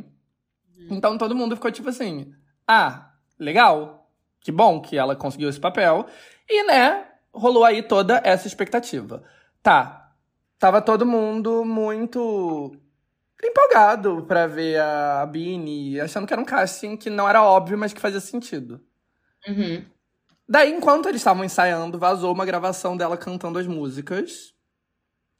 Uhum. 0.76 0.88
Então 0.90 1.16
todo 1.16 1.36
mundo 1.36 1.54
ficou 1.54 1.70
tipo 1.70 1.88
assim: 1.88 2.32
ah, 2.66 3.12
legal. 3.38 4.10
Que 4.40 4.50
bom 4.50 4.80
que 4.80 4.98
ela 4.98 5.14
conseguiu 5.14 5.48
esse 5.48 5.60
papel. 5.60 6.04
E, 6.48 6.66
né, 6.66 7.06
rolou 7.32 7.64
aí 7.64 7.82
toda 7.82 8.20
essa 8.24 8.46
expectativa. 8.46 9.22
Tá. 9.62 10.12
Tava 10.58 10.82
todo 10.82 11.06
mundo 11.06 11.64
muito 11.64 12.76
empolgado 13.46 14.24
para 14.26 14.46
ver 14.46 14.80
a 14.80 15.26
Bini, 15.26 16.00
achando 16.00 16.26
que 16.26 16.32
era 16.32 16.40
um 16.40 16.44
casting 16.44 16.96
que 16.96 17.10
não 17.10 17.28
era 17.28 17.42
óbvio, 17.42 17.78
mas 17.78 17.92
que 17.92 18.00
fazia 18.00 18.20
sentido. 18.20 18.80
Uhum. 19.46 19.84
Daí, 20.48 20.72
enquanto 20.72 21.08
eles 21.08 21.20
estavam 21.20 21.44
ensaiando, 21.44 21.98
vazou 21.98 22.32
uma 22.32 22.44
gravação 22.44 22.96
dela 22.96 23.16
cantando 23.16 23.58
as 23.58 23.66
músicas. 23.66 24.52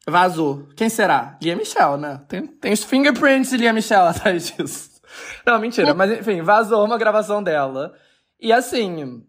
Vazou. 0.07 0.69
Quem 0.77 0.89
será? 0.89 1.39
Lia 1.43 1.57
Michelle, 1.57 1.97
né? 1.97 2.21
Tem, 2.29 2.47
tem 2.47 2.73
os 2.73 2.83
fingerprints 2.83 3.51
de 3.51 3.57
Lia 3.57 3.73
Michelle 3.73 4.09
atrás 4.09 4.51
disso. 4.51 5.01
Não, 5.47 5.59
mentira. 5.59 5.95
Mas 5.95 6.11
enfim, 6.19 6.43
vazou 6.43 6.85
uma 6.85 6.99
gravação 6.99 7.43
dela. 7.43 7.95
E 8.41 8.53
assim, 8.53 9.27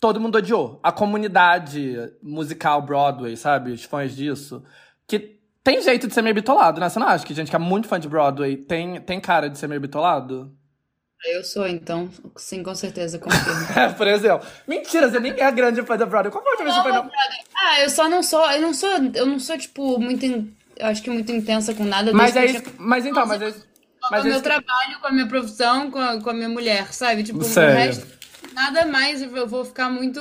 todo 0.00 0.20
mundo 0.20 0.38
odiou. 0.38 0.80
A 0.82 0.92
comunidade 0.92 1.96
musical 2.22 2.82
Broadway, 2.82 3.36
sabe? 3.36 3.72
Os 3.72 3.84
fãs 3.84 4.14
disso. 4.14 4.62
Que 5.06 5.37
tem 5.68 5.82
jeito 5.82 6.08
de 6.08 6.14
ser 6.14 6.22
meio 6.22 6.34
bitolado, 6.34 6.80
né? 6.80 6.88
Você 6.88 6.98
não 6.98 7.06
acha 7.06 7.26
que 7.26 7.34
gente 7.34 7.50
que 7.50 7.56
é 7.56 7.58
muito 7.58 7.88
fã 7.88 8.00
de 8.00 8.08
Broadway 8.08 8.56
tem, 8.56 9.02
tem 9.02 9.20
cara 9.20 9.50
de 9.50 9.58
ser 9.58 9.68
meio 9.68 9.82
bitolado? 9.82 10.50
Eu 11.26 11.44
sou, 11.44 11.68
então, 11.68 12.08
sim, 12.36 12.62
com 12.62 12.74
certeza, 12.74 13.18
confirmo. 13.18 13.66
É, 13.76 13.88
por 13.90 14.06
exemplo. 14.06 14.46
Mentira, 14.66 15.10
você 15.10 15.20
nem 15.20 15.38
é 15.38 15.50
grande 15.52 15.82
fã 15.82 15.98
da 15.98 16.06
Broadway. 16.06 16.32
Qual 16.32 16.42
foi 16.42 16.52
a 16.52 16.54
última 16.54 16.72
vez 16.72 16.76
que 16.76 16.82
você 16.82 16.94
foi 16.94 17.10
na... 17.10 17.10
Ah, 17.54 17.82
eu 17.82 17.90
só 17.90 18.08
não 18.08 18.22
sou. 18.22 18.50
Eu 18.50 18.62
não 18.62 18.72
sou. 18.72 18.90
Eu 19.14 19.26
não 19.26 19.38
sou, 19.38 19.58
tipo, 19.58 19.98
muito. 19.98 20.24
In... 20.24 20.56
Eu 20.74 20.86
acho 20.86 21.02
que 21.02 21.10
muito 21.10 21.30
intensa 21.32 21.74
com 21.74 21.84
nada. 21.84 22.14
Mas 22.14 22.34
é 22.34 22.46
isso. 22.46 22.62
Mas 22.78 23.04
então, 23.04 23.26
mas 23.26 23.42
é. 23.42 23.52
Mas 24.10 24.22
com 24.22 24.28
o 24.28 24.30
meu 24.30 24.40
trabalho, 24.40 25.00
com 25.00 25.06
a 25.08 25.12
minha 25.12 25.26
profissão, 25.26 25.90
com 25.90 25.98
a, 25.98 26.18
com 26.18 26.30
a 26.30 26.32
minha 26.32 26.48
mulher, 26.48 26.94
sabe? 26.94 27.22
Tipo, 27.24 27.44
Sério? 27.44 27.74
o 27.74 27.78
resto 27.78 28.17
nada 28.58 28.86
mais, 28.86 29.22
eu 29.22 29.46
vou 29.46 29.64
ficar 29.64 29.88
muito 29.88 30.20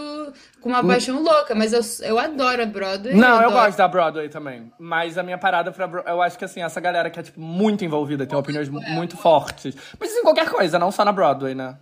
com 0.62 0.70
uma 0.70 0.86
paixão 0.86 1.22
louca, 1.22 1.56
mas 1.56 1.74
eu, 1.74 1.82
eu 2.08 2.20
adoro 2.20 2.62
a 2.62 2.66
Broadway. 2.66 3.16
Não, 3.16 3.38
eu, 3.38 3.50
eu 3.50 3.52
gosto 3.52 3.78
da 3.78 3.88
Broadway 3.88 4.30
também. 4.30 4.72
Mas 4.78 5.18
a 5.18 5.24
minha 5.24 5.38
parada 5.38 5.72
pra 5.72 5.90
eu 6.06 6.22
acho 6.22 6.38
que 6.38 6.46
assim, 6.46 6.62
essa 6.62 6.80
galera 6.80 7.10
que 7.10 7.20
é 7.20 7.24
tipo 7.24 7.40
muito 7.40 7.84
envolvida, 7.84 8.28
tem 8.28 8.38
opiniões 8.38 8.68
é, 8.68 8.72
muito 8.92 9.18
fortes. 9.18 9.76
Mas 10.00 10.12
assim, 10.12 10.22
qualquer 10.22 10.50
coisa, 10.50 10.78
não 10.78 10.92
só 10.92 11.04
na 11.04 11.12
Broadway, 11.12 11.56
né? 11.56 11.78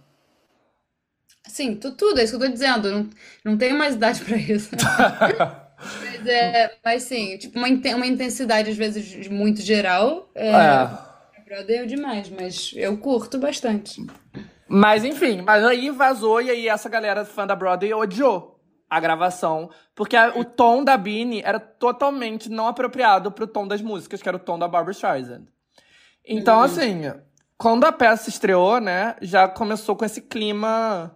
Sim, 1.48 1.76
tudo, 1.76 2.20
é 2.20 2.24
isso 2.24 2.38
que 2.38 2.44
eu 2.44 2.48
tô 2.48 2.54
dizendo. 2.54 2.90
Não, 2.90 3.10
não 3.44 3.58
tenho 3.58 3.78
mais 3.78 3.96
idade 3.96 4.24
pra 4.24 4.38
isso. 4.38 4.72
mas, 6.02 6.28
é, 6.28 6.74
mas 6.84 7.04
sim, 7.04 7.38
tipo, 7.38 7.60
uma, 7.60 7.68
uma 7.68 8.08
intensidade, 8.08 8.70
às 8.70 8.78
vezes, 8.78 9.28
muito 9.28 9.62
geral. 9.62 10.30
É, 10.34 10.50
é. 10.50 10.90
Broadway 11.46 11.78
é 11.78 11.86
demais, 11.86 12.30
mas 12.30 12.72
eu 12.76 12.98
curto 12.98 13.38
bastante. 13.38 14.04
Mas 14.68 15.04
enfim, 15.04 15.42
mas 15.42 15.64
aí 15.64 15.90
vazou 15.90 16.42
e 16.42 16.50
aí 16.50 16.68
essa 16.68 16.90
galera 16.90 17.24
fã 17.24 17.46
da 17.46 17.56
Broadway 17.56 17.94
odiou 17.94 18.60
a 18.90 19.00
gravação, 19.00 19.70
porque 19.94 20.16
a, 20.16 20.30
o 20.36 20.46
tom 20.46 20.84
da 20.84 20.96
Beanie 20.98 21.42
era 21.44 21.60
totalmente 21.60 22.50
não 22.50 22.68
apropriado 22.68 23.32
pro 23.32 23.48
tom 23.48 23.68
das 23.68 23.82
músicas, 23.82 24.22
que 24.22 24.28
era 24.28 24.38
o 24.38 24.40
tom 24.40 24.58
da 24.58 24.68
Barbara 24.68 24.92
Streisand. 24.92 25.46
Então, 26.24 26.58
uhum. 26.58 26.64
assim, 26.64 27.02
quando 27.58 27.86
a 27.86 27.92
peça 27.92 28.30
estreou, 28.30 28.80
né, 28.80 29.16
já 29.22 29.48
começou 29.48 29.96
com 29.96 30.06
esse 30.06 30.22
clima 30.22 31.16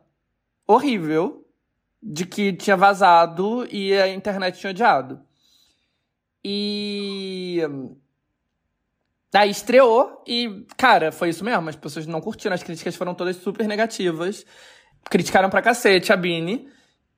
horrível 0.67 1.45
de 2.01 2.25
que 2.25 2.53
tinha 2.53 2.77
vazado 2.77 3.67
e 3.71 3.93
a 3.93 4.07
internet 4.07 4.59
tinha 4.59 4.71
odiado. 4.71 5.21
E 6.43 7.61
Daí 9.31 9.51
estreou 9.51 10.23
e, 10.25 10.65
cara, 10.75 11.11
foi 11.11 11.29
isso 11.29 11.43
mesmo. 11.43 11.69
As 11.69 11.75
pessoas 11.75 12.07
não 12.07 12.19
curtiram, 12.19 12.55
as 12.55 12.63
críticas 12.63 12.95
foram 12.95 13.13
todas 13.13 13.35
super 13.37 13.67
negativas. 13.67 14.45
Criticaram 15.09 15.49
pra 15.49 15.61
cacete 15.61 16.11
a 16.11 16.17
Bini. 16.17 16.67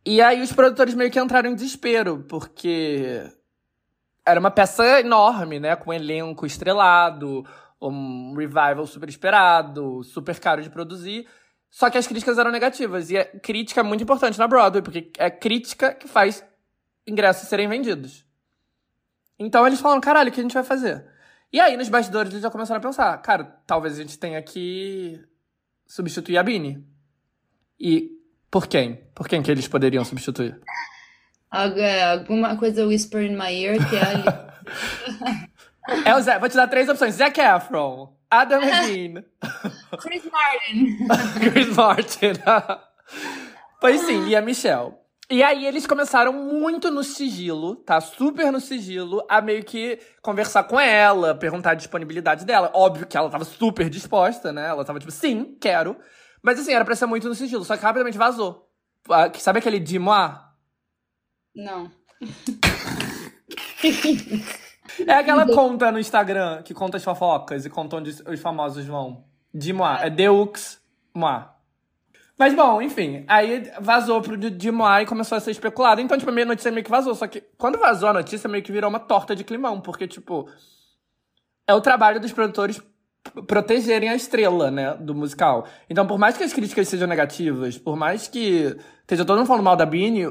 E 0.05 0.21
aí 0.21 0.41
os 0.41 0.51
produtores 0.51 0.93
meio 0.93 1.11
que 1.11 1.19
entraram 1.19 1.49
em 1.49 1.55
desespero, 1.55 2.25
porque 2.27 3.23
era 4.25 4.39
uma 4.39 4.51
peça 4.51 4.99
enorme, 4.99 5.59
né? 5.59 5.75
Com 5.75 5.91
um 5.91 5.93
elenco 5.93 6.45
estrelado, 6.45 7.45
um 7.81 8.33
revival 8.35 8.85
super 8.85 9.07
esperado, 9.07 10.03
super 10.03 10.39
caro 10.39 10.61
de 10.61 10.69
produzir. 10.69 11.27
Só 11.69 11.89
que 11.89 11.97
as 11.97 12.07
críticas 12.07 12.37
eram 12.37 12.51
negativas. 12.51 13.09
E 13.09 13.17
a 13.17 13.25
crítica 13.25 13.79
é 13.79 13.83
muito 13.83 14.03
importante 14.03 14.37
na 14.37 14.47
Broadway, 14.47 14.81
porque 14.81 15.11
é 15.17 15.29
crítica 15.29 15.93
que 15.93 16.07
faz 16.07 16.43
ingressos 17.07 17.47
serem 17.47 17.69
vendidos. 17.69 18.25
Então 19.39 19.65
eles 19.65 19.79
falaram, 19.79 20.01
caralho, 20.01 20.29
o 20.29 20.33
que 20.33 20.39
a 20.39 20.43
gente 20.43 20.53
vai 20.53 20.63
fazer? 20.63 21.10
E 21.53 21.59
aí, 21.59 21.75
nos 21.75 21.89
bastidores, 21.89 22.31
eles 22.31 22.43
já 22.43 22.49
começaram 22.49 22.79
a 22.79 22.81
pensar, 22.81 23.17
cara, 23.17 23.43
talvez 23.67 23.95
a 23.95 24.01
gente 24.01 24.17
tenha 24.17 24.41
que 24.41 25.21
substituir 25.85 26.37
a 26.37 26.43
Bini. 26.43 26.85
E 27.77 28.09
por 28.49 28.67
quem? 28.67 28.95
Por 29.13 29.27
quem 29.27 29.41
que 29.41 29.51
eles 29.51 29.67
poderiam 29.67 30.05
substituir? 30.05 30.59
Alguma 31.49 32.55
coisa 32.55 32.85
whisper 32.85 33.23
in 33.23 33.35
my 33.35 33.53
ear, 33.53 33.89
que 33.89 33.95
é 33.97 34.01
ali. 34.01 34.23
é 36.05 36.15
o 36.15 36.21
Zé, 36.21 36.39
vou 36.39 36.47
te 36.47 36.55
dar 36.55 36.67
três 36.67 36.87
opções. 36.87 37.15
Zac 37.15 37.37
Efron, 37.37 38.15
Adam 38.29 38.61
Levine. 38.61 39.25
Chris 39.99 40.23
Martin. 40.31 40.97
Chris 41.51 41.75
Martin. 41.75 42.33
pois 43.81 43.99
sim, 44.01 44.29
e 44.29 44.35
a 44.37 44.41
Michelle. 44.41 45.00
E 45.31 45.41
aí 45.41 45.65
eles 45.65 45.87
começaram 45.87 46.33
muito 46.33 46.91
no 46.91 47.05
sigilo, 47.05 47.77
tá? 47.77 48.01
Super 48.01 48.51
no 48.51 48.59
sigilo, 48.59 49.25
a 49.29 49.39
meio 49.39 49.63
que 49.63 49.97
conversar 50.21 50.65
com 50.65 50.77
ela, 50.77 51.33
perguntar 51.33 51.71
a 51.71 51.75
disponibilidade 51.75 52.43
dela. 52.43 52.69
Óbvio 52.73 53.07
que 53.07 53.15
ela 53.15 53.29
tava 53.29 53.45
super 53.45 53.89
disposta, 53.89 54.51
né? 54.51 54.67
Ela 54.67 54.83
tava 54.83 54.99
tipo, 54.99 55.09
sim, 55.09 55.55
quero. 55.61 55.95
Mas 56.43 56.59
assim, 56.59 56.73
era 56.73 56.83
pra 56.83 56.97
ser 56.97 57.05
muito 57.05 57.29
no 57.29 57.35
sigilo, 57.35 57.63
só 57.63 57.77
que 57.77 57.83
rapidamente 57.83 58.17
vazou. 58.17 58.69
Ah, 59.09 59.31
sabe 59.35 59.59
aquele 59.59 59.79
Dimois? 59.79 60.33
Não. 61.55 61.89
é 65.07 65.13
aquela 65.13 65.45
conta 65.45 65.93
no 65.93 65.99
Instagram 65.99 66.61
que 66.61 66.73
conta 66.73 66.97
as 66.97 67.03
fofocas 67.05 67.65
e 67.65 67.69
conta 67.69 67.95
onde 67.95 68.09
os 68.09 68.39
famosos 68.41 68.85
vão. 68.85 69.23
Dimois, 69.53 70.01
é 70.01 70.09
Deux 70.09 70.81
Moi. 71.13 71.45
Mas 72.41 72.55
bom, 72.55 72.81
enfim, 72.81 73.23
aí 73.27 73.71
vazou 73.79 74.19
pro 74.19 74.35
Dimois 74.35 75.03
e 75.03 75.05
começou 75.05 75.37
a 75.37 75.39
ser 75.39 75.51
especulado. 75.51 76.01
Então, 76.01 76.17
tipo, 76.17 76.31
a 76.31 76.33
minha 76.33 76.47
notícia 76.47 76.71
meio 76.71 76.83
que 76.83 76.89
vazou. 76.89 77.13
Só 77.13 77.27
que 77.27 77.39
quando 77.55 77.77
vazou 77.77 78.09
a 78.09 78.13
notícia, 78.13 78.49
meio 78.49 78.63
que 78.63 78.71
virou 78.71 78.89
uma 78.89 78.99
torta 78.99 79.35
de 79.35 79.43
climão, 79.43 79.79
porque, 79.79 80.07
tipo, 80.07 80.49
é 81.67 81.73
o 81.75 81.79
trabalho 81.79 82.19
dos 82.19 82.31
produtores 82.31 82.81
protegerem 83.45 84.09
a 84.09 84.15
estrela, 84.15 84.71
né, 84.71 84.95
do 84.95 85.13
musical. 85.13 85.67
Então, 85.87 86.07
por 86.07 86.17
mais 86.17 86.35
que 86.35 86.43
as 86.43 86.51
críticas 86.51 86.87
sejam 86.87 87.07
negativas, 87.07 87.77
por 87.77 87.95
mais 87.95 88.27
que 88.27 88.75
esteja 89.01 89.23
todo 89.23 89.37
mundo 89.37 89.45
falando 89.45 89.63
mal 89.63 89.75
da 89.75 89.85
Bini, 89.85 90.25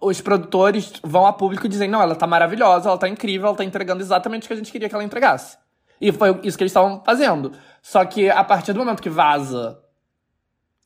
os 0.00 0.22
produtores 0.22 0.94
vão 1.02 1.26
a 1.26 1.32
público 1.34 1.68
dizendo, 1.68 1.90
não, 1.90 2.00
ela 2.00 2.14
tá 2.14 2.26
maravilhosa, 2.26 2.88
ela 2.88 2.96
tá 2.96 3.06
incrível, 3.06 3.48
ela 3.48 3.56
tá 3.58 3.64
entregando 3.64 4.02
exatamente 4.02 4.44
o 4.44 4.46
que 4.46 4.54
a 4.54 4.56
gente 4.56 4.72
queria 4.72 4.88
que 4.88 4.94
ela 4.94 5.04
entregasse. 5.04 5.58
E 6.00 6.10
foi 6.10 6.30
isso 6.42 6.56
que 6.56 6.64
eles 6.64 6.70
estavam 6.70 7.02
fazendo. 7.04 7.52
Só 7.82 8.02
que 8.06 8.30
a 8.30 8.42
partir 8.42 8.72
do 8.72 8.78
momento 8.78 9.02
que 9.02 9.10
vaza 9.10 9.83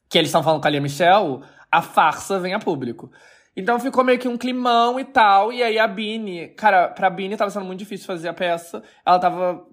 que 0.09 0.19
eles 0.19 0.29
estão 0.29 0.43
falando 0.43 0.61
com 0.61 0.69
a 0.69 0.71
Lia 0.71 0.81
Michelle, 0.81 1.41
a 1.71 1.83
farsa 1.83 2.39
vem 2.39 2.55
a 2.55 2.59
público. 2.59 3.11
Então 3.57 3.81
ficou 3.81 4.05
meio 4.05 4.19
que 4.19 4.29
um 4.29 4.39
climão 4.39 5.01
e 5.01 5.05
tal. 5.05 5.53
E 5.53 5.63
aí 5.63 5.79
a 5.79 5.89
Bini, 5.89 6.49
cara, 6.51 6.89
pra 6.89 7.11
Bini 7.11 7.37
tava 7.37 7.51
sendo 7.51 7.65
muito 7.67 7.81
difícil 7.81 8.07
fazer 8.07 8.29
a 8.29 8.33
peça. 8.33 8.83
Ela 9.05 9.19
tava. 9.19 9.67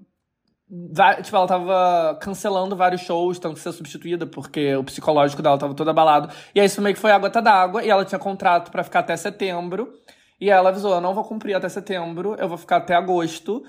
Tipo, 1.21 1.37
ela 1.37 1.47
tava 1.47 2.17
cancelando 2.19 2.75
vários 2.75 3.01
shows, 3.01 3.37
tendo 3.37 3.53
que 3.53 3.59
ser 3.59 3.71
substituída, 3.71 4.25
porque 4.25 4.75
o 4.75 4.83
psicológico 4.83 5.43
dela 5.43 5.59
tava 5.59 5.75
todo 5.75 5.87
abalado. 5.91 6.33
E 6.55 6.59
aí 6.59 6.65
isso 6.65 6.81
meio 6.81 6.95
que 6.95 7.01
foi 7.01 7.11
a 7.11 7.19
gota 7.19 7.39
d'água, 7.39 7.85
e 7.85 7.89
ela 7.89 8.03
tinha 8.03 8.17
contrato 8.17 8.71
para 8.71 8.83
ficar 8.83 9.01
até 9.01 9.15
setembro. 9.15 9.93
E 10.41 10.49
ela 10.49 10.69
avisou: 10.69 10.95
eu 10.95 11.01
não 11.01 11.13
vou 11.13 11.23
cumprir 11.23 11.53
até 11.53 11.69
setembro, 11.69 12.35
eu 12.39 12.49
vou 12.49 12.57
ficar 12.57 12.77
até 12.77 12.95
agosto, 12.95 13.63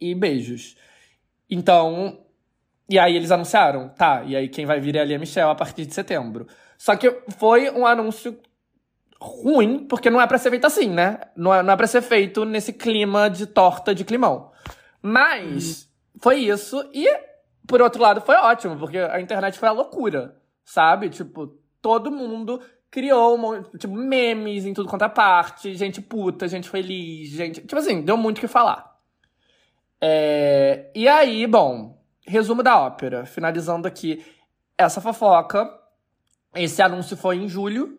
e 0.00 0.12
beijos. 0.12 0.76
Então, 1.48 2.18
e 2.90 2.98
aí 2.98 3.14
eles 3.14 3.30
anunciaram, 3.30 3.88
tá, 3.88 4.24
e 4.26 4.34
aí 4.34 4.48
quem 4.48 4.66
vai 4.66 4.80
vir 4.80 4.96
é 4.96 5.00
a 5.00 5.04
Lia 5.04 5.16
Michelle 5.16 5.52
a 5.52 5.54
partir 5.54 5.86
de 5.86 5.94
setembro. 5.94 6.48
Só 6.76 6.96
que 6.96 7.08
foi 7.38 7.70
um 7.70 7.86
anúncio 7.86 8.36
ruim, 9.20 9.86
porque 9.86 10.10
não 10.10 10.20
é 10.20 10.26
para 10.26 10.38
ser 10.38 10.50
feito 10.50 10.66
assim, 10.66 10.88
né? 10.88 11.20
Não 11.36 11.54
é, 11.54 11.62
não 11.62 11.72
é 11.72 11.76
pra 11.76 11.86
ser 11.86 12.02
feito 12.02 12.44
nesse 12.44 12.72
clima 12.72 13.30
de 13.30 13.46
torta 13.46 13.94
de 13.94 14.04
climão. 14.04 14.50
Mas 15.00 15.88
foi 16.20 16.38
isso, 16.38 16.84
e 16.92 17.06
por 17.64 17.80
outro 17.80 18.02
lado 18.02 18.20
foi 18.22 18.34
ótimo, 18.34 18.76
porque 18.76 18.98
a 18.98 19.20
internet 19.20 19.56
foi 19.56 19.68
a 19.68 19.72
loucura, 19.72 20.34
sabe? 20.64 21.08
Tipo, 21.10 21.46
todo 21.80 22.10
mundo 22.10 22.60
criou 22.90 23.38
um, 23.38 23.62
tipo, 23.78 23.94
memes 23.94 24.66
em 24.66 24.74
tudo 24.74 24.88
quanto 24.88 25.04
é 25.04 25.08
parte, 25.08 25.76
gente 25.76 26.02
puta, 26.02 26.48
gente 26.48 26.68
feliz, 26.68 27.28
gente. 27.28 27.60
Tipo 27.60 27.76
assim, 27.76 28.02
deu 28.02 28.16
muito 28.16 28.38
o 28.38 28.40
que 28.40 28.48
falar. 28.48 28.98
É... 30.00 30.90
E 30.92 31.06
aí, 31.06 31.46
bom, 31.46 31.99
resumo 32.26 32.62
da 32.62 32.78
ópera, 32.78 33.26
finalizando 33.26 33.86
aqui 33.86 34.24
essa 34.76 35.00
fofoca. 35.00 35.70
Esse 36.54 36.82
anúncio 36.82 37.16
foi 37.16 37.36
em 37.36 37.48
julho. 37.48 37.98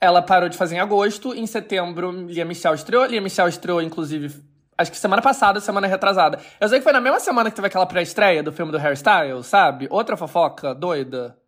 Ela 0.00 0.22
parou 0.22 0.48
de 0.48 0.56
fazer 0.56 0.76
em 0.76 0.80
agosto. 0.80 1.34
Em 1.34 1.46
setembro, 1.46 2.10
Lia 2.10 2.44
Michelle 2.44 2.74
estreou. 2.74 3.04
Lia 3.04 3.20
Michelle 3.20 3.48
estreou, 3.48 3.80
inclusive, 3.80 4.42
acho 4.76 4.90
que 4.90 4.98
semana 4.98 5.22
passada, 5.22 5.60
semana 5.60 5.86
retrasada. 5.86 6.38
Eu 6.60 6.68
sei 6.68 6.78
que 6.78 6.84
foi 6.84 6.92
na 6.92 7.00
mesma 7.00 7.20
semana 7.20 7.50
que 7.50 7.56
teve 7.56 7.68
aquela 7.68 7.86
pré-estreia 7.86 8.42
do 8.42 8.52
filme 8.52 8.70
do 8.70 8.78
Hairstyle, 8.78 9.42
sabe? 9.42 9.88
Outra 9.90 10.16
fofoca 10.16 10.74
doida. 10.74 11.38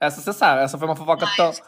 Essa 0.00 0.20
você 0.20 0.32
sabe, 0.32 0.62
essa 0.62 0.76
foi 0.76 0.86
uma 0.86 0.96
fofoca 0.96 1.26
tão. 1.36 1.46
Nossa, 1.46 1.62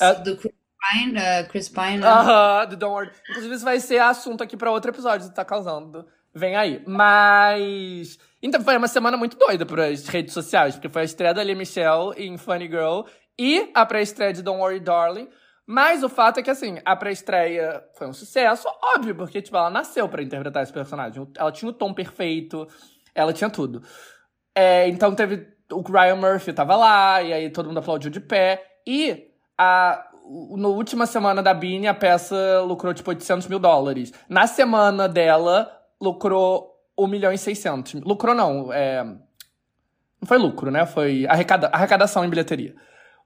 é... 0.00 0.14
do 0.14 0.36
Chris 0.36 0.54
Pine, 0.92 1.18
uh, 1.18 1.48
Chris 1.48 1.68
Pine. 1.68 1.98
Né? 1.98 2.06
Aham, 2.06 2.32
uh 2.32 2.64
-huh, 2.64 2.66
do 2.68 2.76
Don't 2.76 2.92
Worry. 2.92 3.10
Inclusive, 3.30 3.54
isso 3.54 3.64
vai 3.64 3.80
ser 3.80 3.98
assunto 3.98 4.42
aqui 4.42 4.56
pra 4.56 4.70
outro 4.70 4.90
episódio, 4.90 5.32
tá 5.32 5.44
causando. 5.44 6.06
Vem 6.34 6.56
aí. 6.56 6.82
Mas. 6.86 8.18
Então 8.42 8.60
foi 8.60 8.76
uma 8.76 8.88
semana 8.88 9.16
muito 9.16 9.36
doida 9.36 9.64
para 9.64 9.86
as 9.86 10.06
redes 10.06 10.34
sociais, 10.34 10.74
porque 10.74 10.88
foi 10.88 11.02
a 11.02 11.04
estreia 11.04 11.34
da 11.34 11.42
Lia 11.42 11.56
Michelle 11.56 12.12
em 12.16 12.36
Funny 12.36 12.66
Girl 12.66 13.02
e 13.38 13.70
a 13.74 13.84
pré-estreia 13.84 14.32
de 14.32 14.42
Don't 14.42 14.60
Worry 14.60 14.80
Darling. 14.80 15.28
Mas 15.66 16.04
o 16.04 16.08
fato 16.08 16.38
é 16.38 16.42
que, 16.42 16.50
assim, 16.50 16.78
a 16.84 16.94
pré-estreia 16.94 17.82
foi 17.94 18.06
um 18.06 18.12
sucesso, 18.12 18.68
óbvio, 18.94 19.16
porque, 19.16 19.42
tipo, 19.42 19.56
ela 19.56 19.68
nasceu 19.68 20.08
para 20.08 20.22
interpretar 20.22 20.62
esse 20.62 20.72
personagem. 20.72 21.26
Ela 21.36 21.50
tinha 21.50 21.68
o 21.68 21.74
tom 21.74 21.92
perfeito, 21.92 22.68
ela 23.12 23.32
tinha 23.32 23.50
tudo. 23.50 23.82
É, 24.54 24.88
então 24.88 25.12
teve 25.14 25.48
o 25.72 25.80
Ryan 25.80 26.16
Murphy 26.16 26.52
tava 26.52 26.76
lá, 26.76 27.20
e 27.20 27.32
aí 27.32 27.50
todo 27.50 27.66
mundo 27.66 27.78
aplaudiu 27.78 28.10
de 28.10 28.20
pé. 28.20 28.64
E 28.86 29.26
a, 29.58 30.08
no 30.56 30.70
última 30.70 31.04
semana 31.04 31.42
da 31.42 31.52
Bini, 31.52 31.88
a 31.88 31.94
peça 31.94 32.60
lucrou 32.60 32.94
tipo 32.94 33.10
800 33.10 33.48
mil 33.48 33.58
dólares. 33.58 34.12
Na 34.28 34.46
semana 34.46 35.08
dela, 35.08 35.68
lucrou 36.00 36.75
1 36.98 37.06
milhão 37.06 37.32
e 37.32 37.38
600. 37.38 37.94
Lucrou 38.02 38.34
não, 38.34 38.72
é... 38.72 39.04
Não 39.04 40.26
foi 40.26 40.38
lucro, 40.38 40.70
né? 40.70 40.86
Foi 40.86 41.26
arrecada... 41.26 41.68
arrecadação 41.68 42.24
em 42.24 42.30
bilheteria. 42.30 42.74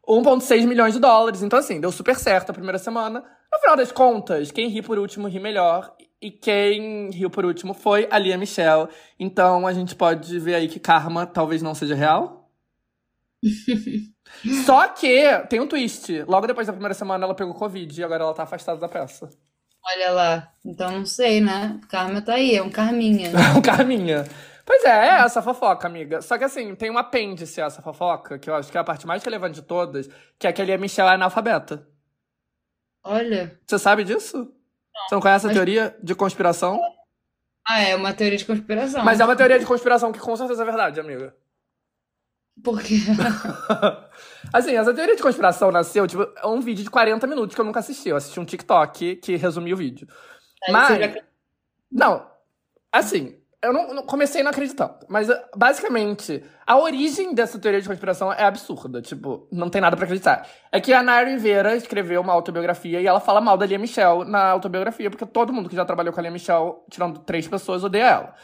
1,6 0.08 0.66
milhões 0.66 0.94
de 0.94 1.00
dólares. 1.00 1.42
Então, 1.42 1.58
assim, 1.58 1.80
deu 1.80 1.92
super 1.92 2.16
certo 2.16 2.50
a 2.50 2.54
primeira 2.54 2.78
semana. 2.78 3.24
No 3.52 3.58
final 3.58 3.76
das 3.76 3.92
contas, 3.92 4.50
quem 4.50 4.68
ri 4.68 4.82
por 4.82 4.98
último 4.98 5.28
ri 5.28 5.38
melhor. 5.38 5.94
E 6.20 6.30
quem 6.30 7.10
riu 7.10 7.30
por 7.30 7.46
último 7.46 7.72
foi 7.72 8.06
a 8.10 8.18
Lia 8.18 8.36
Michelle. 8.36 8.88
Então, 9.18 9.66
a 9.66 9.72
gente 9.72 9.94
pode 9.94 10.38
ver 10.38 10.54
aí 10.54 10.68
que 10.68 10.78
karma 10.78 11.26
talvez 11.26 11.62
não 11.62 11.74
seja 11.74 11.94
real. 11.94 12.50
Só 14.66 14.86
que 14.88 15.38
tem 15.48 15.60
um 15.60 15.66
twist. 15.66 16.22
Logo 16.26 16.46
depois 16.46 16.66
da 16.66 16.72
primeira 16.72 16.94
semana, 16.94 17.24
ela 17.24 17.34
pegou 17.34 17.54
Covid 17.54 18.00
e 18.00 18.04
agora 18.04 18.24
ela 18.24 18.34
tá 18.34 18.42
afastada 18.42 18.78
da 18.78 18.88
peça. 18.88 19.30
Olha 19.86 20.10
lá. 20.10 20.52
Então 20.64 20.90
não 20.90 21.06
sei, 21.06 21.40
né? 21.40 21.80
Karma 21.88 22.20
tá 22.20 22.34
aí, 22.34 22.54
é 22.54 22.62
um 22.62 22.70
karminha. 22.70 23.30
É 23.54 23.58
um 23.58 23.62
karminha. 23.62 24.24
Pois 24.64 24.84
é, 24.84 24.90
é 24.90 25.20
essa 25.22 25.42
fofoca, 25.42 25.88
amiga. 25.88 26.22
Só 26.22 26.38
que 26.38 26.44
assim, 26.44 26.74
tem 26.74 26.90
um 26.90 26.98
apêndice 26.98 27.60
a 27.60 27.66
essa 27.66 27.82
fofoca, 27.82 28.38
que 28.38 28.48
eu 28.48 28.54
acho 28.54 28.70
que 28.70 28.78
é 28.78 28.80
a 28.80 28.84
parte 28.84 29.06
mais 29.06 29.22
relevante 29.24 29.56
de 29.56 29.62
todas, 29.62 30.08
que 30.38 30.46
é 30.46 30.52
que 30.52 30.76
Michelle 30.76 31.10
é 31.10 31.14
analfabeta. 31.14 31.86
Olha. 33.02 33.58
Você 33.66 33.78
sabe 33.78 34.04
disso? 34.04 34.36
Não, 34.36 35.08
Você 35.08 35.14
não 35.14 35.22
conhece 35.22 35.46
a 35.46 35.52
teoria 35.52 35.96
de 36.02 36.14
conspiração? 36.14 36.80
Ah, 37.66 37.80
é 37.80 37.96
uma 37.96 38.12
teoria 38.12 38.38
de 38.38 38.44
conspiração. 38.44 39.04
Mas 39.04 39.18
é 39.18 39.24
uma 39.24 39.36
teoria 39.36 39.58
de 39.58 39.66
conspiração 39.66 40.12
que 40.12 40.18
com 40.18 40.36
certeza 40.36 40.62
é 40.62 40.66
verdade, 40.66 41.00
amiga. 41.00 41.34
Por 42.62 42.82
quê? 42.82 42.96
assim, 44.52 44.76
essa 44.76 44.92
teoria 44.92 45.16
de 45.16 45.22
conspiração 45.22 45.70
nasceu, 45.70 46.06
tipo, 46.06 46.22
é 46.36 46.46
um 46.46 46.60
vídeo 46.60 46.84
de 46.84 46.90
40 46.90 47.26
minutos 47.26 47.54
que 47.54 47.60
eu 47.60 47.64
nunca 47.64 47.80
assisti. 47.80 48.08
Eu 48.08 48.16
assisti 48.16 48.40
um 48.40 48.44
TikTok 48.44 49.16
que 49.16 49.36
resumia 49.36 49.74
o 49.74 49.78
vídeo. 49.78 50.08
Aí 50.66 50.72
Mas. 50.72 50.98
Já... 50.98 51.22
Não. 51.90 52.30
Assim, 52.92 53.40
eu 53.62 53.72
não, 53.72 53.94
não, 53.94 54.02
comecei 54.02 54.42
não 54.42 54.50
acreditando. 54.50 54.94
Mas, 55.08 55.28
basicamente, 55.54 56.42
a 56.66 56.78
origem 56.78 57.34
dessa 57.34 57.58
teoria 57.58 57.80
de 57.80 57.88
conspiração 57.88 58.32
é 58.32 58.44
absurda. 58.44 59.02
Tipo, 59.02 59.46
não 59.52 59.68
tem 59.68 59.80
nada 59.80 59.96
para 59.96 60.04
acreditar. 60.06 60.48
É 60.72 60.80
que 60.80 60.92
a 60.92 61.02
Nayara 61.02 61.30
Rivera 61.30 61.76
escreveu 61.76 62.22
uma 62.22 62.32
autobiografia 62.32 63.00
e 63.00 63.06
ela 63.06 63.20
fala 63.20 63.40
mal 63.40 63.58
da 63.58 63.66
Lia 63.66 63.78
Michelle 63.78 64.24
na 64.24 64.50
autobiografia, 64.50 65.10
porque 65.10 65.26
todo 65.26 65.52
mundo 65.52 65.68
que 65.68 65.76
já 65.76 65.84
trabalhou 65.84 66.12
com 66.12 66.20
a 66.20 66.22
Lia 66.22 66.32
Michelle, 66.32 66.74
tirando 66.90 67.20
três 67.20 67.46
pessoas, 67.46 67.84
odeia 67.84 68.04
ela. 68.04 68.34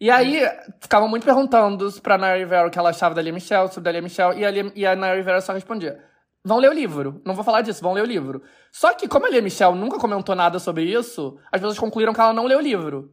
E 0.00 0.10
aí, 0.10 0.40
ficavam 0.80 1.08
muito 1.08 1.24
perguntando 1.24 1.92
pra 2.00 2.16
Naya 2.16 2.38
Rivera 2.38 2.66
o 2.66 2.70
que 2.70 2.78
ela 2.78 2.88
achava 2.88 3.14
da 3.14 3.20
Lia 3.20 3.32
Michelle, 3.32 3.70
sobre 3.70 3.90
a 3.90 3.92
Lia 3.92 4.02
Michelle, 4.02 4.40
e 4.40 4.44
a, 4.46 4.50
Lia, 4.50 4.72
e 4.74 4.86
a 4.86 4.96
Naya 4.96 5.14
Rivera 5.14 5.40
só 5.42 5.52
respondia: 5.52 6.02
vão 6.42 6.58
ler 6.58 6.70
o 6.70 6.72
livro. 6.72 7.20
Não 7.24 7.34
vou 7.34 7.44
falar 7.44 7.60
disso, 7.60 7.82
vão 7.82 7.92
ler 7.92 8.02
o 8.02 8.06
livro. 8.06 8.42
Só 8.72 8.94
que, 8.94 9.06
como 9.06 9.26
a 9.26 9.28
Lia 9.28 9.42
Michelle 9.42 9.76
nunca 9.76 9.98
comentou 9.98 10.34
nada 10.34 10.58
sobre 10.58 10.84
isso, 10.84 11.38
as 11.52 11.60
pessoas 11.60 11.78
concluíram 11.78 12.14
que 12.14 12.20
ela 12.20 12.32
não 12.32 12.46
leu 12.46 12.58
o 12.58 12.62
livro. 12.62 13.12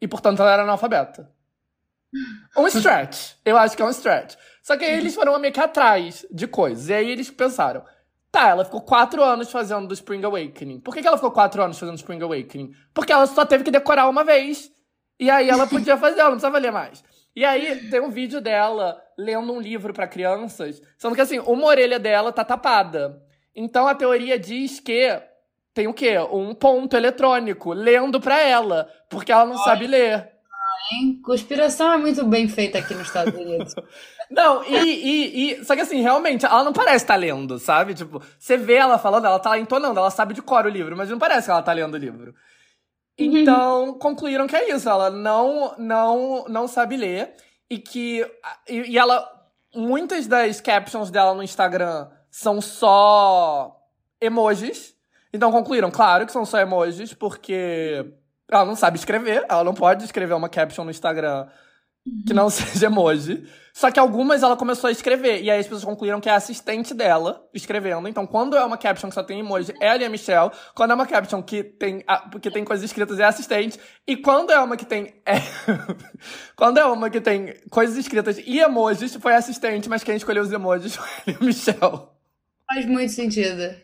E, 0.00 0.08
portanto, 0.08 0.40
ela 0.40 0.52
era 0.52 0.62
analfabeta. 0.62 1.30
Um 2.56 2.66
stretch. 2.66 3.34
Eu 3.44 3.56
acho 3.56 3.76
que 3.76 3.82
é 3.82 3.84
um 3.84 3.90
stretch. 3.90 4.36
Só 4.62 4.76
que 4.76 4.84
aí 4.84 4.98
eles 4.98 5.14
foram 5.14 5.38
meio 5.38 5.52
que 5.52 5.60
atrás 5.60 6.26
de 6.30 6.46
coisas. 6.46 6.88
E 6.88 6.94
aí 6.94 7.10
eles 7.10 7.30
pensaram: 7.30 7.84
tá, 8.30 8.48
ela 8.48 8.64
ficou 8.64 8.80
quatro 8.80 9.22
anos 9.22 9.50
fazendo 9.50 9.86
do 9.86 9.94
Spring 9.94 10.24
Awakening. 10.24 10.80
Por 10.80 10.94
que, 10.94 11.02
que 11.02 11.06
ela 11.06 11.16
ficou 11.16 11.30
quatro 11.30 11.62
anos 11.62 11.78
fazendo 11.78 11.96
Spring 11.96 12.22
Awakening? 12.22 12.72
Porque 12.94 13.12
ela 13.12 13.26
só 13.26 13.44
teve 13.44 13.64
que 13.64 13.70
decorar 13.70 14.08
uma 14.08 14.24
vez. 14.24 14.70
E 15.18 15.30
aí 15.30 15.48
ela 15.48 15.66
podia 15.66 15.96
fazer, 15.96 16.20
ela 16.20 16.30
não 16.30 16.36
precisava 16.36 16.58
ler 16.58 16.72
mais. 16.72 17.02
E 17.34 17.44
aí 17.44 17.88
tem 17.88 18.00
um 18.00 18.10
vídeo 18.10 18.40
dela 18.40 19.00
lendo 19.16 19.52
um 19.52 19.60
livro 19.60 19.92
para 19.92 20.06
crianças, 20.06 20.82
sendo 20.98 21.14
que 21.14 21.20
assim, 21.20 21.38
uma 21.38 21.66
orelha 21.66 21.98
dela 21.98 22.32
tá 22.32 22.44
tapada. 22.44 23.22
Então 23.54 23.86
a 23.86 23.94
teoria 23.94 24.38
diz 24.38 24.80
que 24.80 25.20
tem 25.74 25.86
o 25.86 25.94
quê? 25.94 26.18
Um 26.30 26.54
ponto 26.54 26.96
eletrônico 26.96 27.72
lendo 27.72 28.20
para 28.20 28.40
ela, 28.40 28.88
porque 29.08 29.32
ela 29.32 29.46
não 29.46 29.54
Olha. 29.54 29.64
sabe 29.64 29.86
ler. 29.86 30.30
Hein? 30.90 31.20
Conspiração 31.24 31.92
é 31.92 31.96
muito 31.96 32.24
bem 32.26 32.48
feita 32.48 32.78
aqui 32.78 32.94
nos 32.94 33.06
Estados 33.06 33.34
Unidos. 33.34 33.74
não, 34.30 34.64
e, 34.64 34.76
e, 34.76 35.52
e, 35.52 35.64
Só 35.64 35.74
que 35.74 35.80
assim, 35.80 36.02
realmente, 36.02 36.44
ela 36.44 36.64
não 36.64 36.72
parece 36.72 37.04
estar 37.04 37.14
tá 37.14 37.20
lendo, 37.20 37.58
sabe? 37.58 37.94
Tipo, 37.94 38.20
você 38.38 38.56
vê 38.56 38.74
ela 38.74 38.98
falando, 38.98 39.26
ela 39.26 39.38
tá 39.38 39.50
lá 39.50 39.58
entonando, 39.58 39.98
ela 39.98 40.10
sabe 40.10 40.34
de 40.34 40.42
cor 40.42 40.66
o 40.66 40.68
livro, 40.68 40.96
mas 40.96 41.08
não 41.08 41.18
parece 41.18 41.46
que 41.46 41.50
ela 41.50 41.62
tá 41.62 41.72
lendo 41.72 41.94
o 41.94 41.98
livro. 41.98 42.34
Uhum. 43.18 43.36
Então, 43.38 43.94
concluíram 43.98 44.46
que 44.46 44.56
é 44.56 44.74
isso. 44.74 44.88
Ela 44.88 45.10
não, 45.10 45.74
não, 45.78 46.44
não 46.48 46.68
sabe 46.68 46.96
ler. 46.96 47.34
E 47.68 47.78
que. 47.78 48.26
E, 48.68 48.92
e 48.92 48.98
ela. 48.98 49.28
Muitas 49.74 50.26
das 50.26 50.60
captions 50.60 51.10
dela 51.10 51.32
no 51.34 51.42
Instagram 51.42 52.08
são 52.30 52.60
só 52.60 53.74
emojis. 54.20 54.94
Então 55.32 55.50
concluíram, 55.50 55.90
claro 55.90 56.26
que 56.26 56.32
são 56.32 56.44
só 56.44 56.58
emojis, 56.58 57.14
porque 57.14 58.04
ela 58.50 58.66
não 58.66 58.76
sabe 58.76 58.98
escrever, 58.98 59.46
ela 59.48 59.64
não 59.64 59.72
pode 59.72 60.04
escrever 60.04 60.34
uma 60.34 60.48
caption 60.48 60.84
no 60.84 60.90
Instagram 60.90 61.46
que 62.26 62.34
não 62.34 62.48
seja 62.50 62.86
emoji. 62.86 63.46
Só 63.74 63.90
que 63.90 63.98
algumas 63.98 64.42
ela 64.42 64.56
começou 64.56 64.88
a 64.88 64.90
escrever. 64.90 65.42
E 65.42 65.50
aí 65.50 65.58
as 65.58 65.66
pessoas 65.66 65.84
concluíram 65.84 66.20
que 66.20 66.28
é 66.28 66.32
a 66.32 66.36
assistente 66.36 66.92
dela 66.92 67.48
escrevendo. 67.54 68.06
Então, 68.06 68.26
quando 68.26 68.54
é 68.54 68.64
uma 68.64 68.76
caption 68.76 69.08
que 69.08 69.14
só 69.14 69.22
tem 69.22 69.40
emoji, 69.40 69.72
é 69.80 69.90
a 69.90 70.10
Michelle. 70.10 70.50
Quando 70.74 70.90
é 70.90 70.94
uma 70.94 71.06
caption 71.06 71.42
que 71.42 71.64
tem, 71.64 72.04
que 72.40 72.50
tem 72.50 72.64
coisas 72.64 72.84
escritas, 72.84 73.18
é 73.18 73.24
a 73.24 73.28
assistente. 73.28 73.80
E 74.06 74.16
quando 74.16 74.50
é 74.50 74.60
uma 74.60 74.76
que 74.76 74.84
tem. 74.84 75.14
É... 75.24 75.36
quando 76.54 76.78
é 76.78 76.84
uma 76.84 77.08
que 77.08 77.20
tem 77.20 77.54
coisas 77.70 77.96
escritas 77.96 78.38
e 78.38 78.60
emojis, 78.60 79.14
foi 79.16 79.32
a 79.32 79.38
assistente, 79.38 79.88
mas 79.88 80.04
quem 80.04 80.16
escolheu 80.16 80.42
os 80.42 80.52
emojis 80.52 80.94
foi 80.94 81.34
a 81.34 81.42
Michelle. 81.42 82.08
Faz 82.68 82.84
muito 82.86 83.12
sentido. 83.12 83.74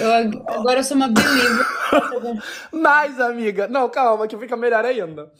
Eu, 0.00 0.12
agora 0.48 0.80
eu 0.80 0.84
sou 0.84 0.96
uma 0.96 1.08
believer. 1.08 1.66
Mas, 2.72 3.20
amiga, 3.20 3.68
não, 3.68 3.88
calma, 3.88 4.26
que 4.26 4.36
fica 4.36 4.56
melhor 4.56 4.84
ainda. 4.84 5.30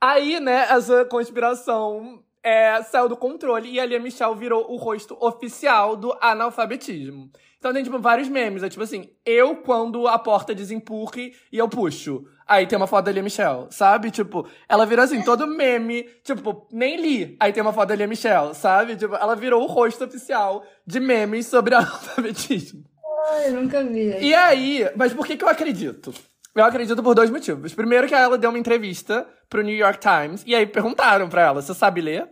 Aí, 0.00 0.38
né, 0.40 0.66
essa 0.70 1.04
conspiração 1.04 2.22
é, 2.42 2.80
saiu 2.82 3.08
do 3.08 3.16
controle 3.16 3.68
e 3.70 3.80
a 3.80 3.84
Lia 3.84 3.98
Michelle 3.98 4.36
virou 4.36 4.70
o 4.70 4.76
rosto 4.76 5.16
oficial 5.20 5.96
do 5.96 6.16
analfabetismo. 6.20 7.30
Então 7.58 7.72
tem, 7.72 7.82
tipo, 7.82 7.98
vários 7.98 8.28
memes. 8.28 8.62
É 8.62 8.68
tipo 8.68 8.84
assim, 8.84 9.10
eu 9.24 9.56
quando 9.56 10.06
a 10.06 10.16
porta 10.18 10.54
desempurre 10.54 11.34
e 11.50 11.58
eu 11.58 11.68
puxo. 11.68 12.24
Aí 12.46 12.64
tem 12.64 12.76
uma 12.76 12.86
foto 12.86 13.06
da 13.06 13.12
Lia 13.12 13.22
Michelle, 13.24 13.66
sabe? 13.70 14.12
Tipo, 14.12 14.46
ela 14.68 14.86
virou 14.86 15.04
assim, 15.04 15.20
todo 15.22 15.46
meme. 15.48 16.04
Tipo, 16.22 16.68
nem 16.70 16.96
li. 16.96 17.36
Aí 17.40 17.52
tem 17.52 17.62
uma 17.62 17.72
foto 17.72 17.88
da 17.88 17.96
Lia 17.96 18.06
Michelle, 18.06 18.54
sabe? 18.54 18.94
Tipo, 18.94 19.16
ela 19.16 19.34
virou 19.34 19.64
o 19.64 19.66
rosto 19.66 20.04
oficial 20.04 20.64
de 20.86 21.00
memes 21.00 21.46
sobre 21.46 21.74
analfabetismo. 21.74 22.84
Ai, 23.30 23.48
eu 23.48 23.54
nunca 23.54 23.82
vi. 23.82 24.18
E 24.20 24.32
aí, 24.32 24.88
mas 24.94 25.12
por 25.12 25.26
que 25.26 25.36
que 25.36 25.42
eu 25.42 25.48
acredito? 25.48 26.14
Eu 26.54 26.64
acredito 26.64 27.02
por 27.02 27.14
dois 27.14 27.30
motivos. 27.30 27.74
Primeiro 27.74 28.06
que 28.06 28.14
ela 28.14 28.38
deu 28.38 28.50
uma 28.50 28.58
entrevista 28.58 29.26
pro 29.48 29.62
New 29.62 29.76
York 29.76 30.00
Times 30.00 30.42
e 30.46 30.54
aí 30.54 30.66
perguntaram 30.66 31.28
pra 31.28 31.42
ela, 31.42 31.62
você 31.62 31.74
sabe 31.74 32.00
ler? 32.00 32.28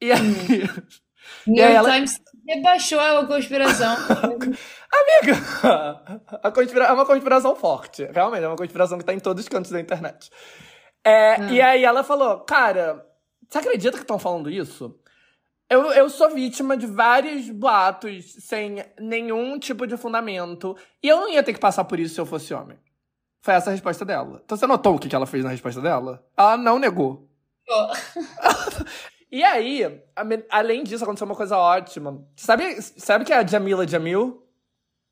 E 0.00 0.12
aí... 0.12 0.20
Hum. 0.20 0.82
New 1.46 1.62
York 1.62 1.76
ela... 1.76 1.92
Times 1.92 2.20
rebaixou 2.46 3.00
a 3.00 3.26
conspiração. 3.26 3.96
Amiga, 4.92 6.12
a 6.42 6.50
conspira... 6.50 6.84
é 6.86 6.92
uma 6.92 7.06
conspiração 7.06 7.56
forte. 7.56 8.04
Realmente, 8.12 8.44
é 8.44 8.48
uma 8.48 8.56
conspiração 8.56 8.98
que 8.98 9.04
tá 9.04 9.14
em 9.14 9.20
todos 9.20 9.44
os 9.44 9.48
cantos 9.48 9.70
da 9.70 9.80
internet. 9.80 10.30
É, 11.04 11.34
ah. 11.34 11.52
E 11.52 11.60
aí 11.60 11.84
ela 11.84 12.04
falou, 12.04 12.40
cara, 12.40 13.04
você 13.48 13.58
acredita 13.58 13.96
que 13.96 14.04
estão 14.04 14.18
falando 14.18 14.50
isso? 14.50 14.98
Eu, 15.68 15.90
eu 15.92 16.10
sou 16.10 16.30
vítima 16.30 16.76
de 16.76 16.86
vários 16.86 17.48
boatos 17.48 18.34
sem 18.40 18.84
nenhum 19.00 19.58
tipo 19.58 19.86
de 19.86 19.96
fundamento. 19.96 20.76
E 21.02 21.08
eu 21.08 21.16
não 21.16 21.30
ia 21.30 21.42
ter 21.42 21.54
que 21.54 21.60
passar 21.60 21.84
por 21.84 21.98
isso 21.98 22.14
se 22.14 22.20
eu 22.20 22.26
fosse 22.26 22.52
homem. 22.52 22.78
Foi 23.42 23.54
essa 23.54 23.70
a 23.70 23.72
resposta 23.72 24.04
dela. 24.04 24.40
Então 24.44 24.56
você 24.56 24.66
notou 24.66 24.94
o 24.94 24.98
que 24.98 25.14
ela 25.14 25.26
fez 25.26 25.42
na 25.42 25.50
resposta 25.50 25.80
dela? 25.80 26.24
Ela 26.36 26.56
não 26.56 26.78
negou. 26.78 27.28
Oh. 27.68 27.92
e 29.30 29.42
aí, 29.42 30.00
além 30.48 30.84
disso, 30.84 31.02
aconteceu 31.02 31.26
uma 31.26 31.34
coisa 31.34 31.58
ótima. 31.58 32.24
Sabe, 32.36 32.80
sabe 32.80 33.24
que 33.24 33.32
é 33.32 33.38
a 33.38 33.46
Jamila 33.46 33.86
Jamil? 33.86 34.46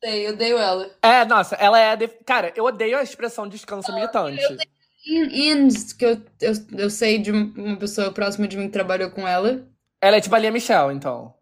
Sei, 0.02 0.28
eu 0.28 0.32
odeio 0.32 0.56
ela. 0.56 0.90
É, 1.02 1.24
nossa, 1.24 1.56
ela 1.56 1.78
é. 1.78 1.96
De... 1.96 2.06
Cara, 2.08 2.52
eu 2.54 2.64
odeio 2.64 2.98
a 2.98 3.02
expressão 3.02 3.48
descanso 3.48 3.92
militante. 3.92 4.40
Eu 4.42 4.56
tenho 4.56 5.68
que 5.98 6.04
eu, 6.04 6.22
eu, 6.40 6.52
eu 6.78 6.90
sei 6.90 7.18
de 7.18 7.32
uma 7.32 7.76
pessoa 7.76 8.12
próxima 8.12 8.46
de 8.46 8.56
mim 8.56 8.66
que 8.66 8.72
trabalhou 8.72 9.10
com 9.10 9.26
ela. 9.26 9.66
Ela 10.00 10.16
é 10.16 10.20
tipo 10.20 10.34
a 10.34 10.38
Lia 10.38 10.52
Michelle, 10.52 10.94
então. 10.94 11.34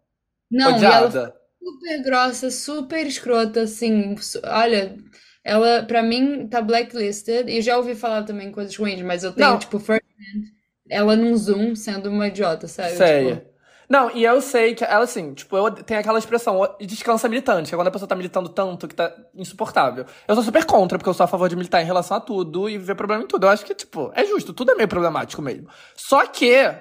Não, 0.49 0.75
Odiada. 0.75 1.19
ela 1.19 1.35
super 1.59 2.03
grossa, 2.03 2.51
super 2.51 3.05
escrota, 3.05 3.61
assim. 3.61 4.15
Olha, 4.43 4.97
ela, 5.43 5.83
pra 5.83 6.03
mim, 6.03 6.47
tá 6.47 6.61
blacklisted. 6.61 7.49
E 7.49 7.61
já 7.61 7.77
ouvi 7.77 7.95
falar 7.95 8.23
também 8.23 8.51
coisas 8.51 8.75
ruins, 8.75 9.01
mas 9.01 9.23
eu 9.23 9.31
tenho, 9.31 9.49
Não. 9.49 9.59
tipo, 9.59 9.79
first 9.79 10.03
hand, 10.03 10.43
ela 10.89 11.15
num 11.15 11.35
Zoom 11.35 11.75
sendo 11.75 12.09
uma 12.09 12.27
idiota, 12.27 12.67
sabe? 12.67 12.91
Sei. 12.91 13.35
Tipo... 13.35 13.49
Não, 13.89 14.11
e 14.15 14.23
eu 14.23 14.39
sei 14.39 14.75
que 14.75 14.83
ela, 14.83 15.03
assim, 15.03 15.33
tipo, 15.33 15.57
eu 15.57 15.71
tenho 15.71 15.99
aquela 15.99 16.19
expressão, 16.19 16.61
descansa 16.79 17.27
militante, 17.27 17.69
que 17.69 17.73
é 17.73 17.77
quando 17.77 17.87
a 17.87 17.91
pessoa 17.91 18.07
tá 18.07 18.15
militando 18.15 18.47
tanto 18.47 18.87
que 18.87 18.93
tá 18.93 19.11
insuportável. 19.33 20.05
Eu 20.27 20.35
sou 20.35 20.43
super 20.43 20.63
contra, 20.63 20.95
porque 20.99 21.09
eu 21.09 21.13
sou 21.13 21.23
a 21.23 21.27
favor 21.27 21.49
de 21.49 21.55
militar 21.55 21.81
em 21.81 21.85
relação 21.85 22.15
a 22.15 22.19
tudo 22.19 22.69
e 22.69 22.77
ver 22.77 22.93
problema 22.93 23.23
em 23.23 23.27
tudo. 23.27 23.47
Eu 23.47 23.49
acho 23.49 23.65
que, 23.65 23.73
tipo, 23.73 24.11
é 24.13 24.23
justo, 24.25 24.53
tudo 24.53 24.71
é 24.73 24.75
meio 24.75 24.87
problemático 24.87 25.41
mesmo. 25.41 25.67
Só 25.95 26.27
que 26.27 26.71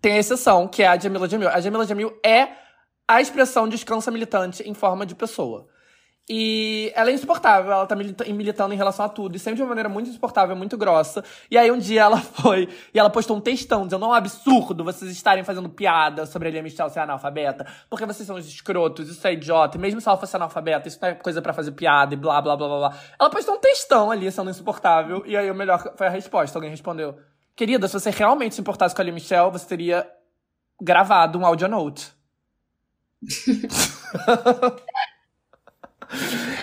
tem 0.00 0.14
a 0.14 0.18
exceção, 0.18 0.66
que 0.66 0.82
é 0.82 0.88
a 0.88 0.98
Jamila 0.98 1.28
Jamil. 1.28 1.48
A 1.48 1.60
Jamila 1.60 1.86
Jamil 1.86 2.18
é 2.24 2.48
a 3.06 3.20
expressão 3.20 3.68
descansa 3.68 4.10
militante 4.10 4.62
em 4.68 4.74
forma 4.74 5.06
de 5.06 5.14
pessoa. 5.14 5.68
E 6.28 6.90
ela 6.94 7.10
é 7.10 7.12
insuportável, 7.12 7.70
ela 7.70 7.86
tá 7.86 7.94
militando 7.94 8.72
em 8.72 8.76
relação 8.78 9.04
a 9.04 9.10
tudo, 9.10 9.36
e 9.36 9.38
sempre 9.38 9.56
de 9.56 9.62
uma 9.62 9.68
maneira 9.68 9.90
muito 9.90 10.08
insuportável, 10.08 10.56
muito 10.56 10.74
grossa. 10.78 11.22
E 11.50 11.58
aí 11.58 11.70
um 11.70 11.76
dia 11.76 12.00
ela 12.00 12.16
foi, 12.40 12.66
e 12.94 12.98
ela 12.98 13.10
postou 13.10 13.36
um 13.36 13.40
textão 13.40 13.84
dizendo: 13.84 14.06
é 14.06 14.08
um 14.08 14.12
absurdo 14.12 14.82
vocês 14.82 15.10
estarem 15.10 15.44
fazendo 15.44 15.68
piada 15.68 16.24
sobre 16.24 16.48
a 16.48 16.50
Lia 16.50 16.62
Michelle 16.62 16.88
ser 16.88 17.00
analfabeta, 17.00 17.66
porque 17.90 18.06
vocês 18.06 18.26
são 18.26 18.36
os 18.36 18.48
escrotos, 18.48 19.10
isso 19.10 19.26
é 19.26 19.34
idiota, 19.34 19.76
e 19.76 19.80
mesmo 19.80 20.00
se 20.00 20.08
ela 20.08 20.16
fosse 20.16 20.34
analfabeta, 20.34 20.88
isso 20.88 20.98
não 21.02 21.10
é 21.10 21.14
coisa 21.14 21.42
para 21.42 21.52
fazer 21.52 21.72
piada 21.72 22.14
e 22.14 22.16
blá 22.16 22.40
blá 22.40 22.56
blá 22.56 22.68
blá 22.68 22.78
blá. 22.88 22.98
Ela 23.20 23.28
postou 23.28 23.56
um 23.56 23.60
textão 23.60 24.10
ali 24.10 24.32
sendo 24.32 24.48
insuportável, 24.48 25.22
e 25.26 25.36
aí 25.36 25.50
o 25.50 25.54
melhor 25.54 25.94
foi 25.94 26.06
a 26.06 26.10
resposta. 26.10 26.56
Alguém 26.56 26.70
respondeu: 26.70 27.18
Querida, 27.54 27.86
se 27.86 27.92
você 27.92 28.08
realmente 28.08 28.54
se 28.54 28.62
importasse 28.62 28.94
com 28.94 29.02
a 29.02 29.04
Lia 29.04 29.12
Michelle, 29.12 29.50
você 29.50 29.66
teria 29.66 30.10
gravado 30.80 31.38
um 31.38 31.44
audio 31.44 31.68
note. 31.68 32.10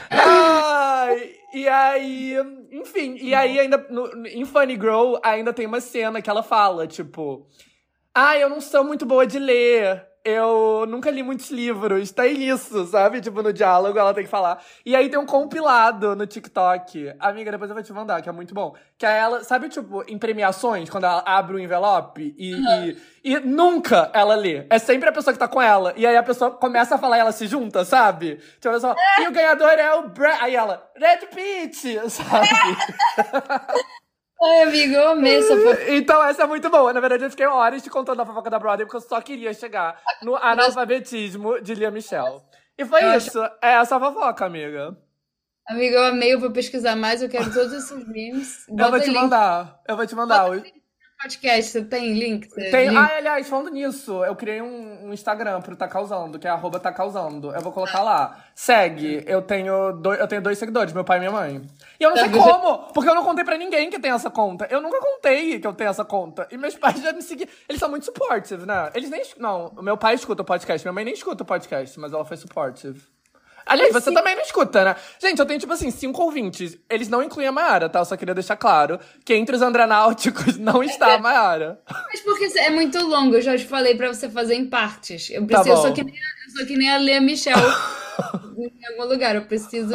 Ai, 0.09 1.35
e 1.53 1.67
aí, 1.67 2.35
enfim, 2.71 3.17
e 3.19 3.33
aí 3.33 3.59
ainda 3.59 3.77
no, 3.89 4.25
em 4.27 4.45
Funny 4.45 4.73
Girl 4.75 5.15
ainda 5.23 5.53
tem 5.53 5.65
uma 5.65 5.81
cena 5.81 6.21
que 6.21 6.29
ela 6.29 6.43
fala, 6.43 6.87
tipo, 6.87 7.47
ah, 8.13 8.37
eu 8.37 8.49
não 8.49 8.61
sou 8.61 8.83
muito 8.83 9.05
boa 9.05 9.25
de 9.25 9.39
ler 9.39 10.10
eu 10.23 10.85
nunca 10.87 11.09
li 11.09 11.23
muitos 11.23 11.49
livros. 11.49 12.11
Tem 12.11 12.47
isso, 12.47 12.85
sabe? 12.87 13.21
Tipo, 13.21 13.41
no 13.41 13.51
diálogo 13.51 13.97
ela 13.97 14.13
tem 14.13 14.23
que 14.23 14.29
falar. 14.29 14.63
E 14.85 14.95
aí 14.95 15.09
tem 15.09 15.19
um 15.19 15.25
compilado 15.25 16.15
no 16.15 16.27
TikTok. 16.27 17.13
Amiga, 17.19 17.51
depois 17.51 17.69
eu 17.69 17.75
vou 17.75 17.83
te 17.83 17.93
mandar, 17.93 18.21
que 18.21 18.29
é 18.29 18.31
muito 18.31 18.53
bom. 18.53 18.75
Que 18.97 19.05
é 19.05 19.17
ela, 19.17 19.43
sabe, 19.43 19.69
tipo, 19.69 20.03
em 20.07 20.17
premiações, 20.17 20.89
quando 20.89 21.05
ela 21.05 21.23
abre 21.25 21.55
o 21.55 21.59
envelope 21.59 22.35
e, 22.37 22.53
uhum. 22.53 22.95
e, 23.23 23.33
e, 23.35 23.39
nunca 23.39 24.09
ela 24.13 24.35
lê. 24.35 24.65
É 24.69 24.77
sempre 24.77 25.09
a 25.09 25.11
pessoa 25.11 25.33
que 25.33 25.39
tá 25.39 25.47
com 25.47 25.61
ela. 25.61 25.93
E 25.95 26.05
aí 26.05 26.15
a 26.15 26.23
pessoa 26.23 26.51
começa 26.51 26.95
a 26.95 26.97
falar 26.97 27.17
e 27.17 27.21
ela 27.21 27.31
se 27.31 27.47
junta, 27.47 27.83
sabe? 27.83 28.35
Tipo, 28.59 28.69
a 28.69 28.73
pessoa, 28.73 28.95
e 29.19 29.27
o 29.27 29.31
ganhador 29.31 29.71
é 29.71 29.93
o 29.95 30.09
Brad. 30.09 30.37
Aí 30.41 30.55
ela, 30.55 30.89
Red 30.95 31.27
Pitt, 31.27 31.99
sabe? 32.09 32.47
Ai, 34.43 34.63
amigo, 34.63 34.93
eu 34.95 35.09
amei 35.09 35.37
essa 35.37 35.55
fofoca. 35.55 35.83
Então, 35.91 36.23
essa 36.23 36.43
é 36.43 36.47
muito 36.47 36.69
boa. 36.69 36.91
Na 36.91 36.99
verdade, 36.99 37.23
eu 37.23 37.29
fiquei 37.29 37.45
horas 37.45 37.83
te 37.83 37.89
contando 37.89 38.21
a 38.21 38.25
fofoca 38.25 38.49
da 38.49 38.57
Broadway, 38.57 38.85
porque 38.85 38.97
eu 38.97 39.07
só 39.07 39.21
queria 39.21 39.53
chegar 39.53 40.01
no 40.23 40.35
analfabetismo 40.35 41.61
de 41.61 41.75
Lia 41.75 41.91
Michelle. 41.91 42.41
E 42.77 42.83
foi 42.85 43.03
eu 43.03 43.17
isso. 43.17 43.39
Acho... 43.39 43.53
É 43.61 43.73
essa 43.73 43.99
fofoca, 43.99 44.45
amiga. 44.45 44.97
Amiga, 45.67 45.95
eu 45.95 46.05
amei, 46.05 46.33
eu 46.33 46.39
vou 46.39 46.51
pesquisar 46.51 46.95
mais, 46.95 47.21
eu 47.21 47.29
quero 47.29 47.53
todos 47.53 47.71
esses 47.71 48.07
memes. 48.07 48.65
eu 48.67 48.89
vou 48.89 48.99
te 48.99 49.07
link. 49.07 49.15
mandar. 49.15 49.79
Eu 49.87 49.95
vou 49.95 50.07
te 50.07 50.15
mandar. 50.15 50.49
Bota 50.49 50.80
podcast, 51.21 51.71
você 51.71 51.83
tem 51.83 52.13
link? 52.13 52.49
Você 52.49 52.69
tem. 52.71 52.89
Link? 52.89 52.97
Ah, 52.97 53.17
aliás, 53.17 53.47
falando 53.47 53.69
nisso, 53.69 54.23
eu 54.25 54.35
criei 54.35 54.61
um, 54.61 55.05
um, 55.05 55.13
Instagram 55.13 55.61
pro 55.61 55.75
Tá 55.75 55.87
Causando, 55.87 56.39
que 56.39 56.47
é 56.47 56.49
arroba 56.49 56.79
Tá 56.79 56.91
Causando. 56.91 57.51
Eu 57.51 57.61
vou 57.61 57.71
colocar 57.71 58.01
lá. 58.01 58.43
Segue. 58.55 59.23
Eu 59.27 59.41
tenho, 59.41 59.93
dois, 59.93 60.19
eu 60.19 60.27
tenho 60.27 60.41
dois 60.41 60.57
seguidores, 60.57 60.93
meu 60.93 61.03
pai 61.03 61.17
e 61.17 61.19
minha 61.19 61.31
mãe. 61.31 61.61
E 61.99 62.03
eu 62.03 62.09
não 62.09 62.17
sei 62.17 62.29
como, 62.29 62.91
porque 62.93 63.09
eu 63.09 63.15
não 63.15 63.23
contei 63.23 63.43
pra 63.43 63.57
ninguém 63.57 63.89
que 63.89 63.99
tem 63.99 64.11
essa 64.11 64.29
conta. 64.29 64.67
Eu 64.69 64.81
nunca 64.81 64.99
contei 64.99 65.59
que 65.59 65.67
eu 65.67 65.73
tenho 65.73 65.89
essa 65.89 66.03
conta. 66.03 66.47
E 66.51 66.57
meus 66.57 66.75
pais 66.75 66.99
já 67.01 67.13
me 67.13 67.21
seguiram. 67.21 67.51
Eles 67.69 67.79
são 67.79 67.89
muito 67.89 68.05
supportive, 68.05 68.65
né? 68.65 68.89
Eles 68.95 69.09
nem. 69.09 69.21
Não, 69.37 69.71
meu 69.81 69.97
pai 69.97 70.15
escuta 70.15 70.41
o 70.41 70.45
podcast, 70.45 70.85
minha 70.85 70.93
mãe 70.93 71.05
nem 71.05 71.13
escuta 71.13 71.43
o 71.43 71.45
podcast, 71.45 71.99
mas 71.99 72.13
ela 72.13 72.25
foi 72.25 72.37
supportive. 72.37 73.01
Aliás, 73.71 73.93
você 73.93 74.13
também 74.13 74.35
não 74.35 74.41
escuta, 74.43 74.83
né? 74.83 74.95
Gente, 75.19 75.39
eu 75.39 75.45
tenho, 75.45 75.59
tipo 75.59 75.71
assim, 75.71 75.89
cinco 75.89 76.21
ouvintes. 76.21 76.77
Eles 76.89 77.07
não 77.07 77.23
incluem 77.23 77.47
a 77.47 77.51
Mayara, 77.51 77.87
tá? 77.87 77.99
Eu 77.99 78.05
só 78.05 78.17
queria 78.17 78.33
deixar 78.33 78.57
claro 78.57 78.99
que 79.23 79.33
entre 79.33 79.55
os 79.55 79.61
andranáuticos 79.61 80.57
não 80.57 80.83
está 80.83 81.15
a 81.15 81.19
Mayara. 81.19 81.79
Mas 82.09 82.19
porque 82.21 82.45
é 82.59 82.69
muito 82.69 82.99
longo, 82.99 83.35
eu 83.35 83.41
já 83.41 83.57
te 83.57 83.65
falei 83.65 83.95
pra 83.95 84.07
você 84.07 84.29
fazer 84.29 84.55
em 84.55 84.69
partes. 84.69 85.29
Eu, 85.29 85.45
preciso, 85.45 85.69
tá 85.69 85.73
eu, 85.73 85.77
sou, 85.77 85.93
que 85.93 86.03
nem, 86.03 86.13
eu 86.15 86.57
sou 86.57 86.65
que 86.65 86.77
nem 86.77 86.91
a 86.91 86.97
Lea 86.97 87.21
Michel. 87.21 87.57
em 88.57 88.85
algum 88.91 89.11
lugar, 89.11 89.35
eu 89.35 89.43
preciso. 89.43 89.93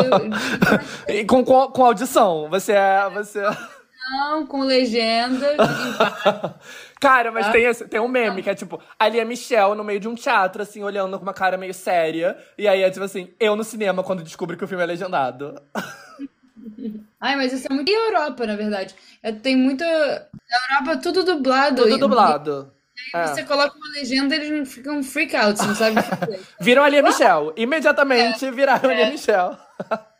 e 1.08 1.24
com, 1.24 1.44
com, 1.44 1.68
com 1.68 1.84
audição. 1.84 2.48
Você 2.50 2.72
é. 2.72 3.10
Você... 3.10 3.40
É 3.40 3.75
não, 4.10 4.46
com 4.46 4.60
legenda. 4.60 5.56
Cara, 7.00 7.30
mas 7.30 7.46
ah. 7.46 7.52
tem, 7.52 7.64
esse, 7.64 7.86
tem 7.86 8.00
um 8.00 8.08
meme 8.08 8.42
que 8.42 8.50
é 8.50 8.54
tipo, 8.54 8.80
ali 8.98 9.18
é 9.18 9.24
Michelle 9.24 9.74
no 9.74 9.84
meio 9.84 10.00
de 10.00 10.08
um 10.08 10.14
teatro, 10.14 10.62
assim, 10.62 10.82
olhando 10.82 11.18
com 11.18 11.22
uma 11.22 11.34
cara 11.34 11.58
meio 11.58 11.74
séria. 11.74 12.36
E 12.56 12.66
aí 12.66 12.82
é 12.82 12.90
tipo 12.90 13.04
assim, 13.04 13.32
eu 13.38 13.54
no 13.54 13.62
cinema 13.64 14.02
quando 14.02 14.22
descubro 14.22 14.56
que 14.56 14.64
o 14.64 14.68
filme 14.68 14.82
é 14.82 14.86
legendado. 14.86 15.60
Ai, 17.20 17.36
mas 17.36 17.52
isso 17.52 17.66
é 17.70 17.74
muito. 17.74 17.88
E 17.90 17.94
Europa, 17.94 18.46
na 18.46 18.56
verdade. 18.56 18.94
É, 19.22 19.32
tem 19.32 19.56
muita. 19.56 19.84
Na 19.84 20.78
Europa, 20.78 21.02
tudo 21.02 21.24
dublado. 21.24 21.82
Tudo 21.82 21.98
dublado. 21.98 22.72
E 22.96 23.16
aí 23.16 23.24
é. 23.24 23.26
você 23.26 23.42
coloca 23.42 23.76
uma 23.76 23.92
legenda 23.92 24.34
e 24.36 24.40
eles 24.40 24.72
ficam 24.72 25.02
freak 25.02 25.36
out, 25.36 25.62
não 25.66 25.74
sabe 25.74 25.98
o 25.98 26.02
que 26.02 26.40
Viram 26.60 26.82
ali 26.82 26.98
a 26.98 27.02
Michelle. 27.02 27.52
Imediatamente 27.56 28.46
é. 28.46 28.50
viraram 28.50 28.88
ali 28.88 29.02
a 29.02 29.08
é. 29.08 29.10
Michelle. 29.10 29.56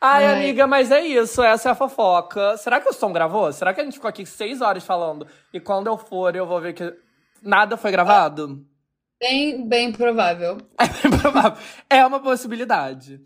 Ai, 0.00 0.26
Ai, 0.26 0.34
amiga, 0.34 0.66
mas 0.66 0.90
é 0.90 1.00
isso. 1.00 1.42
Essa 1.42 1.70
é 1.70 1.72
a 1.72 1.74
fofoca. 1.74 2.56
Será 2.56 2.80
que 2.80 2.88
o 2.88 2.92
som 2.92 3.12
gravou? 3.12 3.52
Será 3.52 3.74
que 3.74 3.80
a 3.80 3.84
gente 3.84 3.94
ficou 3.94 4.08
aqui 4.08 4.24
seis 4.24 4.60
horas 4.60 4.84
falando? 4.84 5.26
E 5.52 5.60
quando 5.60 5.88
eu 5.88 5.98
for, 5.98 6.34
eu 6.34 6.46
vou 6.46 6.60
ver 6.60 6.72
que 6.72 6.94
nada 7.42 7.76
foi 7.76 7.90
gravado? 7.90 8.64
Bem, 9.20 9.66
bem 9.68 9.92
provável. 9.92 10.58
É 10.78 11.08
bem 11.08 11.18
provável. 11.18 11.58
É 11.88 12.06
uma 12.06 12.20
possibilidade. 12.20 13.20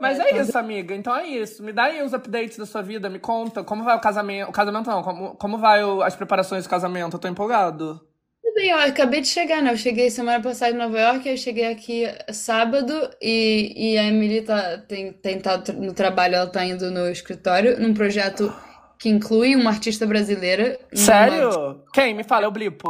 Mas 0.00 0.18
é, 0.18 0.30
é 0.30 0.40
isso, 0.40 0.58
amiga. 0.58 0.94
Então 0.94 1.14
é 1.14 1.26
isso. 1.26 1.62
Me 1.62 1.72
dá 1.72 1.84
aí 1.84 2.02
os 2.02 2.12
updates 2.12 2.58
da 2.58 2.66
sua 2.66 2.82
vida. 2.82 3.08
Me 3.08 3.20
conta 3.20 3.62
como 3.62 3.84
vai 3.84 3.96
o 3.96 4.00
casamento. 4.00 4.48
O 4.48 4.52
casamento 4.52 4.90
não, 4.90 5.02
como, 5.02 5.36
como 5.36 5.58
vai 5.58 5.84
o, 5.84 6.02
as 6.02 6.16
preparações 6.16 6.64
do 6.64 6.70
casamento. 6.70 7.16
Eu 7.16 7.20
tô 7.20 7.28
empolgado. 7.28 8.00
Bem, 8.62 8.70
eu 8.70 8.78
acabei 8.78 9.20
de 9.20 9.26
chegar, 9.26 9.60
né? 9.60 9.72
Eu 9.72 9.76
cheguei 9.76 10.08
semana 10.08 10.40
passada 10.40 10.70
em 10.70 10.78
Nova 10.78 10.96
York, 10.96 11.28
eu 11.28 11.36
cheguei 11.36 11.66
aqui 11.66 12.04
sábado 12.32 13.10
e, 13.20 13.72
e 13.76 13.98
a 13.98 14.04
Emily 14.04 14.42
tá, 14.42 14.78
tem, 14.78 15.12
tem 15.14 15.40
tá 15.40 15.60
no 15.74 15.92
trabalho, 15.92 16.36
ela 16.36 16.46
tá 16.46 16.64
indo 16.64 16.88
no 16.88 17.08
escritório, 17.10 17.80
num 17.80 17.92
projeto 17.92 18.54
que 19.00 19.08
inclui 19.08 19.56
uma 19.56 19.68
artista 19.68 20.06
brasileira. 20.06 20.78
Sério? 20.94 21.50
Numa... 21.50 21.84
Quem? 21.92 22.14
Me 22.14 22.22
fala, 22.22 22.46
eu 22.46 22.52
blipo. 22.52 22.88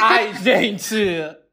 Ai, 0.00 0.32
gente! 0.42 0.96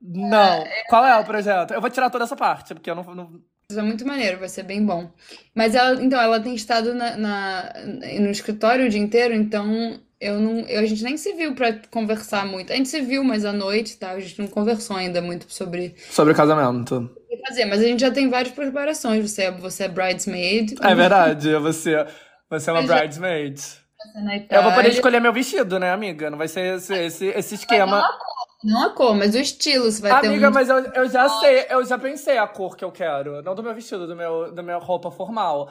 Não. 0.02 0.62
É, 0.62 0.84
Qual 0.88 1.06
é 1.06 1.20
o 1.20 1.26
projeto? 1.26 1.74
Eu 1.74 1.82
vou 1.82 1.90
tirar 1.90 2.10
toda 2.10 2.24
essa 2.24 2.38
parte, 2.38 2.74
porque 2.74 2.90
eu 2.90 2.96
não... 2.96 3.04
não... 3.04 3.32
Isso 3.70 3.80
é 3.82 3.84
muito 3.84 4.08
maneiro, 4.08 4.40
vai 4.40 4.48
ser 4.48 4.64
bem 4.64 4.82
bom. 4.86 5.12
Mas 5.54 5.76
ela, 5.76 6.02
então, 6.02 6.22
ela 6.22 6.40
tem 6.40 6.56
estado 6.56 6.94
na, 6.94 7.18
na, 7.18 7.74
no 8.22 8.30
escritório 8.30 8.86
o 8.86 8.90
dia 8.90 9.02
inteiro, 9.02 9.34
então 9.34 10.00
eu 10.20 10.40
não, 10.40 10.60
eu, 10.62 10.80
a 10.82 10.86
gente 10.86 11.04
nem 11.04 11.18
se 11.18 11.34
viu 11.34 11.54
para 11.54 11.74
conversar 11.92 12.46
muito. 12.46 12.72
A 12.72 12.76
gente 12.76 12.90
se 12.90 13.02
viu, 13.02 13.24
mas 13.24 13.44
à 13.44 13.52
noite, 13.52 13.98
tá? 13.98 14.12
A 14.12 14.20
gente 14.20 14.40
não 14.40 14.48
conversou 14.48 14.96
ainda 14.96 15.22
muito 15.22 15.52
sobre. 15.52 15.96
Sobre 16.10 16.34
o 16.34 16.36
casamento. 16.36 17.10
Fazer, 17.48 17.66
mas 17.66 17.82
a 17.82 17.84
gente 17.84 18.00
já 18.00 18.10
tem 18.10 18.30
várias 18.30 18.54
preparações. 18.54 19.30
Você 19.30 19.44
é, 19.44 19.52
você 19.52 19.84
é 19.84 19.88
bridesmaid. 19.88 20.76
É 20.82 20.96
verdade, 20.96 21.54
você, 21.58 22.06
você 22.50 22.70
é 22.70 22.74
uma 22.74 22.82
bridesmaid. 22.82 23.62
Eu 24.50 24.64
vou 24.64 24.72
poder 24.72 24.90
escolher 24.90 25.20
meu 25.20 25.34
vestido, 25.34 25.78
né, 25.78 25.92
amiga? 25.92 26.30
Não 26.30 26.38
vai 26.38 26.48
ser 26.48 26.76
esse, 26.76 26.94
esse, 26.94 27.26
esse 27.28 27.56
esquema. 27.56 27.98
Não 27.98 28.06
a, 28.06 28.18
cor, 28.18 28.48
não 28.64 28.84
a 28.86 28.90
cor, 28.92 29.16
mas 29.16 29.36
o 29.36 29.38
estilo. 29.38 29.92
Você 29.92 30.02
vai 30.02 30.12
amiga, 30.12 30.40
ter 30.40 30.48
um... 30.48 30.52
mas 30.52 30.70
eu, 30.70 30.78
eu 30.78 31.10
já 31.10 31.28
sei, 31.28 31.66
eu 31.70 31.86
já 31.86 31.98
pensei 31.98 32.38
a 32.38 32.48
cor 32.48 32.78
que 32.78 32.86
eu 32.86 32.92
quero. 32.92 33.42
Não 33.42 33.54
do 33.54 33.62
meu 33.64 33.76
vestido, 33.76 34.08
do 34.08 34.16
meu, 34.16 34.52
da 34.52 34.64
minha 34.64 34.78
roupa 34.78 35.12
formal. 35.12 35.70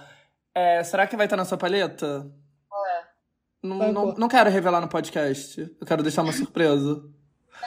É, 0.55 0.83
será 0.85 1.07
que 1.07 1.17
vai 1.17 1.27
estar 1.27 1.37
na 1.37 1.45
sua 1.45 1.59
paleta? 1.59 2.27
Não, 3.65 3.93
não, 3.93 4.15
não, 4.15 4.29
quero 4.29 4.51
revelar 4.51 4.79
no 4.83 4.89
podcast. 4.89 5.59
Eu 5.81 5.87
quero 5.87 6.03
deixar 6.03 6.21
uma 6.23 6.33
surpresa. 6.33 7.03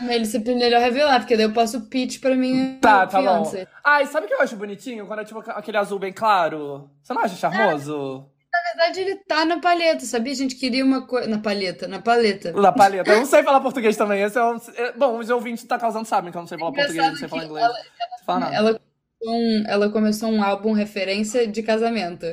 Ele 0.08 0.26
sempre 0.26 0.54
melhor 0.54 0.80
revelar, 0.80 1.20
porque 1.20 1.36
daí 1.36 1.48
eu 1.48 1.54
passo 1.54 1.90
pitch 1.90 2.20
pra 2.20 2.36
mim. 2.36 2.78
Tá, 2.80 3.08
tá 3.08 3.20
bom. 3.20 3.52
Ai, 3.84 4.06
sabe 4.06 4.28
o 4.28 4.30
que 4.30 4.36
eu 4.36 4.42
acho 4.42 4.56
bonitinho? 4.56 5.08
Quando 5.08 5.22
é 5.22 5.26
tipo 5.26 5.40
aquele 5.40 5.78
azul 5.78 5.98
bem 5.98 6.14
claro. 6.14 6.92
Você 7.02 7.16
não 7.16 7.24
acha 7.24 7.36
charmoso? 7.36 8.30
É, 8.54 8.78
na 8.78 8.84
verdade, 8.84 9.00
ele 9.00 9.16
tá 9.28 9.44
na 9.44 9.60
paleta, 9.60 10.06
sabia? 10.06 10.34
A 10.34 10.36
gente 10.36 10.56
queria 10.56 10.86
uma 10.86 11.08
coisa. 11.08 11.28
Na 11.28 11.40
paleta, 11.40 11.88
na 11.88 12.00
paleta. 12.00 12.52
Na 12.52 12.72
paleta. 12.72 13.10
Eu 13.10 13.18
não 13.18 13.26
sei 13.26 13.42
falar 13.42 13.60
português 13.60 13.98
também. 13.98 14.22
Esse 14.22 14.38
é 14.38 14.44
um... 14.44 14.58
É, 14.76 14.92
bom, 14.92 15.18
os 15.18 15.32
ouvintes 15.32 15.64
tá 15.64 15.80
causando 15.80 16.06
sabem 16.06 16.32
que 16.32 16.38
eu 16.38 16.42
não 16.42 16.48
sei 16.48 16.60
falar 16.60 16.74
português, 16.74 17.08
não 17.08 17.16
sei 17.16 17.28
falar 17.28 17.46
inglês. 17.46 17.66
Ela, 17.66 17.76
ela, 17.76 18.24
fala 18.24 18.40
nada. 18.42 18.56
Ela, 18.56 18.80
um, 19.24 19.64
ela 19.68 19.90
começou 19.90 20.30
um 20.30 20.44
álbum 20.44 20.74
referência 20.74 21.48
de 21.48 21.64
casamento. 21.64 22.28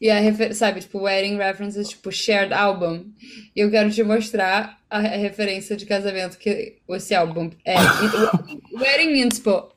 E 0.00 0.10
a 0.10 0.20
refer... 0.20 0.54
sabe, 0.54 0.80
tipo, 0.80 1.00
wedding 1.00 1.36
references, 1.36 1.88
tipo, 1.88 2.12
shared 2.12 2.54
album. 2.54 3.12
E 3.54 3.60
eu 3.60 3.70
quero 3.70 3.90
te 3.90 4.02
mostrar 4.02 4.78
a 4.88 5.00
referência 5.00 5.76
de 5.76 5.86
casamento 5.86 6.38
que 6.38 6.80
esse 6.90 7.14
álbum 7.14 7.50
é. 7.64 7.74
wedding 8.78 9.20
inspo. 9.20 9.72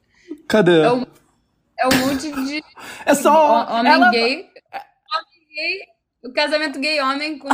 Cadê? 0.47 0.81
É 0.81 0.91
um, 0.91 1.05
é 1.79 1.87
um 1.87 1.97
monte 2.07 2.31
de. 2.31 2.63
É 3.05 3.15
só. 3.15 3.65
Homem 3.67 3.91
ela... 3.91 4.11
gay. 4.11 4.35
Homem 4.35 5.47
gay. 5.49 5.79
O 6.23 6.33
casamento 6.33 6.79
gay 6.79 7.01
homem 7.01 7.39
com. 7.39 7.49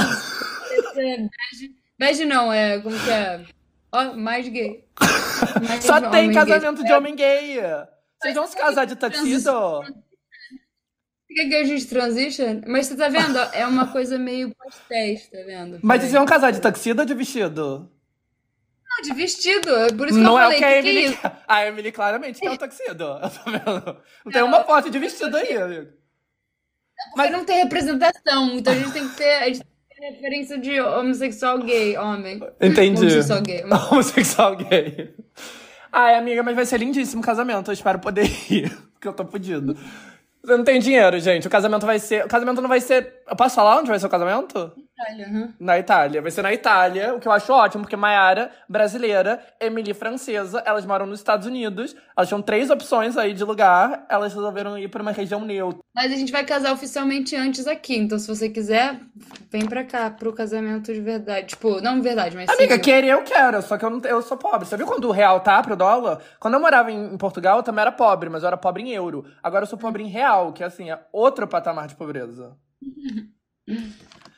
bege. 1.98 2.26
Não, 2.26 2.52
é. 2.52 2.80
Como 2.80 3.00
que 3.00 3.10
é? 3.10 3.46
Oh, 3.94 4.14
mais 4.18 4.48
gay. 4.50 4.86
Mais 5.68 5.84
só 5.84 6.02
tem 6.10 6.34
casamento 6.34 6.78
gay. 6.78 6.86
de 6.86 6.94
homem 6.94 7.16
gay. 7.16 7.62
Vocês 8.20 8.36
vão 8.36 8.48
se 8.48 8.58
casar 8.58 8.86
de 8.86 8.96
taxido? 8.96 9.84
Que 11.28 11.56
a 11.56 11.64
gente 11.66 11.86
transition? 11.88 12.62
Mas 12.68 12.88
você 12.88 12.96
tá 12.96 13.10
vendo? 13.10 13.38
É 13.54 13.66
uma 13.66 13.88
coisa 13.92 14.18
meio 14.18 14.54
pastéis, 14.56 15.28
tá 15.30 15.38
vendo? 15.46 15.80
Mas 15.82 16.02
vocês 16.02 16.14
vão 16.14 16.26
casar 16.26 16.52
de 16.52 16.62
taxida 16.62 17.02
ou 17.04 17.06
de 17.06 17.14
vestido? 17.14 17.92
Não, 18.90 19.02
de 19.04 19.14
vestido. 19.14 19.70
é 19.76 19.92
Por 19.92 20.08
isso 20.08 20.18
que 20.18 20.24
não 20.24 20.40
eu 20.40 20.40
é 20.40 20.44
falei, 20.44 20.58
o 20.58 20.60
que 20.60 20.66
a 20.66 20.68
que 20.68 20.82
que 20.82 20.88
é 20.88 20.92
Emily 20.92 21.06
isso? 21.06 21.22
quer. 21.22 21.44
A 21.48 21.66
Emily 21.68 21.92
claramente 21.92 22.40
quer 22.40 22.52
o 22.52 22.58
tuxedo. 22.58 23.04
Eu 23.04 23.30
tô 23.30 23.52
vendo. 23.52 23.98
Não 24.26 24.32
tem 24.32 24.42
uma 24.44 24.64
foto 24.64 24.90
de 24.90 24.98
vestido 25.00 25.36
aí, 25.38 25.56
amigo. 25.58 25.92
Porque 27.14 27.30
não 27.30 27.46
tem 27.46 27.58
representação, 27.58 28.56
então 28.56 28.74
a 28.74 28.76
gente 28.76 28.92
tem 28.92 29.08
que 29.08 29.16
ter, 29.16 29.34
a 29.36 29.46
gente 29.48 29.60
tem 29.60 29.68
que 29.90 29.96
ter 29.96 30.10
referência 30.14 30.58
de 30.58 30.82
homossexual 30.82 31.60
gay, 31.60 31.96
homem. 31.98 32.40
Entendi. 32.60 33.02
Homossexual 33.02 33.42
gay. 33.42 33.64
Homossexual 33.92 34.56
gay. 34.56 35.16
Ai, 35.92 36.16
amiga, 36.16 36.42
mas 36.42 36.56
vai 36.56 36.66
ser 36.66 36.80
lindíssimo 36.80 37.22
o 37.22 37.26
casamento. 37.26 37.70
Eu 37.70 37.74
espero 37.74 38.00
poder 38.00 38.26
ir, 38.52 38.70
porque 38.94 39.08
eu 39.08 39.14
tô 39.14 39.26
fudido. 39.26 39.78
Você 40.48 40.56
não 40.56 40.64
tem 40.64 40.80
dinheiro, 40.80 41.20
gente. 41.20 41.46
O 41.46 41.50
casamento 41.50 41.86
vai 41.86 42.00
ser. 42.00 42.24
O 42.24 42.30
casamento 42.30 42.62
não 42.62 42.70
vai 42.70 42.80
ser. 42.80 43.22
Eu 43.28 43.36
posso 43.36 43.54
falar 43.54 43.80
onde 43.80 43.90
vai 43.90 44.00
ser 44.00 44.06
o 44.06 44.10
casamento? 44.10 44.72
Itália, 44.98 45.28
aham. 45.28 45.54
Na 45.60 45.78
Itália. 45.78 46.22
Vai 46.24 46.32
ser 46.32 46.42
na 46.42 46.52
Itália, 46.52 47.14
o 47.14 47.20
que 47.20 47.28
eu 47.28 47.32
acho 47.32 47.54
ótimo, 47.54 47.84
porque 47.84 47.96
Mayara, 47.96 48.52
brasileira, 48.68 49.40
Emily, 49.62 49.94
francesa, 49.94 50.64
elas 50.66 50.86
moram 50.88 51.06
nos 51.06 51.20
Estados 51.20 51.46
Unidos. 51.46 51.96
Elas 52.18 52.28
tinham 52.28 52.42
três 52.42 52.72
opções 52.72 53.16
aí 53.16 53.34
de 53.34 53.44
lugar. 53.44 54.08
Elas 54.10 54.34
resolveram 54.34 54.76
ir 54.78 54.88
pra 54.88 55.04
uma 55.04 55.12
região 55.12 55.46
neutra. 55.46 55.80
Mas 55.96 56.12
a 56.12 56.16
gente 56.16 56.32
vai 56.32 56.44
casar 56.44 56.74
oficialmente 56.74 57.36
antes 57.36 57.68
aqui, 57.68 57.96
então 57.96 58.18
se 58.18 58.28
você 58.28 58.50
quiser, 58.50 59.00
vem 59.52 59.68
pra 59.68 59.84
cá, 59.84 60.10
pro 60.10 60.34
casamento 60.34 60.92
de 60.92 61.02
verdade. 61.02 61.48
Tipo, 61.48 61.80
não 61.80 61.96
de 61.96 62.02
verdade, 62.02 62.36
mas 62.36 62.50
Amiga, 62.50 62.76
sim. 62.76 62.82
querer 62.82 63.10
eu 63.10 63.24
quero, 63.24 63.62
só 63.62 63.78
que 63.78 63.86
eu, 63.86 63.90
não, 63.90 64.00
eu 64.02 64.22
sou 64.24 64.38
pobre. 64.38 64.68
Você 64.68 64.78
viu 64.78 64.88
quando 64.88 65.06
o 65.06 65.12
real 65.12 65.40
tá 65.42 65.62
pro 65.62 65.76
dólar? 65.76 66.20
Quando 66.40 66.56
eu 66.56 66.60
morava 66.60 66.92
em, 66.92 67.14
em 67.14 67.18
Portugal, 67.18 67.58
eu 67.58 67.64
também 67.64 67.82
era 67.82 67.92
pobre, 67.92 68.30
mas 68.30 68.42
eu 68.42 68.48
era 68.48 68.58
pobre 68.58 68.82
em 68.84 68.92
euro. 68.92 69.26
Agora 69.44 69.64
eu 69.64 69.68
sou 69.68 69.78
pobre 69.78 70.04
em 70.04 70.08
real, 70.08 70.54
que 70.54 70.64
assim, 70.64 70.90
é 70.90 71.00
outro 71.12 71.48
patamar 71.48 71.88
de 71.88 71.96
pobreza. 71.96 72.58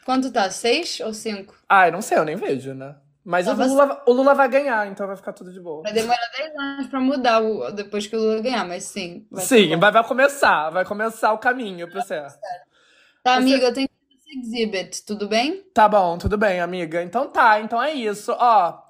Quanto 0.05 0.31
tá? 0.31 0.49
Seis 0.49 0.99
ou 1.01 1.13
cinco? 1.13 1.55
Ai, 1.67 1.91
não 1.91 2.01
sei, 2.01 2.17
eu 2.17 2.25
nem 2.25 2.35
vejo, 2.35 2.73
né? 2.73 2.95
Mas 3.23 3.45
o 3.45 3.49
Tava 3.51 3.65
Lula, 3.65 4.03
o 4.07 4.13
Lula 4.13 4.33
vai 4.33 4.49
ganhar, 4.49 4.87
então 4.87 5.05
vai 5.05 5.15
ficar 5.15 5.33
tudo 5.33 5.51
de 5.51 5.59
boa. 5.59 5.83
Vai 5.83 5.93
demorar 5.93 6.31
10 6.35 6.55
anos 6.55 6.87
pra 6.87 6.99
mudar 6.99 7.41
o- 7.43 7.69
depois 7.71 8.07
que 8.07 8.15
o 8.15 8.19
Lula 8.19 8.41
ganhar, 8.41 8.65
mas 8.65 8.85
sim. 8.85 9.27
vai 9.29 9.45
Sim, 9.45 9.77
vai, 9.77 9.91
vai 9.91 10.03
começar, 10.07 10.69
vai 10.71 10.83
começar 10.85 11.31
o 11.33 11.37
caminho 11.37 11.87
pro 11.89 12.01
certo. 12.01 12.39
Tá, 13.23 13.35
amiga, 13.35 13.65
eu 13.67 13.73
tenho 13.73 13.87
que 13.87 14.15
nesse 14.15 14.39
exhibit, 14.39 15.05
tudo 15.05 15.27
bem? 15.27 15.63
Tá 15.73 15.87
bom, 15.87 16.17
tudo 16.17 16.37
bem, 16.37 16.59
amiga. 16.59 17.03
Então 17.03 17.29
tá, 17.29 17.59
então 17.59 17.81
é 17.81 17.91
isso. 17.91 18.31
Ó, 18.39 18.81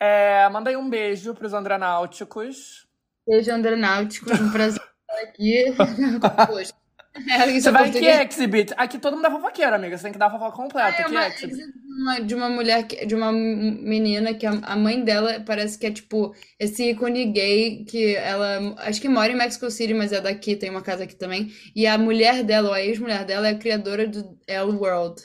é, 0.00 0.48
manda 0.48 0.70
aí 0.70 0.76
um 0.76 0.88
beijo 0.88 1.34
pros 1.34 1.52
andranáuticos. 1.52 2.86
Beijo, 3.26 3.50
André 3.50 3.74
Náutico, 3.76 4.30
um 4.32 4.50
prazer 4.50 4.80
estar 5.10 5.22
aqui. 5.28 5.74
É, 7.16 7.60
Você 7.60 7.68
é 7.68 7.72
vai 7.72 7.90
que 7.90 8.34
exhibit? 8.34 8.74
Aqui 8.76 8.98
todo 8.98 9.14
mundo 9.16 9.26
é 9.26 9.30
fofoqueira, 9.30 9.76
amiga. 9.76 9.96
Você 9.96 10.02
tem 10.04 10.12
que 10.12 10.18
dar 10.18 10.26
a 10.26 10.30
fofoca 10.30 10.56
completa. 10.56 11.02
É 11.02 11.04
que 11.04 11.10
uma, 11.10 11.28
exhibit? 11.28 11.56
de 11.56 12.02
uma, 12.02 12.20
de 12.20 12.34
uma 12.34 12.48
mulher, 12.50 12.86
que- 12.86 13.06
de 13.06 13.14
uma 13.14 13.30
menina 13.32 14.34
que 14.34 14.44
a, 14.46 14.50
a 14.50 14.76
mãe 14.76 15.04
dela 15.04 15.40
parece 15.46 15.78
que 15.78 15.86
é 15.86 15.92
tipo 15.92 16.34
esse 16.58 16.90
ícone 16.90 17.26
gay 17.32 17.84
que 17.84 18.16
ela 18.16 18.74
acho 18.78 19.00
que 19.00 19.08
mora 19.08 19.32
em 19.32 19.36
Mexico 19.36 19.70
City, 19.70 19.94
mas 19.94 20.12
é 20.12 20.20
daqui, 20.20 20.56
tem 20.56 20.70
uma 20.70 20.82
casa 20.82 21.04
aqui 21.04 21.14
também. 21.14 21.52
E 21.74 21.86
a 21.86 21.96
mulher 21.96 22.42
dela, 22.42 22.68
ou 22.68 22.74
a 22.74 22.82
ex-mulher 22.82 23.24
dela, 23.24 23.46
é 23.48 23.52
a 23.52 23.58
criadora 23.58 24.08
do 24.08 24.36
L 24.48 24.72
World. 24.72 25.22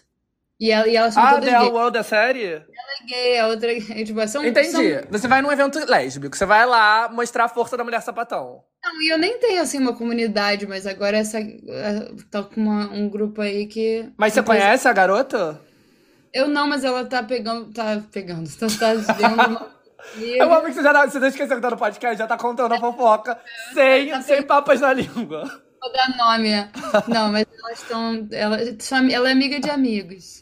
E, 0.60 0.72
ela, 0.72 0.88
e 0.88 0.96
elas 0.98 1.14
são 1.14 1.24
Ah, 1.24 1.36
todas 1.36 1.50
gays. 1.50 1.70
World 1.72 1.92
da 1.94 2.04
série? 2.04 2.44
Ela 2.46 2.64
é 3.02 3.06
gay, 3.08 3.40
a 3.40 3.48
outra 3.48 3.72
é 3.72 4.04
tipo, 4.04 4.28
são, 4.28 4.46
Entendi. 4.46 4.70
são- 4.72 4.84
Você 5.10 5.28
vai 5.28 5.42
num 5.42 5.52
evento 5.52 5.80
lésbico, 5.88 6.36
você 6.36 6.46
vai 6.46 6.66
lá 6.66 7.08
mostrar 7.10 7.46
a 7.46 7.50
força 7.50 7.78
da 7.78 7.84
mulher 7.84 8.02
sapatão. 8.02 8.62
Não, 8.84 9.02
e 9.02 9.10
eu 9.10 9.18
nem 9.18 9.38
tenho 9.40 9.62
assim 9.62 9.78
uma 9.78 9.96
comunidade, 9.96 10.68
mas 10.68 10.86
agora 10.86 11.18
essa 11.18 11.40
é, 11.40 12.12
tá 12.30 12.44
com 12.44 12.60
uma- 12.62 12.90
um 12.92 13.08
grupo 13.10 13.42
aí 13.42 13.68
que 13.68 14.10
Mas 14.18 14.34
você 14.34 14.42
Depois- 14.42 14.60
conhece 14.60 14.88
a 14.88 14.94
garota? 14.94 15.62
Eu 16.34 16.48
não, 16.48 16.68
mas 16.68 16.84
ela 16.84 17.06
tá 17.06 17.24
pegando, 17.24 17.72
tá 17.74 18.02
pegando, 18.12 18.50
tá, 18.58 18.68
tá 18.80 18.94
vendo 19.14 19.34
uma 19.34 19.80
Eu 20.38 20.52
amo 20.54 20.66
que 20.68 20.74
você 20.74 20.82
já, 20.84 20.94
tá- 20.94 21.08
você 21.08 21.20
já 21.20 21.28
esqueceu 21.28 21.56
que 21.58 21.62
tá 21.62 21.70
no 21.70 21.78
podcast, 21.78 22.18
já 22.18 22.28
tá 22.28 22.38
contando 22.38 22.74
a 22.74 22.80
fofoca 22.80 23.38
sem, 23.74 24.22
sem 24.24 24.42
papas 24.44 24.80
na 24.82 24.92
língua. 24.94 25.44
Vou 25.82 25.92
dar 25.94 26.18
nome. 26.18 26.50
Não, 27.08 27.32
mas 27.32 27.46
elas 27.58 27.80
estão. 27.80 28.28
Ela, 28.32 28.58
ela 29.12 29.30
é 29.30 29.32
amiga 29.32 29.60
de 29.60 29.70
amigos. 29.70 30.42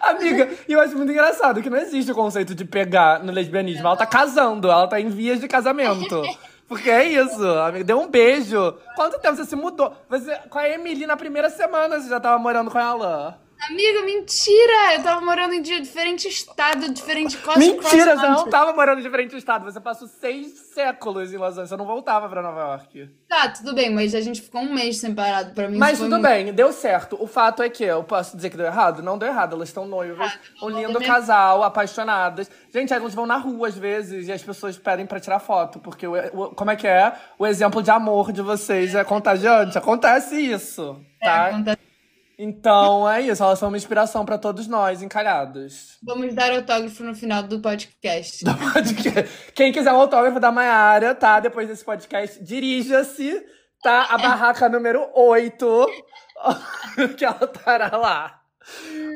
Amiga, 0.00 0.48
e 0.68 0.72
eu 0.72 0.80
acho 0.80 0.96
muito 0.96 1.10
engraçado 1.10 1.62
que 1.62 1.70
não 1.70 1.78
existe 1.78 2.12
o 2.12 2.14
conceito 2.14 2.54
de 2.54 2.64
pegar 2.64 3.22
no 3.22 3.32
lesbianismo. 3.32 3.86
Ela 3.86 3.96
tá 3.96 4.06
casando, 4.06 4.70
ela 4.70 4.86
tá 4.86 5.00
em 5.00 5.08
vias 5.08 5.40
de 5.40 5.48
casamento. 5.48 6.22
Porque 6.68 6.90
é 6.90 7.04
isso, 7.04 7.44
amiga. 7.44 7.84
Deu 7.84 8.00
um 8.00 8.08
beijo. 8.08 8.74
Quanto 8.94 9.18
tempo 9.18 9.36
você 9.36 9.44
se 9.44 9.56
mudou? 9.56 9.94
Você, 10.08 10.34
com 10.48 10.58
a 10.58 10.68
Emily 10.68 11.06
na 11.06 11.16
primeira 11.16 11.50
semana 11.50 12.00
você 12.00 12.08
já 12.08 12.20
tava 12.20 12.38
morando 12.38 12.70
com 12.70 12.78
ela. 12.78 13.38
Amiga, 13.70 14.02
mentira! 14.04 14.94
Eu 14.94 15.02
tava 15.02 15.20
morando 15.24 15.54
em 15.54 15.62
di- 15.62 15.80
diferente 15.80 16.28
estado, 16.28 16.92
diferente 16.92 17.36
costa 17.38 17.58
Mentira, 17.58 18.16
você 18.16 18.28
não 18.28 18.48
tava 18.48 18.72
morando 18.74 18.98
em 19.00 19.02
diferente 19.02 19.36
estado. 19.36 19.64
Você 19.64 19.80
passou 19.80 20.06
seis 20.06 20.48
séculos 20.74 21.32
em 21.32 21.36
Los 21.36 21.52
Angeles. 21.52 21.68
Você 21.70 21.76
não 21.76 21.86
voltava 21.86 22.28
pra 22.28 22.42
Nova 22.42 22.60
York. 22.60 23.08
Tá, 23.28 23.48
tudo 23.48 23.74
bem, 23.74 23.90
mas 23.90 24.14
a 24.14 24.20
gente 24.20 24.42
ficou 24.42 24.60
um 24.60 24.74
mês 24.74 24.98
separado. 24.98 25.52
Pra 25.54 25.68
mim 25.68 25.78
Mas 25.78 25.98
tudo 25.98 26.10
muito- 26.10 26.22
bem, 26.22 26.52
deu 26.52 26.72
certo. 26.72 27.16
O 27.20 27.26
fato 27.26 27.62
é 27.62 27.70
que 27.70 27.84
eu 27.84 28.04
posso 28.04 28.36
dizer 28.36 28.50
que 28.50 28.56
deu 28.56 28.66
errado? 28.66 29.02
Não 29.02 29.16
deu 29.16 29.28
errado. 29.28 29.54
Elas 29.54 29.68
estão 29.70 29.86
noivas, 29.86 30.30
um 30.62 30.68
não 30.68 30.78
lindo 30.80 30.98
mesmo. 31.00 31.06
casal, 31.14 31.62
apaixonadas. 31.62 32.50
Gente, 32.72 32.92
elas 32.92 33.14
vão 33.14 33.24
na 33.26 33.36
rua 33.38 33.68
às 33.68 33.78
vezes 33.78 34.28
e 34.28 34.32
as 34.32 34.42
pessoas 34.42 34.76
pedem 34.76 35.06
pra 35.06 35.18
tirar 35.20 35.38
foto, 35.38 35.78
porque 35.78 36.06
o, 36.06 36.14
o- 36.34 36.54
como 36.54 36.70
é 36.70 36.76
que 36.76 36.86
é? 36.86 37.12
O 37.38 37.46
exemplo 37.46 37.82
de 37.82 37.90
amor 37.90 38.30
de 38.30 38.42
vocês 38.42 38.94
é 38.94 39.02
contagiante. 39.04 39.78
Acontece 39.78 40.36
isso, 40.36 41.00
É, 41.20 41.26
tá? 41.26 41.46
acontece. 41.46 41.78
Então 42.38 43.08
é 43.08 43.22
isso. 43.22 43.42
Elas 43.42 43.58
são 43.58 43.68
uma 43.68 43.76
inspiração 43.76 44.24
pra 44.24 44.38
todos 44.38 44.66
nós 44.66 45.02
encalhados. 45.02 45.98
Vamos 46.02 46.34
dar 46.34 46.52
autógrafo 46.52 47.02
no 47.02 47.14
final 47.14 47.42
do 47.42 47.60
podcast. 47.60 48.44
Quem 49.54 49.72
quiser 49.72 49.92
um 49.92 50.00
autógrafo 50.00 50.40
da 50.40 50.52
Mayara, 50.52 51.14
tá? 51.14 51.40
Depois 51.40 51.68
desse 51.68 51.84
podcast, 51.84 52.42
dirija-se, 52.42 53.42
tá? 53.82 54.06
A 54.10 54.18
barraca 54.18 54.68
número 54.68 55.08
8, 55.14 55.86
que 57.16 57.24
ela 57.24 57.44
estará 57.44 57.96
lá. 57.96 58.43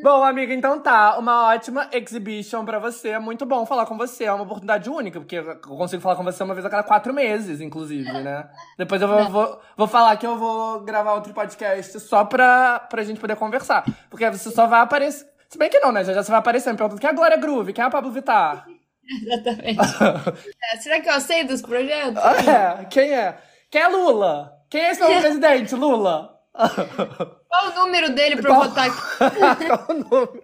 Bom, 0.02 0.22
amiga, 0.24 0.52
então 0.54 0.80
tá. 0.80 1.18
Uma 1.18 1.48
ótima 1.48 1.88
exhibition 1.92 2.64
pra 2.64 2.78
você. 2.78 3.10
É 3.10 3.18
muito 3.18 3.44
bom 3.46 3.64
falar 3.66 3.86
com 3.86 3.96
você. 3.96 4.24
É 4.24 4.32
uma 4.32 4.44
oportunidade 4.44 4.88
única, 4.88 5.20
porque 5.20 5.36
eu 5.36 5.56
consigo 5.60 6.02
falar 6.02 6.16
com 6.16 6.24
você 6.24 6.42
uma 6.42 6.54
vez 6.54 6.64
a 6.66 6.70
cada 6.70 6.82
quatro 6.82 7.12
meses, 7.12 7.60
inclusive, 7.60 8.10
né? 8.10 8.48
Depois 8.76 9.00
eu 9.00 9.08
vou, 9.08 9.28
vou, 9.28 9.60
vou 9.76 9.86
falar 9.86 10.16
que 10.16 10.26
eu 10.26 10.36
vou 10.36 10.80
gravar 10.80 11.14
outro 11.14 11.32
podcast 11.32 11.98
só 12.00 12.24
pra, 12.24 12.80
pra 12.80 13.02
gente 13.02 13.20
poder 13.20 13.36
conversar. 13.36 13.84
Porque 14.10 14.28
você 14.30 14.50
só 14.50 14.66
vai 14.66 14.80
aparecer. 14.80 15.26
Se 15.48 15.56
bem 15.56 15.70
que 15.70 15.80
não, 15.80 15.92
né? 15.92 16.04
Já, 16.04 16.12
já 16.12 16.22
você 16.22 16.30
vai 16.30 16.40
aparecer 16.40 16.70
me 16.70 16.76
perguntando 16.76 17.00
quem 17.00 17.08
é 17.08 17.12
a 17.12 17.16
Glória 17.16 17.36
Groove, 17.36 17.72
quem 17.72 17.82
é 17.82 17.86
a 17.86 17.90
Pablo 17.90 18.10
Vittar. 18.10 18.66
Exatamente. 19.22 19.80
É, 20.72 20.76
será 20.76 21.00
que 21.00 21.08
eu 21.08 21.20
sei 21.20 21.44
dos 21.44 21.62
projetos? 21.62 22.22
É, 22.46 22.84
quem 22.84 23.14
é? 23.14 23.38
Quem 23.70 23.80
é 23.80 23.88
Lula? 23.88 24.52
Quem 24.68 24.82
é 24.82 24.90
esse 24.90 25.00
novo 25.00 25.20
presidente, 25.20 25.74
Lula? 25.74 26.34
Qual 27.48 27.66
o 27.70 27.74
número 27.74 28.10
dele 28.14 28.36
pra 28.36 28.50
eu 28.50 28.54
Qual- 28.56 28.68
votar 28.68 28.88
aqui? 28.88 28.98
Qual 29.66 29.86
o 29.88 29.94
nome? 30.26 30.42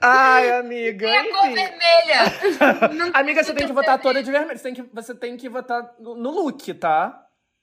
Ai, 0.00 0.50
amiga. 0.58 1.08
É 1.08 1.18
a 1.18 1.24
cor 1.32 1.46
enfim. 1.46 1.54
vermelha! 1.54 2.88
Não 2.94 3.10
Amiga, 3.14 3.42
você 3.42 3.54
tem 3.54 3.66
que 3.66 3.72
votar 3.72 3.98
toda 4.00 4.22
de 4.22 4.30
vermelho. 4.30 4.58
Você 4.58 4.62
tem 4.64 4.74
que, 4.74 4.82
você 4.92 5.14
tem 5.14 5.36
que 5.36 5.48
votar 5.48 5.94
no 5.98 6.14
no 6.16 6.30
look, 6.30 6.72
tá? 6.74 7.10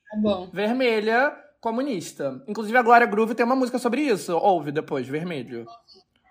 Tá 0.09 0.17
bom. 0.17 0.49
Vermelha, 0.51 1.35
comunista. 1.59 2.41
Inclusive, 2.47 2.77
a 2.77 2.81
Glória 2.81 3.07
Groove 3.07 3.35
tem 3.35 3.45
uma 3.45 3.55
música 3.55 3.77
sobre 3.79 4.01
isso. 4.01 4.35
Ouve 4.37 4.71
depois, 4.71 5.07
vermelho. 5.07 5.65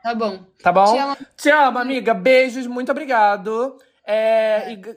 Tá 0.03 0.15
bom. 0.15 0.45
Tá 0.63 0.73
bom? 0.73 0.93
Te 0.93 0.99
amo. 0.99 1.17
Te 1.37 1.51
amo, 1.51 1.79
amiga. 1.79 2.13
Beijos, 2.15 2.67
muito 2.67 2.91
obrigado. 2.91 3.77
É, 4.05 4.73
e 4.73 4.77
g- 4.77 4.97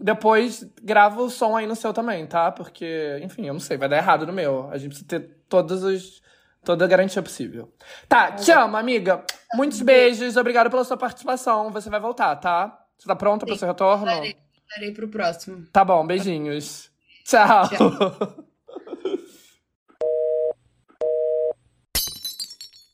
depois 0.00 0.66
grava 0.82 1.22
o 1.22 1.30
som 1.30 1.56
aí 1.56 1.66
no 1.66 1.76
seu 1.76 1.92
também, 1.92 2.26
tá? 2.26 2.50
Porque, 2.52 3.20
enfim, 3.22 3.46
eu 3.46 3.52
não 3.52 3.60
sei, 3.60 3.76
vai 3.76 3.88
dar 3.88 3.96
errado 3.96 4.26
no 4.26 4.32
meu. 4.32 4.68
A 4.70 4.78
gente 4.78 4.88
precisa 4.90 5.08
ter 5.08 5.36
todos 5.48 5.82
os, 5.82 6.22
toda 6.64 6.84
a 6.84 6.88
garantia 6.88 7.22
possível. 7.22 7.72
Tá, 8.08 8.32
te 8.32 8.50
amo, 8.50 8.76
amiga. 8.76 9.24
Muitos 9.54 9.80
beijos, 9.80 10.36
obrigado 10.36 10.70
pela 10.70 10.84
sua 10.84 10.96
participação. 10.96 11.70
Você 11.70 11.90
vai 11.90 12.00
voltar, 12.00 12.36
tá? 12.36 12.86
Você 12.96 13.06
tá 13.06 13.16
pronta 13.16 13.44
pro 13.44 13.54
Sim, 13.54 13.60
seu 13.60 13.68
retorno? 13.68 14.06
Estarei, 14.06 14.36
estarei 14.62 14.90
pro 14.92 15.08
próximo. 15.08 15.66
Tá 15.72 15.84
bom, 15.84 16.06
beijinhos. 16.06 16.90
Tchau. 17.24 18.44